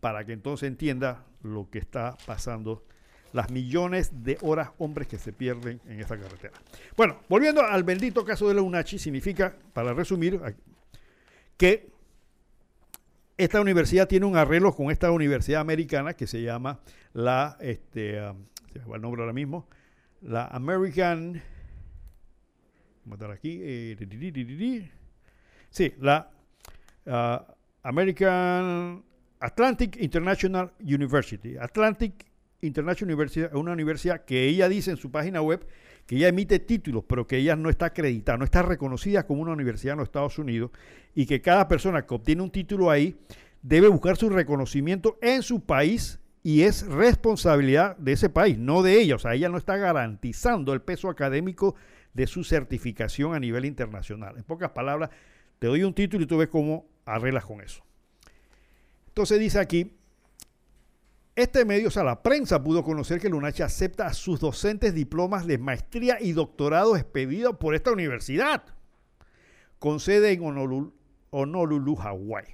para 0.00 0.24
que 0.24 0.32
entonces 0.32 0.68
entienda 0.68 1.24
lo 1.42 1.70
que 1.70 1.78
está 1.78 2.16
pasando, 2.26 2.84
las 3.32 3.50
millones 3.50 4.24
de 4.24 4.38
horas 4.42 4.70
hombres 4.78 5.08
que 5.08 5.18
se 5.18 5.32
pierden 5.32 5.80
en 5.86 6.00
esta 6.00 6.18
carretera. 6.18 6.54
Bueno, 6.96 7.18
volviendo 7.28 7.62
al 7.62 7.84
bendito 7.84 8.24
caso 8.24 8.48
de 8.48 8.54
la 8.54 8.62
UNACHI, 8.62 8.98
significa, 8.98 9.54
para 9.72 9.92
resumir, 9.92 10.40
que 11.56 11.90
esta 13.36 13.60
universidad 13.60 14.08
tiene 14.08 14.26
un 14.26 14.36
arreglo 14.36 14.74
con 14.74 14.90
esta 14.90 15.10
universidad 15.10 15.60
americana 15.60 16.14
que 16.14 16.26
se 16.26 16.42
llama 16.42 16.80
la, 17.12 17.56
este, 17.60 18.20
um, 18.20 18.46
se 18.72 18.78
me 18.80 18.86
va 18.86 18.96
el 18.96 19.02
nombre 19.02 19.22
ahora 19.22 19.32
mismo, 19.32 19.68
la 20.22 20.46
American 20.46 21.40
matar 23.08 23.30
aquí. 23.30 23.58
Eh, 23.62 24.90
sí, 25.70 25.94
la 26.00 26.30
ah, 27.06 27.46
American 27.82 29.02
Atlantic 29.40 29.96
International 30.00 30.72
University. 30.80 31.56
Atlantic 31.56 32.26
International 32.60 33.14
University 33.14 33.46
una 33.56 33.72
universidad 33.72 34.24
que 34.24 34.44
ella 34.46 34.68
dice 34.68 34.90
en 34.90 34.96
su 34.96 35.10
página 35.10 35.40
web 35.40 35.66
que 36.06 36.16
ella 36.16 36.28
emite 36.28 36.58
títulos, 36.58 37.04
pero 37.06 37.26
que 37.26 37.36
ella 37.36 37.54
no 37.54 37.68
está 37.68 37.86
acreditada, 37.86 38.38
no 38.38 38.44
está 38.44 38.62
reconocida 38.62 39.26
como 39.26 39.42
una 39.42 39.52
universidad 39.52 39.92
en 39.92 39.98
los 39.98 40.08
Estados 40.08 40.38
Unidos 40.38 40.70
y 41.14 41.26
que 41.26 41.42
cada 41.42 41.68
persona 41.68 42.06
que 42.06 42.14
obtiene 42.14 42.42
un 42.42 42.50
título 42.50 42.90
ahí 42.90 43.16
debe 43.62 43.88
buscar 43.88 44.16
su 44.16 44.30
reconocimiento 44.30 45.18
en 45.20 45.42
su 45.42 45.60
país 45.60 46.18
y 46.42 46.62
es 46.62 46.86
responsabilidad 46.86 47.96
de 47.98 48.12
ese 48.12 48.30
país, 48.30 48.56
no 48.58 48.82
de 48.82 49.00
ella. 49.00 49.16
O 49.16 49.18
sea, 49.18 49.34
ella 49.34 49.50
no 49.50 49.58
está 49.58 49.76
garantizando 49.76 50.72
el 50.72 50.80
peso 50.80 51.10
académico 51.10 51.74
de 52.14 52.26
su 52.26 52.42
certificación 52.42 53.34
a 53.34 53.40
nivel 53.40 53.64
internacional. 53.66 54.36
En 54.38 54.44
pocas 54.44 54.70
palabras, 54.70 55.10
te 55.58 55.66
doy 55.66 55.82
un 55.82 55.92
título 55.92 56.24
y 56.24 56.26
tú 56.26 56.38
ves 56.38 56.48
cómo 56.48 56.86
arreglas 57.04 57.44
con 57.44 57.60
eso. 57.60 57.84
Entonces 59.08 59.38
dice 59.40 59.58
aquí, 59.58 59.97
este 61.38 61.64
medio, 61.64 61.86
o 61.86 61.90
sea, 61.90 62.02
la 62.02 62.20
prensa 62.20 62.64
pudo 62.64 62.82
conocer 62.82 63.20
que 63.20 63.28
Lunachi 63.28 63.62
acepta 63.62 64.06
a 64.06 64.12
sus 64.12 64.40
docentes 64.40 64.92
diplomas 64.92 65.46
de 65.46 65.56
maestría 65.56 66.18
y 66.20 66.32
doctorado 66.32 66.96
expedidos 66.96 67.56
por 67.58 67.76
esta 67.76 67.92
universidad, 67.92 68.64
con 69.78 70.00
sede 70.00 70.32
en 70.32 70.42
Honolulu, 70.42 70.92
Honolulu, 71.30 71.94
Hawái. 71.94 72.44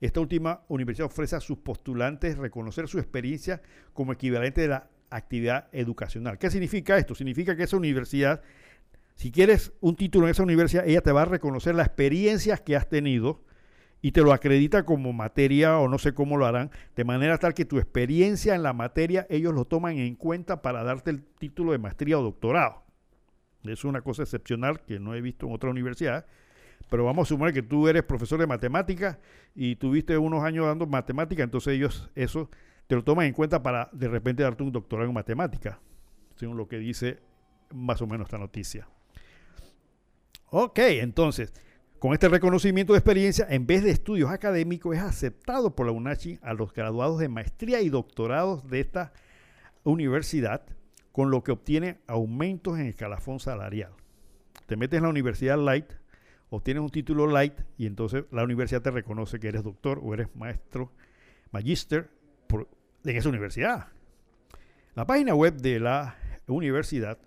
Esta 0.00 0.18
última 0.18 0.64
universidad 0.66 1.06
ofrece 1.06 1.36
a 1.36 1.40
sus 1.40 1.58
postulantes 1.58 2.38
reconocer 2.38 2.88
su 2.88 2.98
experiencia 2.98 3.62
como 3.92 4.12
equivalente 4.12 4.62
de 4.62 4.68
la 4.68 4.90
actividad 5.08 5.68
educacional. 5.70 6.38
¿Qué 6.38 6.50
significa 6.50 6.98
esto? 6.98 7.14
Significa 7.14 7.54
que 7.54 7.62
esa 7.62 7.76
universidad, 7.76 8.42
si 9.14 9.30
quieres 9.30 9.72
un 9.80 9.94
título 9.94 10.26
en 10.26 10.32
esa 10.32 10.42
universidad, 10.42 10.88
ella 10.88 11.02
te 11.02 11.12
va 11.12 11.22
a 11.22 11.26
reconocer 11.26 11.76
las 11.76 11.86
experiencias 11.86 12.60
que 12.60 12.74
has 12.74 12.88
tenido 12.88 13.44
y 14.02 14.12
te 14.12 14.22
lo 14.22 14.32
acredita 14.32 14.84
como 14.84 15.12
materia 15.12 15.78
o 15.78 15.88
no 15.88 15.98
sé 15.98 16.14
cómo 16.14 16.36
lo 16.36 16.46
harán, 16.46 16.70
de 16.96 17.04
manera 17.04 17.38
tal 17.38 17.54
que 17.54 17.64
tu 17.64 17.78
experiencia 17.78 18.54
en 18.54 18.62
la 18.62 18.72
materia 18.72 19.26
ellos 19.28 19.54
lo 19.54 19.64
toman 19.64 19.98
en 19.98 20.14
cuenta 20.14 20.62
para 20.62 20.82
darte 20.84 21.10
el 21.10 21.22
título 21.22 21.72
de 21.72 21.78
maestría 21.78 22.18
o 22.18 22.22
doctorado. 22.22 22.82
Es 23.64 23.84
una 23.84 24.00
cosa 24.00 24.22
excepcional 24.22 24.80
que 24.80 24.98
no 24.98 25.14
he 25.14 25.20
visto 25.20 25.46
en 25.46 25.52
otra 25.52 25.70
universidad, 25.70 26.24
pero 26.88 27.04
vamos 27.04 27.28
a 27.28 27.30
suponer 27.30 27.52
que 27.52 27.62
tú 27.62 27.88
eres 27.88 28.02
profesor 28.02 28.40
de 28.40 28.46
matemáticas 28.46 29.18
y 29.54 29.76
tuviste 29.76 30.16
unos 30.16 30.42
años 30.44 30.66
dando 30.66 30.86
matemáticas, 30.86 31.44
entonces 31.44 31.74
ellos 31.74 32.10
eso 32.14 32.50
te 32.86 32.96
lo 32.96 33.04
toman 33.04 33.26
en 33.26 33.34
cuenta 33.34 33.62
para 33.62 33.88
de 33.92 34.08
repente 34.08 34.42
darte 34.42 34.62
un 34.62 34.72
doctorado 34.72 35.08
en 35.08 35.14
matemática, 35.14 35.78
según 36.36 36.56
lo 36.56 36.66
que 36.66 36.78
dice 36.78 37.18
más 37.72 38.00
o 38.02 38.06
menos 38.06 38.26
esta 38.26 38.38
noticia. 38.38 38.88
Ok, 40.46 40.78
entonces, 40.78 41.52
con 42.00 42.14
este 42.14 42.30
reconocimiento 42.30 42.94
de 42.94 42.98
experiencia, 42.98 43.46
en 43.50 43.66
vez 43.66 43.84
de 43.84 43.90
estudios 43.90 44.30
académicos, 44.30 44.96
es 44.96 45.02
aceptado 45.02 45.76
por 45.76 45.84
la 45.84 45.92
UNACHI 45.92 46.38
a 46.40 46.54
los 46.54 46.72
graduados 46.72 47.18
de 47.18 47.28
maestría 47.28 47.82
y 47.82 47.90
doctorados 47.90 48.66
de 48.70 48.80
esta 48.80 49.12
universidad, 49.84 50.62
con 51.12 51.30
lo 51.30 51.44
que 51.44 51.52
obtiene 51.52 51.98
aumentos 52.06 52.76
en 52.76 52.86
el 52.86 52.88
escalafón 52.88 53.38
salarial. 53.38 53.92
Te 54.66 54.78
metes 54.78 54.96
en 54.96 55.02
la 55.02 55.10
Universidad 55.10 55.58
Light, 55.58 55.92
obtienes 56.48 56.82
un 56.82 56.88
título 56.88 57.26
Light 57.26 57.60
y 57.76 57.84
entonces 57.84 58.24
la 58.30 58.44
universidad 58.44 58.80
te 58.80 58.90
reconoce 58.90 59.38
que 59.38 59.48
eres 59.48 59.62
doctor 59.62 60.00
o 60.02 60.14
eres 60.14 60.34
maestro, 60.34 60.92
magíster 61.52 62.08
por, 62.46 62.66
en 63.04 63.16
esa 63.16 63.28
universidad. 63.28 63.88
La 64.94 65.06
página 65.06 65.34
web 65.34 65.54
de 65.54 65.78
la 65.78 66.16
universidad, 66.46 67.18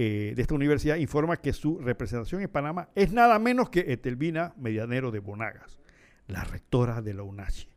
eh, 0.00 0.32
de 0.36 0.42
esta 0.42 0.54
universidad, 0.54 0.94
informa 0.94 1.38
que 1.38 1.52
su 1.52 1.80
representación 1.80 2.40
en 2.40 2.48
Panamá 2.48 2.88
es 2.94 3.12
nada 3.12 3.36
menos 3.40 3.68
que 3.68 3.92
Etelvina 3.92 4.54
Medianero 4.56 5.10
de 5.10 5.18
Bonagas, 5.18 5.80
la 6.28 6.44
rectora 6.44 7.02
de 7.02 7.14
la 7.14 7.24
UNACHI, 7.24 7.68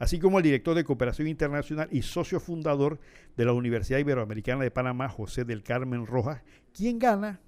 así 0.00 0.18
como 0.18 0.38
el 0.38 0.42
director 0.42 0.74
de 0.74 0.82
Cooperación 0.82 1.28
Internacional 1.28 1.86
y 1.92 2.02
socio 2.02 2.40
fundador 2.40 2.98
de 3.36 3.44
la 3.44 3.52
Universidad 3.52 4.00
Iberoamericana 4.00 4.64
de 4.64 4.72
Panamá, 4.72 5.08
José 5.08 5.44
del 5.44 5.62
Carmen 5.62 6.08
Rojas, 6.08 6.42
quien 6.72 6.98
gana 6.98 7.38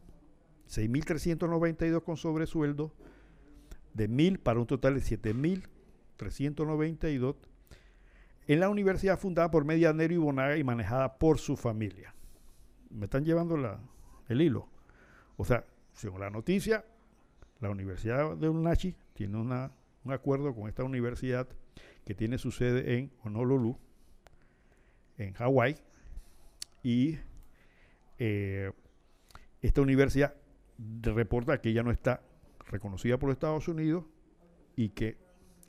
6.392 0.68 2.00
con 2.04 2.16
sobresueldo 2.16 2.94
de 3.92 4.08
1.000 4.08 4.38
para 4.38 4.60
un 4.60 4.68
total 4.68 4.94
de 4.94 5.00
7.392 5.00 7.34
en 8.46 8.60
la 8.60 8.68
universidad 8.68 9.18
fundada 9.18 9.50
por 9.50 9.64
Medianero 9.64 10.14
y 10.14 10.18
Bonaga 10.18 10.56
y 10.56 10.62
manejada 10.62 11.18
por 11.18 11.40
su 11.40 11.56
familia. 11.56 12.14
Me 12.88 13.06
están 13.06 13.24
llevando 13.24 13.56
el 14.28 14.40
hilo. 14.40 14.68
O 15.36 15.44
sea, 15.44 15.64
según 15.92 16.20
la 16.20 16.30
noticia, 16.30 16.84
la 17.60 17.70
Universidad 17.70 18.36
de 18.36 18.48
UNACHI 18.48 18.94
tiene 19.14 19.38
un 19.38 20.12
acuerdo 20.12 20.54
con 20.54 20.68
esta 20.68 20.84
universidad 20.84 21.48
que 22.04 22.14
tiene 22.14 22.38
su 22.38 22.50
sede 22.50 22.98
en 22.98 23.10
Honolulu, 23.24 23.78
en 25.18 25.32
Hawái, 25.32 25.76
y 26.82 27.18
eh, 28.18 28.70
esta 29.60 29.80
universidad 29.80 30.34
reporta 31.02 31.60
que 31.60 31.72
ya 31.72 31.82
no 31.82 31.90
está 31.90 32.22
reconocida 32.68 33.18
por 33.18 33.30
Estados 33.30 33.68
Unidos 33.68 34.04
y 34.76 34.90
que 34.90 35.16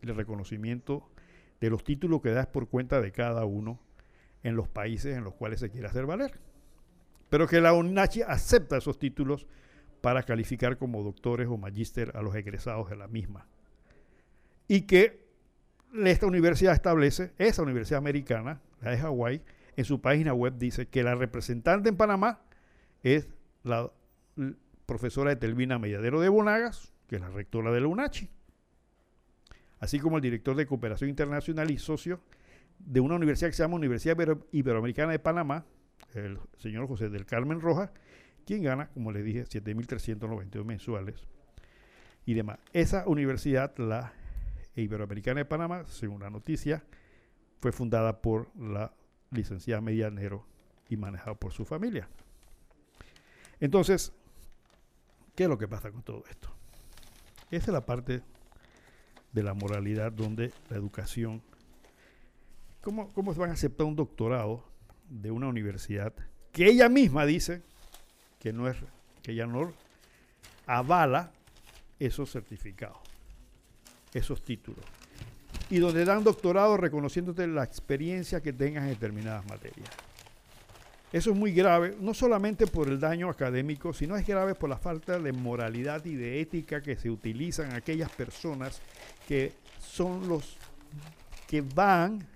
el 0.02 0.16
reconocimiento 0.16 1.10
de 1.60 1.70
los 1.70 1.84
títulos 1.84 2.22
que 2.22 2.32
das 2.32 2.48
por 2.48 2.70
cuenta 2.70 3.02
de 3.02 3.12
cada 3.12 3.46
uno 3.46 3.80
en 4.44 4.56
los 4.56 4.68
países 4.68 5.18
en 5.18 5.24
los 5.24 5.34
cuales 5.34 5.60
se 5.60 5.70
quiere 5.70 5.88
hacer 5.88 6.06
valer. 6.06 6.40
Pero 7.30 7.48
que 7.48 7.62
la 7.62 7.74
UNACHI 7.74 8.22
acepta 8.22 8.78
esos 8.78 9.00
títulos 9.00 9.48
para 10.02 10.24
calificar 10.24 10.78
como 10.78 11.04
doctores 11.04 11.48
o 11.48 11.58
magíster 11.58 12.16
a 12.16 12.22
los 12.22 12.36
egresados 12.36 12.90
de 12.90 12.96
la 12.96 13.08
misma. 13.08 13.48
Y 14.68 14.82
que 14.82 15.28
esta 16.06 16.26
universidad 16.26 16.74
establece, 16.74 17.34
esa 17.38 17.64
universidad 17.64 17.98
americana, 17.98 18.62
la 18.82 18.92
de 18.92 18.98
Hawái, 18.98 19.42
en 19.76 19.86
su 19.86 20.02
página 20.02 20.34
web 20.34 20.58
dice 20.58 20.88
que 20.88 21.04
la 21.04 21.16
representante 21.16 21.90
en 21.90 21.98
Panamá 21.98 22.42
es 23.04 23.28
la 23.64 23.92
profesora 24.86 25.32
Etelvina 25.32 25.80
Mediadero 25.80 26.20
de 26.20 26.30
Bonagas, 26.30 26.94
que 27.08 27.16
es 27.16 27.22
la 27.22 27.30
rectora 27.30 27.72
de 27.72 27.82
la 27.82 27.88
UNACHI, 27.88 28.30
así 29.80 30.00
como 30.00 30.18
el 30.18 30.24
director 30.24 30.56
de 30.56 30.66
Cooperación 30.66 31.10
Internacional 31.10 31.70
y 31.72 31.78
socio 31.78 32.22
de 32.80 33.00
una 33.00 33.16
universidad 33.16 33.50
que 33.50 33.56
se 33.56 33.64
llama 33.64 33.76
Universidad 33.76 34.18
Iberoamericana 34.52 35.12
de 35.12 35.20
Panamá, 35.20 35.66
el 36.14 36.40
señor 36.58 36.88
José 36.88 37.10
del 37.10 37.26
Carmen 37.26 37.62
Rojas, 37.62 37.92
quien 38.46 38.64
gana, 38.64 38.90
como 38.90 39.12
les 39.12 39.24
dije, 39.24 39.44
7.392 39.44 40.64
mensuales 40.64 41.16
y 42.26 42.34
demás. 42.34 42.60
Esa 42.74 43.08
universidad, 43.08 43.76
la 43.78 44.14
Iberoamericana 44.76 45.40
de 45.40 45.46
Panamá, 45.46 45.86
según 45.88 46.22
la 46.22 46.30
noticia, 46.30 46.84
fue 47.60 47.72
fundada 47.72 48.22
por 48.22 48.56
la 48.56 48.94
licenciada 49.32 49.82
Medianero 49.82 50.46
y 50.90 50.98
manejada 50.98 51.36
por 51.36 51.52
su 51.52 51.66
familia. 51.66 52.08
Entonces, 53.60 54.14
¿qué 55.36 55.44
es 55.44 55.50
lo 55.50 55.58
que 55.58 55.68
pasa 55.68 55.92
con 55.92 56.04
todo 56.04 56.24
esto? 56.30 56.50
Esa 57.50 57.68
es 57.68 57.74
la 57.74 57.86
parte 57.86 58.22
de 59.32 59.44
la 59.44 59.54
moralidad 59.54 60.12
donde 60.12 60.54
la 60.70 60.78
educación, 60.78 61.42
¿cómo, 62.82 63.12
cómo 63.14 63.34
van 63.34 63.50
a 63.50 63.54
aceptar 63.54 63.88
un 63.88 63.96
doctorado 63.96 64.64
de 65.10 65.32
una 65.32 65.48
universidad 65.48 66.14
que 66.52 66.66
ella 66.66 66.90
misma 66.90 67.26
dice 67.26 67.62
que 68.40 68.52
no 68.52 68.68
es, 68.68 68.78
que 69.22 69.32
ella 69.32 69.46
no 69.46 69.72
avala 70.66 71.32
esos 72.00 72.32
certificados, 72.32 72.98
esos 74.14 74.44
títulos? 74.44 74.84
Y 75.70 75.80
donde 75.80 76.06
dan 76.06 76.24
doctorado 76.24 76.78
reconociéndote 76.78 77.46
la 77.48 77.64
experiencia 77.64 78.42
que 78.42 78.54
tengas 78.54 78.84
en 78.84 78.90
determinadas 78.90 79.46
materias. 79.48 79.90
Eso 81.12 81.32
es 81.32 81.38
muy 81.38 81.54
grave, 81.54 81.96
no 82.02 82.14
solamente 82.14 82.68
por 82.68 82.90
el 82.90 83.00
daño 83.00 83.30
académico, 83.30 83.94
sino 83.94 84.18
es 84.18 84.28
grave 84.28 84.56
por 84.56 84.70
la 84.70 84.78
falta 84.78 85.18
de 85.20 85.32
moralidad 85.32 86.04
y 86.06 86.16
de 86.16 86.42
ética 86.42 86.82
que 86.82 86.98
se 86.98 87.10
utilizan 87.10 87.74
aquellas 87.74 88.12
personas 88.12 88.82
que 89.26 89.54
son 89.80 90.28
los 90.28 90.58
que 91.48 91.62
van 91.62 92.28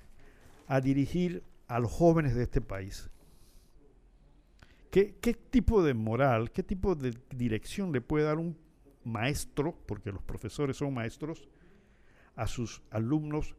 a 0.67 0.79
dirigir 0.79 1.43
a 1.71 1.79
los 1.79 1.91
jóvenes 1.91 2.35
de 2.35 2.43
este 2.43 2.59
país. 2.59 3.09
¿Qué, 4.89 5.15
¿Qué, 5.21 5.33
tipo 5.33 5.81
de 5.81 5.93
moral, 5.93 6.51
qué 6.51 6.63
tipo 6.63 6.95
de 6.95 7.17
dirección 7.33 7.93
le 7.93 8.01
puede 8.01 8.25
dar 8.25 8.37
un 8.37 8.57
maestro, 9.05 9.77
porque 9.85 10.11
los 10.11 10.21
profesores 10.21 10.75
son 10.75 10.93
maestros, 10.93 11.47
a 12.35 12.47
sus 12.47 12.81
alumnos 12.91 13.55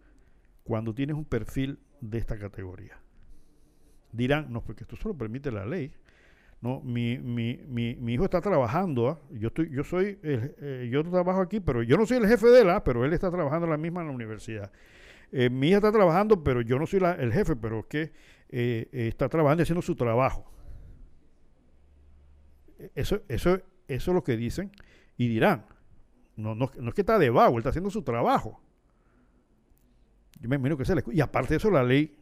cuando 0.62 0.94
tienes 0.94 1.16
un 1.16 1.24
perfil 1.24 1.78
de 2.00 2.18
esta 2.18 2.38
categoría? 2.38 3.02
dirán, 4.12 4.52
no, 4.52 4.62
porque 4.62 4.84
esto 4.84 4.94
solo 4.94 5.16
permite 5.16 5.50
la 5.50 5.64
ley. 5.64 5.90
No, 6.60 6.80
mi, 6.80 7.18
mi, 7.18 7.56
mi, 7.66 7.96
mi 7.96 8.14
hijo 8.14 8.24
está 8.24 8.40
trabajando, 8.40 9.08
¿ah? 9.08 9.18
yo 9.30 9.48
estoy, 9.48 9.70
yo 9.70 9.82
soy, 9.82 10.18
eh, 10.22 10.88
yo 10.92 11.02
trabajo 11.02 11.40
aquí, 11.40 11.58
pero 11.58 11.82
yo 11.82 11.96
no 11.96 12.06
soy 12.06 12.18
el 12.18 12.28
jefe 12.28 12.46
de 12.48 12.60
él, 12.60 12.70
¿ah? 12.70 12.84
pero 12.84 13.04
él 13.04 13.12
está 13.12 13.30
trabajando 13.30 13.66
la 13.66 13.76
misma 13.76 14.02
en 14.02 14.08
la 14.08 14.12
universidad. 14.12 14.70
Eh, 15.32 15.50
mi 15.50 15.68
hija 15.68 15.78
está 15.78 15.90
trabajando, 15.90 16.44
pero 16.44 16.60
yo 16.60 16.78
no 16.78 16.86
soy 16.86 17.00
el 17.18 17.32
jefe, 17.32 17.56
pero 17.56 17.80
es 17.80 17.86
que 17.86 18.12
eh, 18.50 18.88
está 18.92 19.28
trabajando 19.28 19.62
y 19.62 19.64
haciendo 19.64 19.82
su 19.82 19.96
trabajo. 19.96 20.44
Eso, 22.94 23.22
eso, 23.28 23.60
eso 23.88 24.10
es 24.10 24.14
lo 24.14 24.22
que 24.22 24.36
dicen 24.36 24.70
y 25.16 25.28
dirán. 25.28 25.66
No, 26.36 26.54
no, 26.54 26.70
no 26.78 26.88
es 26.88 26.94
que 26.94 27.02
está 27.02 27.18
de 27.18 27.30
vago, 27.30 27.54
él 27.54 27.58
está 27.58 27.70
haciendo 27.70 27.90
su 27.90 28.02
trabajo. 28.02 28.60
Yo 30.40 30.48
me 30.48 30.56
imagino 30.56 30.76
que 30.76 30.84
se 30.84 30.94
le... 30.94 31.04
Y 31.12 31.20
aparte 31.20 31.50
de 31.50 31.56
eso, 31.56 31.70
la 31.70 31.84
ley 31.84 32.18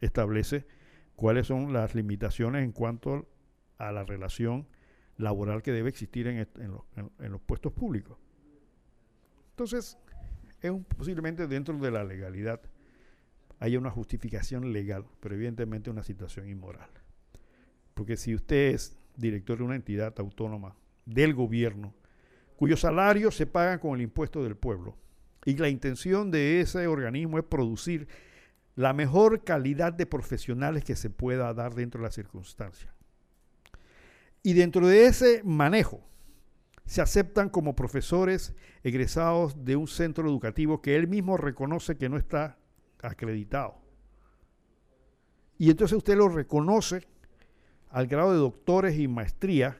establece 0.00 0.66
cuáles 1.14 1.46
son 1.46 1.72
las 1.72 1.94
limitaciones 1.94 2.64
en 2.64 2.72
cuanto 2.72 3.28
a 3.78 3.92
la 3.92 4.04
relación 4.04 4.66
laboral 5.16 5.62
que 5.62 5.72
debe 5.72 5.88
existir 5.88 6.26
en, 6.26 6.46
los 7.18 7.40
puestos 7.42 7.72
públicos. 7.72 8.18
Entonces, 9.50 9.98
es 10.60 10.72
posiblemente 10.96 11.46
dentro 11.46 11.76
de 11.78 11.90
la 11.90 12.04
legalidad 12.04 12.60
haya 13.60 13.78
una 13.78 13.90
justificación 13.90 14.72
legal, 14.72 15.04
pero 15.20 15.34
evidentemente 15.34 15.90
una 15.90 16.02
situación 16.02 16.48
inmoral. 16.48 16.90
Porque 17.94 18.16
si 18.16 18.34
usted 18.34 18.74
es 18.74 18.96
director 19.16 19.58
de 19.58 19.64
una 19.64 19.76
entidad 19.76 20.14
autónoma 20.18 20.76
del 21.04 21.34
gobierno, 21.34 21.94
cuyos 22.56 22.80
salarios 22.80 23.34
se 23.34 23.46
pagan 23.46 23.78
con 23.78 23.94
el 23.96 24.02
impuesto 24.02 24.42
del 24.42 24.56
pueblo, 24.56 24.96
y 25.44 25.56
la 25.56 25.68
intención 25.68 26.30
de 26.30 26.60
ese 26.60 26.86
organismo 26.86 27.38
es 27.38 27.44
producir 27.44 28.08
la 28.76 28.92
mejor 28.92 29.42
calidad 29.44 29.92
de 29.92 30.06
profesionales 30.06 30.84
que 30.84 30.94
se 30.94 31.10
pueda 31.10 31.52
dar 31.54 31.74
dentro 31.74 32.00
de 32.00 32.06
las 32.06 32.14
circunstancias. 32.14 32.92
Y 34.42 34.52
dentro 34.52 34.86
de 34.86 35.06
ese 35.06 35.42
manejo 35.44 36.00
se 36.88 37.02
aceptan 37.02 37.50
como 37.50 37.76
profesores 37.76 38.54
egresados 38.82 39.62
de 39.66 39.76
un 39.76 39.86
centro 39.88 40.26
educativo 40.26 40.80
que 40.80 40.96
él 40.96 41.06
mismo 41.06 41.36
reconoce 41.36 41.98
que 41.98 42.08
no 42.08 42.16
está 42.16 42.56
acreditado. 43.02 43.74
Y 45.58 45.70
entonces 45.70 45.98
usted 45.98 46.16
lo 46.16 46.30
reconoce 46.30 47.06
al 47.90 48.06
grado 48.06 48.32
de 48.32 48.38
doctores 48.38 48.98
y 48.98 49.06
maestría 49.06 49.78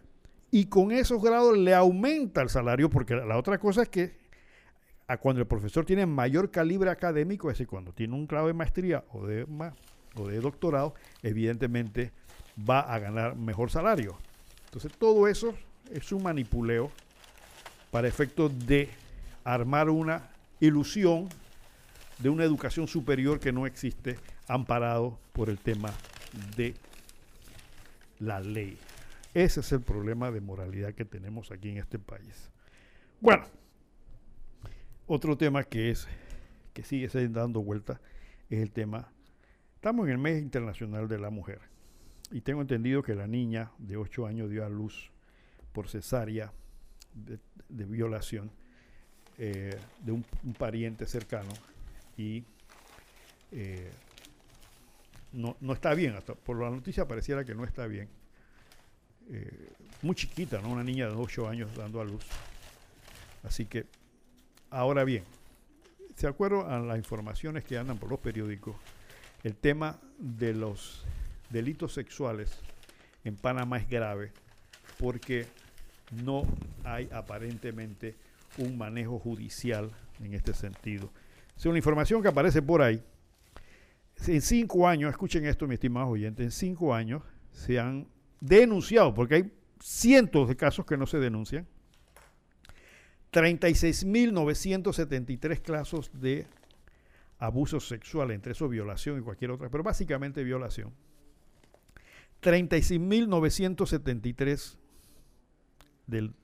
y 0.51 0.67
con 0.67 0.93
esos 0.93 1.23
grados 1.23 1.57
le 1.57 1.75
aumenta 1.75 2.43
el 2.43 2.51
salario 2.51 2.91
porque 2.91 3.17
la 3.17 3.39
otra 3.39 3.57
cosa 3.57 3.83
es 3.83 3.89
que 3.89 4.19
a 5.07 5.17
cuando 5.17 5.41
el 5.41 5.49
profesor 5.49 5.87
tiene 5.87 6.05
mayor 6.05 6.51
calibre 6.51 6.91
académico, 6.91 7.49
es 7.49 7.55
decir, 7.55 7.69
cuando 7.69 7.95
tiene 7.95 8.15
un 8.17 8.27
grado 8.27 8.49
de 8.49 8.53
maestría 8.53 9.07
o 9.13 9.27
de, 9.27 9.47
o 10.15 10.29
de 10.29 10.41
doctorado, 10.41 10.93
evidentemente 11.23 12.13
va 12.69 12.81
a 12.81 12.99
ganar 12.99 13.35
mejor 13.35 13.71
salario. 13.71 14.19
Entonces 14.67 14.93
todo 14.99 15.27
eso 15.27 15.55
es 15.93 16.13
un 16.13 16.23
manipuleo 16.23 16.91
para 17.91 18.09
efectos 18.09 18.67
de 18.67 18.89
armar 19.45 19.91
una 19.91 20.29
ilusión 20.61 21.29
de 22.19 22.29
una 22.29 22.45
educación 22.45 22.89
superior 22.89 23.39
que 23.39 23.53
no 23.53 23.67
existe, 23.67 24.19
amparado 24.49 25.19
por 25.33 25.49
el 25.49 25.59
tema 25.59 25.93
de 26.57 26.75
la 28.19 28.41
ley. 28.41 28.77
Ese 29.35 29.61
es 29.61 29.73
el 29.73 29.83
problema 29.83 30.31
de 30.31 30.41
moralidad 30.41 30.95
que 30.95 31.05
tenemos 31.05 31.53
aquí 31.53 31.71
en 31.71 31.79
este 31.79 31.99
país. 31.99 32.51
Bueno, 33.21 33.45
otro 35.07 35.37
tema 35.37 35.63
que 35.65 35.91
es 35.91 36.09
que 36.73 36.83
sigue 36.83 37.09
dando 37.29 37.63
vuelta 37.63 38.01
es 38.51 38.61
el 38.61 38.73
tema. 38.73 39.13
Estamos 39.77 40.07
en 40.07 40.13
el 40.13 40.19
mes 40.19 40.43
internacional 40.43 41.09
de 41.09 41.19
la 41.19 41.31
mujer 41.31 41.61
y 42.33 42.41
tengo 42.41 42.61
entendido 42.61 43.03
que 43.03 43.15
la 43.15 43.27
niña 43.27 43.71
de 43.79 43.97
8 43.97 44.27
años 44.27 44.51
dio 44.51 44.65
a 44.65 44.69
luz 44.69 45.13
por 45.79 45.89
cesárea 45.89 46.53
de, 47.15 47.39
violación 47.85 48.51
eh, 49.39 49.79
de 50.01 50.11
un, 50.11 50.25
pariente 50.59 51.07
cercano 51.07 51.53
y 52.17 52.43
eh, 53.53 53.89
no, 55.35 55.57
está 55.73 55.95
bien, 55.95 56.17
hasta 56.17 56.35
por 56.35 56.61
la 56.61 56.69
noticia 56.69 57.07
pareciera 57.07 57.45
que 57.45 57.55
no 57.55 57.63
está 57.63 57.87
bien. 57.87 58.09
Eh, 59.31 59.69
muy 60.03 60.17
chiquita, 60.17 60.61
¿no? 60.61 60.71
Una 60.71 60.83
niña 60.83 61.07
de 61.07 61.15
8 61.15 61.49
años 61.49 61.73
dando 61.77 62.01
a 62.01 62.05
luz. 62.05 62.25
Así 63.45 63.67
que 63.67 63.87
Ahora 64.71 65.05
bien, 65.05 65.23
de 66.21 66.27
acuerdo 66.27 66.69
a 66.69 66.81
las 66.81 66.99
informaciones 66.99 67.63
que 67.63 67.79
andan 67.79 67.99
por 67.99 68.11
los 68.11 68.19
periódicos, 68.19 68.75
el 69.45 69.55
tema 69.55 69.97
de 70.19 70.55
los 70.55 71.05
delitos 71.51 71.93
sexuales 71.93 72.51
en 73.23 73.37
Panamá 73.37 73.79
es 73.79 73.89
grave 73.89 74.33
porque 74.99 75.47
no 76.11 76.43
hay 76.85 77.09
aparentemente 77.13 78.17
un 78.59 78.79
manejo 78.79 79.19
judicial 79.19 79.91
en 80.23 80.35
este 80.35 80.55
sentido. 80.55 81.11
Según 81.57 81.75
la 81.75 81.79
información 81.79 82.23
que 82.23 82.29
aparece 82.29 82.63
por 82.63 82.81
ahí, 82.83 83.03
en 84.27 84.43
cinco 84.43 84.89
años, 84.89 85.11
escuchen 85.11 85.47
esto, 85.47 85.69
mi 85.69 85.75
estimado 85.75 86.09
oyente, 86.09 86.43
en 86.43 86.51
cinco 86.51 86.93
años 86.95 87.23
se 87.53 87.79
han 87.79 88.09
denunciado, 88.41 89.15
porque 89.15 89.37
hay 89.37 89.53
cientos 89.81 90.49
de 90.49 90.57
casos 90.57 90.85
que 90.87 90.97
no 90.97 91.07
se 91.07 91.19
denuncian, 91.19 91.69
36.973 93.33 95.63
casos 95.63 96.11
de 96.15 96.47
abuso 97.39 97.79
sexual, 97.79 98.33
entre 98.33 98.51
eso 98.53 98.69
violación 98.69 99.19
y 99.19 99.23
cualquier 99.23 99.53
otra, 99.53 99.69
pero 99.69 99.85
básicamente 99.85 100.43
violación. 100.43 100.93
36.973 102.43 104.79
del 106.09 106.35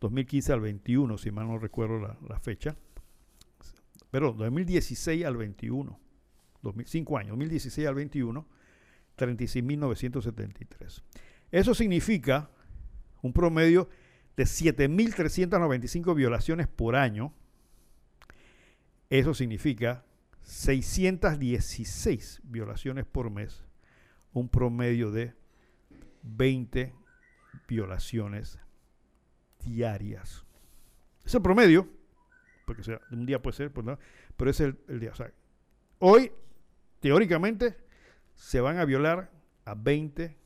2015 0.00 0.52
al 0.52 0.60
21, 0.60 1.16
si 1.18 1.30
mal 1.30 1.48
no 1.48 1.58
recuerdo 1.58 1.98
la, 2.28 2.38
fecha. 2.40 2.76
Pero 4.10 4.32
2016 4.32 5.24
al 5.24 5.36
21, 5.36 5.98
5 6.84 7.18
años, 7.18 7.30
2016 7.30 7.88
al 7.88 7.94
21, 7.94 8.46
36.973. 9.16 11.02
Eso 11.50 11.74
significa 11.74 12.50
un 13.22 13.32
promedio 13.32 13.88
de 14.36 14.44
7.395 14.44 16.14
violaciones 16.14 16.68
por 16.68 16.94
año, 16.94 17.32
eso 19.10 19.34
significa 19.34 20.04
616 20.42 22.40
violaciones 22.44 23.04
por 23.06 23.30
mes, 23.30 23.64
un 24.32 24.48
promedio 24.48 25.10
de 25.10 25.34
20 26.22 26.94
violaciones 27.66 28.58
diarias. 29.64 30.44
Es 31.24 31.34
el 31.34 31.42
promedio, 31.42 31.88
porque 32.64 32.82
sea, 32.82 33.00
un 33.10 33.26
día 33.26 33.40
puede 33.40 33.56
ser, 33.56 33.72
pues 33.72 33.86
pero 34.36 34.50
es 34.50 34.60
el, 34.60 34.76
día. 35.00 35.10
O 35.12 35.14
sea, 35.14 35.30
hoy, 35.98 36.32
teóricamente, 37.00 37.76
se 38.34 38.60
van 38.60 38.78
a 38.78 38.84
violar 38.84 39.30
a 39.64 39.74
20 39.74 40.36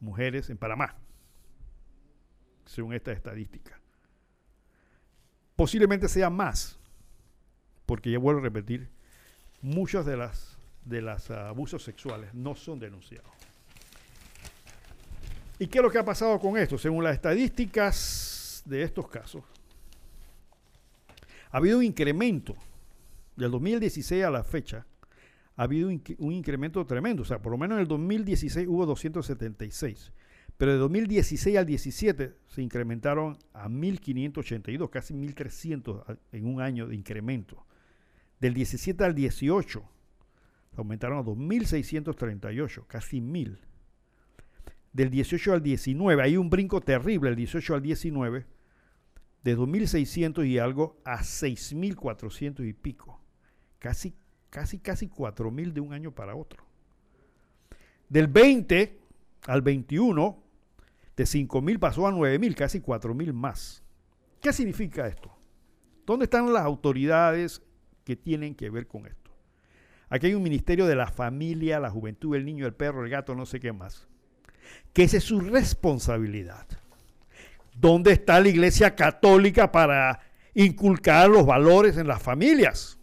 mujeres 0.00 0.50
en 0.50 0.58
Panamá, 0.58 0.96
según 2.66 2.94
esta 2.94 3.12
estadística. 3.12 3.78
Posiblemente 5.56 6.08
sea 6.08 6.30
más, 6.30 6.78
porque 7.86 8.10
ya 8.10 8.18
vuelvo 8.18 8.40
a 8.40 8.44
repetir, 8.44 8.88
muchos 9.60 10.06
de 10.06 10.16
las 10.16 10.58
de 10.84 11.00
los 11.00 11.30
abusos 11.30 11.82
sexuales 11.82 12.34
no 12.34 12.54
son 12.54 12.78
denunciados. 12.78 13.30
¿Y 15.58 15.68
qué 15.68 15.78
es 15.78 15.84
lo 15.84 15.90
que 15.90 15.98
ha 15.98 16.04
pasado 16.04 16.38
con 16.40 16.58
esto? 16.58 16.76
Según 16.76 17.04
las 17.04 17.14
estadísticas 17.14 18.31
de 18.64 18.82
estos 18.82 19.08
casos, 19.08 19.44
ha 21.50 21.56
habido 21.58 21.78
un 21.78 21.84
incremento 21.84 22.56
del 23.36 23.50
2016 23.50 24.24
a 24.24 24.30
la 24.30 24.42
fecha, 24.42 24.86
ha 25.56 25.64
habido 25.64 25.88
un 25.88 26.32
incremento 26.32 26.84
tremendo. 26.86 27.22
O 27.22 27.24
sea, 27.26 27.42
por 27.42 27.52
lo 27.52 27.58
menos 27.58 27.76
en 27.76 27.82
el 27.82 27.88
2016 27.88 28.66
hubo 28.68 28.86
276, 28.86 30.12
pero 30.56 30.72
de 30.72 30.78
2016 30.78 31.56
al 31.56 31.66
17 31.66 32.36
se 32.46 32.62
incrementaron 32.62 33.36
a 33.52 33.68
1.582, 33.68 34.90
casi 34.90 35.14
1.300 35.14 36.18
en 36.32 36.46
un 36.46 36.60
año 36.60 36.86
de 36.86 36.94
incremento. 36.94 37.66
Del 38.40 38.54
17 38.54 39.04
al 39.04 39.14
18 39.14 39.82
aumentaron 40.76 41.18
a 41.18 41.22
2.638, 41.22 42.86
casi 42.86 43.20
1.000. 43.20 43.58
Del 44.92 45.10
18 45.10 45.54
al 45.54 45.62
19, 45.62 46.22
hay 46.22 46.36
un 46.36 46.50
brinco 46.50 46.80
terrible, 46.80 47.30
el 47.30 47.36
18 47.36 47.74
al 47.74 47.82
19, 47.82 48.46
de 49.42 49.56
2.600 49.56 50.46
y 50.46 50.58
algo 50.58 51.00
a 51.04 51.20
6.400 51.20 52.66
y 52.66 52.72
pico. 52.72 53.20
Casi, 53.78 54.14
casi, 54.50 54.78
casi 54.78 55.08
4.000 55.08 55.72
de 55.72 55.80
un 55.80 55.92
año 55.92 56.12
para 56.12 56.36
otro. 56.36 56.64
Del 58.08 58.26
20 58.26 58.98
al 59.46 59.62
21, 59.62 60.42
de 61.16 61.24
5.000 61.24 61.78
pasó 61.78 62.06
a 62.06 62.12
9.000, 62.12 62.54
casi 62.54 62.80
4.000 62.80 63.32
más. 63.32 63.82
¿Qué 64.40 64.52
significa 64.52 65.06
esto? 65.06 65.32
¿Dónde 66.04 66.24
están 66.24 66.52
las 66.52 66.64
autoridades 66.64 67.62
que 68.04 68.16
tienen 68.16 68.54
que 68.54 68.68
ver 68.68 68.86
con 68.86 69.06
esto? 69.06 69.30
Aquí 70.10 70.26
hay 70.26 70.34
un 70.34 70.42
ministerio 70.42 70.86
de 70.86 70.96
la 70.96 71.06
familia, 71.06 71.80
la 71.80 71.90
juventud, 71.90 72.36
el 72.36 72.44
niño, 72.44 72.66
el 72.66 72.74
perro, 72.74 73.04
el 73.04 73.10
gato, 73.10 73.34
no 73.34 73.46
sé 73.46 73.60
qué 73.60 73.72
más. 73.72 74.08
Que 74.92 75.04
esa 75.04 75.16
es 75.18 75.24
su 75.24 75.40
responsabilidad. 75.40 76.66
¿Dónde 77.74 78.12
está 78.12 78.40
la 78.40 78.48
iglesia 78.48 78.94
católica 78.94 79.72
para 79.72 80.20
inculcar 80.54 81.30
los 81.30 81.46
valores 81.46 81.96
en 81.96 82.06
las 82.06 82.22
familias? 82.22 82.98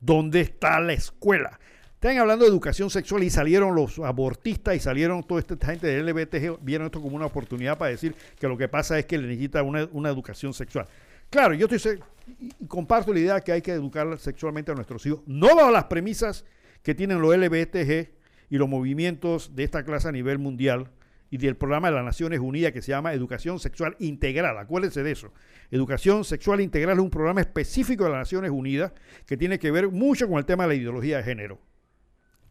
¿Dónde 0.00 0.40
está 0.40 0.78
la 0.80 0.92
escuela? 0.92 1.58
Están 1.94 2.16
hablando 2.18 2.44
de 2.44 2.50
educación 2.50 2.90
sexual 2.90 3.24
y 3.24 3.30
salieron 3.30 3.74
los 3.74 3.98
abortistas 3.98 4.76
y 4.76 4.78
salieron 4.78 5.24
toda 5.24 5.40
esta 5.40 5.56
gente 5.66 5.88
de 5.88 6.00
LBTG, 6.00 6.60
vieron 6.60 6.86
esto 6.86 7.02
como 7.02 7.16
una 7.16 7.26
oportunidad 7.26 7.76
para 7.76 7.90
decir 7.90 8.14
que 8.38 8.46
lo 8.46 8.56
que 8.56 8.68
pasa 8.68 8.96
es 9.00 9.06
que 9.06 9.18
le 9.18 9.26
necesita 9.26 9.64
una, 9.64 10.08
educación 10.08 10.54
sexual. 10.54 10.86
Claro, 11.28 11.54
yo 11.54 11.66
estoy 11.66 11.98
y 12.38 12.66
comparto 12.66 13.12
la 13.12 13.18
idea 13.18 13.40
que 13.40 13.50
hay 13.50 13.62
que 13.62 13.72
educar 13.72 14.16
sexualmente 14.18 14.70
a 14.70 14.76
nuestros 14.76 15.04
hijos, 15.06 15.22
no 15.26 15.56
bajo 15.56 15.72
las 15.72 15.84
premisas 15.86 16.44
que 16.84 16.94
tienen 16.94 17.20
los 17.20 17.36
LBTG 17.36 18.17
y 18.50 18.58
los 18.58 18.68
movimientos 18.68 19.54
de 19.54 19.64
esta 19.64 19.84
clase 19.84 20.08
a 20.08 20.12
nivel 20.12 20.38
mundial 20.38 20.90
y 21.30 21.38
del 21.38 21.56
programa 21.56 21.88
de 21.90 21.96
las 21.96 22.04
Naciones 22.04 22.40
Unidas 22.40 22.72
que 22.72 22.82
se 22.82 22.90
llama 22.92 23.12
Educación 23.12 23.58
Sexual 23.58 23.96
Integral. 23.98 24.56
Acuérdense 24.58 25.02
de 25.02 25.10
eso. 25.10 25.32
Educación 25.70 26.24
Sexual 26.24 26.60
Integral 26.60 26.96
es 26.96 27.02
un 27.02 27.10
programa 27.10 27.40
específico 27.40 28.04
de 28.04 28.10
las 28.10 28.20
Naciones 28.20 28.50
Unidas 28.50 28.92
que 29.26 29.36
tiene 29.36 29.58
que 29.58 29.70
ver 29.70 29.88
mucho 29.90 30.26
con 30.28 30.38
el 30.38 30.46
tema 30.46 30.64
de 30.64 30.68
la 30.68 30.74
ideología 30.74 31.18
de 31.18 31.22
género. 31.22 31.58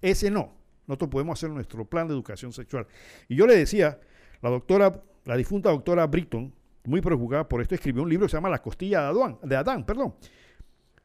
Ese 0.01 0.29
no. 0.29 0.55
Nosotros 0.85 1.09
podemos 1.09 1.37
hacer 1.37 1.49
nuestro 1.49 1.85
plan 1.85 2.07
de 2.07 2.13
educación 2.13 2.53
sexual. 2.53 2.87
Y 3.27 3.35
yo 3.35 3.45
le 3.45 3.57
decía, 3.57 3.99
la 4.41 4.49
doctora, 4.49 5.03
la 5.25 5.35
difunta 5.35 5.69
doctora 5.69 6.07
Britton, 6.07 6.53
muy 6.85 7.01
preocupada 7.01 7.49
por 7.49 7.61
esto, 7.61 7.75
escribió 7.75 8.03
un 8.03 8.09
libro 8.09 8.27
que 8.27 8.31
se 8.31 8.37
llama 8.37 8.49
La 8.49 8.61
costilla 8.61 9.01
de 9.01 9.07
Adán, 9.07 9.39
de 9.43 9.55
Adán 9.55 9.85
perdón. 9.85 10.15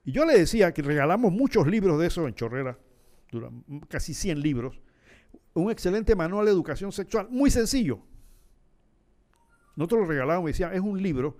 Y 0.05 0.13
yo 0.13 0.25
le 0.25 0.39
decía 0.39 0.73
que 0.73 0.83
regalamos 0.83 1.33
muchos 1.33 1.67
libros 1.67 1.99
de 2.01 2.07
eso 2.07 2.29
en 2.29 2.35
Chorrera, 2.35 2.79
casi 3.89 4.15
100 4.15 4.41
libros, 4.41 4.81
un 5.55 5.71
excelente 5.71 6.15
manual 6.15 6.47
de 6.47 6.53
educación 6.53 6.93
sexual, 6.93 7.29
muy 7.31 7.51
sencillo. 7.51 8.01
Nosotros 9.77 10.03
lo 10.03 10.07
regalábamos 10.07 10.51
y 10.51 10.53
decían, 10.53 10.75
es 10.75 10.81
un 10.81 11.03
libro 11.03 11.37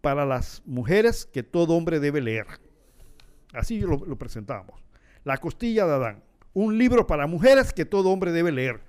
para 0.00 0.24
las 0.24 0.62
mujeres 0.64 1.26
que 1.26 1.42
todo 1.42 1.74
hombre 1.74 2.00
debe 2.00 2.20
leer. 2.20 2.46
Así 3.52 3.80
lo, 3.80 4.04
lo 4.04 4.16
presentábamos. 4.16 4.82
La 5.24 5.36
costilla 5.38 5.86
de 5.86 5.92
Adán, 5.92 6.24
un 6.54 6.78
libro 6.78 7.06
para 7.06 7.26
mujeres 7.26 7.72
que 7.72 7.84
todo 7.84 8.10
hombre 8.10 8.32
debe 8.32 8.52
leer. 8.52 8.80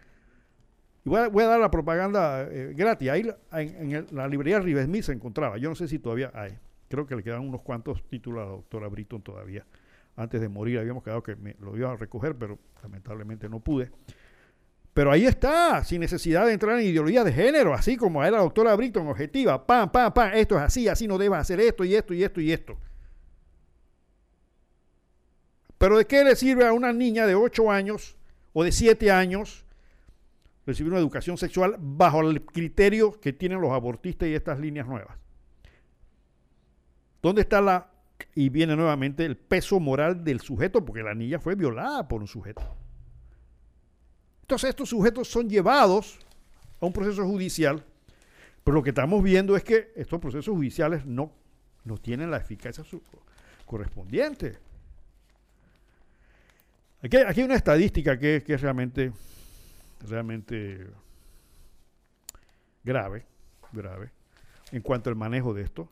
Y 1.03 1.09
voy 1.09 1.43
a, 1.43 1.47
dar 1.47 1.59
la 1.59 1.71
propaganda 1.71 2.43
eh, 2.43 2.73
gratis. 2.75 3.09
Ahí 3.09 3.27
en, 3.51 4.05
la 4.11 4.27
librería 4.27 4.59
Rives 4.59 4.85
Smith 4.85 5.03
se 5.03 5.13
encontraba. 5.13 5.57
Yo 5.57 5.69
no 5.69 5.75
sé 5.75 5.87
si 5.87 5.97
todavía 5.99 6.31
hay. 6.33 6.57
Creo 6.89 7.07
que 7.07 7.15
le 7.15 7.23
quedan 7.23 7.41
unos 7.41 7.61
cuantos 7.61 8.03
títulos 8.07 8.41
a 8.41 8.45
la 8.45 8.51
doctora 8.51 8.87
Britton 8.87 9.21
todavía. 9.21 9.65
Antes 10.15 10.41
de 10.41 10.49
morir 10.49 10.79
habíamos 10.79 11.03
quedado 11.03 11.23
que 11.23 11.35
me 11.35 11.55
lo 11.59 11.75
iba 11.77 11.91
a 11.91 11.95
recoger, 11.95 12.35
pero 12.35 12.59
lamentablemente 12.83 13.49
no 13.49 13.59
pude. 13.59 13.91
Pero 14.93 15.11
ahí 15.11 15.25
está, 15.25 15.83
sin 15.83 16.01
necesidad 16.01 16.45
de 16.45 16.53
entrar 16.53 16.77
en 16.79 16.85
ideología 16.85 17.23
de 17.23 17.31
género, 17.31 17.73
así 17.73 17.95
como 17.95 18.21
era 18.21 18.37
la 18.37 18.43
doctora 18.43 18.75
Britton, 18.75 19.07
objetiva, 19.07 19.65
pam, 19.65 19.89
pam, 19.89 20.13
pam, 20.13 20.31
esto 20.33 20.57
es 20.57 20.63
así, 20.63 20.87
así 20.89 21.07
no 21.07 21.17
debes 21.17 21.39
hacer 21.39 21.61
esto 21.61 21.85
y 21.85 21.95
esto 21.95 22.13
y 22.13 22.23
esto 22.23 22.41
y 22.41 22.51
esto. 22.51 22.77
Pero 25.77 25.97
¿de 25.97 26.05
qué 26.05 26.23
le 26.23 26.35
sirve 26.35 26.67
a 26.67 26.73
una 26.73 26.91
niña 26.91 27.25
de 27.25 27.35
8 27.35 27.71
años 27.71 28.17
o 28.53 28.63
de 28.63 28.71
7 28.71 29.09
años 29.11 29.65
recibir 30.65 30.91
una 30.91 30.99
educación 30.99 31.37
sexual 31.37 31.75
bajo 31.79 32.21
el 32.21 32.43
criterio 32.43 33.19
que 33.19 33.33
tienen 33.33 33.61
los 33.61 33.71
abortistas 33.71 34.27
y 34.29 34.33
estas 34.33 34.59
líneas 34.59 34.87
nuevas. 34.87 35.17
¿Dónde 37.21 37.41
está 37.41 37.61
la, 37.61 37.90
y 38.35 38.49
viene 38.49 38.75
nuevamente, 38.75 39.25
el 39.25 39.37
peso 39.37 39.79
moral 39.79 40.23
del 40.23 40.39
sujeto? 40.41 40.83
Porque 40.83 41.03
la 41.03 41.13
niña 41.13 41.39
fue 41.39 41.55
violada 41.55 42.07
por 42.07 42.21
un 42.21 42.27
sujeto. 42.27 42.61
Entonces 44.41 44.69
estos 44.69 44.89
sujetos 44.89 45.27
son 45.27 45.49
llevados 45.49 46.19
a 46.79 46.85
un 46.85 46.93
proceso 46.93 47.25
judicial, 47.25 47.83
pero 48.63 48.75
lo 48.75 48.83
que 48.83 48.89
estamos 48.89 49.23
viendo 49.23 49.55
es 49.55 49.63
que 49.63 49.91
estos 49.95 50.19
procesos 50.19 50.53
judiciales 50.53 51.05
no, 51.05 51.31
no 51.85 51.97
tienen 51.97 52.29
la 52.29 52.37
eficacia 52.37 52.83
correspondiente. 53.65 54.57
Aquí, 57.01 57.17
aquí 57.17 57.39
hay 57.39 57.45
una 57.45 57.55
estadística 57.55 58.19
que, 58.19 58.43
que 58.45 58.53
es 58.53 58.61
realmente 58.61 59.11
realmente 60.07 60.87
grave, 62.83 63.25
grave, 63.71 64.11
en 64.71 64.81
cuanto 64.81 65.09
al 65.09 65.15
manejo 65.15 65.53
de 65.53 65.63
esto. 65.63 65.89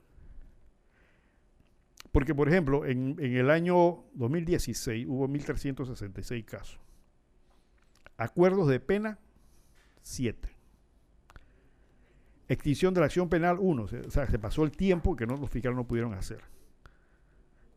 Porque, 2.11 2.33
por 2.33 2.47
ejemplo, 2.47 2.85
en, 2.85 3.17
el 3.19 3.49
año 3.49 4.05
2016 4.13 5.05
hubo 5.07 5.27
1.366 5.27 6.45
casos. 6.45 6.79
Acuerdos 8.17 8.67
de 8.67 8.79
pena, 8.79 9.19
7. 10.01 10.55
Extinción 12.47 12.93
de 12.93 13.01
la 13.01 13.05
acción 13.05 13.29
penal, 13.29 13.57
1. 13.59 13.83
O 13.83 14.11
sea, 14.11 14.27
se 14.27 14.39
pasó 14.39 14.63
el 14.63 14.71
tiempo 14.71 15.15
que 15.15 15.27
no, 15.27 15.37
los 15.37 15.49
fiscales 15.49 15.77
no 15.77 15.87
pudieron 15.87 16.13
hacer. 16.13 16.41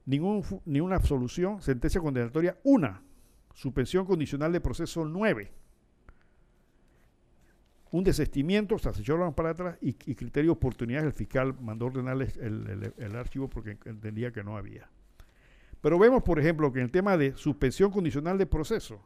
Ningún, 0.07 0.43
ni 0.65 0.81
una 0.81 0.97
absolución, 0.97 1.61
sentencia 1.61 2.01
condenatoria, 2.01 2.59
1. 2.65 3.03
Suspensión 3.55 4.07
condicional 4.07 4.51
de 4.51 4.61
proceso, 4.61 5.05
9 5.05 5.62
un 7.93 8.05
desestimiento, 8.05 8.79
se 8.79 8.89
echaron 8.89 9.35
para 9.35 9.51
atrás 9.51 9.77
y, 9.81 9.93
criterio 9.93 10.53
de 10.53 10.57
oportunidades, 10.57 11.07
el 11.07 11.13
fiscal 11.13 11.55
mandó 11.61 11.87
ordenarles 11.87 12.37
el, 12.39 13.17
archivo 13.17 13.49
porque 13.49 13.77
entendía 13.85 14.33
que 14.33 14.43
no 14.43 14.57
había. 14.57 14.89
Pero 15.83 15.99
vemos, 15.99 16.23
por 16.23 16.41
ejemplo, 16.41 16.73
que 16.73 16.79
en 16.79 16.87
el 16.87 16.91
tema 16.91 17.19
de 17.19 17.37
suspensión 17.37 17.91
condicional 17.91 18.39
de 18.39 18.47
proceso, 18.47 19.01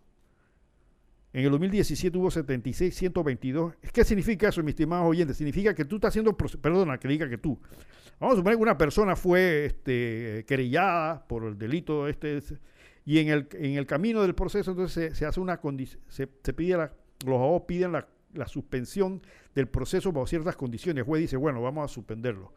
en 1.33 1.45
el 1.45 1.51
2017 1.51 2.17
hubo 2.17 2.31
76, 2.31 2.95
122. 2.95 3.75
¿Qué 3.93 4.05
significa 4.05 4.49
eso, 4.49 4.63
mis 4.63 4.73
estimados 4.73 5.07
oyentes? 5.07 5.37
Significa 5.37 5.75
que 5.75 5.85
tú 5.85 5.97
estás 5.97 6.11
haciendo, 6.11 6.37
perdona, 6.37 6.99
que 6.99 7.09
diga 7.09 7.29
que 7.29 7.39
tú. 7.39 7.59
Vamos 8.21 8.35
a 8.35 8.37
suponer 8.37 8.57
que 8.57 8.63
una 8.63 8.79
persona 8.79 9.17
fue 9.17 9.67
este, 9.67 10.45
querellada 10.47 11.27
por 11.27 11.45
el 11.45 11.59
delito 11.59 12.07
este, 12.09 12.41
y 13.05 13.19
en 13.19 13.29
el, 13.29 13.49
en 13.53 13.75
el 13.75 13.85
camino 13.85 14.23
del 14.23 14.35
proceso 14.35 14.71
entonces 14.71 15.19
se, 15.19 15.27
hace 15.27 15.41
una 15.41 15.61
se, 16.09 16.29
se 16.43 16.53
pide 16.55 16.77
los 16.77 16.91
abogados 17.27 17.63
piden 17.67 17.93
la 17.93 18.07
la 18.37 18.47
suspensión 18.47 19.23
del 19.55 19.69
proceso 19.69 20.13
bajo 20.13 20.27
ciertas 20.27 20.57
condiciones. 20.57 21.03
El 21.03 21.07
juez 21.07 21.23
dice, 21.23 21.37
bueno, 21.37 21.63
vamos 21.63 21.91
a 21.91 21.93
suspenderlo. 21.93 22.55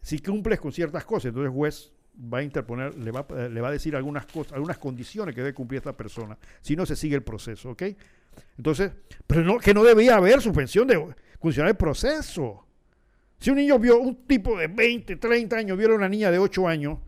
Si 0.00 0.18
cumples 0.18 0.60
con 0.60 0.72
ciertas 0.72 1.04
cosas, 1.04 1.26
entonces 1.26 1.50
el 1.50 1.56
juez 1.56 1.92
va 2.32 2.38
a 2.38 2.42
interponer, 2.42 2.96
le 2.98 3.10
va, 3.10 3.26
le 3.48 3.60
va 3.60 3.68
a 3.68 3.72
decir 3.72 3.96
algunas 3.96 4.26
cosas, 4.26 4.52
algunas 4.52 4.78
condiciones 4.78 5.34
que 5.34 5.40
debe 5.40 5.54
cumplir 5.54 5.78
esta 5.78 5.96
persona, 5.96 6.36
si 6.60 6.76
no 6.76 6.84
se 6.84 6.96
sigue 6.96 7.14
el 7.14 7.22
proceso, 7.22 7.70
¿ok? 7.70 7.82
Entonces, 8.56 8.92
pero 9.26 9.42
no, 9.42 9.58
que 9.58 9.74
no 9.74 9.84
debía 9.84 10.16
haber 10.16 10.40
suspensión 10.40 10.86
de 10.86 11.14
funcionar 11.40 11.70
el 11.70 11.76
proceso. 11.76 12.66
Si 13.38 13.50
un 13.50 13.56
niño 13.56 13.78
vio, 13.78 13.98
un 13.98 14.26
tipo 14.26 14.56
de 14.56 14.68
20, 14.68 15.16
30 15.16 15.56
años, 15.56 15.78
vio 15.78 15.90
a 15.90 15.94
una 15.94 16.08
niña 16.08 16.30
de 16.30 16.38
8 16.38 16.68
años, 16.68 16.98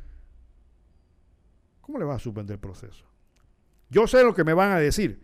¿cómo 1.80 1.98
le 1.98 2.04
va 2.04 2.16
a 2.16 2.18
suspender 2.18 2.54
el 2.54 2.60
proceso? 2.60 3.04
Yo 3.90 4.06
sé 4.06 4.22
lo 4.22 4.34
que 4.34 4.44
me 4.44 4.54
van 4.54 4.72
a 4.72 4.78
decir, 4.78 5.20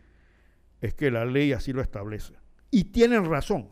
es 0.80 0.94
que 0.94 1.10
la 1.10 1.24
ley 1.24 1.52
así 1.52 1.72
lo 1.72 1.82
establece. 1.82 2.34
Y 2.70 2.84
tienen 2.84 3.24
razón. 3.24 3.68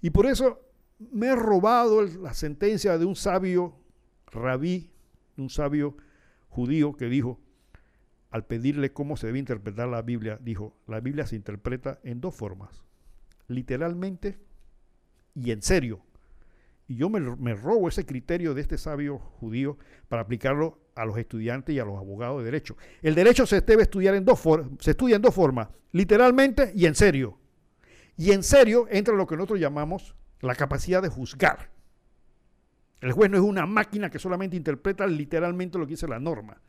Y 0.00 0.10
por 0.10 0.26
eso 0.26 0.60
me 0.98 1.28
he 1.28 1.36
robado 1.36 2.02
la 2.02 2.34
sentencia 2.34 2.98
de 2.98 3.04
un 3.04 3.16
sabio 3.16 3.76
rabí, 4.26 4.90
un 5.36 5.50
sabio 5.50 5.96
judío 6.48 6.94
que 6.94 7.06
dijo, 7.06 7.40
al 8.30 8.46
pedirle 8.46 8.92
cómo 8.92 9.16
se 9.16 9.28
debe 9.28 9.38
interpretar 9.38 9.88
la 9.88 10.02
Biblia, 10.02 10.38
dijo, 10.42 10.76
la 10.86 11.00
Biblia 11.00 11.26
se 11.26 11.36
interpreta 11.36 12.00
en 12.02 12.20
dos 12.20 12.34
formas, 12.34 12.82
literalmente 13.48 14.38
y 15.34 15.50
en 15.52 15.62
serio. 15.62 16.02
Y 16.86 16.96
yo 16.96 17.08
me, 17.08 17.20
me, 17.20 17.54
robo 17.54 17.88
ese 17.88 18.04
criterio 18.04 18.52
de 18.54 18.60
este 18.60 18.76
sabio 18.76 19.18
judío 19.18 19.78
para 20.08 20.22
aplicarlo 20.22 20.83
a 20.94 21.04
los 21.04 21.16
estudiantes 21.18 21.74
y 21.74 21.78
a 21.78 21.84
los 21.84 21.98
abogados 21.98 22.38
de 22.38 22.44
derecho. 22.44 22.76
El 23.02 23.14
derecho 23.14 23.46
se 23.46 23.60
debe 23.60 23.82
estudiar 23.82 24.14
en 24.14 24.24
dos 24.24 24.40
se 24.78 24.92
estudia 24.92 25.16
en 25.16 25.22
dos 25.22 25.34
formas, 25.34 25.68
literalmente 25.92 26.72
y 26.74 26.86
en 26.86 26.94
serio. 26.94 27.38
Y 28.16 28.32
en 28.32 28.42
serio 28.42 28.86
entra 28.90 29.14
lo 29.14 29.26
que 29.26 29.36
nosotros 29.36 29.60
llamamos 29.60 30.14
la 30.40 30.54
capacidad 30.54 31.02
de 31.02 31.08
juzgar. 31.08 31.70
El 33.00 33.12
juez 33.12 33.30
no 33.30 33.36
es 33.36 33.42
una 33.42 33.66
máquina 33.66 34.08
que 34.08 34.18
solamente 34.18 34.56
interpreta 34.56 35.06
literalmente 35.06 35.78
lo 35.78 35.84
que 35.84 35.90
dice 35.90 36.08
la 36.08 36.20
norma. 36.20 36.60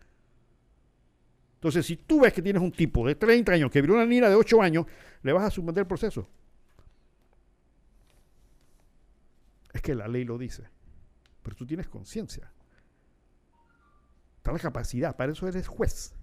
Entonces, 1.55 1.85
si 1.85 1.97
tú 1.97 2.21
ves 2.21 2.33
que 2.33 2.41
tienes 2.41 2.61
un 2.61 2.71
tipo 2.71 3.07
de 3.07 3.15
30 3.15 3.53
años 3.53 3.71
que 3.71 3.81
violó 3.81 3.95
una 3.95 4.05
niña 4.05 4.29
de 4.29 4.35
8 4.35 4.61
años, 4.61 4.85
le 5.23 5.33
vas 5.33 5.45
a 5.45 5.49
suspender 5.49 5.83
el 5.83 5.87
proceso. 5.87 6.27
Es 9.73 9.81
que 9.81 9.95
la 9.95 10.07
ley 10.07 10.25
lo 10.25 10.37
dice. 10.37 10.63
Pero 11.41 11.55
tú 11.55 11.65
tienes 11.65 11.87
conciencia. 11.87 12.51
Está 14.45 14.53
la 14.53 14.59
capacidad, 14.59 15.15
para 15.15 15.31
eso 15.31 15.47
eres 15.47 15.67
juez. 15.67 16.13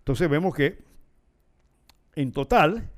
Entonces 0.00 0.28
vemos 0.28 0.54
que 0.54 0.84
en 2.14 2.32
total 2.32 2.90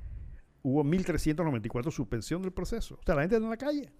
hubo 0.64 0.82
1.394 0.82 1.92
suspensión 1.92 2.42
del 2.42 2.50
proceso. 2.50 2.98
O 3.00 3.02
sea, 3.06 3.14
la 3.14 3.20
gente 3.20 3.36
está 3.36 3.44
en 3.44 3.50
la 3.50 3.56
calle. 3.56 3.92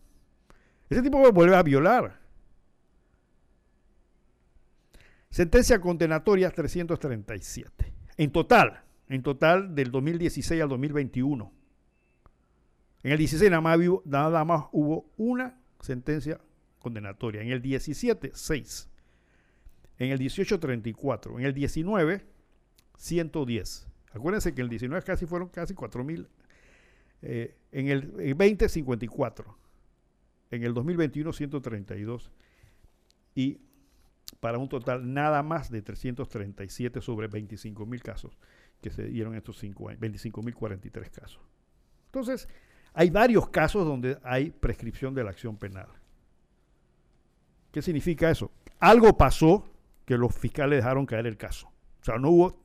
Ese 0.91 1.01
tipo 1.01 1.31
vuelve 1.31 1.55
a 1.55 1.63
violar. 1.63 2.19
Sentencia 5.31 5.81
condenatoria 5.81 6.51
337. 6.51 7.95
En 8.17 8.33
total, 8.33 8.83
en 9.09 9.23
total 9.23 9.77
del 9.77 9.93
2016 9.93 10.61
al 10.61 10.71
2021. 10.71 11.53
En 13.05 13.13
el 13.13 13.19
16 13.19 13.49
nada 13.49 13.61
más, 13.61 13.79
nada 14.05 14.45
más 14.45 14.65
hubo 14.73 15.09
una 15.17 15.57
sentencia 15.79 16.41
condenatoria. 16.81 17.43
En 17.43 17.51
el 17.51 17.63
17, 17.63 18.33
6. 18.35 18.88
En 19.99 20.11
el 20.11 20.19
18, 20.19 20.61
34. 20.61 21.39
En 21.39 21.45
el 21.45 21.55
19, 21.55 22.25
110. 22.97 23.89
Acuérdense 24.13 24.55
que 24.55 24.61
en 24.61 24.67
el 24.67 24.71
19 24.71 25.05
casi 25.05 25.27
fueron 25.27 25.49
casi 25.49 25.75
4.000 25.75 26.27
eh, 27.23 27.57
en 27.73 27.89
el 27.89 28.35
20, 28.35 28.69
54. 28.69 29.59
En 30.51 30.63
el 30.63 30.73
2021, 30.73 31.33
132. 31.33 32.31
Y 33.35 33.61
para 34.41 34.59
un 34.59 34.69
total 34.69 35.13
nada 35.13 35.43
más 35.43 35.71
de 35.71 35.83
337 35.83 37.01
sobre 37.01 37.29
25 37.29 37.87
mil 37.87 38.03
casos 38.03 38.39
que 38.81 38.91
se 38.91 39.05
dieron 39.05 39.35
estos 39.35 39.59
5 39.59 39.89
años, 39.89 40.01
25 40.01 40.43
mil 40.43 40.55
43 40.55 41.11
casos. 41.11 41.41
Entonces, 42.07 42.49
hay 42.93 43.11
varios 43.11 43.49
casos 43.49 43.85
donde 43.85 44.19
hay 44.23 44.51
prescripción 44.51 45.15
de 45.15 45.25
la 45.25 45.31
acción 45.31 45.57
penal. 45.57 45.89
¿Qué 47.73 47.83
significa 47.83 48.31
eso? 48.31 48.51
Algo 48.79 49.17
pasó 49.17 49.69
que 50.09 50.17
los 50.17 50.35
fiscales 50.35 50.79
dejaron 50.79 51.05
caer 51.05 51.27
el 51.27 51.37
caso. 51.37 51.71
O 52.01 52.05
sea, 52.05 52.17
no 52.17 52.31
hubo 52.31 52.57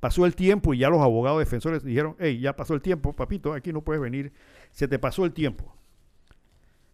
pasó 0.00 0.24
el 0.24 0.34
tiempo 0.34 0.72
y 0.72 0.78
ya 0.78 0.88
los 0.88 1.02
abogados 1.02 1.40
defensores 1.40 1.84
dijeron, 1.84 2.16
hey, 2.18 2.40
ya 2.40 2.56
pasó 2.56 2.72
el 2.72 2.80
tiempo, 2.80 3.12
papito, 3.12 3.52
aquí 3.52 3.70
no 3.70 3.82
puedes 3.82 4.00
venir, 4.00 4.32
se 4.72 4.88
te 4.88 4.98
pasó 4.98 5.26
el 5.26 5.34
tiempo. 5.34 5.76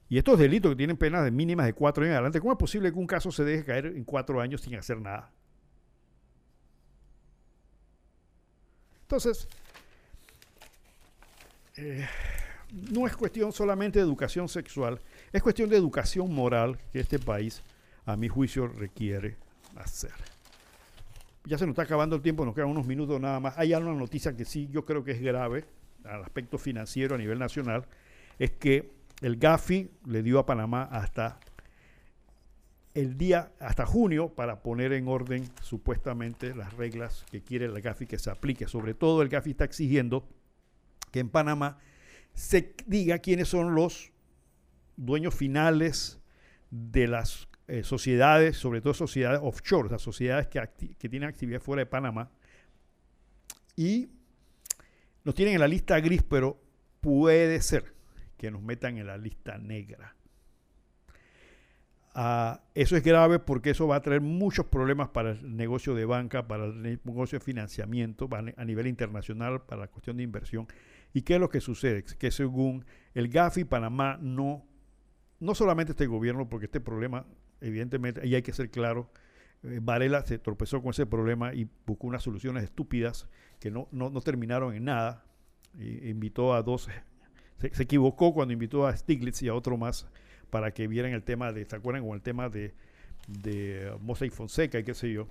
Y 0.08 0.18
estos 0.18 0.40
delitos 0.40 0.72
que 0.72 0.76
tienen 0.76 0.96
penas 0.96 1.22
de 1.22 1.30
mínimas 1.30 1.66
de 1.66 1.72
cuatro 1.72 2.02
años 2.02 2.14
adelante, 2.14 2.40
¿cómo 2.40 2.52
es 2.52 2.58
posible 2.58 2.92
que 2.92 2.98
un 2.98 3.06
caso 3.06 3.30
se 3.30 3.44
deje 3.44 3.64
caer 3.64 3.86
en 3.86 4.02
cuatro 4.02 4.40
años 4.40 4.62
sin 4.62 4.74
hacer 4.74 5.00
nada? 5.00 5.30
Entonces, 9.02 9.46
eh, 11.76 12.08
no 12.90 13.06
es 13.06 13.16
cuestión 13.16 13.52
solamente 13.52 14.00
de 14.00 14.04
educación 14.04 14.48
sexual, 14.48 14.98
es 15.32 15.40
cuestión 15.44 15.70
de 15.70 15.76
educación 15.76 16.34
moral 16.34 16.76
que 16.92 16.98
este 16.98 17.20
país, 17.20 17.62
a 18.04 18.16
mi 18.16 18.26
juicio, 18.26 18.66
requiere 18.66 19.36
hacer 19.76 20.12
ya 21.44 21.58
se 21.58 21.66
nos 21.66 21.72
está 21.72 21.82
acabando 21.82 22.16
el 22.16 22.22
tiempo, 22.22 22.44
nos 22.44 22.54
quedan 22.54 22.68
unos 22.68 22.86
minutos 22.86 23.20
nada 23.20 23.40
más. 23.40 23.58
Hay 23.58 23.74
una 23.74 23.92
noticia 23.92 24.36
que 24.36 24.44
sí 24.44 24.68
yo 24.70 24.84
creo 24.84 25.02
que 25.04 25.12
es 25.12 25.20
grave 25.20 25.64
al 26.04 26.22
aspecto 26.22 26.58
financiero 26.58 27.14
a 27.14 27.18
nivel 27.18 27.38
nacional, 27.38 27.86
es 28.38 28.52
que 28.52 28.90
el 29.20 29.36
GAFI 29.36 29.90
le 30.06 30.22
dio 30.22 30.38
a 30.38 30.46
Panamá 30.46 30.84
hasta 30.84 31.38
el 32.94 33.16
día, 33.16 33.52
hasta 33.58 33.86
junio, 33.86 34.28
para 34.28 34.62
poner 34.62 34.92
en 34.92 35.08
orden 35.08 35.48
supuestamente 35.62 36.54
las 36.54 36.74
reglas 36.74 37.24
que 37.30 37.40
quiere 37.42 37.66
el 37.66 37.80
GAFI 37.80 38.06
que 38.06 38.18
se 38.18 38.30
aplique. 38.30 38.66
Sobre 38.68 38.94
todo 38.94 39.22
el 39.22 39.28
GAFI 39.28 39.52
está 39.52 39.64
exigiendo 39.64 40.28
que 41.10 41.20
en 41.20 41.28
Panamá 41.28 41.78
se 42.34 42.74
diga 42.86 43.18
quiénes 43.18 43.48
son 43.48 43.74
los 43.74 44.12
dueños 44.96 45.34
finales 45.34 46.20
de 46.70 47.06
las 47.06 47.48
eh, 47.68 47.84
sociedades, 47.84 48.56
sobre 48.56 48.80
todo 48.80 48.92
sociedades 48.92 49.40
offshore, 49.42 49.86
o 49.86 49.88
sea, 49.90 49.98
sociedades 49.98 50.48
que, 50.48 51.08
tienen 51.08 51.28
actividad 51.28 51.60
fuera 51.60 51.80
de 51.80 51.86
Panamá, 51.86 52.30
y 53.76 54.08
nos 55.24 55.34
tienen 55.34 55.54
en 55.54 55.60
la 55.60 55.68
lista 55.68 55.98
gris, 56.00 56.22
pero 56.22 56.60
puede 57.00 57.62
ser 57.62 57.94
que 58.36 58.50
nos 58.50 58.62
metan 58.62 58.98
en 58.98 59.06
la 59.06 59.16
lista 59.16 59.58
negra. 59.58 60.16
Ah, 62.14 62.60
eso 62.74 62.96
es 62.96 63.02
grave 63.02 63.38
porque 63.38 63.70
eso 63.70 63.86
va 63.86 63.96
a 63.96 64.02
traer 64.02 64.20
muchos 64.20 64.66
problemas 64.66 65.08
para 65.08 65.30
el 65.30 65.56
negocio 65.56 65.94
de 65.94 66.04
banca, 66.04 66.46
para 66.46 66.66
el 66.66 66.82
negocio 66.82 67.38
de 67.38 67.44
financiamiento, 67.44 68.28
a 68.32 68.64
nivel 68.64 68.86
internacional, 68.86 69.62
para 69.62 69.82
la 69.82 69.88
cuestión 69.88 70.16
de 70.16 70.24
inversión. 70.24 70.66
¿Y 71.14 71.22
qué 71.22 71.34
es 71.34 71.40
lo 71.40 71.48
que 71.48 71.60
sucede? 71.60 72.04
Que 72.18 72.30
según 72.30 72.84
el 73.14 73.28
GAFI, 73.28 73.64
Panamá 73.64 74.18
no, 74.20 74.66
no 75.40 75.54
solamente 75.54 75.92
este 75.92 76.06
gobierno, 76.06 76.48
porque 76.48 76.66
este 76.66 76.80
problema 76.80 77.24
evidentemente, 77.62 78.26
y 78.26 78.34
hay 78.34 78.42
que 78.42 78.52
ser 78.52 78.70
claro, 78.70 79.10
eh, 79.62 79.78
Varela 79.82 80.22
se 80.22 80.38
tropezó 80.38 80.82
con 80.82 80.90
ese 80.90 81.06
problema 81.06 81.54
y 81.54 81.68
buscó 81.86 82.06
unas 82.06 82.22
soluciones 82.22 82.64
estúpidas 82.64 83.28
que 83.60 83.70
no, 83.70 83.88
no, 83.92 84.10
terminaron 84.20 84.74
en 84.74 84.84
nada. 84.84 85.24
invitó 85.78 86.54
a 86.54 86.62
dos, 86.62 86.88
se, 87.58 87.82
equivocó 87.82 88.34
cuando 88.34 88.52
invitó 88.52 88.86
a 88.86 88.96
Stiglitz 88.96 89.42
y 89.42 89.48
a 89.48 89.54
otro 89.54 89.76
más 89.76 90.06
para 90.50 90.72
que 90.72 90.86
vieran 90.86 91.12
el 91.12 91.22
tema 91.22 91.52
de, 91.52 91.64
¿se 91.64 91.76
acuerdan? 91.76 92.04
Con 92.04 92.14
el 92.14 92.22
tema 92.22 92.48
de, 92.48 92.74
de 93.26 93.92
Mosaic 94.00 94.32
Fonseca 94.32 94.78
y 94.78 94.84
qué 94.84 94.94
sé 94.94 95.12
yo, 95.12 95.28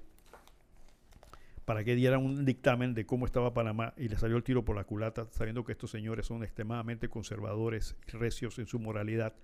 para 1.65 1.83
que 1.83 1.95
dieran 1.95 2.25
un 2.25 2.43
dictamen 2.43 2.93
de 2.93 3.05
cómo 3.05 3.25
estaba 3.25 3.53
Panamá 3.53 3.93
y 3.97 4.07
le 4.07 4.17
salió 4.17 4.37
el 4.37 4.43
tiro 4.43 4.65
por 4.65 4.75
la 4.75 4.83
culata, 4.83 5.27
sabiendo 5.31 5.63
que 5.63 5.73
estos 5.73 5.91
señores 5.91 6.25
son 6.25 6.43
extremadamente 6.43 7.07
conservadores 7.07 7.95
y 8.07 8.17
recios 8.17 8.57
en 8.59 8.65
su 8.65 8.79
moralidad. 8.79 9.35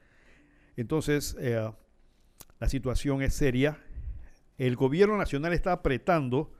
Entonces, 0.76 1.35
eh, 1.39 1.72
la 2.59 2.69
situación 2.69 3.22
es 3.22 3.34
seria. 3.34 3.77
El 4.57 4.76
gobierno 4.76 5.18
nacional 5.18 5.53
está 5.53 5.72
apretando. 5.72 6.51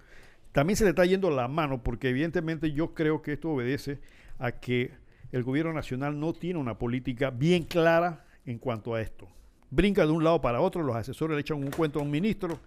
También 0.51 0.77
se 0.77 0.83
le 0.83 0.91
está 0.91 1.05
yendo 1.05 1.29
la 1.29 1.47
mano 1.47 1.83
porque 1.83 2.09
evidentemente 2.09 2.71
yo 2.71 2.93
creo 2.93 3.21
que 3.21 3.33
esto 3.33 3.51
obedece 3.51 3.99
a 4.39 4.51
que 4.51 4.91
el 5.31 5.43
gobierno 5.43 5.73
nacional 5.73 6.19
no 6.19 6.33
tiene 6.33 6.59
una 6.59 6.77
política 6.77 7.31
bien 7.31 7.63
clara 7.63 8.25
en 8.45 8.59
cuanto 8.59 8.95
a 8.95 9.01
esto. 9.01 9.27
Brinca 9.69 10.05
de 10.05 10.11
un 10.11 10.23
lado 10.23 10.39
para 10.41 10.61
otro, 10.61 10.83
los 10.83 10.95
asesores 10.95 11.35
le 11.35 11.41
echan 11.41 11.57
un 11.57 11.71
cuento 11.71 11.99
a 11.99 12.01
un 12.01 12.09
ministro, 12.09 12.59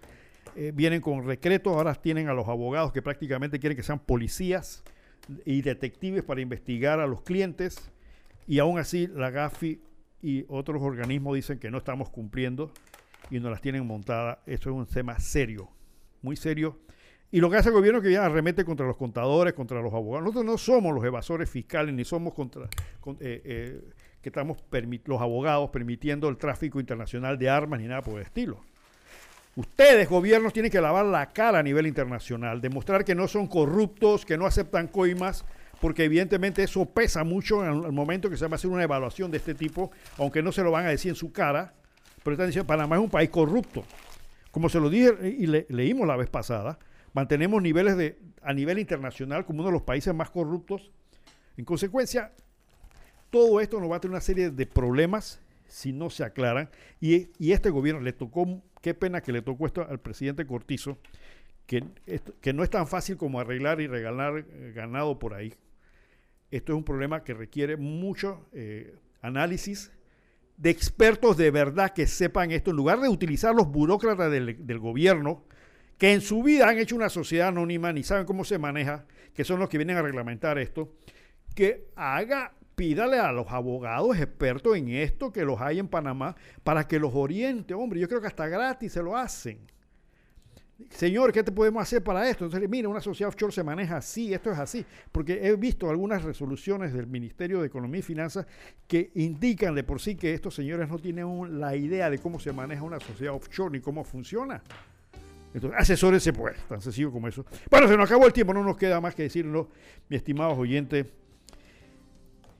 eh, 0.55 0.71
vienen 0.73 1.01
con 1.01 1.25
recretos, 1.25 1.73
ahora 1.73 1.95
tienen 1.95 2.29
a 2.29 2.33
los 2.33 2.47
abogados 2.47 2.91
que 2.91 3.01
prácticamente 3.01 3.59
quieren 3.59 3.75
que 3.75 3.83
sean 3.83 3.99
policías 3.99 4.83
y 5.45 5.61
detectives 5.61 6.23
para 6.23 6.41
investigar 6.41 6.99
a 6.99 7.07
los 7.07 7.21
clientes 7.21 7.91
y 8.47 8.59
aún 8.59 8.77
así 8.77 9.07
la 9.07 9.31
GAFI 9.31 9.81
y 10.21 10.45
otros 10.49 10.81
organismos 10.81 11.35
dicen 11.35 11.57
que 11.57 11.71
no 11.71 11.79
estamos 11.79 12.09
cumpliendo 12.09 12.71
y 13.29 13.39
nos 13.39 13.51
las 13.51 13.61
tienen 13.61 13.85
montadas. 13.85 14.39
Eso 14.45 14.69
es 14.69 14.75
un 14.75 14.85
tema 14.85 15.19
serio, 15.19 15.69
muy 16.21 16.35
serio. 16.35 16.79
Y 17.31 17.39
lo 17.39 17.49
que 17.49 17.57
hace 17.57 17.69
el 17.69 17.75
gobierno 17.75 17.99
es 17.99 18.03
que 18.03 18.11
ya 18.11 18.25
arremete 18.25 18.65
contra 18.65 18.85
los 18.85 18.97
contadores, 18.97 19.53
contra 19.53 19.81
los 19.81 19.93
abogados. 19.93 20.23
Nosotros 20.23 20.45
no 20.45 20.57
somos 20.57 20.93
los 20.93 21.03
evasores 21.03 21.49
fiscales, 21.49 21.95
ni 21.95 22.03
somos 22.03 22.33
contra, 22.33 22.63
eh, 22.63 22.67
eh, 23.21 23.81
que 24.21 24.29
estamos 24.29 24.57
los 25.05 25.21
abogados 25.21 25.69
permitiendo 25.69 26.27
el 26.27 26.37
tráfico 26.37 26.79
internacional 26.79 27.37
de 27.37 27.49
armas 27.49 27.79
ni 27.79 27.87
nada 27.87 28.01
por 28.01 28.15
el 28.15 28.25
estilo. 28.25 28.59
Ustedes, 29.55 30.09
gobiernos, 30.09 30.53
tienen 30.53 30.71
que 30.71 30.79
lavar 30.79 31.05
la 31.05 31.31
cara 31.31 31.59
a 31.59 31.63
nivel 31.63 31.87
internacional, 31.87 32.61
demostrar 32.61 33.03
que 33.03 33.15
no 33.15 33.27
son 33.27 33.47
corruptos, 33.47 34.25
que 34.25 34.37
no 34.37 34.45
aceptan 34.45 34.87
coimas, 34.87 35.45
porque 35.81 36.05
evidentemente 36.05 36.63
eso 36.63 36.85
pesa 36.85 37.23
mucho 37.23 37.65
en 37.65 37.83
el 37.85 37.91
momento 37.91 38.29
que 38.29 38.37
se 38.37 38.45
va 38.45 38.53
a 38.53 38.55
hacer 38.55 38.69
una 38.69 38.83
evaluación 38.83 39.31
de 39.31 39.37
este 39.37 39.55
tipo, 39.55 39.91
aunque 40.17 40.41
no 40.41 40.51
se 40.51 40.63
lo 40.63 40.71
van 40.71 40.85
a 40.85 40.89
decir 40.89 41.09
en 41.09 41.15
su 41.15 41.33
cara, 41.33 41.73
pero 42.23 42.33
están 42.33 42.47
diciendo, 42.47 42.67
Panamá 42.67 42.97
es 42.97 43.01
un 43.01 43.09
país 43.09 43.29
corrupto. 43.29 43.83
Como 44.51 44.69
se 44.69 44.79
lo 44.79 44.89
dije 44.89 45.13
y 45.29 45.47
leímos 45.47 46.07
la 46.07 46.17
vez 46.17 46.29
pasada, 46.29 46.77
mantenemos 47.13 47.61
niveles 47.61 47.97
de, 47.97 48.19
a 48.41 48.53
nivel 48.53 48.79
internacional 48.79 49.45
como 49.45 49.59
uno 49.59 49.69
de 49.69 49.73
los 49.73 49.83
países 49.83 50.13
más 50.13 50.29
corruptos. 50.29 50.91
En 51.57 51.65
consecuencia, 51.65 52.33
todo 53.29 53.61
esto 53.61 53.79
nos 53.79 53.89
va 53.89 53.97
a 53.97 53.99
tener 54.01 54.11
una 54.11 54.21
serie 54.21 54.49
de 54.51 54.65
problemas 54.65 55.41
si 55.67 55.93
no 55.93 56.09
se 56.09 56.23
aclaran. 56.23 56.69
Y, 56.99 57.29
y 57.39 57.53
este 57.53 57.69
gobierno 57.69 58.01
le 58.01 58.13
tocó, 58.13 58.61
qué 58.81 58.93
pena 58.93 59.21
que 59.21 59.31
le 59.31 59.41
tocó 59.41 59.65
esto 59.65 59.87
al 59.87 59.99
presidente 59.99 60.45
Cortizo, 60.45 60.97
que, 61.65 61.85
que 62.41 62.53
no 62.53 62.63
es 62.63 62.69
tan 62.69 62.87
fácil 62.87 63.15
como 63.15 63.39
arreglar 63.39 63.79
y 63.79 63.87
regalar 63.87 64.45
eh, 64.49 64.73
ganado 64.75 65.17
por 65.17 65.33
ahí. 65.33 65.53
Esto 66.51 66.73
es 66.73 66.77
un 66.77 66.83
problema 66.83 67.23
que 67.23 67.33
requiere 67.33 67.77
mucho 67.77 68.45
eh, 68.51 68.95
análisis 69.21 69.91
de 70.61 70.69
expertos 70.69 71.37
de 71.37 71.49
verdad 71.49 71.91
que 71.91 72.05
sepan 72.05 72.51
esto, 72.51 72.69
en 72.69 72.77
lugar 72.77 72.99
de 72.99 73.09
utilizar 73.09 73.55
los 73.55 73.67
burócratas 73.67 74.31
del, 74.31 74.67
del 74.67 74.77
gobierno, 74.77 75.43
que 75.97 76.13
en 76.13 76.21
su 76.21 76.43
vida 76.43 76.69
han 76.69 76.77
hecho 76.77 76.95
una 76.95 77.09
sociedad 77.09 77.47
anónima, 77.47 77.91
ni 77.91 78.03
saben 78.03 78.27
cómo 78.27 78.43
se 78.43 78.59
maneja, 78.59 79.05
que 79.33 79.43
son 79.43 79.59
los 79.59 79.69
que 79.69 79.79
vienen 79.79 79.97
a 79.97 80.03
reglamentar 80.03 80.59
esto, 80.59 80.93
que 81.55 81.87
haga, 81.95 82.53
pídale 82.75 83.17
a 83.17 83.31
los 83.31 83.47
abogados 83.49 84.15
expertos 84.17 84.77
en 84.77 84.89
esto 84.89 85.31
que 85.31 85.45
los 85.45 85.59
hay 85.59 85.79
en 85.79 85.87
Panamá 85.87 86.35
para 86.63 86.87
que 86.87 86.99
los 86.99 87.15
oriente. 87.15 87.73
Hombre, 87.73 87.99
yo 87.99 88.07
creo 88.07 88.21
que 88.21 88.27
hasta 88.27 88.47
gratis 88.47 88.93
se 88.93 89.01
lo 89.01 89.17
hacen. 89.17 89.65
Señor, 90.89 91.31
¿qué 91.31 91.43
te 91.43 91.51
podemos 91.51 91.81
hacer 91.81 92.03
para 92.03 92.27
esto? 92.29 92.45
Entonces, 92.45 92.69
mira, 92.69 92.89
una 92.89 93.01
sociedad 93.01 93.29
offshore 93.29 93.51
se 93.51 93.63
maneja 93.63 93.97
así, 93.97 94.33
esto 94.33 94.51
es 94.51 94.59
así, 94.59 94.85
porque 95.11 95.39
he 95.41 95.55
visto 95.55 95.89
algunas 95.89 96.23
resoluciones 96.23 96.93
del 96.93 97.07
Ministerio 97.07 97.61
de 97.61 97.67
Economía 97.67 97.99
y 97.99 98.03
Finanzas 98.03 98.45
que 98.87 99.11
indican 99.15 99.75
de 99.75 99.83
por 99.83 100.01
sí 100.01 100.15
que 100.15 100.33
estos 100.33 100.55
señores 100.55 100.89
no 100.89 100.99
tienen 100.99 101.59
la 101.59 101.75
idea 101.75 102.09
de 102.09 102.19
cómo 102.19 102.39
se 102.39 102.51
maneja 102.51 102.83
una 102.83 102.99
sociedad 102.99 103.33
offshore 103.33 103.71
ni 103.71 103.81
cómo 103.81 104.03
funciona. 104.03 104.61
Entonces, 105.53 105.79
asesórense 105.79 106.33
pues, 106.33 106.57
tan 106.67 106.81
sencillo 106.81 107.11
como 107.11 107.27
eso. 107.27 107.45
Bueno, 107.69 107.87
se 107.87 107.97
nos 107.97 108.09
acabó 108.09 108.25
el 108.25 108.33
tiempo, 108.33 108.53
no 108.53 108.63
nos 108.63 108.77
queda 108.77 109.01
más 109.01 109.15
que 109.15 109.23
decirlo, 109.23 109.69
mi 110.09 110.15
estimados 110.15 110.57
oyentes, 110.57 111.07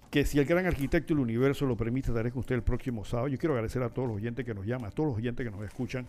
que 0.09 0.25
si 0.25 0.39
el 0.39 0.45
gran 0.45 0.65
arquitecto 0.65 1.13
del 1.13 1.23
universo 1.23 1.65
lo 1.65 1.77
permite, 1.77 2.09
estaré 2.09 2.31
con 2.31 2.41
usted 2.41 2.55
el 2.55 2.63
próximo 2.63 3.05
sábado. 3.05 3.29
Yo 3.29 3.37
quiero 3.37 3.53
agradecer 3.53 3.81
a 3.81 3.89
todos 3.89 4.09
los 4.09 4.17
oyentes 4.17 4.45
que 4.45 4.53
nos 4.53 4.65
llaman, 4.65 4.87
a 4.87 4.91
todos 4.91 5.09
los 5.09 5.17
oyentes 5.17 5.45
que 5.45 5.51
nos 5.51 5.63
escuchan, 5.63 6.05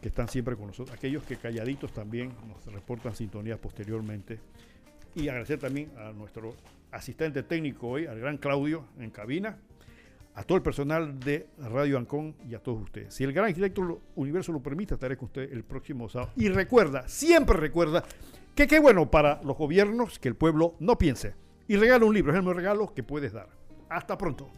que 0.00 0.08
están 0.08 0.28
siempre 0.28 0.56
con 0.56 0.68
nosotros, 0.68 0.96
aquellos 0.96 1.24
que 1.24 1.36
calladitos 1.36 1.92
también 1.92 2.32
nos 2.46 2.64
reportan 2.72 3.14
sintonía 3.14 3.56
posteriormente. 3.56 4.40
Y 5.14 5.28
agradecer 5.28 5.58
también 5.58 5.90
a 5.98 6.12
nuestro 6.12 6.54
asistente 6.92 7.42
técnico 7.42 7.88
hoy, 7.88 8.06
al 8.06 8.18
gran 8.20 8.38
Claudio 8.38 8.84
en 8.98 9.10
cabina, 9.10 9.58
a 10.34 10.44
todo 10.44 10.56
el 10.56 10.62
personal 10.62 11.18
de 11.18 11.48
Radio 11.58 11.98
Ancón 11.98 12.36
y 12.48 12.54
a 12.54 12.60
todos 12.60 12.82
ustedes. 12.82 13.12
Si 13.12 13.24
el 13.24 13.32
gran 13.32 13.46
arquitecto 13.46 14.02
universo 14.14 14.52
lo 14.52 14.62
permite, 14.62 14.94
estaré 14.94 15.16
con 15.16 15.26
usted 15.26 15.52
el 15.52 15.64
próximo 15.64 16.08
sábado. 16.08 16.30
Y 16.36 16.48
recuerda, 16.48 17.08
siempre 17.08 17.56
recuerda, 17.58 18.04
que 18.54 18.68
qué 18.68 18.78
bueno 18.78 19.10
para 19.10 19.40
los 19.42 19.56
gobiernos 19.56 20.18
que 20.18 20.28
el 20.28 20.36
pueblo 20.36 20.74
no 20.78 20.96
piense. 20.96 21.34
Y 21.66 21.76
regala 21.76 22.04
un 22.04 22.14
libro, 22.14 22.32
es 22.32 22.36
el 22.36 22.42
mejor 22.42 22.56
regalo 22.56 22.94
que 22.94 23.02
puedes 23.02 23.32
dar. 23.32 23.48
Hasta 23.88 24.16
pronto. 24.16 24.48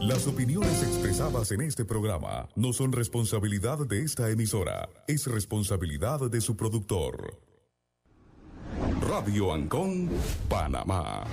Las 0.00 0.28
opiniones 0.28 0.80
expresadas 0.84 1.50
en 1.50 1.60
este 1.60 1.84
programa 1.84 2.48
no 2.54 2.72
son 2.72 2.92
responsabilidad 2.92 3.78
de 3.84 4.04
esta 4.04 4.30
emisora, 4.30 4.88
es 5.08 5.26
responsabilidad 5.26 6.30
de 6.30 6.40
su 6.40 6.56
productor. 6.56 7.40
Radio 9.00 9.52
Ancón, 9.52 10.08
Panamá. 10.48 11.24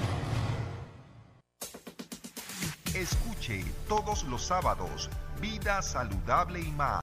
Escuche 2.95 3.63
todos 3.87 4.23
los 4.23 4.41
sábados 4.41 5.11
Vida 5.39 5.83
Saludable 5.83 6.61
y 6.61 6.71
más 6.71 6.93